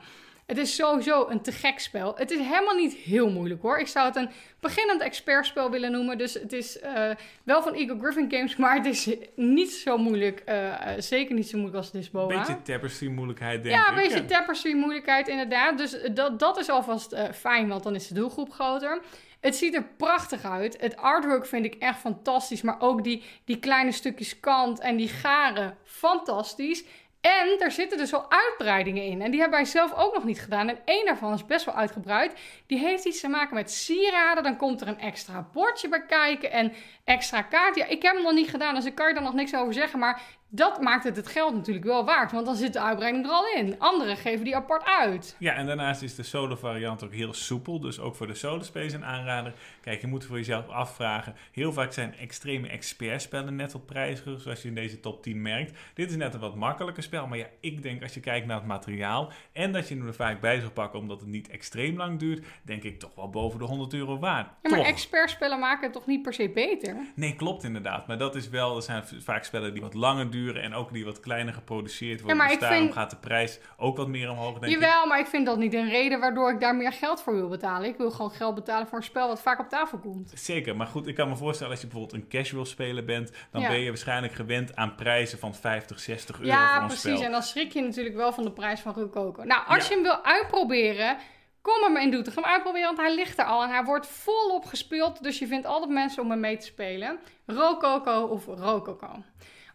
Het 0.50 0.58
is 0.58 0.74
sowieso 0.74 1.28
een 1.28 1.40
te 1.40 1.52
gek 1.52 1.78
spel. 1.78 2.14
Het 2.16 2.30
is 2.30 2.38
helemaal 2.38 2.74
niet 2.74 2.94
heel 2.94 3.30
moeilijk 3.30 3.62
hoor. 3.62 3.78
Ik 3.78 3.86
zou 3.86 4.06
het 4.06 4.16
een 4.16 4.30
beginnend 4.60 5.00
expertspel 5.00 5.70
willen 5.70 5.92
noemen. 5.92 6.18
Dus 6.18 6.34
het 6.34 6.52
is 6.52 6.80
eh, 6.80 7.10
wel 7.42 7.62
van 7.62 7.74
Eagle 7.74 7.98
Griffin 7.98 8.30
Games, 8.30 8.56
maar 8.56 8.76
het 8.76 8.86
is 8.86 9.08
niet 9.36 9.72
zo 9.72 9.98
moeilijk. 9.98 10.42
Uh, 10.48 10.74
zeker 10.98 11.34
niet 11.34 11.48
zo 11.48 11.56
moeilijk 11.56 11.78
als 11.78 11.90
Disboa. 11.90 12.22
Een 12.22 12.38
beetje 12.38 12.62
tapestry 12.62 13.08
moeilijkheid 13.08 13.62
denk 13.62 13.74
ja, 13.74 13.80
ik. 13.80 13.86
Ja, 13.86 13.92
een 13.92 14.08
beetje 14.08 14.24
tapestry 14.24 14.74
moeilijkheid 14.74 15.28
inderdaad. 15.28 15.78
Dus 15.78 15.98
dat, 16.14 16.38
dat 16.38 16.58
is 16.58 16.68
alvast 16.68 17.16
fijn, 17.34 17.68
want 17.68 17.82
dan 17.82 17.94
is 17.94 18.08
de 18.08 18.14
doelgroep 18.14 18.52
groter. 18.52 19.00
Het 19.40 19.56
ziet 19.56 19.74
er 19.74 19.84
prachtig 19.96 20.44
uit. 20.44 20.80
Het 20.80 20.96
artwork 20.96 21.46
vind 21.46 21.64
ik 21.64 21.74
echt 21.74 21.98
fantastisch. 21.98 22.62
Maar 22.62 22.80
ook 22.80 23.04
die, 23.04 23.22
die 23.44 23.58
kleine 23.58 23.92
stukjes 23.92 24.40
kant 24.40 24.80
en 24.80 24.96
die 24.96 25.08
garen, 25.08 25.76
fantastisch. 25.84 26.84
En 27.20 27.58
er 27.58 27.70
zitten 27.70 27.98
dus 27.98 28.14
al 28.14 28.30
uitbreidingen 28.30 29.02
in. 29.02 29.22
En 29.22 29.30
die 29.30 29.40
hebben 29.40 29.58
wij 29.58 29.68
zelf 29.68 29.94
ook 29.94 30.14
nog 30.14 30.24
niet 30.24 30.40
gedaan. 30.40 30.68
En 30.68 30.78
één 30.84 31.04
daarvan 31.04 31.32
is 31.32 31.46
best 31.46 31.64
wel 31.64 31.74
uitgebreid. 31.74 32.40
Die 32.70 32.78
heeft 32.78 33.04
iets 33.04 33.20
te 33.20 33.28
maken 33.28 33.54
met 33.54 33.70
sieraden. 33.70 34.42
Dan 34.42 34.56
komt 34.56 34.80
er 34.80 34.88
een 34.88 34.98
extra 34.98 35.48
bordje 35.52 35.88
bij 35.88 36.06
kijken. 36.06 36.50
En 36.50 36.72
extra 37.04 37.42
kaart. 37.42 37.76
Ja, 37.76 37.86
ik 37.86 38.02
heb 38.02 38.14
hem 38.14 38.22
nog 38.22 38.32
niet 38.32 38.50
gedaan, 38.50 38.74
dus 38.74 38.84
ik 38.84 38.94
kan 38.94 39.08
je 39.08 39.14
daar 39.14 39.22
nog 39.22 39.34
niks 39.34 39.54
over 39.54 39.72
zeggen. 39.72 39.98
Maar 39.98 40.22
dat 40.52 40.80
maakt 40.80 41.04
het 41.04 41.16
het 41.16 41.26
geld 41.26 41.54
natuurlijk 41.54 41.86
wel 41.86 42.04
waard. 42.04 42.32
Want 42.32 42.46
dan 42.46 42.56
zit 42.56 42.72
de 42.72 42.80
uitbreiding 42.80 43.24
er 43.24 43.30
al 43.30 43.46
in. 43.56 43.78
Anderen 43.78 44.16
geven 44.16 44.44
die 44.44 44.56
apart 44.56 44.84
uit. 44.84 45.36
Ja, 45.38 45.54
en 45.54 45.66
daarnaast 45.66 46.02
is 46.02 46.14
de 46.14 46.22
solo 46.22 46.56
variant 46.56 47.04
ook 47.04 47.12
heel 47.12 47.32
soepel. 47.32 47.80
Dus 47.80 48.00
ook 48.00 48.16
voor 48.16 48.26
de 48.26 48.34
solo 48.34 48.62
space 48.62 48.96
een 48.96 49.04
aanrader. 49.04 49.54
Kijk, 49.80 50.00
je 50.00 50.06
moet 50.06 50.24
voor 50.24 50.36
jezelf 50.36 50.68
afvragen. 50.68 51.34
Heel 51.52 51.72
vaak 51.72 51.92
zijn 51.92 52.14
extreme 52.16 52.68
expertspellen 52.68 53.56
net 53.56 53.72
wat 53.72 53.86
prijziger. 53.86 54.40
Zoals 54.40 54.62
je 54.62 54.68
in 54.68 54.74
deze 54.74 55.00
top 55.00 55.22
10 55.22 55.42
merkt. 55.42 55.78
Dit 55.94 56.10
is 56.10 56.16
net 56.16 56.34
een 56.34 56.40
wat 56.40 56.56
makkelijker 56.56 57.02
spel. 57.02 57.26
Maar 57.26 57.38
ja, 57.38 57.46
ik 57.60 57.82
denk 57.82 58.02
als 58.02 58.14
je 58.14 58.20
kijkt 58.20 58.46
naar 58.46 58.56
het 58.56 58.66
materiaal. 58.66 59.32
En 59.52 59.72
dat 59.72 59.88
je 59.88 59.94
hem 59.94 60.06
er 60.06 60.14
vaak 60.14 60.40
bij 60.40 60.60
zou 60.60 60.70
pakken 60.70 60.98
omdat 60.98 61.20
het 61.20 61.28
niet 61.28 61.48
extreem 61.48 61.96
lang 61.96 62.18
duurt. 62.18 62.46
Denk 62.64 62.82
ik 62.82 62.98
toch 62.98 63.14
wel 63.14 63.30
boven 63.30 63.58
de 63.58 63.64
100 63.64 63.94
euro 63.94 64.18
waard. 64.18 64.46
Ja, 64.62 64.70
maar 64.70 64.78
toch? 64.78 64.88
expertspellen 64.88 65.58
maken 65.58 65.82
het 65.82 65.92
toch 65.92 66.06
niet 66.06 66.22
per 66.22 66.32
se 66.34 66.48
beter? 66.50 66.96
Nee, 67.14 67.36
klopt 67.36 67.64
inderdaad. 67.64 68.06
Maar 68.06 68.18
dat 68.18 68.34
is 68.34 68.48
wel, 68.48 68.76
er 68.76 68.82
zijn 68.82 69.04
vaak 69.18 69.44
spellen 69.44 69.72
die 69.72 69.82
wat 69.82 69.94
langer 69.94 70.30
duren 70.30 70.62
en 70.62 70.74
ook 70.74 70.92
die 70.92 71.04
wat 71.04 71.20
kleiner 71.20 71.54
geproduceerd 71.54 72.20
worden. 72.20 72.28
Ja, 72.28 72.42
maar 72.42 72.46
dus 72.46 72.54
ik 72.56 72.60
daarom 72.62 72.80
vind- 72.80 72.92
gaat 72.92 73.10
de 73.10 73.16
prijs 73.16 73.60
ook 73.76 73.96
wat 73.96 74.08
meer 74.08 74.30
omhoog, 74.30 74.58
denk 74.58 74.72
ik. 74.74 74.80
Jawel, 74.80 75.06
maar 75.06 75.18
ik 75.18 75.26
vind 75.26 75.46
dat 75.46 75.58
niet 75.58 75.74
een 75.74 75.88
reden 75.88 76.20
waardoor 76.20 76.50
ik 76.50 76.60
daar 76.60 76.76
meer 76.76 76.92
geld 76.92 77.22
voor 77.22 77.34
wil 77.34 77.48
betalen. 77.48 77.88
Ik 77.88 77.96
wil 77.96 78.10
gewoon 78.10 78.30
geld 78.30 78.54
betalen 78.54 78.86
voor 78.86 78.98
een 78.98 79.04
spel 79.04 79.28
wat 79.28 79.42
vaak 79.42 79.58
op 79.60 79.68
tafel 79.68 79.98
komt. 79.98 80.32
Zeker, 80.34 80.76
maar 80.76 80.86
goed, 80.86 81.06
ik 81.06 81.14
kan 81.14 81.28
me 81.28 81.36
voorstellen 81.36 81.72
als 81.72 81.80
je 81.80 81.86
bijvoorbeeld 81.88 82.22
een 82.22 82.28
casual 82.28 82.64
speler 82.64 83.04
bent, 83.04 83.32
dan 83.50 83.60
Ja. 83.62 83.68
ben 83.68 83.80
je 83.80 83.88
waarschijnlijk 83.88 84.32
gewend 84.32 84.76
aan 84.76 84.94
prijzen 84.94 85.38
van 85.38 85.54
50, 85.54 86.00
60 86.00 86.38
euro 86.40 86.50
Ja, 86.50 86.72
voor 86.72 86.80
een 86.80 86.86
precies. 86.86 87.10
spel. 87.10 87.22
En 87.24 87.30
dan 87.32 87.42
schrik 87.42 87.72
je 87.72 87.80
natuurlijk 87.82 88.16
wel 88.16 88.32
van 88.32 88.44
de 88.44 88.52
prijs 88.52 88.80
van 88.80 88.92
Rococo. 88.94 89.42
Nou, 89.42 89.66
als 89.66 89.82
Ja. 89.82 89.88
je 89.88 89.94
hem 89.94 90.02
wil 90.02 90.24
uitproberen, 90.24 91.16
kom 91.62 91.92
maar 91.92 92.02
in 92.02 92.10
Doetinchem 92.10 92.44
uitproberen, 92.44 92.86
want 92.86 92.98
hij 92.98 93.14
ligt 93.14 93.38
er 93.38 93.44
al. 93.44 93.62
En 93.62 93.68
hij 93.68 93.84
wordt 93.84 94.06
volop 94.06 94.64
gespeeld, 94.64 95.22
dus 95.22 95.38
je 95.38 95.46
vindt 95.46 95.66
altijd 95.66 95.90
mensen 95.90 96.22
om 96.22 96.30
hem 96.30 96.40
mee 96.40 96.56
te 96.56 96.66
spelen. 96.66 97.20
Rococo 97.46 98.22
of 98.22 98.46
Rococo. 98.46 99.24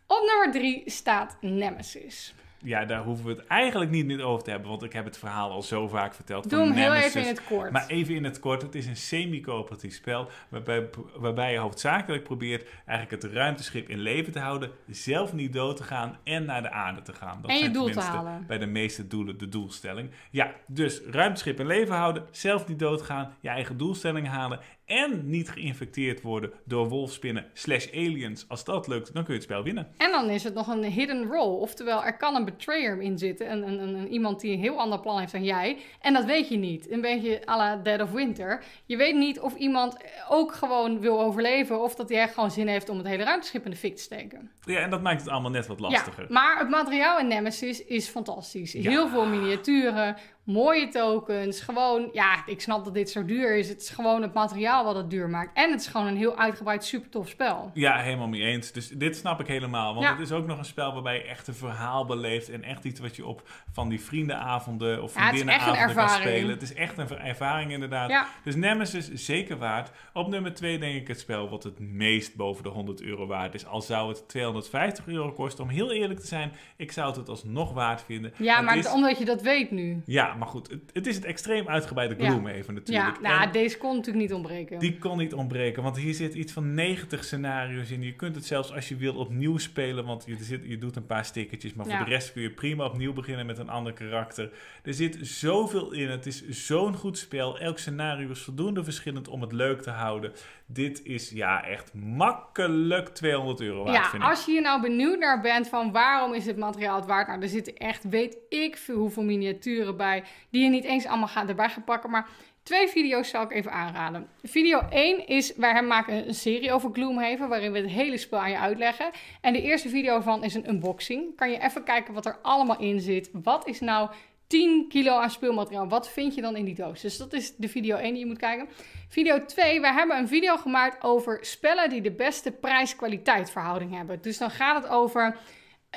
Op 0.08 0.24
nummer 0.26 0.52
3 0.52 0.84
staat 0.86 1.38
Nemesis. 1.42 2.34
Ja, 2.66 2.86
daar 2.86 3.04
hoeven 3.04 3.26
we 3.26 3.32
het 3.32 3.48
eigenlijk 3.48 3.92
niet 3.92 4.06
meer 4.06 4.24
over 4.24 4.44
te 4.44 4.50
hebben, 4.50 4.70
want 4.70 4.84
ik 4.84 4.94
heb 4.94 5.06
het 5.06 5.18
verhaal 5.18 5.52
al 5.52 5.62
zo 5.62 5.88
vaak 5.88 6.14
verteld. 6.14 6.50
Doe 6.50 6.60
hem 6.60 6.72
heel 6.72 6.94
even 6.94 7.22
in 7.22 7.28
het 7.28 7.44
kort. 7.44 7.72
Maar 7.72 7.88
even 7.88 8.16
in 8.16 8.24
het 8.24 8.40
kort, 8.40 8.62
het 8.62 8.76
is 8.76 8.86
een 8.86 8.98
semi-coöperatief 8.98 9.96
spel 9.96 10.30
waarbij, 10.50 10.90
waarbij 11.16 11.52
je 11.52 11.58
hoofdzakelijk 11.58 12.24
probeert 12.24 12.68
eigenlijk 12.86 13.24
het 13.24 13.34
ruimteschip 13.34 13.90
in 13.90 14.00
leven 14.00 14.34
te 14.34 14.40
houden, 14.40 14.72
zelf 14.90 15.34
niet 15.34 15.54
dood 15.54 15.78
te 15.78 15.84
gaan 15.84 16.18
en 16.24 16.46
naar 16.46 16.62
de 16.62 16.72
aarde 16.72 17.02
te 17.02 17.14
gaan. 17.14 17.42
Dat 17.42 17.52
En 17.52 17.58
je 17.58 17.72
doel 17.72 17.86
te 17.86 17.92
tenminste 17.92 18.18
halen. 18.18 18.44
Bij 18.48 18.58
de 18.58 18.66
meeste 18.66 19.08
doelen 19.08 19.38
de 19.38 19.50
doelstelling. 19.50 20.10
Ja, 20.32 20.52
dus 20.68 21.02
ruimteschip 21.02 21.60
in 21.60 21.68
leven 21.68 21.96
houden, 21.96 22.26
zelf 22.32 22.68
niet 22.68 22.80
doodgaan, 22.80 23.34
je 23.40 23.50
eigen 23.50 23.78
doelstelling 23.78 24.28
halen 24.28 24.60
en 24.86 25.30
niet 25.30 25.50
geïnfecteerd 25.50 26.22
worden 26.22 26.52
door 26.66 26.90
wolfspinnen 26.90 27.46
slash 27.54 27.88
aliens. 27.92 28.46
Als 28.48 28.64
dat 28.64 28.88
lukt, 28.88 29.14
dan 29.14 29.24
kun 29.24 29.34
je 29.34 29.40
het 29.40 29.50
spel 29.50 29.64
winnen. 29.64 29.88
En 29.98 30.12
dan 30.12 30.30
is 30.30 30.44
het 30.44 30.54
nog 30.54 30.68
een 30.68 30.84
hidden 30.84 31.26
role. 31.26 31.58
Oftewel, 31.58 32.04
er 32.04 32.18
kan 32.18 32.36
een 32.36 32.46
betrayer 32.46 33.02
in 33.02 33.18
zitten. 33.18 33.52
Een, 33.52 33.68
een, 33.68 33.80
een, 33.80 34.08
iemand 34.08 34.42
die 34.42 34.54
een 34.54 34.60
heel 34.60 34.80
ander 34.80 35.00
plan 35.00 35.20
heeft 35.20 35.32
dan 35.32 35.44
jij. 35.44 35.78
En 36.02 36.14
dat 36.14 36.26
weet 36.26 36.50
je 36.50 36.58
niet. 36.58 36.92
Een 36.92 37.02
beetje 37.02 37.42
à 37.50 37.58
la 37.58 37.76
Dead 37.76 38.02
of 38.02 38.12
Winter. 38.12 38.64
Je 38.86 38.98
weet 38.98 39.16
niet 39.16 39.40
of 39.40 39.56
iemand 39.56 39.98
ook 40.30 40.54
gewoon 40.54 41.00
wil 41.00 41.22
overleven. 41.22 41.82
Of 41.82 41.96
dat 41.96 42.10
hij 42.10 42.22
echt 42.22 42.34
gewoon 42.34 42.52
zin 42.52 42.68
heeft 42.68 42.90
om 42.90 42.98
het 42.98 43.08
hele 43.08 43.24
ruimteschip 43.24 43.66
in 43.66 43.72
de 43.72 43.78
fik 43.78 43.96
te 43.96 44.02
steken. 44.02 44.52
Ja, 44.66 44.80
en 44.80 44.90
dat 44.90 45.02
maakt 45.02 45.22
het 45.22 45.30
allemaal 45.30 45.52
net 45.52 45.68
wat 45.68 45.80
lastiger. 45.80 46.24
Ja, 46.24 46.34
maar 46.34 46.60
het 46.60 46.70
materiaal 46.70 47.20
in 47.20 47.28
Nemesis 47.28 47.86
is 47.86 48.08
fantastisch. 48.08 48.72
Ja. 48.72 48.90
Heel 48.90 49.08
veel 49.08 49.26
miniaturen, 49.26 50.18
mooie 50.46 50.88
tokens. 50.88 51.62
Gewoon, 51.62 52.10
ja, 52.14 52.44
ik 52.46 52.62
snap 52.62 52.86
dat 52.86 52.94
dit 52.94 53.10
zo 53.10 53.26
duur 53.26 53.58
is. 53.58 53.70
Het 53.70 53.82
is 53.82 53.90
gewoon 53.90 54.22
het 54.22 54.34
materiaal 54.34 54.84
wat 54.86 54.96
het 54.96 55.10
duur 55.10 55.30
maakt. 55.30 55.58
En 55.58 55.72
het 55.72 55.80
is 55.82 55.88
gewoon 55.88 56.08
een 56.08 56.18
heel 56.18 56.38
uitgebreid, 56.38 56.84
super 56.86 57.10
tof 57.10 57.30
spel. 57.30 57.72
Ja, 57.74 57.98
helemaal 57.98 58.28
mee 58.28 58.42
eens. 58.42 58.72
Dus 58.72 58.88
dit 58.90 59.16
snap 59.16 59.40
ik 59.40 59.48
helemaal. 59.48 59.94
Want 59.94 60.06
Ja. 60.06 60.12
het 60.12 60.20
is 60.22 60.32
ook 60.32 60.46
nog 60.48 60.58
een 60.58 60.66
spel 60.66 60.94
waarbij 60.94 61.16
je 61.16 61.24
echt 61.24 61.48
een 61.48 61.54
verhaal 61.56 62.06
beleeft. 62.06 62.50
En 62.50 62.64
echt 62.64 62.84
iets 62.84 63.00
wat 63.00 63.16
je 63.16 63.26
op 63.26 63.42
van 63.72 63.90
die 63.90 64.02
vriendenavonden 64.02 65.04
of 65.04 65.16
Ja, 65.16 65.22
vriendinnenavonden 65.28 65.80
kan 65.80 65.90
ervaring. 65.90 66.30
spelen. 66.30 66.50
Het 66.50 66.62
is 66.62 66.74
echt 66.74 66.98
een 66.98 67.10
ervaring 67.20 67.72
inderdaad. 67.72 68.10
Ja. 68.10 68.28
Dus 68.44 68.56
Nemesis 68.56 69.12
zeker 69.14 69.58
waard. 69.58 69.92
Op 70.14 70.28
nummer 70.28 70.54
2 70.54 70.80
denk 70.80 70.96
ik 71.02 71.08
het 71.08 71.20
spel 71.20 71.50
wat 71.50 71.64
het 71.64 71.80
meest 71.80 72.36
boven 72.36 72.64
de 72.64 72.70
100 72.70 73.02
euro 73.02 73.28
waard 73.28 73.54
is. 73.54 73.66
Al 73.66 73.82
zou 73.82 74.10
het 74.10 74.28
250 74.30 75.08
euro 75.08 75.32
kosten. 75.32 75.64
Om 75.64 75.70
heel 75.70 75.92
eerlijk 75.92 76.20
te 76.20 76.28
zijn, 76.28 76.52
ik 76.78 76.92
zou 76.92 77.08
het 77.08 77.16
het 77.16 77.30
alsnog 77.30 77.74
waard 77.74 78.02
vinden. 78.04 78.34
Ja, 78.38 78.56
Het 78.56 78.66
maar 78.66 78.78
is- 78.78 78.92
omdat 78.92 79.18
je 79.18 79.26
dat 79.26 79.42
weet 79.42 79.72
nu. 79.72 80.02
Ja, 80.06 80.34
maar 80.38 80.48
goed. 80.48 80.70
Het, 80.70 80.82
het 80.94 81.08
is 81.08 81.16
het 81.16 81.26
extreem 81.26 81.68
uitgebreide 81.68 82.16
Ja. 82.18 82.30
Gloomhaven 82.30 82.74
natuurlijk. 82.74 83.16
Ja, 83.16 83.22
nou, 83.30 83.44
En- 83.44 83.52
deze 83.52 83.78
kon 83.78 83.96
natuurlijk 83.96 84.26
niet 84.26 84.34
ontbreken. 84.34 84.80
die 84.80 84.98
kon 84.98 85.18
niet 85.18 85.34
ontbreken, 85.34 85.84
want 85.84 85.98
hier 85.98 86.14
zit 86.14 86.34
iets 86.34 86.52
van 86.52 86.74
90 86.74 87.24
scenario's 87.24 87.90
in. 87.92 88.02
Je 88.02 88.14
kunt 88.16 88.36
het 88.36 88.46
zelfs 88.46 88.72
als 88.74 88.90
je 88.90 88.96
wil 88.96 89.14
opnieuw 89.16 89.58
spelen, 89.58 90.06
want 90.06 90.24
je, 90.28 90.36
zit, 90.40 90.62
je 90.66 90.78
doet 90.78 90.96
een 90.96 91.06
paar 91.06 91.26
stickertjes, 91.26 91.74
maar 91.74 91.86
voor 91.86 91.98
de 92.06 92.12
rest 92.12 92.34
kun 92.34 92.42
je 92.42 92.52
prima 92.52 92.86
opnieuw 92.86 93.14
beginnen 93.14 93.46
met 93.46 93.58
een 93.58 93.70
ander 93.70 93.94
karakter. 93.94 94.52
Er 94.84 94.94
zit 94.94 95.18
zoveel 95.22 95.92
in. 95.92 96.10
Het 96.10 96.26
is 96.26 96.48
zo'n 96.50 96.94
goed 96.96 97.18
spel. 97.18 97.60
Elk 97.60 97.78
scenario 97.78 98.30
is 98.30 98.40
voldoende 98.40 98.84
verschillend 98.84 99.28
om 99.28 99.42
het 99.42 99.52
leuk 99.52 99.82
te 99.82 99.90
houden. 99.90 100.32
Dit 100.68 101.04
is 101.04 101.30
ja 101.30 101.64
echt 101.64 101.94
makkelijk 101.94 103.10
200 103.10 103.62
euro 103.62 103.84
waard, 103.84 103.96
Ja, 103.96 104.10
vind 104.10 104.24
ik. 104.24 104.30
als 104.30 104.46
je 104.46 104.52
hier 104.52 104.62
nou 104.62 104.82
benieuwd 104.82 105.20
naar 105.20 105.42
bent 105.42 105.68
van 105.68 105.92
waarom 105.92 106.34
is 106.34 106.44
dit 106.44 106.58
materiaal 106.58 106.96
het 106.96 107.06
waard? 107.06 107.28
Nou, 107.28 107.42
er 107.42 107.48
zitten 107.48 107.76
echt, 107.78 108.04
weet 108.10 108.38
ik 108.50 108.78
veel 108.78 108.98
hoeveel 108.98 109.24
miniaturen 109.24 109.98
bij, 109.98 110.24
die 110.50 110.64
je 110.64 110.70
niet 110.70 110.84
eens 110.84 111.06
allemaal 111.06 111.28
gaat, 111.28 111.50
erbij 111.50 111.70
gaat 111.70 111.86
pakken. 111.86 112.10
Maar 112.10 112.28
twee 112.64 112.88
video's 112.88 113.30
zal 113.30 113.42
ik 113.44 113.52
even 113.52 113.72
aanraden. 113.72 114.28
Video 114.44 114.82
1 114.90 115.28
is, 115.28 115.56
wij 115.56 115.70
hebben- 115.72 115.88
maken 115.92 116.28
een 116.28 116.34
serie 116.34 116.72
over 116.72 116.90
Gloomhaven, 116.94 117.50
waarin 117.50 117.72
we 117.72 117.78
het 117.80 117.90
hele 117.90 118.18
spel 118.18 118.40
aan 118.40 118.50
je 118.52 118.60
uitleggen. 118.60 119.10
En 119.42 119.54
de 119.54 119.62
eerste 119.62 119.90
video 119.90 120.20
van 120.20 120.44
is 120.44 120.54
een 120.54 120.70
unboxing. 120.70 121.36
Kan 121.36 121.50
je 121.52 121.62
even 121.62 121.84
kijken 121.84 122.14
wat 122.14 122.26
er 122.26 122.38
allemaal 122.42 122.80
in 122.80 123.00
zit. 123.00 123.30
Wat 123.34 123.68
is 123.68 123.80
nou 123.80 124.10
10 124.48 124.86
kilo 124.90 125.18
aan 125.18 125.30
speelmateriaal. 125.30 125.88
Wat 125.88 126.10
vind 126.10 126.36
je 126.36 126.42
dan 126.42 126.56
in 126.56 126.66
die 126.66 126.76
doos? 126.76 127.02
Dus 127.02 127.18
dat 127.18 127.34
is 127.34 127.56
de 127.56 127.70
video 127.70 127.98
1 127.98 128.10
die 128.10 128.20
je 128.20 128.26
moet 128.26 128.38
kijken. 128.38 128.68
Video 129.10 129.46
2, 129.46 129.82
wij 129.82 129.94
hebben 129.94 130.18
een 130.18 130.28
video 130.28 130.58
gemaakt 130.58 131.04
over 131.04 131.38
spellen 131.42 131.90
die 131.90 132.02
de 132.02 132.12
beste 132.12 132.52
prijs-kwaliteit 132.52 133.52
verhouding 133.52 133.96
hebben. 133.96 134.22
Dus 134.22 134.38
dan 134.38 134.52
gaat 134.52 134.84
het 134.84 134.92
over, 134.92 135.38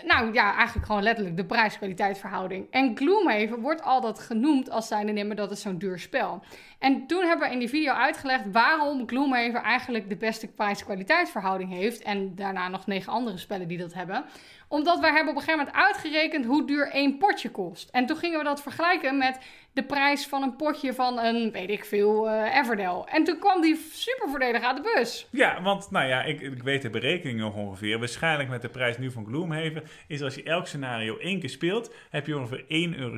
nou 0.05 0.33
ja, 0.33 0.55
eigenlijk 0.57 0.87
gewoon 0.87 1.03
letterlijk 1.03 1.37
de 1.37 1.45
prijs-kwaliteit 1.45 2.19
verhouding. 2.19 2.67
En 2.71 2.97
Gloomhaven 2.97 3.61
wordt 3.61 3.83
altijd 3.83 4.19
genoemd 4.19 4.71
als 4.71 4.89
zijnde 4.89 5.13
nimmer 5.13 5.37
dat 5.37 5.51
het 5.51 5.59
zo'n 5.59 5.79
duur 5.79 5.99
spel. 5.99 6.43
En 6.79 7.07
toen 7.07 7.25
hebben 7.25 7.47
we 7.47 7.53
in 7.53 7.59
die 7.59 7.69
video 7.69 7.93
uitgelegd 7.93 8.45
waarom 8.53 9.09
Gloomhaven 9.09 9.63
eigenlijk 9.63 10.09
de 10.09 10.17
beste 10.17 10.47
prijs-kwaliteit 10.47 11.31
verhouding 11.31 11.71
heeft. 11.71 12.03
En 12.03 12.35
daarna 12.35 12.69
nog 12.69 12.87
negen 12.87 13.13
andere 13.13 13.39
spellen 13.39 13.69
die 13.69 13.79
dat 13.79 13.95
hebben 13.95 14.25
omdat 14.69 15.01
wij 15.01 15.11
hebben 15.11 15.31
op 15.35 15.41
een 15.41 15.45
gegeven 15.45 15.67
moment 15.67 15.87
uitgerekend 15.87 16.45
hoe 16.45 16.67
duur 16.67 16.91
één 16.91 17.19
potje 17.19 17.51
kost. 17.51 17.91
En 17.91 18.07
toen 18.07 18.17
gingen 18.17 18.39
we 18.39 18.45
dat 18.45 18.63
vergelijken 18.63 19.19
met 19.19 19.39
de 19.73 19.85
prijs 19.85 20.27
van 20.27 20.43
een 20.43 20.57
potje 20.57 20.95
van 20.95 21.19
een, 21.19 21.51
weet 21.53 21.71
ik 21.71 21.85
veel, 21.85 22.29
eh 22.29 22.57
Everdell. 22.57 23.03
En 23.07 23.25
toen 23.25 23.39
kwam 23.39 23.61
die 23.61 23.89
super 23.93 24.29
voordelig 24.29 24.63
aan 24.63 24.75
de 24.75 24.93
bus. 24.95 25.27
Ja, 25.31 25.63
want 25.63 25.91
nou 25.91 26.07
ja, 26.07 26.23
ik, 26.23 26.41
ik 26.41 26.63
weet 26.63 26.83
de 26.83 26.91
berekening 26.91 27.39
nog 27.39 27.55
ongeveer. 27.55 27.99
Waarschijnlijk 27.99 28.49
met 28.49 28.63
de 28.63 28.69
prijs 28.69 28.99
nu 28.99 29.11
van 29.11 29.27
Gloomhaven 29.27 29.83
is 30.07 30.23
als 30.23 30.35
je 30.35 30.43
elk 30.43 30.67
scenario 30.67 31.19
één 31.19 31.41
keer 31.41 31.51
speelt, 31.51 31.95
heb 32.11 32.27
je 32.27 32.39
ongeveer 32.39 32.63
1,70 32.63 32.99
euro 32.99 33.17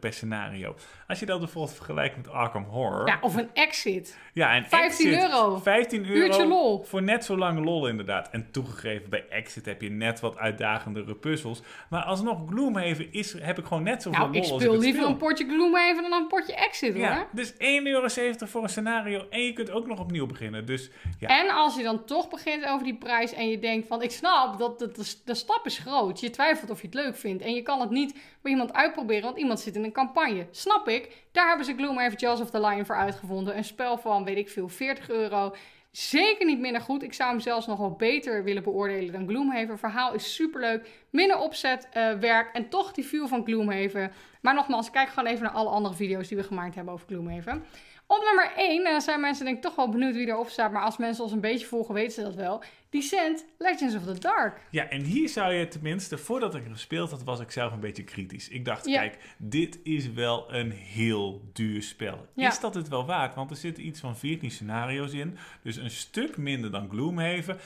per 0.00 0.12
scenario. 0.12 0.76
Als 1.06 1.20
je 1.20 1.26
dat 1.26 1.38
bijvoorbeeld 1.38 1.76
vergelijkt 1.76 2.16
met 2.16 2.28
Arkham 2.28 2.64
Horror. 2.64 3.06
Ja, 3.06 3.18
of 3.20 3.36
een 3.36 3.50
exit. 3.54 4.18
Ja, 4.32 4.54
en 4.54 4.66
15 4.66 5.06
Exit, 5.08 5.22
euro. 5.22 5.56
15 5.56 6.06
euro. 6.06 6.20
Uurtje 6.20 6.46
lol. 6.46 6.82
Voor 6.82 7.02
net 7.02 7.24
zo 7.24 7.36
lang 7.36 7.64
lol 7.64 7.88
inderdaad. 7.88 8.30
En 8.30 8.50
toegegeven, 8.50 9.10
bij 9.10 9.24
Exit 9.28 9.66
heb 9.66 9.82
je 9.82 9.90
net 9.90 10.20
wat 10.20 10.36
uitdagende 10.36 10.87
uitdagendere 10.96 11.14
puzzels. 11.14 11.62
Maar 11.90 12.02
alsnog, 12.02 12.38
Gloomhaven 12.48 13.12
is, 13.12 13.32
heb 13.40 13.58
ik 13.58 13.64
gewoon 13.64 13.82
net 13.82 14.02
zoveel 14.02 14.20
Nou, 14.20 14.32
lol 14.32 14.42
ik 14.42 14.50
als 14.50 14.60
speel 14.62 14.72
het 14.72 14.82
liever 14.82 15.00
speel. 15.02 15.12
een 15.12 15.18
potje 15.18 15.46
Gloomhaven 15.46 16.02
dan 16.02 16.12
een 16.12 16.26
potje 16.26 16.54
Exit 16.54 16.92
hoor. 16.92 17.02
Ja, 17.02 17.28
dus 17.32 17.52
1,70 17.52 17.58
euro 17.58 18.08
voor 18.38 18.62
een 18.62 18.68
scenario 18.68 19.26
en 19.30 19.42
je 19.42 19.52
kunt 19.52 19.70
ook 19.70 19.86
nog 19.86 19.98
opnieuw 20.00 20.26
beginnen. 20.26 20.66
Dus 20.66 20.90
ja, 21.18 21.42
En 21.42 21.50
als 21.50 21.76
je 21.76 21.82
dan 21.82 22.04
toch 22.04 22.28
begint 22.28 22.66
over 22.66 22.84
die 22.84 22.96
prijs 22.96 23.32
en 23.32 23.48
je 23.48 23.58
denkt 23.58 23.86
van 23.86 24.02
ik 24.02 24.10
snap 24.10 24.58
dat 24.58 24.78
de, 24.78 24.90
de, 24.92 25.14
de 25.24 25.34
stap 25.34 25.66
is 25.66 25.78
groot. 25.78 26.20
Je 26.20 26.30
twijfelt 26.30 26.70
of 26.70 26.80
je 26.80 26.86
het 26.86 26.94
leuk 26.96 27.16
vindt 27.16 27.42
en 27.42 27.54
je 27.54 27.62
kan 27.62 27.80
het 27.80 27.90
niet 27.90 28.12
bij 28.42 28.52
iemand 28.52 28.72
uitproberen, 28.72 29.22
want 29.22 29.38
iemand 29.38 29.60
zit 29.60 29.76
in 29.76 29.84
een 29.84 29.92
campagne. 29.92 30.46
Snap 30.50 30.88
ik. 30.88 31.26
Daar 31.32 31.48
hebben 31.48 31.66
ze 31.66 31.74
Gloomhaven 31.74 32.18
Jaws 32.18 32.40
of 32.40 32.50
the 32.50 32.60
Lion 32.60 32.86
voor 32.86 32.96
uitgevonden. 32.96 33.56
Een 33.56 33.64
spel 33.64 33.98
van, 33.98 34.24
weet 34.24 34.36
ik 34.36 34.48
veel, 34.48 34.68
40 34.68 35.10
euro. 35.10 35.54
Zeker 35.98 36.46
niet 36.46 36.58
minder 36.58 36.80
goed. 36.80 37.02
Ik 37.02 37.12
zou 37.12 37.30
hem 37.30 37.40
zelfs 37.40 37.66
nog 37.66 37.78
wel 37.78 37.92
beter 37.92 38.44
willen 38.44 38.62
beoordelen 38.62 39.12
dan 39.12 39.28
Gloomhaven. 39.28 39.78
Verhaal 39.78 40.14
is 40.14 40.34
superleuk. 40.34 40.88
Minder 41.10 41.38
opzet, 41.38 41.88
eh, 41.92 42.12
werk 42.12 42.54
en 42.54 42.68
toch 42.68 42.92
die 42.92 43.04
feel 43.04 43.28
van 43.28 43.44
Gloomhaven. 43.44 44.12
Maar 44.40 44.54
nogmaals, 44.54 44.90
kijk 44.90 45.08
gewoon 45.08 45.30
even 45.30 45.42
naar 45.42 45.52
alle 45.52 45.68
andere 45.68 45.94
video's 45.94 46.28
die 46.28 46.36
we 46.36 46.42
gemaakt 46.42 46.74
hebben 46.74 46.94
over 46.94 47.06
Gloomhaven. 47.06 47.64
Op 48.06 48.22
nummer 48.24 48.52
1 48.56 48.84
eh, 48.84 48.98
zijn 48.98 49.20
mensen 49.20 49.44
denk 49.44 49.56
ik 49.56 49.62
toch 49.62 49.74
wel 49.74 49.88
benieuwd 49.88 50.14
wie 50.14 50.26
erop 50.26 50.48
staat. 50.48 50.72
Maar 50.72 50.82
als 50.82 50.96
mensen 50.96 51.24
ons 51.24 51.32
een 51.32 51.40
beetje 51.40 51.66
volgen, 51.66 51.94
weten 51.94 52.12
ze 52.12 52.22
dat 52.22 52.34
wel. 52.34 52.62
Descent, 52.90 53.44
Legends 53.58 53.94
of 53.94 54.04
the 54.04 54.18
Dark. 54.18 54.60
Ja, 54.70 54.88
en 54.88 55.02
hier 55.02 55.28
zou 55.28 55.52
je 55.52 55.68
tenminste, 55.68 56.18
voordat 56.18 56.54
ik 56.54 56.62
hem 56.62 56.72
gespeeld 56.72 57.10
had, 57.10 57.22
was 57.24 57.40
ik 57.40 57.50
zelf 57.50 57.72
een 57.72 57.80
beetje 57.80 58.04
kritisch. 58.04 58.48
Ik 58.48 58.64
dacht, 58.64 58.86
Ja. 58.86 58.98
kijk, 59.00 59.18
dit 59.36 59.78
is 59.82 60.12
wel 60.12 60.54
een 60.54 60.70
heel 60.70 61.48
duur 61.52 61.82
spel. 61.82 62.26
Ja. 62.34 62.48
Is 62.48 62.60
dat 62.60 62.74
het 62.74 62.88
wel 62.88 63.06
waard? 63.06 63.34
Want 63.34 63.50
er 63.50 63.56
zitten 63.56 63.86
iets 63.86 64.00
van 64.00 64.16
14 64.16 64.50
scenario's 64.50 65.12
in, 65.12 65.36
dus 65.62 65.76
een 65.76 65.90
stuk 65.90 66.36
minder 66.36 66.70
dan 66.70 66.88
Gloomhaven. 66.90 67.58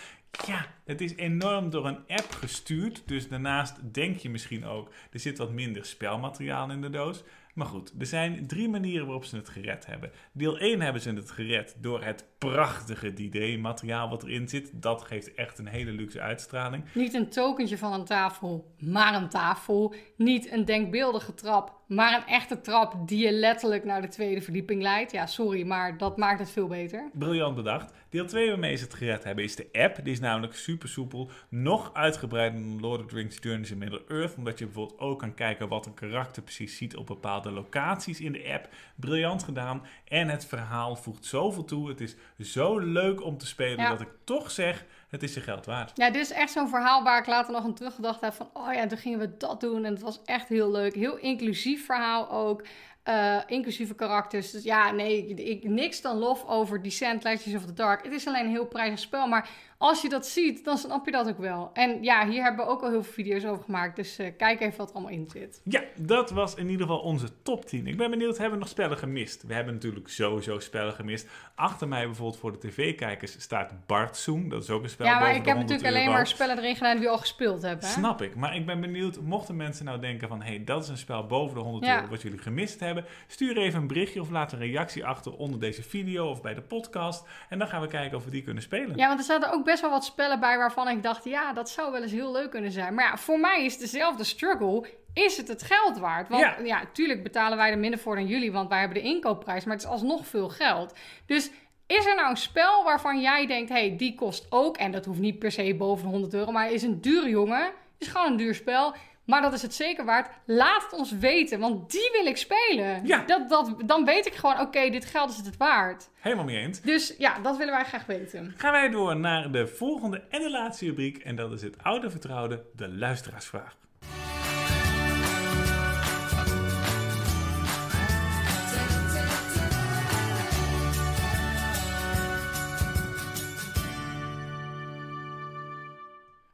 Ja, 0.47 0.67
het 0.85 1.01
is 1.01 1.17
enorm 1.17 1.71
door 1.71 1.87
een 1.87 1.99
app 2.07 2.31
gestuurd, 2.31 3.03
dus 3.07 3.29
daarnaast 3.29 3.95
denk 3.95 4.17
je 4.17 4.31
misschien 4.31 4.65
ook, 4.65 4.91
er 5.13 5.21
zit 5.21 5.39
wat 5.39 5.53
minder 5.53 5.85
spelmateriaal 5.87 6.71
in 6.71 6.81
de 6.81 6.91
doos. 6.91 7.23
Maar 7.53 7.67
goed, 7.67 7.93
er 7.99 8.07
zijn 8.07 8.47
drie 8.47 8.69
manieren 8.69 9.05
waarop 9.07 9.25
ze 9.25 9.37
het 9.37 9.49
gered 9.49 9.87
hebben. 9.87 10.11
Deel 10.33 10.59
1 10.59 10.81
hebben 10.81 11.03
ze 11.03 11.11
het 11.11 11.31
gered 11.31 11.77
door 11.81 12.05
het 12.05 12.27
prachtige 12.39 13.13
D-Day-materiaal 13.13 14.09
wat 14.09 14.23
erin 14.23 14.49
zit. 14.49 14.71
Dat 14.73 15.03
geeft 15.03 15.35
echt 15.35 15.59
een 15.59 15.67
hele 15.67 15.91
luxe 15.91 16.21
uitstraling. 16.21 16.85
Niet 16.95 17.15
een 17.15 17.29
tokentje 17.29 17.79
van 17.79 17.93
een 17.93 18.05
tafel, 18.05 18.75
maar 18.79 19.15
een 19.15 19.29
tafel. 19.29 19.95
Niet 20.17 20.53
een 20.53 20.65
denkbeeldige 20.65 21.35
trap, 21.35 21.82
maar 21.95 22.15
een 22.15 22.27
echte 22.27 22.61
trap 22.61 23.09
die 23.09 23.25
je 23.25 23.33
letterlijk 23.33 23.85
naar 23.85 24.01
de 24.03 24.09
tweede 24.09 24.41
verdieping 24.43 24.83
leidt. 24.83 25.13
Ja, 25.13 25.27
sorry, 25.27 25.67
maar 25.67 25.99
dat 25.99 26.17
maakt 26.17 26.39
het 26.39 26.51
veel 26.51 26.67
beter. 26.67 27.11
Briljant 27.13 27.55
bedacht. 27.55 27.93
Deel 28.09 28.27
2 28.27 28.49
waarmee 28.49 28.77
ze 28.77 28.85
het 28.85 28.95
gered 28.95 29.25
hebben 29.25 29.45
is 29.45 29.57
de 29.57 29.69
app. 29.73 29.99
Die 30.05 30.13
is 30.13 30.21
namelijk 30.21 30.55
super 30.55 30.89
soepel. 30.89 31.31
Nog 31.49 31.91
uitgebreider 31.95 32.61
dan 32.61 32.81
Lord 32.81 33.01
of 33.01 33.07
the 33.07 33.15
Rings 33.15 33.39
Journeys 33.41 33.71
in 33.71 33.79
Middle-earth. 33.79 34.35
Omdat 34.37 34.59
je 34.59 34.65
bijvoorbeeld 34.65 35.01
ook 35.01 35.19
kan 35.19 35.35
kijken 35.35 35.69
wat 35.69 35.87
een 35.87 35.95
karakter 35.95 36.43
precies 36.43 36.77
ziet 36.77 36.97
op 36.97 37.07
bepaalde 37.07 37.51
locaties 37.51 38.21
in 38.21 38.33
de 38.33 38.51
app. 38.53 38.69
Briljant 38.97 39.43
gedaan. 39.43 39.83
En 40.09 40.29
het 40.29 40.47
verhaal 40.47 40.97
voegt 40.97 41.25
zoveel 41.25 41.65
toe. 41.65 41.89
Het 41.89 42.01
is 42.01 42.17
zo 42.39 42.79
leuk 42.79 43.25
om 43.25 43.39
te 43.39 43.47
spelen 43.47 43.79
Ja. 43.85 43.89
dat 43.91 44.01
ik 44.01 44.11
toch 44.25 44.51
zeg, 44.51 44.85
het 45.13 45.23
is 45.23 45.35
je 45.35 45.41
geld 45.41 45.67
waard. 45.67 45.91
Ja, 45.95 46.11
dit 46.11 46.23
is 46.23 46.31
echt 46.33 46.53
zo'n 46.53 46.69
verhaal 46.69 47.03
waar 47.03 47.19
ik 47.19 47.27
later 47.27 47.53
nog 47.53 47.65
aan 47.65 47.75
teruggedacht 47.75 48.21
heb 48.21 48.33
van... 48.35 48.51
oh 48.53 48.73
ja, 48.75 48.87
toen 48.87 48.99
gingen 48.99 49.19
we 49.19 49.37
dat 49.37 49.61
doen 49.61 49.85
en 49.85 49.93
het 49.93 50.03
was 50.03 50.21
echt 50.25 50.49
heel 50.49 50.71
leuk. 50.71 50.95
Heel 50.95 51.17
inclusief 51.17 51.85
verhaal 51.85 52.31
ook. 52.31 52.63
eh, 53.03 53.37
inclusieve 53.47 53.95
karakters. 53.95 54.51
Dus 54.51 54.63
ja, 54.63 54.91
nee, 54.91 55.27
ik, 55.29 55.39
ik- 55.39 55.65
niks 55.71 56.01
dan 56.01 56.17
lof 56.17 56.47
over 56.47 56.83
Descent, 56.83 57.25
Legends 57.25 57.55
of 57.55 57.65
the 57.67 57.73
Dark. 57.73 58.05
Het 58.05 58.13
is 58.13 58.27
alleen 58.27 58.45
een 58.45 58.51
heel 58.51 58.67
prijzig 58.67 58.99
spel, 58.99 59.27
maar 59.27 59.49
als 59.83 60.03
je 60.03 60.09
dat 60.09 60.27
ziet, 60.27 60.65
dan 60.65 60.79
snap 60.79 61.05
je 61.05 61.11
dat 61.11 61.29
ook 61.29 61.39
wel. 61.39 61.71
En 61.73 62.03
ja, 62.03 62.29
hier 62.29 62.43
hebben 62.43 62.65
we 62.65 62.71
ook 62.71 62.83
al 62.83 62.91
heel 62.91 63.03
veel 63.03 63.13
video's 63.13 63.45
over 63.45 63.65
gemaakt. 63.65 63.97
Dus 63.97 64.19
eh, 64.19 64.27
kijk 64.37 64.61
even 64.61 64.79
wat 64.79 64.89
er 64.89 64.95
allemaal 64.95 65.13
in 65.13 65.29
zit. 65.33 65.61
Ja, 65.65 65.83
dat 65.97 66.31
was 66.31 66.55
in 66.55 66.69
ieder 66.69 66.87
geval 66.87 67.01
onze 67.03 67.43
top 67.43 67.65
10. 67.65 67.87
Ik 67.87 67.97
ben 67.97 68.11
benieuwd, 68.11 68.35
hebben 68.39 68.55
we 68.55 68.59
nog 68.65 68.69
spellen 68.69 68.97
gemist? 68.99 69.43
We 69.47 69.55
hebben 69.55 69.75
natuurlijk 69.75 70.09
sowieso 70.09 70.59
spellen 70.59 70.93
gemist. 70.93 71.29
Achter 71.55 71.89
mij 71.89 72.05
bijvoorbeeld 72.07 72.41
voor 72.41 72.53
de 72.53 72.59
tv-kijkers 72.59 73.41
staat 73.41 73.73
Bartzoom. 73.87 74.49
Dat 74.49 74.63
is 74.63 74.71
ook 74.71 74.83
een 74.83 74.89
spel 74.91 75.07
Ja, 75.07 75.19
maar 75.19 75.29
ik 75.29 75.35
heb 75.35 75.45
100 75.57 75.69
natuurlijk 75.69 75.95
alleen 75.97 76.11
maar 76.11 76.27
spellen 76.27 76.59
erin 76.59 76.77
gedaan 76.77 76.97
die 76.97 77.05
we 77.05 77.11
al 77.11 77.19
gespeeld 77.19 77.63
hebben. 77.63 77.87
hè? 77.87 77.93
Snap 77.93 78.23
ik, 78.23 78.35
maar 78.35 78.57
ik 78.57 78.67
ben 78.67 78.81
benieuwd, 78.81 79.21
mochten 79.21 79.57
mensen 79.57 79.85
nou 79.85 80.01
denken 80.01 80.29
van... 80.29 80.43
hé, 80.43 80.49
hey, 80.49 80.65
dat 80.65 80.83
is 80.83 80.89
een 80.89 80.99
spel 80.99 81.27
boven 81.27 81.55
de 81.57 81.63
100 81.63 81.85
Ja. 81.87 81.97
euro 81.97 82.09
wat 82.11 82.23
jullie 82.23 82.39
gemist 82.39 82.81
hebben... 82.81 83.05
stuur 83.27 83.57
even 83.57 83.81
een 83.81 83.87
berichtje 83.87 84.21
of 84.21 84.31
laat 84.31 84.53
een 84.53 84.59
reactie 84.59 85.05
achter 85.05 85.33
onder 85.37 85.61
deze 85.61 85.83
video 85.83 86.29
of 86.31 86.43
bij 86.43 86.55
de 86.55 86.63
podcast... 86.63 87.27
en 87.49 87.59
dan 87.59 87.69
gaan 87.69 87.81
we 87.81 87.87
kijken 87.87 88.17
of 88.17 88.25
we 88.25 88.31
die 88.31 88.43
kunnen 88.43 88.63
spelen. 88.63 88.97
Ja, 88.97 89.07
want 89.07 89.19
er 89.19 89.25
zaten 89.27 89.53
ook 89.53 89.65
best 89.65 89.71
wel 89.81 89.91
wat 89.91 90.05
spellen 90.05 90.41
bij 90.41 90.59
waarvan 90.59 90.89
ik 90.89 91.03
dacht, 91.03 91.25
ja, 91.25 91.53
dat 91.53 91.71
zou 91.71 91.93
wel 91.93 92.03
eens 92.03 92.13
heel 92.13 92.33
leuk 92.33 92.51
kunnen 92.51 92.71
zijn. 92.73 92.95
Maar 92.95 93.05
ja, 93.05 93.17
voor 93.17 93.41
mij 93.41 93.65
is 93.65 93.79
dezelfde 93.79 94.25
struggle, 94.25 94.87
is 95.15 95.37
het 95.37 95.49
het 95.49 95.63
geld 95.63 95.99
waard? 95.99 96.29
Want 96.29 96.43
Ja. 96.43 96.57
ja, 96.65 96.83
tuurlijk 96.93 97.23
betalen 97.23 97.57
wij 97.57 97.71
er 97.71 97.79
minder 97.79 97.99
voor 98.01 98.15
dan 98.15 98.27
jullie, 98.27 98.53
want 98.53 98.69
wij 98.69 98.79
hebben 98.79 99.03
de 99.03 99.09
inkoopprijs, 99.09 99.65
maar 99.65 99.75
het 99.75 99.85
is 99.85 99.91
alsnog 99.91 100.27
veel 100.27 100.49
geld. 100.49 100.95
Dus 101.27 101.51
is 101.87 102.07
er 102.07 102.15
nou 102.15 102.31
een 102.31 102.37
spel 102.37 102.85
waarvan 102.85 103.21
jij 103.21 103.47
denkt, 103.47 103.69
hé, 103.69 103.89
hey, 103.89 103.97
die 103.97 104.15
kost 104.15 104.47
ook, 104.51 104.77
en 104.77 104.93
dat 104.93 105.05
hoeft 105.05 105.21
niet 105.21 105.39
per 105.39 105.53
se 105.53 105.75
boven 105.75 106.05
de 106.05 106.11
100 106.11 106.35
euro, 106.35 106.53
maar 106.53 106.73
is 106.73 106.83
een 106.83 107.01
dure 107.01 107.29
jongen, 107.29 107.73
is 107.99 108.09
gewoon 108.09 108.31
een 108.31 108.37
duur 108.37 108.55
spel... 108.55 108.95
Maar 109.25 109.43
dat 109.43 109.53
is 109.53 109.63
het 109.63 109.75
zeker 109.75 110.05
waard. 110.05 110.29
Laat 110.47 110.83
het 110.83 110.93
ons 110.93 111.13
weten, 111.13 111.61
want 111.61 111.91
die 111.91 112.09
wil 112.13 112.27
ik 112.27 112.37
spelen. 112.37 113.07
Ja. 113.07 113.25
Dat, 113.25 113.49
dat, 113.49 113.75
dan 113.87 114.05
weet 114.05 114.27
ik 114.27 114.35
gewoon, 114.35 114.61
oké, 114.61 114.91
dit 114.91 115.05
geld 115.05 115.31
is 115.31 115.37
het 115.37 115.57
waard. 115.57 116.09
Helemaal 116.15 116.45
mee 116.45 116.59
eens. 116.59 116.81
Dus 116.81 117.15
ja, 117.19 117.39
dat 117.39 117.57
willen 117.57 117.75
wij 117.75 117.85
graag 117.85 118.07
weten. 118.07 118.55
Gaan 118.57 118.73
wij 118.73 118.89
door 118.89 119.17
naar 119.17 119.51
de 119.51 119.67
volgende 119.67 120.23
en 120.31 120.41
de 120.41 120.51
laatste 120.51 120.85
rubriek... 120.85 121.19
en 121.19 121.37
dat 121.37 121.53
is 121.53 121.63
het 121.63 121.83
oude 121.83 122.11
vertrouwde, 122.11 122.65
de 122.77 122.89
luisteraarsvraag. 122.89 123.77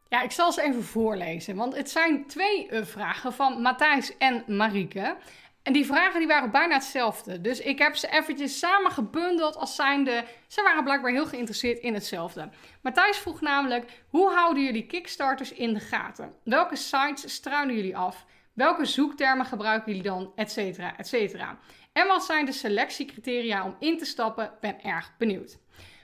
Ja, 0.08 0.22
ik 0.22 0.30
zal 0.30 0.52
ze 0.52 0.62
even 0.62 0.84
voorlezen, 0.84 1.56
want 1.56 1.76
het 1.76 1.90
zijn 1.90 2.26
twee 2.26 2.68
eh, 2.68 2.84
vragen 2.84 3.32
van 3.32 3.60
Matthijs 3.60 4.16
en 4.18 4.44
Marieke. 4.46 5.16
En 5.62 5.72
die 5.72 5.86
vragen 5.86 6.18
die 6.18 6.28
waren 6.28 6.50
bijna 6.50 6.74
hetzelfde. 6.74 7.40
Dus 7.40 7.60
ik 7.60 7.78
heb 7.78 7.96
ze 7.96 8.10
eventjes 8.10 8.58
samen 8.58 8.90
gebundeld 8.90 9.56
als 9.56 9.74
zijnde... 9.74 10.24
Ze 10.46 10.62
waren 10.62 10.84
blijkbaar 10.84 11.10
heel 11.10 11.26
geïnteresseerd 11.26 11.78
in 11.78 11.94
hetzelfde. 11.94 12.48
Matthijs 12.82 13.18
vroeg 13.18 13.40
namelijk... 13.40 14.02
Hoe 14.08 14.30
houden 14.30 14.62
jullie 14.62 14.86
Kickstarters 14.86 15.52
in 15.52 15.74
de 15.74 15.80
gaten? 15.80 16.34
Welke 16.44 16.76
sites 16.76 17.34
struinen 17.34 17.74
jullie 17.74 17.96
af? 17.96 18.24
Welke 18.52 18.84
zoektermen 18.84 19.46
gebruiken 19.46 19.86
jullie 19.86 20.08
dan? 20.10 20.32
Etcetera, 20.34 20.96
etcetera. 20.96 21.58
En 21.92 22.06
wat 22.06 22.24
zijn 22.24 22.44
de 22.44 22.52
selectiecriteria 22.52 23.64
om 23.64 23.76
in 23.78 23.98
te 23.98 24.04
stappen? 24.04 24.52
Ben 24.60 24.82
erg 24.82 25.12
benieuwd. 25.18 25.58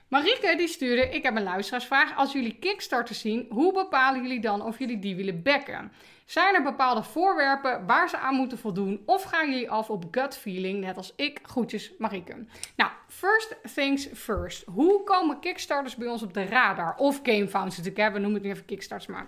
Marieke 0.09 0.55
die 0.57 0.67
stuurde, 0.67 1.09
ik 1.09 1.23
heb 1.23 1.35
een 1.35 1.43
luisteraarsvraag. 1.43 2.15
Als 2.17 2.31
jullie 2.33 2.55
Kickstarter 2.59 3.15
zien, 3.15 3.45
hoe 3.49 3.73
bepalen 3.73 4.21
jullie 4.21 4.39
dan 4.39 4.61
of 4.61 4.79
jullie 4.79 4.99
die 4.99 5.15
willen 5.15 5.41
backen? 5.43 5.91
Zijn 6.25 6.55
er 6.55 6.63
bepaalde 6.63 7.03
voorwerpen 7.03 7.85
waar 7.85 8.09
ze 8.09 8.17
aan 8.17 8.35
moeten 8.35 8.57
voldoen? 8.57 9.01
Of 9.05 9.23
gaan 9.23 9.49
jullie 9.49 9.69
af 9.69 9.89
op 9.89 10.05
gut 10.11 10.37
feeling, 10.37 10.79
net 10.79 10.97
als 10.97 11.13
ik? 11.15 11.39
Groetjes, 11.43 11.91
Marieke. 11.97 12.45
Nou, 12.75 12.91
first 13.07 13.55
things 13.75 14.07
first. 14.13 14.65
Hoe 14.65 15.03
komen 15.03 15.39
Kickstarters 15.39 15.95
bij 15.95 16.07
ons 16.07 16.23
op 16.23 16.33
de 16.33 16.45
radar? 16.45 16.95
Of 16.95 17.19
gamefounders 17.23 17.77
natuurlijk, 17.77 18.05
hè? 18.07 18.11
we 18.11 18.19
noemen 18.19 18.33
het 18.33 18.43
nu 18.43 18.49
even 18.49 18.65
Kickstarters, 18.65 19.09
maar 19.11 19.27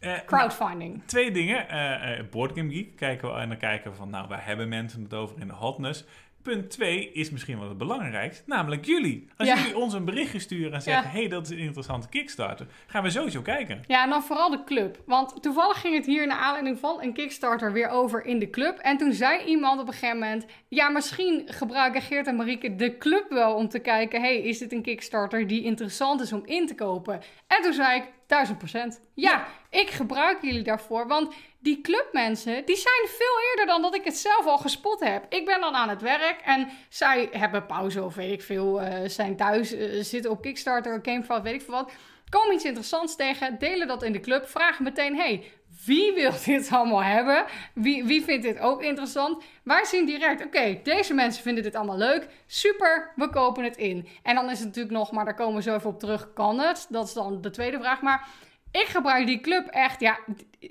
Eh, 0.00 0.18
crowdfunding. 0.26 1.02
Twee 1.06 1.30
dingen. 1.30 1.68
eh 1.68 2.18
eh, 2.18 2.24
Board 2.30 2.52
Game 2.54 2.72
Geek 2.72 2.96
kijken 2.96 3.28
we 3.34 3.40
en 3.40 3.48
dan 3.48 3.58
kijken 3.58 3.90
we 3.90 3.96
van, 3.96 4.10
nou, 4.10 4.28
waar 4.28 4.44
hebben 4.46 4.68
mensen 4.68 5.02
het 5.02 5.14
over 5.14 5.40
in 5.40 5.46
de 5.46 5.52
hotness? 5.54 6.04
Punt 6.42 6.70
2 6.70 7.12
is 7.12 7.30
misschien 7.30 7.58
wel 7.58 7.68
het 7.68 7.78
belangrijkste, 7.78 8.42
namelijk 8.46 8.84
jullie. 8.84 9.28
Als 9.36 9.48
Ja. 9.48 9.56
jullie 9.56 9.76
ons 9.76 9.92
een 9.94 10.04
berichtje 10.04 10.38
sturen 10.38 10.72
en 10.72 10.82
zeggen, 10.82 11.04
Ja. 11.04 11.10
hey, 11.18 11.28
dat 11.28 11.44
is 11.44 11.50
een 11.50 11.58
interessante 11.58 12.08
Kickstarter, 12.08 12.66
gaan 12.86 13.02
we 13.02 13.10
sowieso 13.10 13.42
kijken. 13.42 13.82
Ja, 13.86 14.02
en 14.04 14.10
dan 14.10 14.22
vooral 14.22 14.50
de 14.50 14.64
club. 14.64 15.02
Want 15.06 15.42
toevallig 15.42 15.80
ging 15.80 15.94
het 15.94 16.06
hier 16.06 16.26
naar 16.26 16.38
aanleiding 16.38 16.78
van 16.78 17.02
een 17.02 17.12
Kickstarter 17.12 17.72
weer 17.72 17.88
over 17.88 18.24
in 18.24 18.38
de 18.38 18.50
club. 18.50 18.78
En 18.78 18.96
toen 18.96 19.12
zei 19.12 19.44
iemand 19.44 19.80
op 19.80 19.86
een 19.86 19.92
gegeven 19.92 20.18
moment... 20.18 20.46
Ja, 20.68 20.88
misschien 20.88 21.42
gebruiken 21.46 22.02
Geert 22.02 22.26
en 22.26 22.36
Marieke 22.36 22.76
de 22.76 22.98
club 22.98 23.26
wel 23.28 23.54
om 23.54 23.68
te 23.68 23.78
kijken... 23.78 24.20
hey, 24.20 24.36
is 24.42 24.58
dit 24.58 24.72
een 24.72 24.82
Kickstarter 24.82 25.46
die 25.46 25.62
interessant 25.62 26.20
is 26.20 26.32
om 26.32 26.42
in 26.44 26.66
te 26.66 26.74
kopen? 26.74 27.20
En 27.46 27.62
toen 27.62 27.72
zei 27.72 28.00
ik, 28.00 28.04
duizend 28.26 28.58
procent. 28.58 29.00
Ja, 29.14 29.46
ik 29.70 29.90
gebruik 29.90 30.38
jullie 30.42 30.62
daarvoor. 30.62 31.06
Want 31.06 31.34
die 31.60 31.80
clubmensen, 31.80 32.64
die 32.64 32.76
zijn 32.76 33.06
veel 33.06 33.40
eerder 33.50 33.66
dan 33.66 33.82
dat 33.82 33.94
ik 33.94 34.04
het 34.04 34.16
zelf 34.16 34.46
al 34.46 34.58
gespot 34.58 35.00
heb. 35.00 35.26
Ik 35.28 35.44
ben 35.44 35.60
dan 35.60 35.74
aan 35.74 35.88
het 35.88 36.02
werk 36.02 36.40
en 36.44 36.68
zij 36.88 37.28
hebben 37.30 37.66
pauze 37.66 38.04
of 38.04 38.14
weet 38.14 38.32
ik 38.32 38.42
veel... 38.42 38.80
eh, 38.80 39.08
zijn 39.08 39.36
thuis, 39.36 39.72
eh, 39.72 40.02
zitten 40.02 40.30
op 40.30 40.42
Kickstarter, 40.42 40.98
Gamefile, 41.02 41.42
weet 41.42 41.54
ik 41.54 41.62
veel 41.62 41.74
wat... 41.74 41.92
Komen 42.30 42.54
iets 42.54 42.64
interessants 42.64 43.16
tegen, 43.16 43.58
delen 43.58 43.86
dat 43.86 44.02
in 44.02 44.12
de 44.12 44.20
club, 44.20 44.48
vragen 44.48 44.84
meteen: 44.84 45.16
hey, 45.16 45.44
wie 45.86 46.12
wil 46.12 46.32
dit 46.44 46.72
allemaal 46.72 47.02
hebben? 47.02 47.44
Wie, 47.74 48.04
wie 48.04 48.22
vindt 48.22 48.42
dit 48.42 48.58
ook 48.58 48.82
interessant? 48.82 49.42
Wij 49.62 49.84
zien 49.84 50.06
direct: 50.06 50.44
oké, 50.44 50.80
deze 50.82 51.14
mensen 51.14 51.42
vinden 51.42 51.62
dit 51.62 51.74
allemaal 51.74 51.96
leuk. 51.96 52.28
Super, 52.46 53.12
we 53.16 53.30
kopen 53.30 53.64
het 53.64 53.76
in. 53.76 54.08
En 54.22 54.34
dan 54.34 54.50
is 54.50 54.58
het 54.58 54.66
natuurlijk 54.66 54.94
nog, 54.94 55.12
maar 55.12 55.24
daar 55.24 55.34
komen 55.34 55.54
we 55.54 55.62
zo 55.62 55.74
even 55.74 55.90
op 55.90 55.98
terug: 55.98 56.32
kan 56.32 56.58
het? 56.58 56.86
Dat 56.88 57.06
is 57.06 57.12
dan 57.12 57.40
de 57.40 57.50
tweede 57.50 57.78
vraag. 57.78 58.00
Maar 58.00 58.28
Ik 58.72 58.86
gebruik 58.86 59.26
die 59.26 59.40
club 59.40 59.66
echt, 59.66 60.00
ja, 60.00 60.18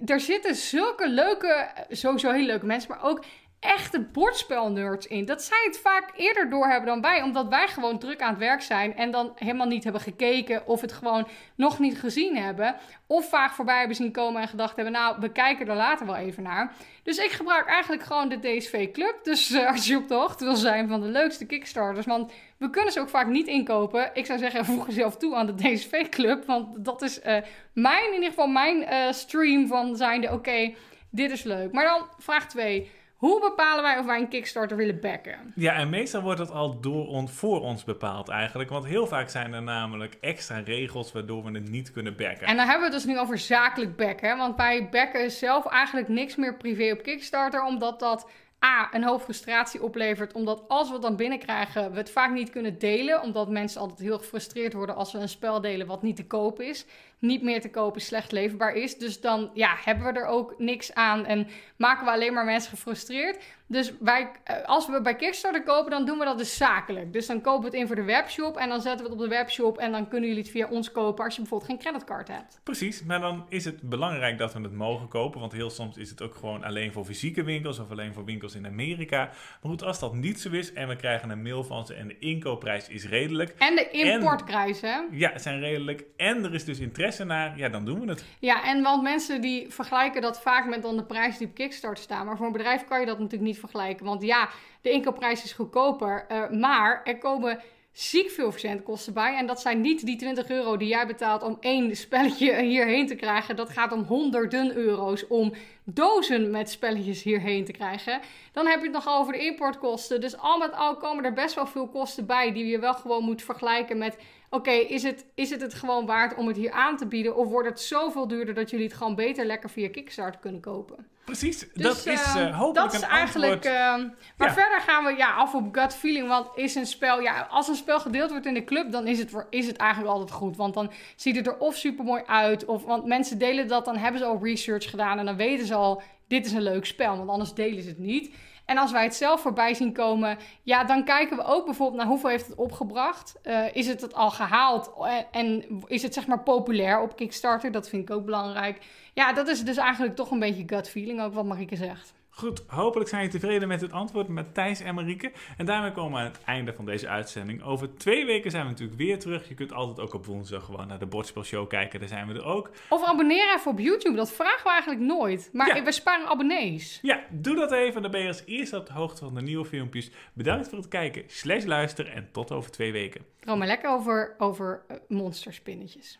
er 0.05 0.19
zitten 0.19 0.55
zulke 0.55 1.09
leuke, 1.09 1.67
sowieso 1.89 2.31
heel 2.31 2.45
leuke 2.45 2.65
mensen, 2.65 2.89
maar 2.89 3.03
ook 3.03 3.23
echte 3.59 3.99
bordspelnerds 3.99 5.07
in. 5.07 5.25
Dat 5.25 5.41
zij 5.43 5.63
het 5.65 5.79
vaak 5.79 6.11
eerder 6.15 6.49
doorhebben 6.49 6.87
dan 6.87 7.01
wij, 7.01 7.21
omdat 7.21 7.47
wij 7.47 7.67
gewoon 7.67 7.99
druk 7.99 8.21
aan 8.21 8.29
het 8.29 8.39
werk 8.39 8.61
zijn 8.61 8.95
en 8.95 9.11
dan 9.11 9.31
helemaal 9.35 9.67
niet 9.67 9.83
hebben 9.83 10.01
gekeken 10.01 10.67
of 10.67 10.81
het 10.81 10.91
gewoon 10.91 11.27
nog 11.55 11.79
niet 11.79 11.99
gezien 11.99 12.37
hebben. 12.37 12.75
Of 13.07 13.29
vaak 13.29 13.51
voorbij 13.51 13.77
hebben 13.77 13.95
zien 13.95 14.11
komen 14.11 14.41
en 14.41 14.47
gedacht 14.47 14.75
hebben, 14.75 14.93
nou, 14.93 15.15
we 15.19 15.31
kijken 15.31 15.67
er 15.67 15.75
later 15.75 16.05
wel 16.05 16.15
even 16.15 16.43
naar. 16.43 16.73
Dus 17.03 17.17
ik 17.17 17.31
gebruik 17.31 17.67
eigenlijk 17.67 18.03
gewoon 18.03 18.29
de 18.29 18.39
DSV 18.39 18.91
Club. 18.91 19.19
Dus 19.23 19.51
eh, 19.51 19.67
als 19.67 19.87
je 19.87 19.97
op 19.97 20.07
de 20.07 20.13
hoogte 20.13 20.43
wil 20.45 20.55
zijn 20.55 20.87
van 20.87 21.01
de 21.01 21.07
leukste 21.07 21.45
Kickstarters, 21.45 22.05
want 22.05 22.31
we 22.59 22.69
kunnen 22.69 22.93
ze 22.93 22.99
ook 22.99 23.09
vaak 23.09 23.27
niet 23.27 23.47
inkopen. 23.47 24.09
Ik 24.13 24.25
zou 24.25 24.39
zeggen, 24.39 24.65
voeg 24.75 24.85
jezelf 24.87 25.17
toe 25.17 25.35
aan 25.35 25.45
de 25.45 25.55
DSV 25.55 26.09
Club, 26.09 26.45
want 26.45 26.85
dat 26.85 27.01
is 27.01 27.21
eh, 27.21 27.37
mijn, 27.73 28.07
in 28.07 28.13
ieder 28.13 28.29
geval 28.29 28.47
mijn 28.47 28.83
eh, 28.83 29.11
stream 29.11 29.67
van 29.67 29.95
zijnde, 29.95 30.31
oké, 30.31 30.73
dit 31.09 31.31
is 31.31 31.43
leuk. 31.43 31.71
Maar 31.71 31.85
dan 31.85 32.07
vraag 32.17 32.47
2. 32.47 32.91
Hoe 33.19 33.39
bepalen 33.39 33.83
wij 33.83 33.97
of 33.97 34.05
wij 34.05 34.19
een 34.19 34.27
Kickstarter 34.27 34.77
willen 34.77 34.99
backen? 34.99 35.53
Ja, 35.55 35.73
en 35.73 35.89
meestal 35.89 36.21
wordt 36.21 36.37
dat 36.37 36.51
al 36.51 36.79
door 36.79 37.07
ons, 37.07 37.31
voor 37.31 37.61
ons 37.61 37.83
bepaald 37.83 38.29
eigenlijk. 38.29 38.69
Want 38.69 38.85
heel 38.85 39.07
vaak 39.07 39.29
zijn 39.29 39.53
er 39.53 39.61
namelijk 39.61 40.17
extra 40.21 40.59
regels 40.59 41.11
waardoor 41.11 41.43
we 41.43 41.51
het 41.51 41.69
niet 41.69 41.91
kunnen 41.91 42.15
backen. 42.15 42.47
En 42.47 42.57
dan 42.57 42.67
hebben 42.67 42.89
we 42.89 42.95
het 42.95 43.03
dus 43.03 43.13
nu 43.13 43.19
over 43.19 43.37
zakelijk 43.37 43.95
backen. 43.95 44.37
Want 44.37 44.55
wij 44.55 44.89
backen 44.89 45.31
zelf 45.31 45.65
eigenlijk 45.65 46.07
niks 46.07 46.35
meer 46.35 46.57
privé 46.57 46.91
op 46.91 47.03
Kickstarter. 47.03 47.63
Omdat 47.63 47.99
dat 47.99 48.29
A, 48.65 48.89
een 48.93 49.03
hoop 49.03 49.21
frustratie 49.21 49.83
oplevert. 49.83 50.33
Omdat 50.33 50.63
als 50.67 50.87
we 50.87 50.93
het 50.93 51.01
dan 51.01 51.15
binnenkrijgen, 51.15 51.91
we 51.91 51.97
het 51.97 52.11
vaak 52.11 52.31
niet 52.31 52.49
kunnen 52.49 52.79
delen. 52.79 53.21
Omdat 53.21 53.49
mensen 53.49 53.81
altijd 53.81 53.99
heel 53.99 54.17
gefrustreerd 54.17 54.73
worden 54.73 54.95
als 54.95 55.11
we 55.11 55.19
een 55.19 55.29
spel 55.29 55.61
delen 55.61 55.87
wat 55.87 56.01
niet 56.01 56.15
te 56.15 56.25
koop 56.25 56.61
is. 56.61 56.85
Niet 57.19 57.41
meer 57.41 57.61
te 57.61 57.69
kopen, 57.69 58.01
slecht 58.01 58.31
leverbaar 58.31 58.73
is. 58.73 58.97
Dus 58.97 59.21
dan 59.21 59.51
ja, 59.53 59.75
hebben 59.83 60.13
we 60.13 60.19
er 60.19 60.25
ook 60.25 60.53
niks 60.57 60.93
aan 60.93 61.25
en 61.25 61.47
maken 61.75 62.05
we 62.05 62.11
alleen 62.11 62.33
maar 62.33 62.45
mensen 62.45 62.69
gefrustreerd. 62.69 63.43
Dus 63.71 63.93
wij, 63.99 64.31
als 64.65 64.87
we 64.87 65.01
bij 65.01 65.15
Kickstarter 65.15 65.63
kopen, 65.63 65.91
dan 65.91 66.05
doen 66.05 66.17
we 66.17 66.25
dat 66.25 66.37
dus 66.37 66.57
zakelijk. 66.57 67.13
Dus 67.13 67.27
dan 67.27 67.41
kopen 67.41 67.59
we 67.59 67.65
het 67.65 67.75
in 67.75 67.87
voor 67.87 67.95
de 67.95 68.03
webshop 68.03 68.57
en 68.57 68.69
dan 68.69 68.81
zetten 68.81 69.05
we 69.05 69.11
het 69.11 69.21
op 69.21 69.29
de 69.29 69.35
webshop. 69.35 69.77
En 69.77 69.91
dan 69.91 70.07
kunnen 70.07 70.27
jullie 70.27 70.43
het 70.43 70.51
via 70.51 70.67
ons 70.67 70.91
kopen 70.91 71.23
als 71.23 71.35
je 71.35 71.41
bijvoorbeeld 71.41 71.71
geen 71.71 71.79
creditcard 71.79 72.27
hebt. 72.27 72.59
Precies, 72.63 73.03
maar 73.03 73.19
dan 73.19 73.45
is 73.49 73.65
het 73.65 73.81
belangrijk 73.81 74.37
dat 74.37 74.53
we 74.53 74.61
het 74.61 74.73
mogen 74.73 75.07
kopen. 75.07 75.39
Want 75.39 75.51
heel 75.51 75.69
soms 75.69 75.97
is 75.97 76.09
het 76.09 76.21
ook 76.21 76.35
gewoon 76.35 76.63
alleen 76.63 76.91
voor 76.91 77.05
fysieke 77.05 77.43
winkels 77.43 77.79
of 77.79 77.91
alleen 77.91 78.13
voor 78.13 78.25
winkels 78.25 78.55
in 78.55 78.65
Amerika. 78.65 79.17
Maar 79.25 79.71
goed, 79.71 79.83
als 79.83 79.99
dat 79.99 80.13
niet 80.13 80.39
zo 80.39 80.49
is 80.49 80.73
en 80.73 80.87
we 80.87 80.95
krijgen 80.95 81.29
een 81.29 81.41
mail 81.41 81.63
van 81.63 81.85
ze 81.85 81.93
en 81.93 82.07
de 82.07 82.19
inkoopprijs 82.19 82.87
is 82.87 83.05
redelijk. 83.05 83.55
En 83.57 83.75
de 83.75 83.89
importprijs, 83.89 84.81
hè? 84.81 84.99
Ja, 85.11 85.37
zijn 85.37 85.59
redelijk. 85.59 86.03
En 86.17 86.43
er 86.43 86.53
is 86.53 86.65
dus 86.65 86.79
interesse 86.79 87.23
naar, 87.23 87.57
ja, 87.57 87.69
dan 87.69 87.85
doen 87.85 87.99
we 87.99 88.09
het. 88.09 88.25
Ja, 88.39 88.63
en 88.63 88.83
want 88.83 89.03
mensen 89.03 89.41
die 89.41 89.73
vergelijken 89.73 90.21
dat 90.21 90.41
vaak 90.41 90.69
met 90.69 90.81
dan 90.81 90.97
de 90.97 91.03
prijs 91.03 91.37
die 91.37 91.47
op 91.47 91.53
Kickstarter 91.53 92.03
staan. 92.03 92.25
Maar 92.25 92.37
voor 92.37 92.45
een 92.45 92.51
bedrijf 92.51 92.85
kan 92.85 92.99
je 92.99 93.05
dat 93.05 93.19
natuurlijk 93.19 93.49
niet 93.49 93.58
vergelijken. 93.59 94.05
Want 94.05 94.21
ja, 94.21 94.49
de 94.81 94.89
inkoopprijs 94.89 95.43
is 95.43 95.53
goedkoper. 95.53 96.25
eh, 96.27 96.49
maar 96.49 97.01
er 97.03 97.17
komen 97.17 97.59
ziek 97.91 98.29
veel 98.29 98.51
verzendkosten 98.51 99.13
bij. 99.13 99.37
En 99.37 99.45
dat 99.45 99.61
zijn 99.61 99.81
niet 99.81 100.05
die 100.05 100.17
20 100.17 100.49
euro 100.49 100.77
die 100.77 100.87
jij 100.87 101.07
betaalt 101.07 101.43
om 101.43 101.57
één 101.59 101.95
spelletje 101.95 102.61
hierheen 102.61 103.07
te 103.07 103.15
krijgen. 103.15 103.55
Dat 103.55 103.69
gaat 103.69 103.91
om 103.91 104.03
honderden 104.03 104.75
euro's 104.75 105.27
om 105.27 105.53
dozen 105.83 106.51
met 106.51 106.69
spelletjes 106.69 107.23
hierheen 107.23 107.65
te 107.65 107.71
krijgen. 107.71 108.19
Dan 108.51 108.67
heb 108.67 108.77
je 108.79 108.83
het 108.83 108.93
nog 108.93 109.07
over 109.07 109.33
de 109.33 109.45
importkosten. 109.45 110.21
Dus 110.21 110.37
al 110.37 110.57
met 110.57 110.73
al 110.73 110.97
komen 110.97 111.25
er 111.25 111.33
best 111.33 111.55
wel 111.55 111.67
veel 111.67 111.87
kosten 111.87 112.25
bij 112.25 112.51
die 112.53 112.65
je 112.65 112.79
wel 112.79 112.93
gewoon 112.93 113.23
moet 113.23 113.43
vergelijken 113.43 113.97
met... 113.97 114.17
Oké, 114.49 114.71
is, 114.71 115.03
het, 115.03 115.25
is 115.35 115.49
het 115.49 115.61
het 115.61 115.73
gewoon 115.73 116.05
waard 116.05 116.35
om 116.35 116.47
het 116.47 116.57
hier 116.57 116.71
aan 116.71 116.97
te 116.97 117.05
bieden? 117.05 117.35
Of 117.35 117.47
wordt 117.49 117.69
het 117.69 117.81
zoveel 117.81 118.27
duurder 118.27 118.53
dat 118.53 118.69
jullie 118.69 118.85
het 118.85 118.95
gewoon 118.95 119.15
beter 119.15 119.45
lekker 119.45 119.69
via 119.69 119.89
Kickstarter 119.89 120.39
kunnen 120.41 120.61
kopen? 120.61 121.07
Precies, 121.25 121.59
Dus, 121.59 121.83
dat 121.83 122.05
is 122.05 122.33
hopelijk 122.33 122.73
dat 122.73 122.93
is 122.93 123.01
een 123.01 123.07
eigenlijk. 123.07 123.53
antwoord. 123.53 123.75
eh, 123.75 124.17
maar 124.37 124.47
Ja. 124.47 124.53
verder 124.53 124.81
gaan 124.81 125.05
we 125.05 125.15
ja, 125.17 125.33
af 125.33 125.53
op 125.53 125.67
gut 125.75 125.95
feeling. 125.95 126.27
Want 126.27 126.47
is 126.55 126.75
een 126.75 126.85
spel. 126.85 127.21
Ja, 127.21 127.47
als 127.49 127.67
een 127.67 127.75
spel 127.75 127.99
gedeeld 127.99 128.29
wordt 128.29 128.45
in 128.45 128.53
de 128.53 128.63
club, 128.63 128.91
dan 128.91 129.07
is 129.07 129.19
het, 129.19 129.45
is 129.49 129.67
het 129.67 129.77
eigenlijk 129.77 130.11
altijd 130.11 130.31
goed. 130.31 130.57
Want 130.57 130.73
dan 130.73 130.91
ziet 131.15 131.35
het 131.35 131.47
er 131.47 131.57
of 131.57 131.75
super 131.75 132.05
mooi 132.05 132.23
uit. 132.25 132.65
Of 132.65 132.83
want 132.83 133.05
mensen 133.05 133.37
delen 133.37 133.67
dat, 133.67 133.85
dan 133.85 133.97
hebben 133.97 134.19
ze 134.19 134.25
al 134.27 134.39
research 134.43 134.89
gedaan. 134.89 135.19
En 135.19 135.25
dan 135.25 135.35
weten 135.35 135.65
ze 135.65 135.73
al: 135.73 136.01
dit 136.27 136.45
is 136.45 136.51
een 136.51 136.61
leuk 136.61 136.85
spel. 136.85 137.17
Want 137.17 137.29
anders 137.29 137.53
delen 137.53 137.83
ze 137.83 137.89
het 137.89 137.99
niet. 137.99 138.33
En 138.69 138.77
als 138.77 138.91
wij 138.91 139.03
het 139.03 139.15
zelf 139.15 139.41
voorbij 139.41 139.73
zien 139.73 139.93
komen, 139.93 140.37
ja, 140.63 140.83
dan 140.83 141.03
kijken 141.03 141.37
we 141.37 141.43
ook 141.43 141.65
bijvoorbeeld 141.65 141.97
naar 141.97 142.09
hoeveel 142.09 142.29
heeft 142.29 142.47
het 142.47 142.55
opgebracht. 142.55 143.39
Eh, 143.41 143.75
is 143.75 143.87
het 143.87 144.01
het 144.01 144.13
al 144.13 144.31
gehaald 144.31 144.91
en, 145.01 145.25
en 145.31 145.65
is 145.87 146.03
het 146.03 146.13
zeg 146.13 146.27
maar 146.27 146.43
populair 146.43 147.01
op 147.01 147.15
Kickstarter? 147.15 147.71
Dat 147.71 147.89
vind 147.89 148.09
ik 148.09 148.15
ook 148.15 148.25
belangrijk. 148.25 148.85
Ja, 149.13 149.33
dat 149.33 149.47
is 149.47 149.63
dus 149.63 149.77
eigenlijk 149.77 150.15
toch 150.15 150.31
een 150.31 150.39
beetje 150.39 150.63
gut 150.65 150.89
feeling, 150.89 151.21
ook 151.21 151.33
wat 151.33 151.45
Marieke 151.45 151.75
zegt. 151.75 152.13
Goed, 152.39 152.63
hopelijk 152.67 153.09
zijn 153.09 153.23
je 153.23 153.29
tevreden 153.29 153.67
met 153.67 153.81
het 153.81 153.91
antwoord 153.91 154.27
met 154.27 154.53
Thijs 154.53 154.79
en 154.79 154.95
Marieke. 154.95 155.31
En 155.57 155.65
daarmee 155.65 155.91
komen 155.91 156.11
we 156.11 156.17
aan 156.25 156.31
het 156.31 156.43
einde 156.45 156.73
van 156.73 156.85
deze 156.85 157.07
uitzending. 157.07 157.63
Over 157.63 157.95
twee 157.97 158.25
weken 158.25 158.51
zijn 158.51 158.63
we 158.63 158.69
natuurlijk 158.69 158.97
weer 158.97 159.19
terug. 159.19 159.47
Je 159.47 159.53
kunt 159.53 159.73
altijd 159.73 159.99
ook 159.99 160.13
op 160.13 160.25
woensdag 160.25 160.65
gewoon 160.65 160.87
naar 160.87 160.99
de 160.99 161.05
Bordspelshow 161.05 161.67
kijken. 161.69 161.99
Daar 161.99 162.09
zijn 162.09 162.27
we 162.27 162.33
er 162.33 162.43
ook. 162.45 162.69
Of 162.89 163.03
abonneer 163.03 163.53
even 163.55 163.71
op 163.71 163.79
YouTube, 163.79 164.15
dat 164.15 164.31
vragen 164.31 164.63
we 164.63 164.69
eigenlijk 164.69 165.01
nooit. 165.01 165.49
Maar 165.53 165.75
Ja. 165.75 165.83
we 165.83 165.91
sparen 165.91 166.27
abonnees. 166.27 166.99
Ja, 167.01 167.23
doe 167.29 167.55
dat 167.55 167.71
even. 167.71 168.01
Dan 168.01 168.11
ben 168.11 168.21
je 168.21 168.27
als 168.27 168.43
eerste 168.45 168.77
op 168.77 168.85
de 168.85 168.93
hoogte 168.93 169.23
van 169.23 169.33
de 169.35 169.41
nieuwe 169.41 169.65
filmpjes. 169.65 170.11
Bedankt 170.33 170.69
voor 170.69 170.77
het 170.77 170.87
kijken, 170.87 171.23
slash 171.27 171.63
luisteren 171.65 172.13
en 172.13 172.29
tot 172.31 172.51
over 172.51 172.71
twee 172.71 172.91
weken. 172.91 173.21
Droom 173.39 173.57
maar 173.57 173.67
lekker 173.67 173.89
over, 173.89 174.35
over 174.37 174.81
eh, 174.87 174.95
monsterspinnetjes. 175.07 176.19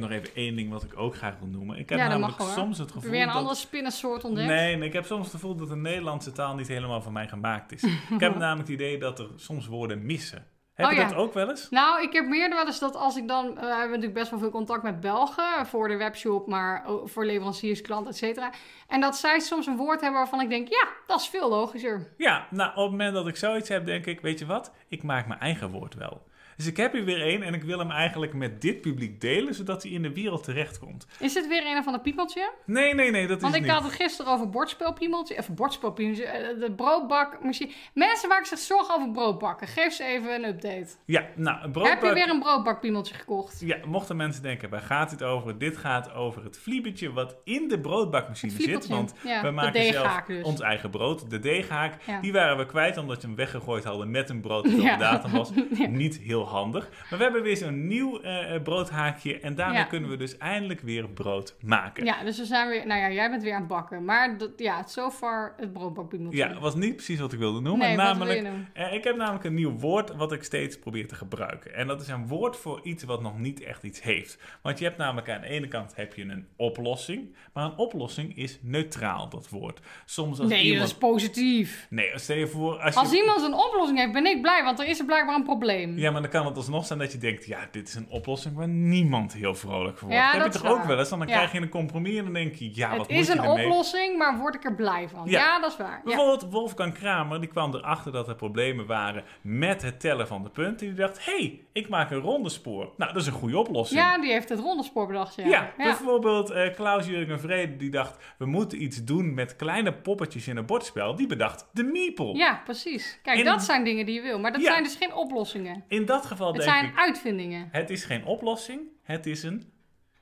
Heb 0.00 0.10
nog 0.10 0.18
even 0.18 0.34
één 0.34 0.56
ding 0.56 0.70
wat 0.70 0.82
ik 0.82 0.92
ook 0.98 1.16
graag 1.16 1.38
wil 1.38 1.48
noemen. 1.48 1.78
Ik 1.78 1.88
heb 1.88 1.98
Ja, 1.98 2.08
namelijk 2.08 2.38
mag 2.38 2.52
soms 2.52 2.78
het 2.78 2.86
Heb 2.86 2.88
je 2.88 2.92
gevoel 2.94 3.10
weer 3.10 3.20
een 3.20 3.26
dat... 3.26 3.36
andere 3.36 3.54
spinnensoort 3.56 4.24
ontdekt? 4.24 4.48
Nee, 4.48 4.76
nee, 4.76 4.86
ik 4.88 4.92
heb 4.94 5.04
soms 5.04 5.22
het 5.24 5.34
gevoel 5.34 5.54
dat 5.56 5.68
de 5.68 5.76
Nederlandse 5.76 6.32
taal 6.32 6.54
niet 6.54 6.68
helemaal 6.68 7.02
voor 7.02 7.12
mij 7.12 7.28
gemaakt 7.28 7.72
is. 7.72 7.82
ik 8.14 8.20
heb 8.20 8.36
namelijk 8.36 8.68
het 8.68 8.80
idee 8.80 8.98
dat 8.98 9.18
er 9.18 9.28
soms 9.36 9.66
woorden 9.66 10.06
missen. 10.06 10.46
Heb 10.74 10.86
Oh, 10.86 10.92
je 10.92 10.98
ja. 11.00 11.08
dat 11.08 11.16
ook 11.16 11.34
wel 11.34 11.48
eens? 11.50 11.70
Nou, 11.70 12.02
ik 12.02 12.12
heb 12.12 12.26
meer 12.26 12.48
wel 12.50 12.66
eens 12.66 12.78
dat 12.78 12.96
als 12.96 13.16
ik 13.16 13.28
dan... 13.28 13.46
eh, 13.46 13.52
we 13.54 13.66
hebben 13.66 13.88
natuurlijk 13.88 14.14
best 14.14 14.30
wel 14.30 14.38
veel 14.38 14.50
contact 14.50 14.82
met 14.82 15.00
Belgen 15.00 15.66
voor 15.66 15.88
de 15.88 15.96
webshop, 15.96 16.46
maar 16.46 16.84
voor 17.04 17.24
leveranciers, 17.24 17.80
klanten, 17.80 18.10
et 18.10 18.16
cetera. 18.16 18.52
En 18.88 19.00
dat 19.00 19.16
zij 19.16 19.38
soms 19.40 19.66
een 19.66 19.76
woord 19.76 20.00
hebben 20.00 20.20
waarvan 20.20 20.40
ik 20.40 20.48
denk, 20.48 20.68
ja, 20.68 20.88
dat 21.06 21.20
is 21.20 21.28
veel 21.28 21.48
logischer. 21.48 22.14
Ja, 22.16 22.46
nou 22.50 22.70
op 22.70 22.76
het 22.82 22.90
moment 22.90 23.14
dat 23.14 23.26
ik 23.28 23.36
zoiets 23.36 23.68
heb, 23.68 23.86
denk 23.86 24.06
ik, 24.06 24.20
weet 24.20 24.38
je 24.38 24.46
wat? 24.46 24.72
Ik 24.88 25.02
maak 25.02 25.26
mijn 25.26 25.40
eigen 25.40 25.70
woord 25.70 25.94
wel. 25.94 26.22
Dus 26.56 26.66
ik 26.66 26.76
heb 26.76 26.92
hier 26.92 27.04
weer 27.04 27.20
één 27.22 27.42
en 27.42 27.54
ik 27.54 27.62
wil 27.62 27.78
hem 27.78 27.90
eigenlijk 27.90 28.32
met 28.34 28.60
dit 28.60 28.80
publiek 28.80 29.20
delen, 29.20 29.54
zodat 29.54 29.82
hij 29.82 29.92
in 29.92 30.02
de 30.02 30.12
wereld 30.12 30.44
terechtkomt. 30.44 31.06
Is 31.20 31.32
dit 31.32 31.48
weer 31.48 31.66
een 31.66 31.78
of 31.78 31.86
ander 31.86 32.00
piemeltje? 32.00 32.52
Nee, 32.66 32.94
nee, 32.94 33.10
nee, 33.10 33.26
dat 33.26 33.36
is 33.36 33.42
Want 33.42 33.54
ik 33.54 33.62
niet. 33.62 33.70
had 33.70 33.82
het 33.82 33.92
gisteren 33.92 34.32
over 34.32 34.48
bordspelpiemeltje. 34.50 35.38
Even 35.38 35.54
bordspelpiemeltje. 35.54 36.24
eh, 36.24 36.60
De 36.60 36.72
broodbakmachine. 36.72 37.72
Mensen 37.94 38.28
maken 38.28 38.46
zich 38.46 38.58
zorgen 38.58 38.94
over 38.94 39.10
broodbakken. 39.10 39.66
Geef 39.68 39.92
ze 39.92 40.04
even 40.04 40.34
een 40.34 40.44
update. 40.44 40.86
Ja, 41.04 41.26
nou, 41.36 41.64
een 41.64 41.72
broodbak... 41.72 41.94
Heb 41.94 42.02
je 42.02 42.14
weer 42.14 42.28
een 42.30 42.40
broodbakpiemeltje 42.40 43.14
gekocht? 43.14 43.60
Ja, 43.60 43.76
mochten 43.86 44.16
mensen 44.16 44.42
denken, 44.42 44.70
waar 44.70 44.80
gaat 44.80 45.10
dit 45.10 45.22
over? 45.22 45.58
Dit 45.58 45.76
gaat 45.76 46.12
over 46.12 46.44
het 46.44 46.58
vliebertje 46.58 47.12
wat 47.12 47.36
in 47.44 47.68
de 47.68 47.80
broodbakmachine 47.80 48.52
zit. 48.52 48.86
Want 48.86 49.14
ja, 49.24 49.40
we 49.40 49.46
de 49.46 49.52
maken 49.52 49.84
zelf 49.92 50.20
dus. 50.26 50.44
ons 50.44 50.60
eigen 50.60 50.90
brood. 50.90 51.30
De 51.30 51.38
deeghaak, 51.38 52.02
Ja. 52.06 52.20
die 52.20 52.32
waren 52.32 52.56
we 52.56 52.66
kwijt 52.66 52.96
omdat 52.96 53.20
we 53.20 53.26
hem 53.26 53.36
weggegooid 53.36 53.84
hadden 53.84 54.10
met 54.10 54.30
een 54.30 54.40
brood 54.40 54.64
dat 54.64 54.72
op 54.80 54.80
Ja. 54.80 54.92
de 54.96 55.02
datum 55.02 55.30
was. 55.32 55.50
Niet 55.88 56.18
heel 56.18 56.43
handig. 56.44 56.88
Maar 57.10 57.18
we 57.18 57.24
hebben 57.24 57.42
weer 57.42 57.56
zo'n 57.56 57.86
nieuw 57.86 58.20
eh, 58.20 58.54
eh, 58.54 58.62
broodhaakje 58.62 59.40
en 59.40 59.54
daarmee 59.54 59.78
Ja. 59.78 59.84
kunnen 59.84 60.10
we 60.10 60.16
dus 60.16 60.38
eindelijk 60.38 60.80
weer 60.80 61.08
brood 61.08 61.56
maken. 61.60 62.04
Ja, 62.04 62.24
dus 62.24 62.38
we 62.38 62.44
zijn 62.44 62.68
weer... 62.68 62.86
Nou 62.86 63.00
ja, 63.00 63.10
jij 63.10 63.30
bent 63.30 63.42
weer 63.42 63.52
aan 63.52 63.58
het 63.58 63.68
bakken. 63.68 64.04
Maar 64.04 64.38
dat, 64.38 64.50
ja, 64.56 64.82
so 64.82 65.10
far 65.10 65.54
het 65.56 65.72
broodbakpiemeltje. 65.72 66.38
Ja, 66.38 66.58
was 66.60 66.74
niet 66.74 66.94
precies 66.94 67.20
wat 67.20 67.32
ik 67.32 67.38
wilde 67.38 67.60
noemen. 67.60 67.86
Nee, 67.86 67.96
wat 67.96 68.16
wil 68.16 68.26
namelijk, 68.26 68.66
eh, 68.72 68.92
ik 68.92 69.04
heb 69.04 69.16
namelijk 69.16 69.44
een 69.44 69.54
nieuw 69.54 69.72
woord 69.78 70.14
wat 70.16 70.32
ik 70.32 70.42
steeds 70.42 70.78
probeer 70.78 71.08
te 71.08 71.14
gebruiken. 71.14 71.74
En 71.74 71.86
dat 71.86 72.00
is 72.00 72.08
een 72.08 72.26
woord 72.26 72.56
voor 72.56 72.80
iets 72.82 73.04
wat 73.04 73.22
nog 73.22 73.38
niet 73.38 73.60
echt 73.62 73.82
iets 73.82 74.02
heeft. 74.02 74.38
Want 74.62 74.78
je 74.78 74.84
hebt 74.84 74.96
namelijk 74.96 75.30
aan 75.30 75.40
de 75.40 75.46
ene 75.48 75.68
kant 75.68 75.96
heb 75.96 76.14
je 76.14 76.22
een 76.22 76.46
oplossing. 76.56 77.34
Maar 77.52 77.64
een 77.64 77.76
oplossing 77.76 78.36
is 78.36 78.58
neutraal, 78.62 79.28
dat 79.28 79.48
woord. 79.48 79.80
Soms 80.04 80.38
als 80.40 80.48
Nee, 80.48 80.62
iemand... 80.62 80.80
dat 80.80 80.88
is 80.88 80.96
positief. 80.98 81.86
Nee, 81.90 82.10
stel 82.14 82.36
je 82.36 82.46
voor... 82.46 82.78
Als, 82.78 82.94
je... 82.94 83.00
Als 83.00 83.12
iemand 83.12 83.42
een 83.42 83.54
oplossing 83.54 83.98
heeft, 83.98 84.12
ben 84.12 84.26
ik 84.26 84.42
blij. 84.42 84.62
Want 84.64 84.78
er 84.80 84.86
is 84.86 84.98
er 84.98 85.04
blijkbaar 85.04 85.34
een 85.34 85.42
probleem. 85.42 85.98
Ja, 85.98 86.10
maar 86.10 86.20
dan 86.22 86.30
kan 86.34 86.46
het 86.46 86.56
alsnog 86.56 86.86
zijn 86.86 86.98
dat 86.98 87.12
je 87.12 87.18
denkt, 87.18 87.46
ja, 87.46 87.68
dit 87.70 87.88
is 87.88 87.94
een 87.94 88.06
oplossing 88.08 88.56
waar 88.56 88.68
niemand 88.68 89.32
heel 89.32 89.54
vrolijk 89.54 89.98
van 89.98 90.08
wordt. 90.08 90.22
Ja, 90.22 90.32
dat 90.32 90.42
heb 90.42 90.52
je 90.52 90.58
is 90.58 90.64
toch 90.64 90.72
ook 90.78 90.84
wel 90.84 90.98
eens? 90.98 91.08
Dan 91.08 91.18
Ja. 91.18 91.24
krijg 91.24 91.52
je 91.52 91.60
een 91.60 91.68
compromis 91.68 92.16
en 92.16 92.24
dan 92.24 92.32
denk 92.32 92.54
je, 92.54 92.70
ja, 92.74 92.88
wat 92.90 92.98
het 92.98 93.08
moet 93.10 93.18
is 93.20 93.26
je 93.26 93.32
een 93.32 93.44
ermee? 93.44 93.64
oplossing, 93.66 94.18
maar 94.18 94.38
word 94.38 94.54
ik 94.54 94.64
er 94.64 94.74
blij 94.74 95.08
van? 95.08 95.22
Ja. 95.30 95.38
Ja, 95.40 95.60
dat 95.60 95.70
is 95.70 95.76
waar. 95.76 95.90
Ja. 95.96 96.00
Bijvoorbeeld 96.04 96.50
Wolfgang 96.52 96.94
Kramer, 96.94 97.40
die 97.40 97.48
kwam 97.48 97.74
erachter 97.74 98.12
dat 98.12 98.28
er 98.28 98.34
problemen 98.34 98.86
waren 98.86 99.24
met 99.42 99.82
het 99.82 100.00
tellen 100.00 100.26
van 100.26 100.42
de 100.42 100.50
punten. 100.50 100.86
Die 100.86 100.96
dacht, 100.96 101.24
hé, 101.24 101.36
hey, 101.36 101.60
ik 101.72 101.88
maak 101.88 102.10
een 102.10 102.20
ronde 102.20 102.48
spoor. 102.48 102.92
Nou, 102.96 103.12
dat 103.12 103.22
is 103.22 103.26
een 103.28 103.32
goede 103.32 103.58
oplossing. 103.58 104.00
ja, 104.00 104.18
die 104.20 104.32
heeft 104.32 104.48
het 104.48 104.58
rondespoor 104.60 105.06
bedacht. 105.06 105.34
Ja, 105.34 105.44
Ja, 105.44 105.72
bijvoorbeeld 105.76 106.50
eh, 106.50 106.74
Klaus-Jurgen 106.74 107.40
Vrede, 107.40 107.76
die 107.76 107.90
dacht, 107.90 108.16
we 108.38 108.46
moeten 108.46 108.82
iets 108.82 109.04
doen 109.04 109.34
met 109.34 109.56
kleine 109.56 109.92
poppetjes 109.92 110.48
in 110.48 110.56
een 110.56 110.66
bordspel. 110.66 111.16
Die 111.16 111.26
bedacht 111.26 111.68
de 111.72 111.82
meeple. 111.82 112.34
Ja, 112.36 112.60
precies. 112.64 113.18
Kijk, 113.22 113.38
En- 113.38 113.44
dat 113.44 113.62
zijn 113.62 113.84
dingen 113.84 114.06
die 114.06 114.14
je 114.14 114.20
wil. 114.22 114.38
Maar 114.38 114.52
dat 114.52 114.62
zijn 114.62 114.82
dus 114.82 114.96
geen 114.96 115.14
oplossingen. 115.14 115.84
In 115.88 116.04
dat 116.04 116.23
geval 116.24 116.46
Het 116.46 116.56
denk 116.56 116.70
zijn 116.70 116.84
ik, 116.84 116.96
uitvindingen. 116.96 117.68
het 117.72 117.90
is 117.90 118.04
geen 118.04 118.24
oplossing, 118.24 118.80
het 119.02 119.26
is 119.26 119.42
een 119.42 119.72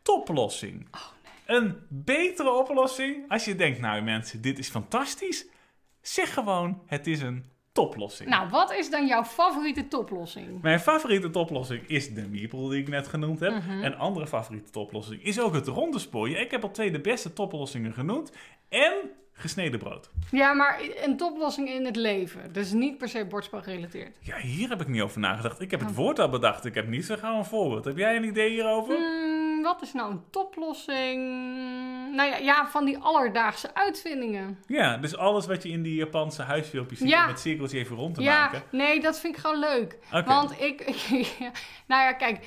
toplossing. 0.02 0.86
Oh, 0.94 1.00
Een 1.46 1.76
betere 1.88 2.50
oplossing, 2.50 3.24
als 3.30 3.44
je 3.44 3.54
denkt, 3.54 3.80
nou 3.80 4.02
mensen, 4.02 4.40
dit 4.40 4.58
is 4.58 4.68
fantastisch. 4.68 5.46
Zeg 6.00 6.32
gewoon, 6.34 6.82
het 6.86 7.06
is 7.06 7.20
een 7.22 7.44
toplossing. 7.72 8.28
Nou, 8.28 8.48
wat 8.48 8.72
is 8.72 8.90
dan 8.90 9.06
jouw 9.06 9.24
favoriete 9.24 9.88
toplossing? 9.88 10.62
Mijn 10.62 10.80
favoriete 10.80 11.30
toplossing 11.30 11.86
is 11.88 12.14
de 12.14 12.28
meeple 12.28 12.70
die 12.70 12.80
ik 12.80 12.88
net 12.88 13.06
genoemd 13.08 13.40
heb. 13.40 13.50
Mhm. 13.52 13.70
Een 13.84 13.96
andere 13.96 14.26
favoriete 14.26 14.70
toplossing 14.70 15.22
is 15.22 15.40
ook 15.40 15.54
het 15.54 15.66
ronde 15.66 15.98
spoor. 15.98 16.28
Ja, 16.28 16.38
Ik 16.38 16.50
heb 16.50 16.62
al 16.62 16.70
twee 16.70 16.90
de 16.90 17.00
beste 17.00 17.32
toplossingen 17.32 17.92
genoemd. 17.92 18.32
En 18.68 18.92
gesneden 19.42 19.78
brood. 19.78 20.10
Ja, 20.30 20.52
maar 20.52 20.80
een 21.02 21.16
toplossing 21.16 21.68
in 21.68 21.84
het 21.84 21.96
leven. 21.96 22.52
Dus 22.52 22.72
niet 22.72 22.98
per 22.98 23.08
se 23.08 23.24
bordspel 23.26 23.62
gerelateerd. 23.62 24.16
Ja, 24.20 24.36
hier 24.36 24.68
heb 24.68 24.80
ik 24.80 24.88
niet 24.88 25.02
over 25.02 25.20
nagedacht. 25.20 25.60
Ik 25.60 25.70
heb 25.70 25.80
het 25.80 25.88
Oh. 25.90 25.96
woord 25.96 26.18
al 26.18 26.28
bedacht. 26.28 26.64
Ik 26.64 26.74
heb 26.74 26.88
niet 26.88 27.04
zo 27.04 27.16
gauw 27.16 27.38
een 27.38 27.44
voorbeeld. 27.44 27.84
Heb 27.84 27.96
jij 27.96 28.16
een 28.16 28.24
idee 28.24 28.50
hierover? 28.50 28.96
Hmm, 28.96 29.62
wat 29.62 29.82
is 29.82 29.92
nou 29.92 30.10
een 30.10 30.22
toplossing? 30.30 31.20
Nou 32.14 32.30
ja, 32.30 32.36
ja, 32.36 32.66
van 32.70 32.84
die 32.84 32.98
alledaagse 32.98 33.74
uitvindingen. 33.74 34.58
Ja, 34.66 34.96
dus 34.96 35.16
alles 35.16 35.46
wat 35.46 35.62
je 35.62 35.68
in 35.68 35.82
die 35.82 35.94
Japanse 35.94 36.42
huisfilmpjes 36.42 36.98
ziet 36.98 37.08
Ja. 37.08 37.22
om 37.22 37.28
het 37.28 37.40
cirkeltje 37.40 37.78
even 37.78 37.96
rond 37.96 38.14
te 38.14 38.22
Ja, 38.22 38.38
maken. 38.38 38.62
nee, 38.70 39.00
dat 39.00 39.20
vind 39.20 39.34
ik 39.36 39.40
gewoon 39.40 39.58
leuk. 39.58 39.98
Want 40.26 40.60
ik, 40.60 40.80
ik- 41.10 41.36
nou 41.86 42.02
ja, 42.02 42.12
kijk, 42.12 42.38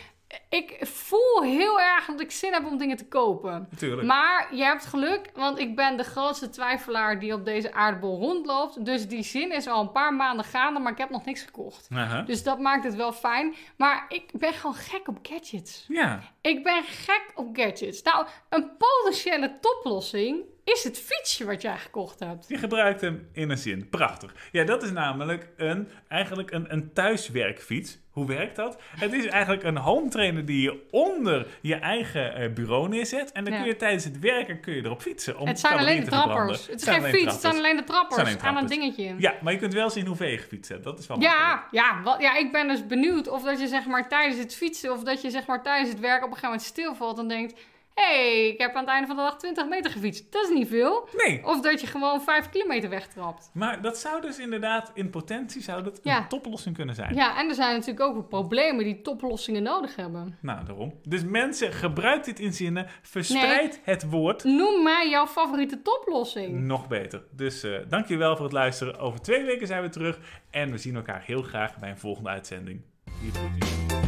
ik 0.49 0.77
voel 0.81 1.41
heel 1.41 1.79
erg 1.79 2.05
dat 2.05 2.19
ik 2.19 2.31
zin 2.31 2.53
heb 2.53 2.65
om 2.65 2.77
dingen 2.77 2.97
te 2.97 3.07
kopen. 3.07 3.67
Natuurlijk. 3.71 4.07
Maar 4.07 4.55
je 4.55 4.63
hebt 4.63 4.85
geluk, 4.85 5.31
want 5.33 5.59
ik 5.59 5.75
ben 5.75 5.97
de 5.97 6.03
grootste 6.03 6.49
twijfelaar 6.49 7.19
die 7.19 7.33
op 7.33 7.45
deze 7.45 7.73
aardbol 7.73 8.19
rondloopt. 8.19 8.85
Dus 8.85 9.07
die 9.07 9.23
zin 9.23 9.51
is 9.51 9.67
al 9.67 9.81
een 9.81 9.91
paar 9.91 10.13
maanden 10.13 10.45
gaande, 10.45 10.79
maar 10.79 10.91
ik 10.91 10.97
heb 10.97 11.09
nog 11.09 11.25
niks 11.25 11.41
gekocht. 11.41 11.87
Dus 12.25 12.43
dat 12.43 12.59
maakt 12.59 12.83
het 12.83 12.95
wel 12.95 13.13
fijn. 13.13 13.55
Maar 13.77 14.05
ik 14.09 14.29
ben 14.33 14.53
gewoon 14.53 14.75
gek 14.75 15.07
op 15.07 15.17
gadgets. 15.21 15.85
Ja, 15.87 16.21
Ik 16.41 16.63
ben 16.63 16.83
gek 16.83 17.31
op 17.35 17.57
gadgets. 17.57 18.01
Nou, 18.01 18.25
een 18.49 18.71
potentiële 18.77 19.59
toplossing 19.59 20.43
is 20.65 20.83
het 20.83 20.99
fietsje 20.99 21.45
wat 21.45 21.61
jij 21.61 21.77
gekocht 21.77 22.19
hebt. 22.19 22.45
je 22.47 22.57
gebruikt 22.57 23.01
hem 23.01 23.27
in 23.31 23.49
een 23.49 23.57
zin. 23.57 23.89
Prachtig. 23.89 24.33
Ja, 24.51 24.63
dat 24.63 24.83
is 24.83 24.91
namelijk 24.91 25.47
een, 25.57 25.89
eigenlijk 26.07 26.51
een, 26.51 26.73
een 26.73 26.93
thuiswerkfiets. 26.93 27.97
Hoe 28.09 28.27
werkt 28.27 28.55
dat? 28.55 28.77
Het 28.81 29.13
is 29.13 29.25
eigenlijk 29.25 29.63
een 29.63 29.77
home 29.77 30.09
trainer 30.09 30.45
die 30.45 30.61
je 30.61 30.87
onder 30.91 31.47
je 31.61 31.75
eigen 31.75 32.35
eh, 32.35 32.53
bureau 32.53 32.89
neerzet. 32.89 33.31
En 33.31 33.43
dan 33.43 33.53
Ja. 33.53 33.59
kun 33.59 33.67
je 33.67 33.75
tijdens 33.75 34.03
het 34.03 34.19
werken 34.19 34.59
kun 34.59 34.73
je 34.73 34.83
erop 34.83 35.01
fietsen. 35.01 35.37
Om 35.37 35.47
het 35.47 35.59
zijn 35.59 35.77
alleen 35.77 35.99
de 36.03 36.09
trappers. 36.09 36.67
Het 36.67 36.81
is 36.81 36.87
geen 36.87 37.03
fiets, 37.03 37.31
het 37.31 37.41
zijn 37.41 37.55
alleen 37.55 37.75
de 37.75 37.83
trappers 37.83 38.17
Het 38.17 38.27
alleen 38.27 38.41
aan 38.41 38.57
een 38.57 38.69
dingetje. 38.69 39.15
Ja, 39.17 39.33
maar 39.41 39.53
je 39.53 39.59
kunt 39.59 39.73
wel 39.73 39.89
zien 39.89 40.05
hoeveel 40.07 40.27
je 40.27 40.37
gefietst 40.37 40.71
hebt. 40.71 40.83
Dat 40.83 40.99
is 40.99 41.07
wel 41.07 41.17
makkelijk. 41.17 41.47
Ja, 41.51 41.67
ja, 41.71 42.01
wat, 42.03 42.21
ja, 42.21 42.35
ik 42.37 42.51
ben 42.51 42.67
dus 42.67 42.87
benieuwd 42.87 43.27
of 43.27 43.43
dat 43.43 43.59
je 43.59 43.67
zeg 43.67 43.85
maar 43.85 44.09
tijdens 44.09 44.39
het 44.39 44.55
fietsen 44.55 44.91
of 44.91 45.03
dat 45.03 45.21
je 45.21 45.29
zeg 45.29 45.45
maar 45.45 45.63
tijdens 45.63 45.89
het 45.89 45.99
werk 45.99 46.17
op 46.23 46.29
een 46.31 46.37
gegeven 46.37 46.49
moment 46.49 46.67
stilvalt 46.67 47.19
en 47.19 47.27
denkt: 47.27 47.59
hey, 47.95 48.47
ik 48.47 48.57
heb 48.57 48.73
aan 48.76 48.81
het 48.81 48.89
einde 48.89 49.07
van 49.07 49.15
de 49.15 49.22
dag 49.22 49.38
20 49.38 49.67
meter 49.67 49.91
gefietst. 49.91 50.31
Dat 50.31 50.43
is 50.43 50.49
niet 50.49 50.67
veel. 50.67 51.09
Nee, 51.26 51.45
Of 51.45 51.61
dat 51.61 51.81
je 51.81 51.88
gewoon 51.88 52.22
5 52.22 52.49
kilometer 52.49 52.89
wegtrapt. 52.89 53.49
maar 53.53 53.81
dat 53.81 53.97
zou 53.97 54.22
dus 54.22 54.39
inderdaad 54.39 54.91
in 54.93 55.09
potentie 55.09 55.61
zou 55.61 55.84
dat 55.84 55.99
Ja. 56.03 56.17
een 56.17 56.27
toplossing 56.27 56.76
kunnen 56.76 56.95
zijn. 56.95 57.15
Ja, 57.15 57.39
en 57.39 57.47
er 57.49 57.55
zijn 57.55 57.73
natuurlijk 57.73 57.99
ook 58.05 58.30
problemen 58.30 58.84
die 58.84 59.01
toplossingen 59.01 59.63
nodig 59.63 59.95
hebben. 59.95 60.38
Nou, 60.41 60.65
daarom. 60.65 60.93
Dus 61.03 61.23
mensen, 61.23 61.73
gebruik 61.73 62.23
dit 62.23 62.39
in 62.39 62.53
zinnen. 62.53 62.88
Verspreid 63.01 63.80
het 63.84 64.09
woord. 64.09 64.43
Noem 64.43 64.84
mij 64.84 65.09
jouw 65.09 65.27
favoriete 65.27 65.81
toplossing. 65.81 66.59
Nog 66.59 66.88
beter. 66.88 67.23
Dus 67.31 67.63
eh 67.63 67.72
dankjewel 67.89 68.35
voor 68.35 68.45
het 68.45 68.53
luisteren. 68.53 68.99
Over 68.99 69.22
twee 69.22 69.43
weken 69.45 69.67
zijn 69.67 69.81
we 69.81 69.89
terug. 69.89 70.19
En 70.51 70.72
we 70.72 70.77
zien 70.77 70.95
elkaar 70.95 71.22
heel 71.26 71.41
graag 71.41 71.77
bij 71.77 71.89
een 71.89 71.97
volgende 71.97 72.30
uitzending. 72.30 72.81
Hier. 73.22 74.05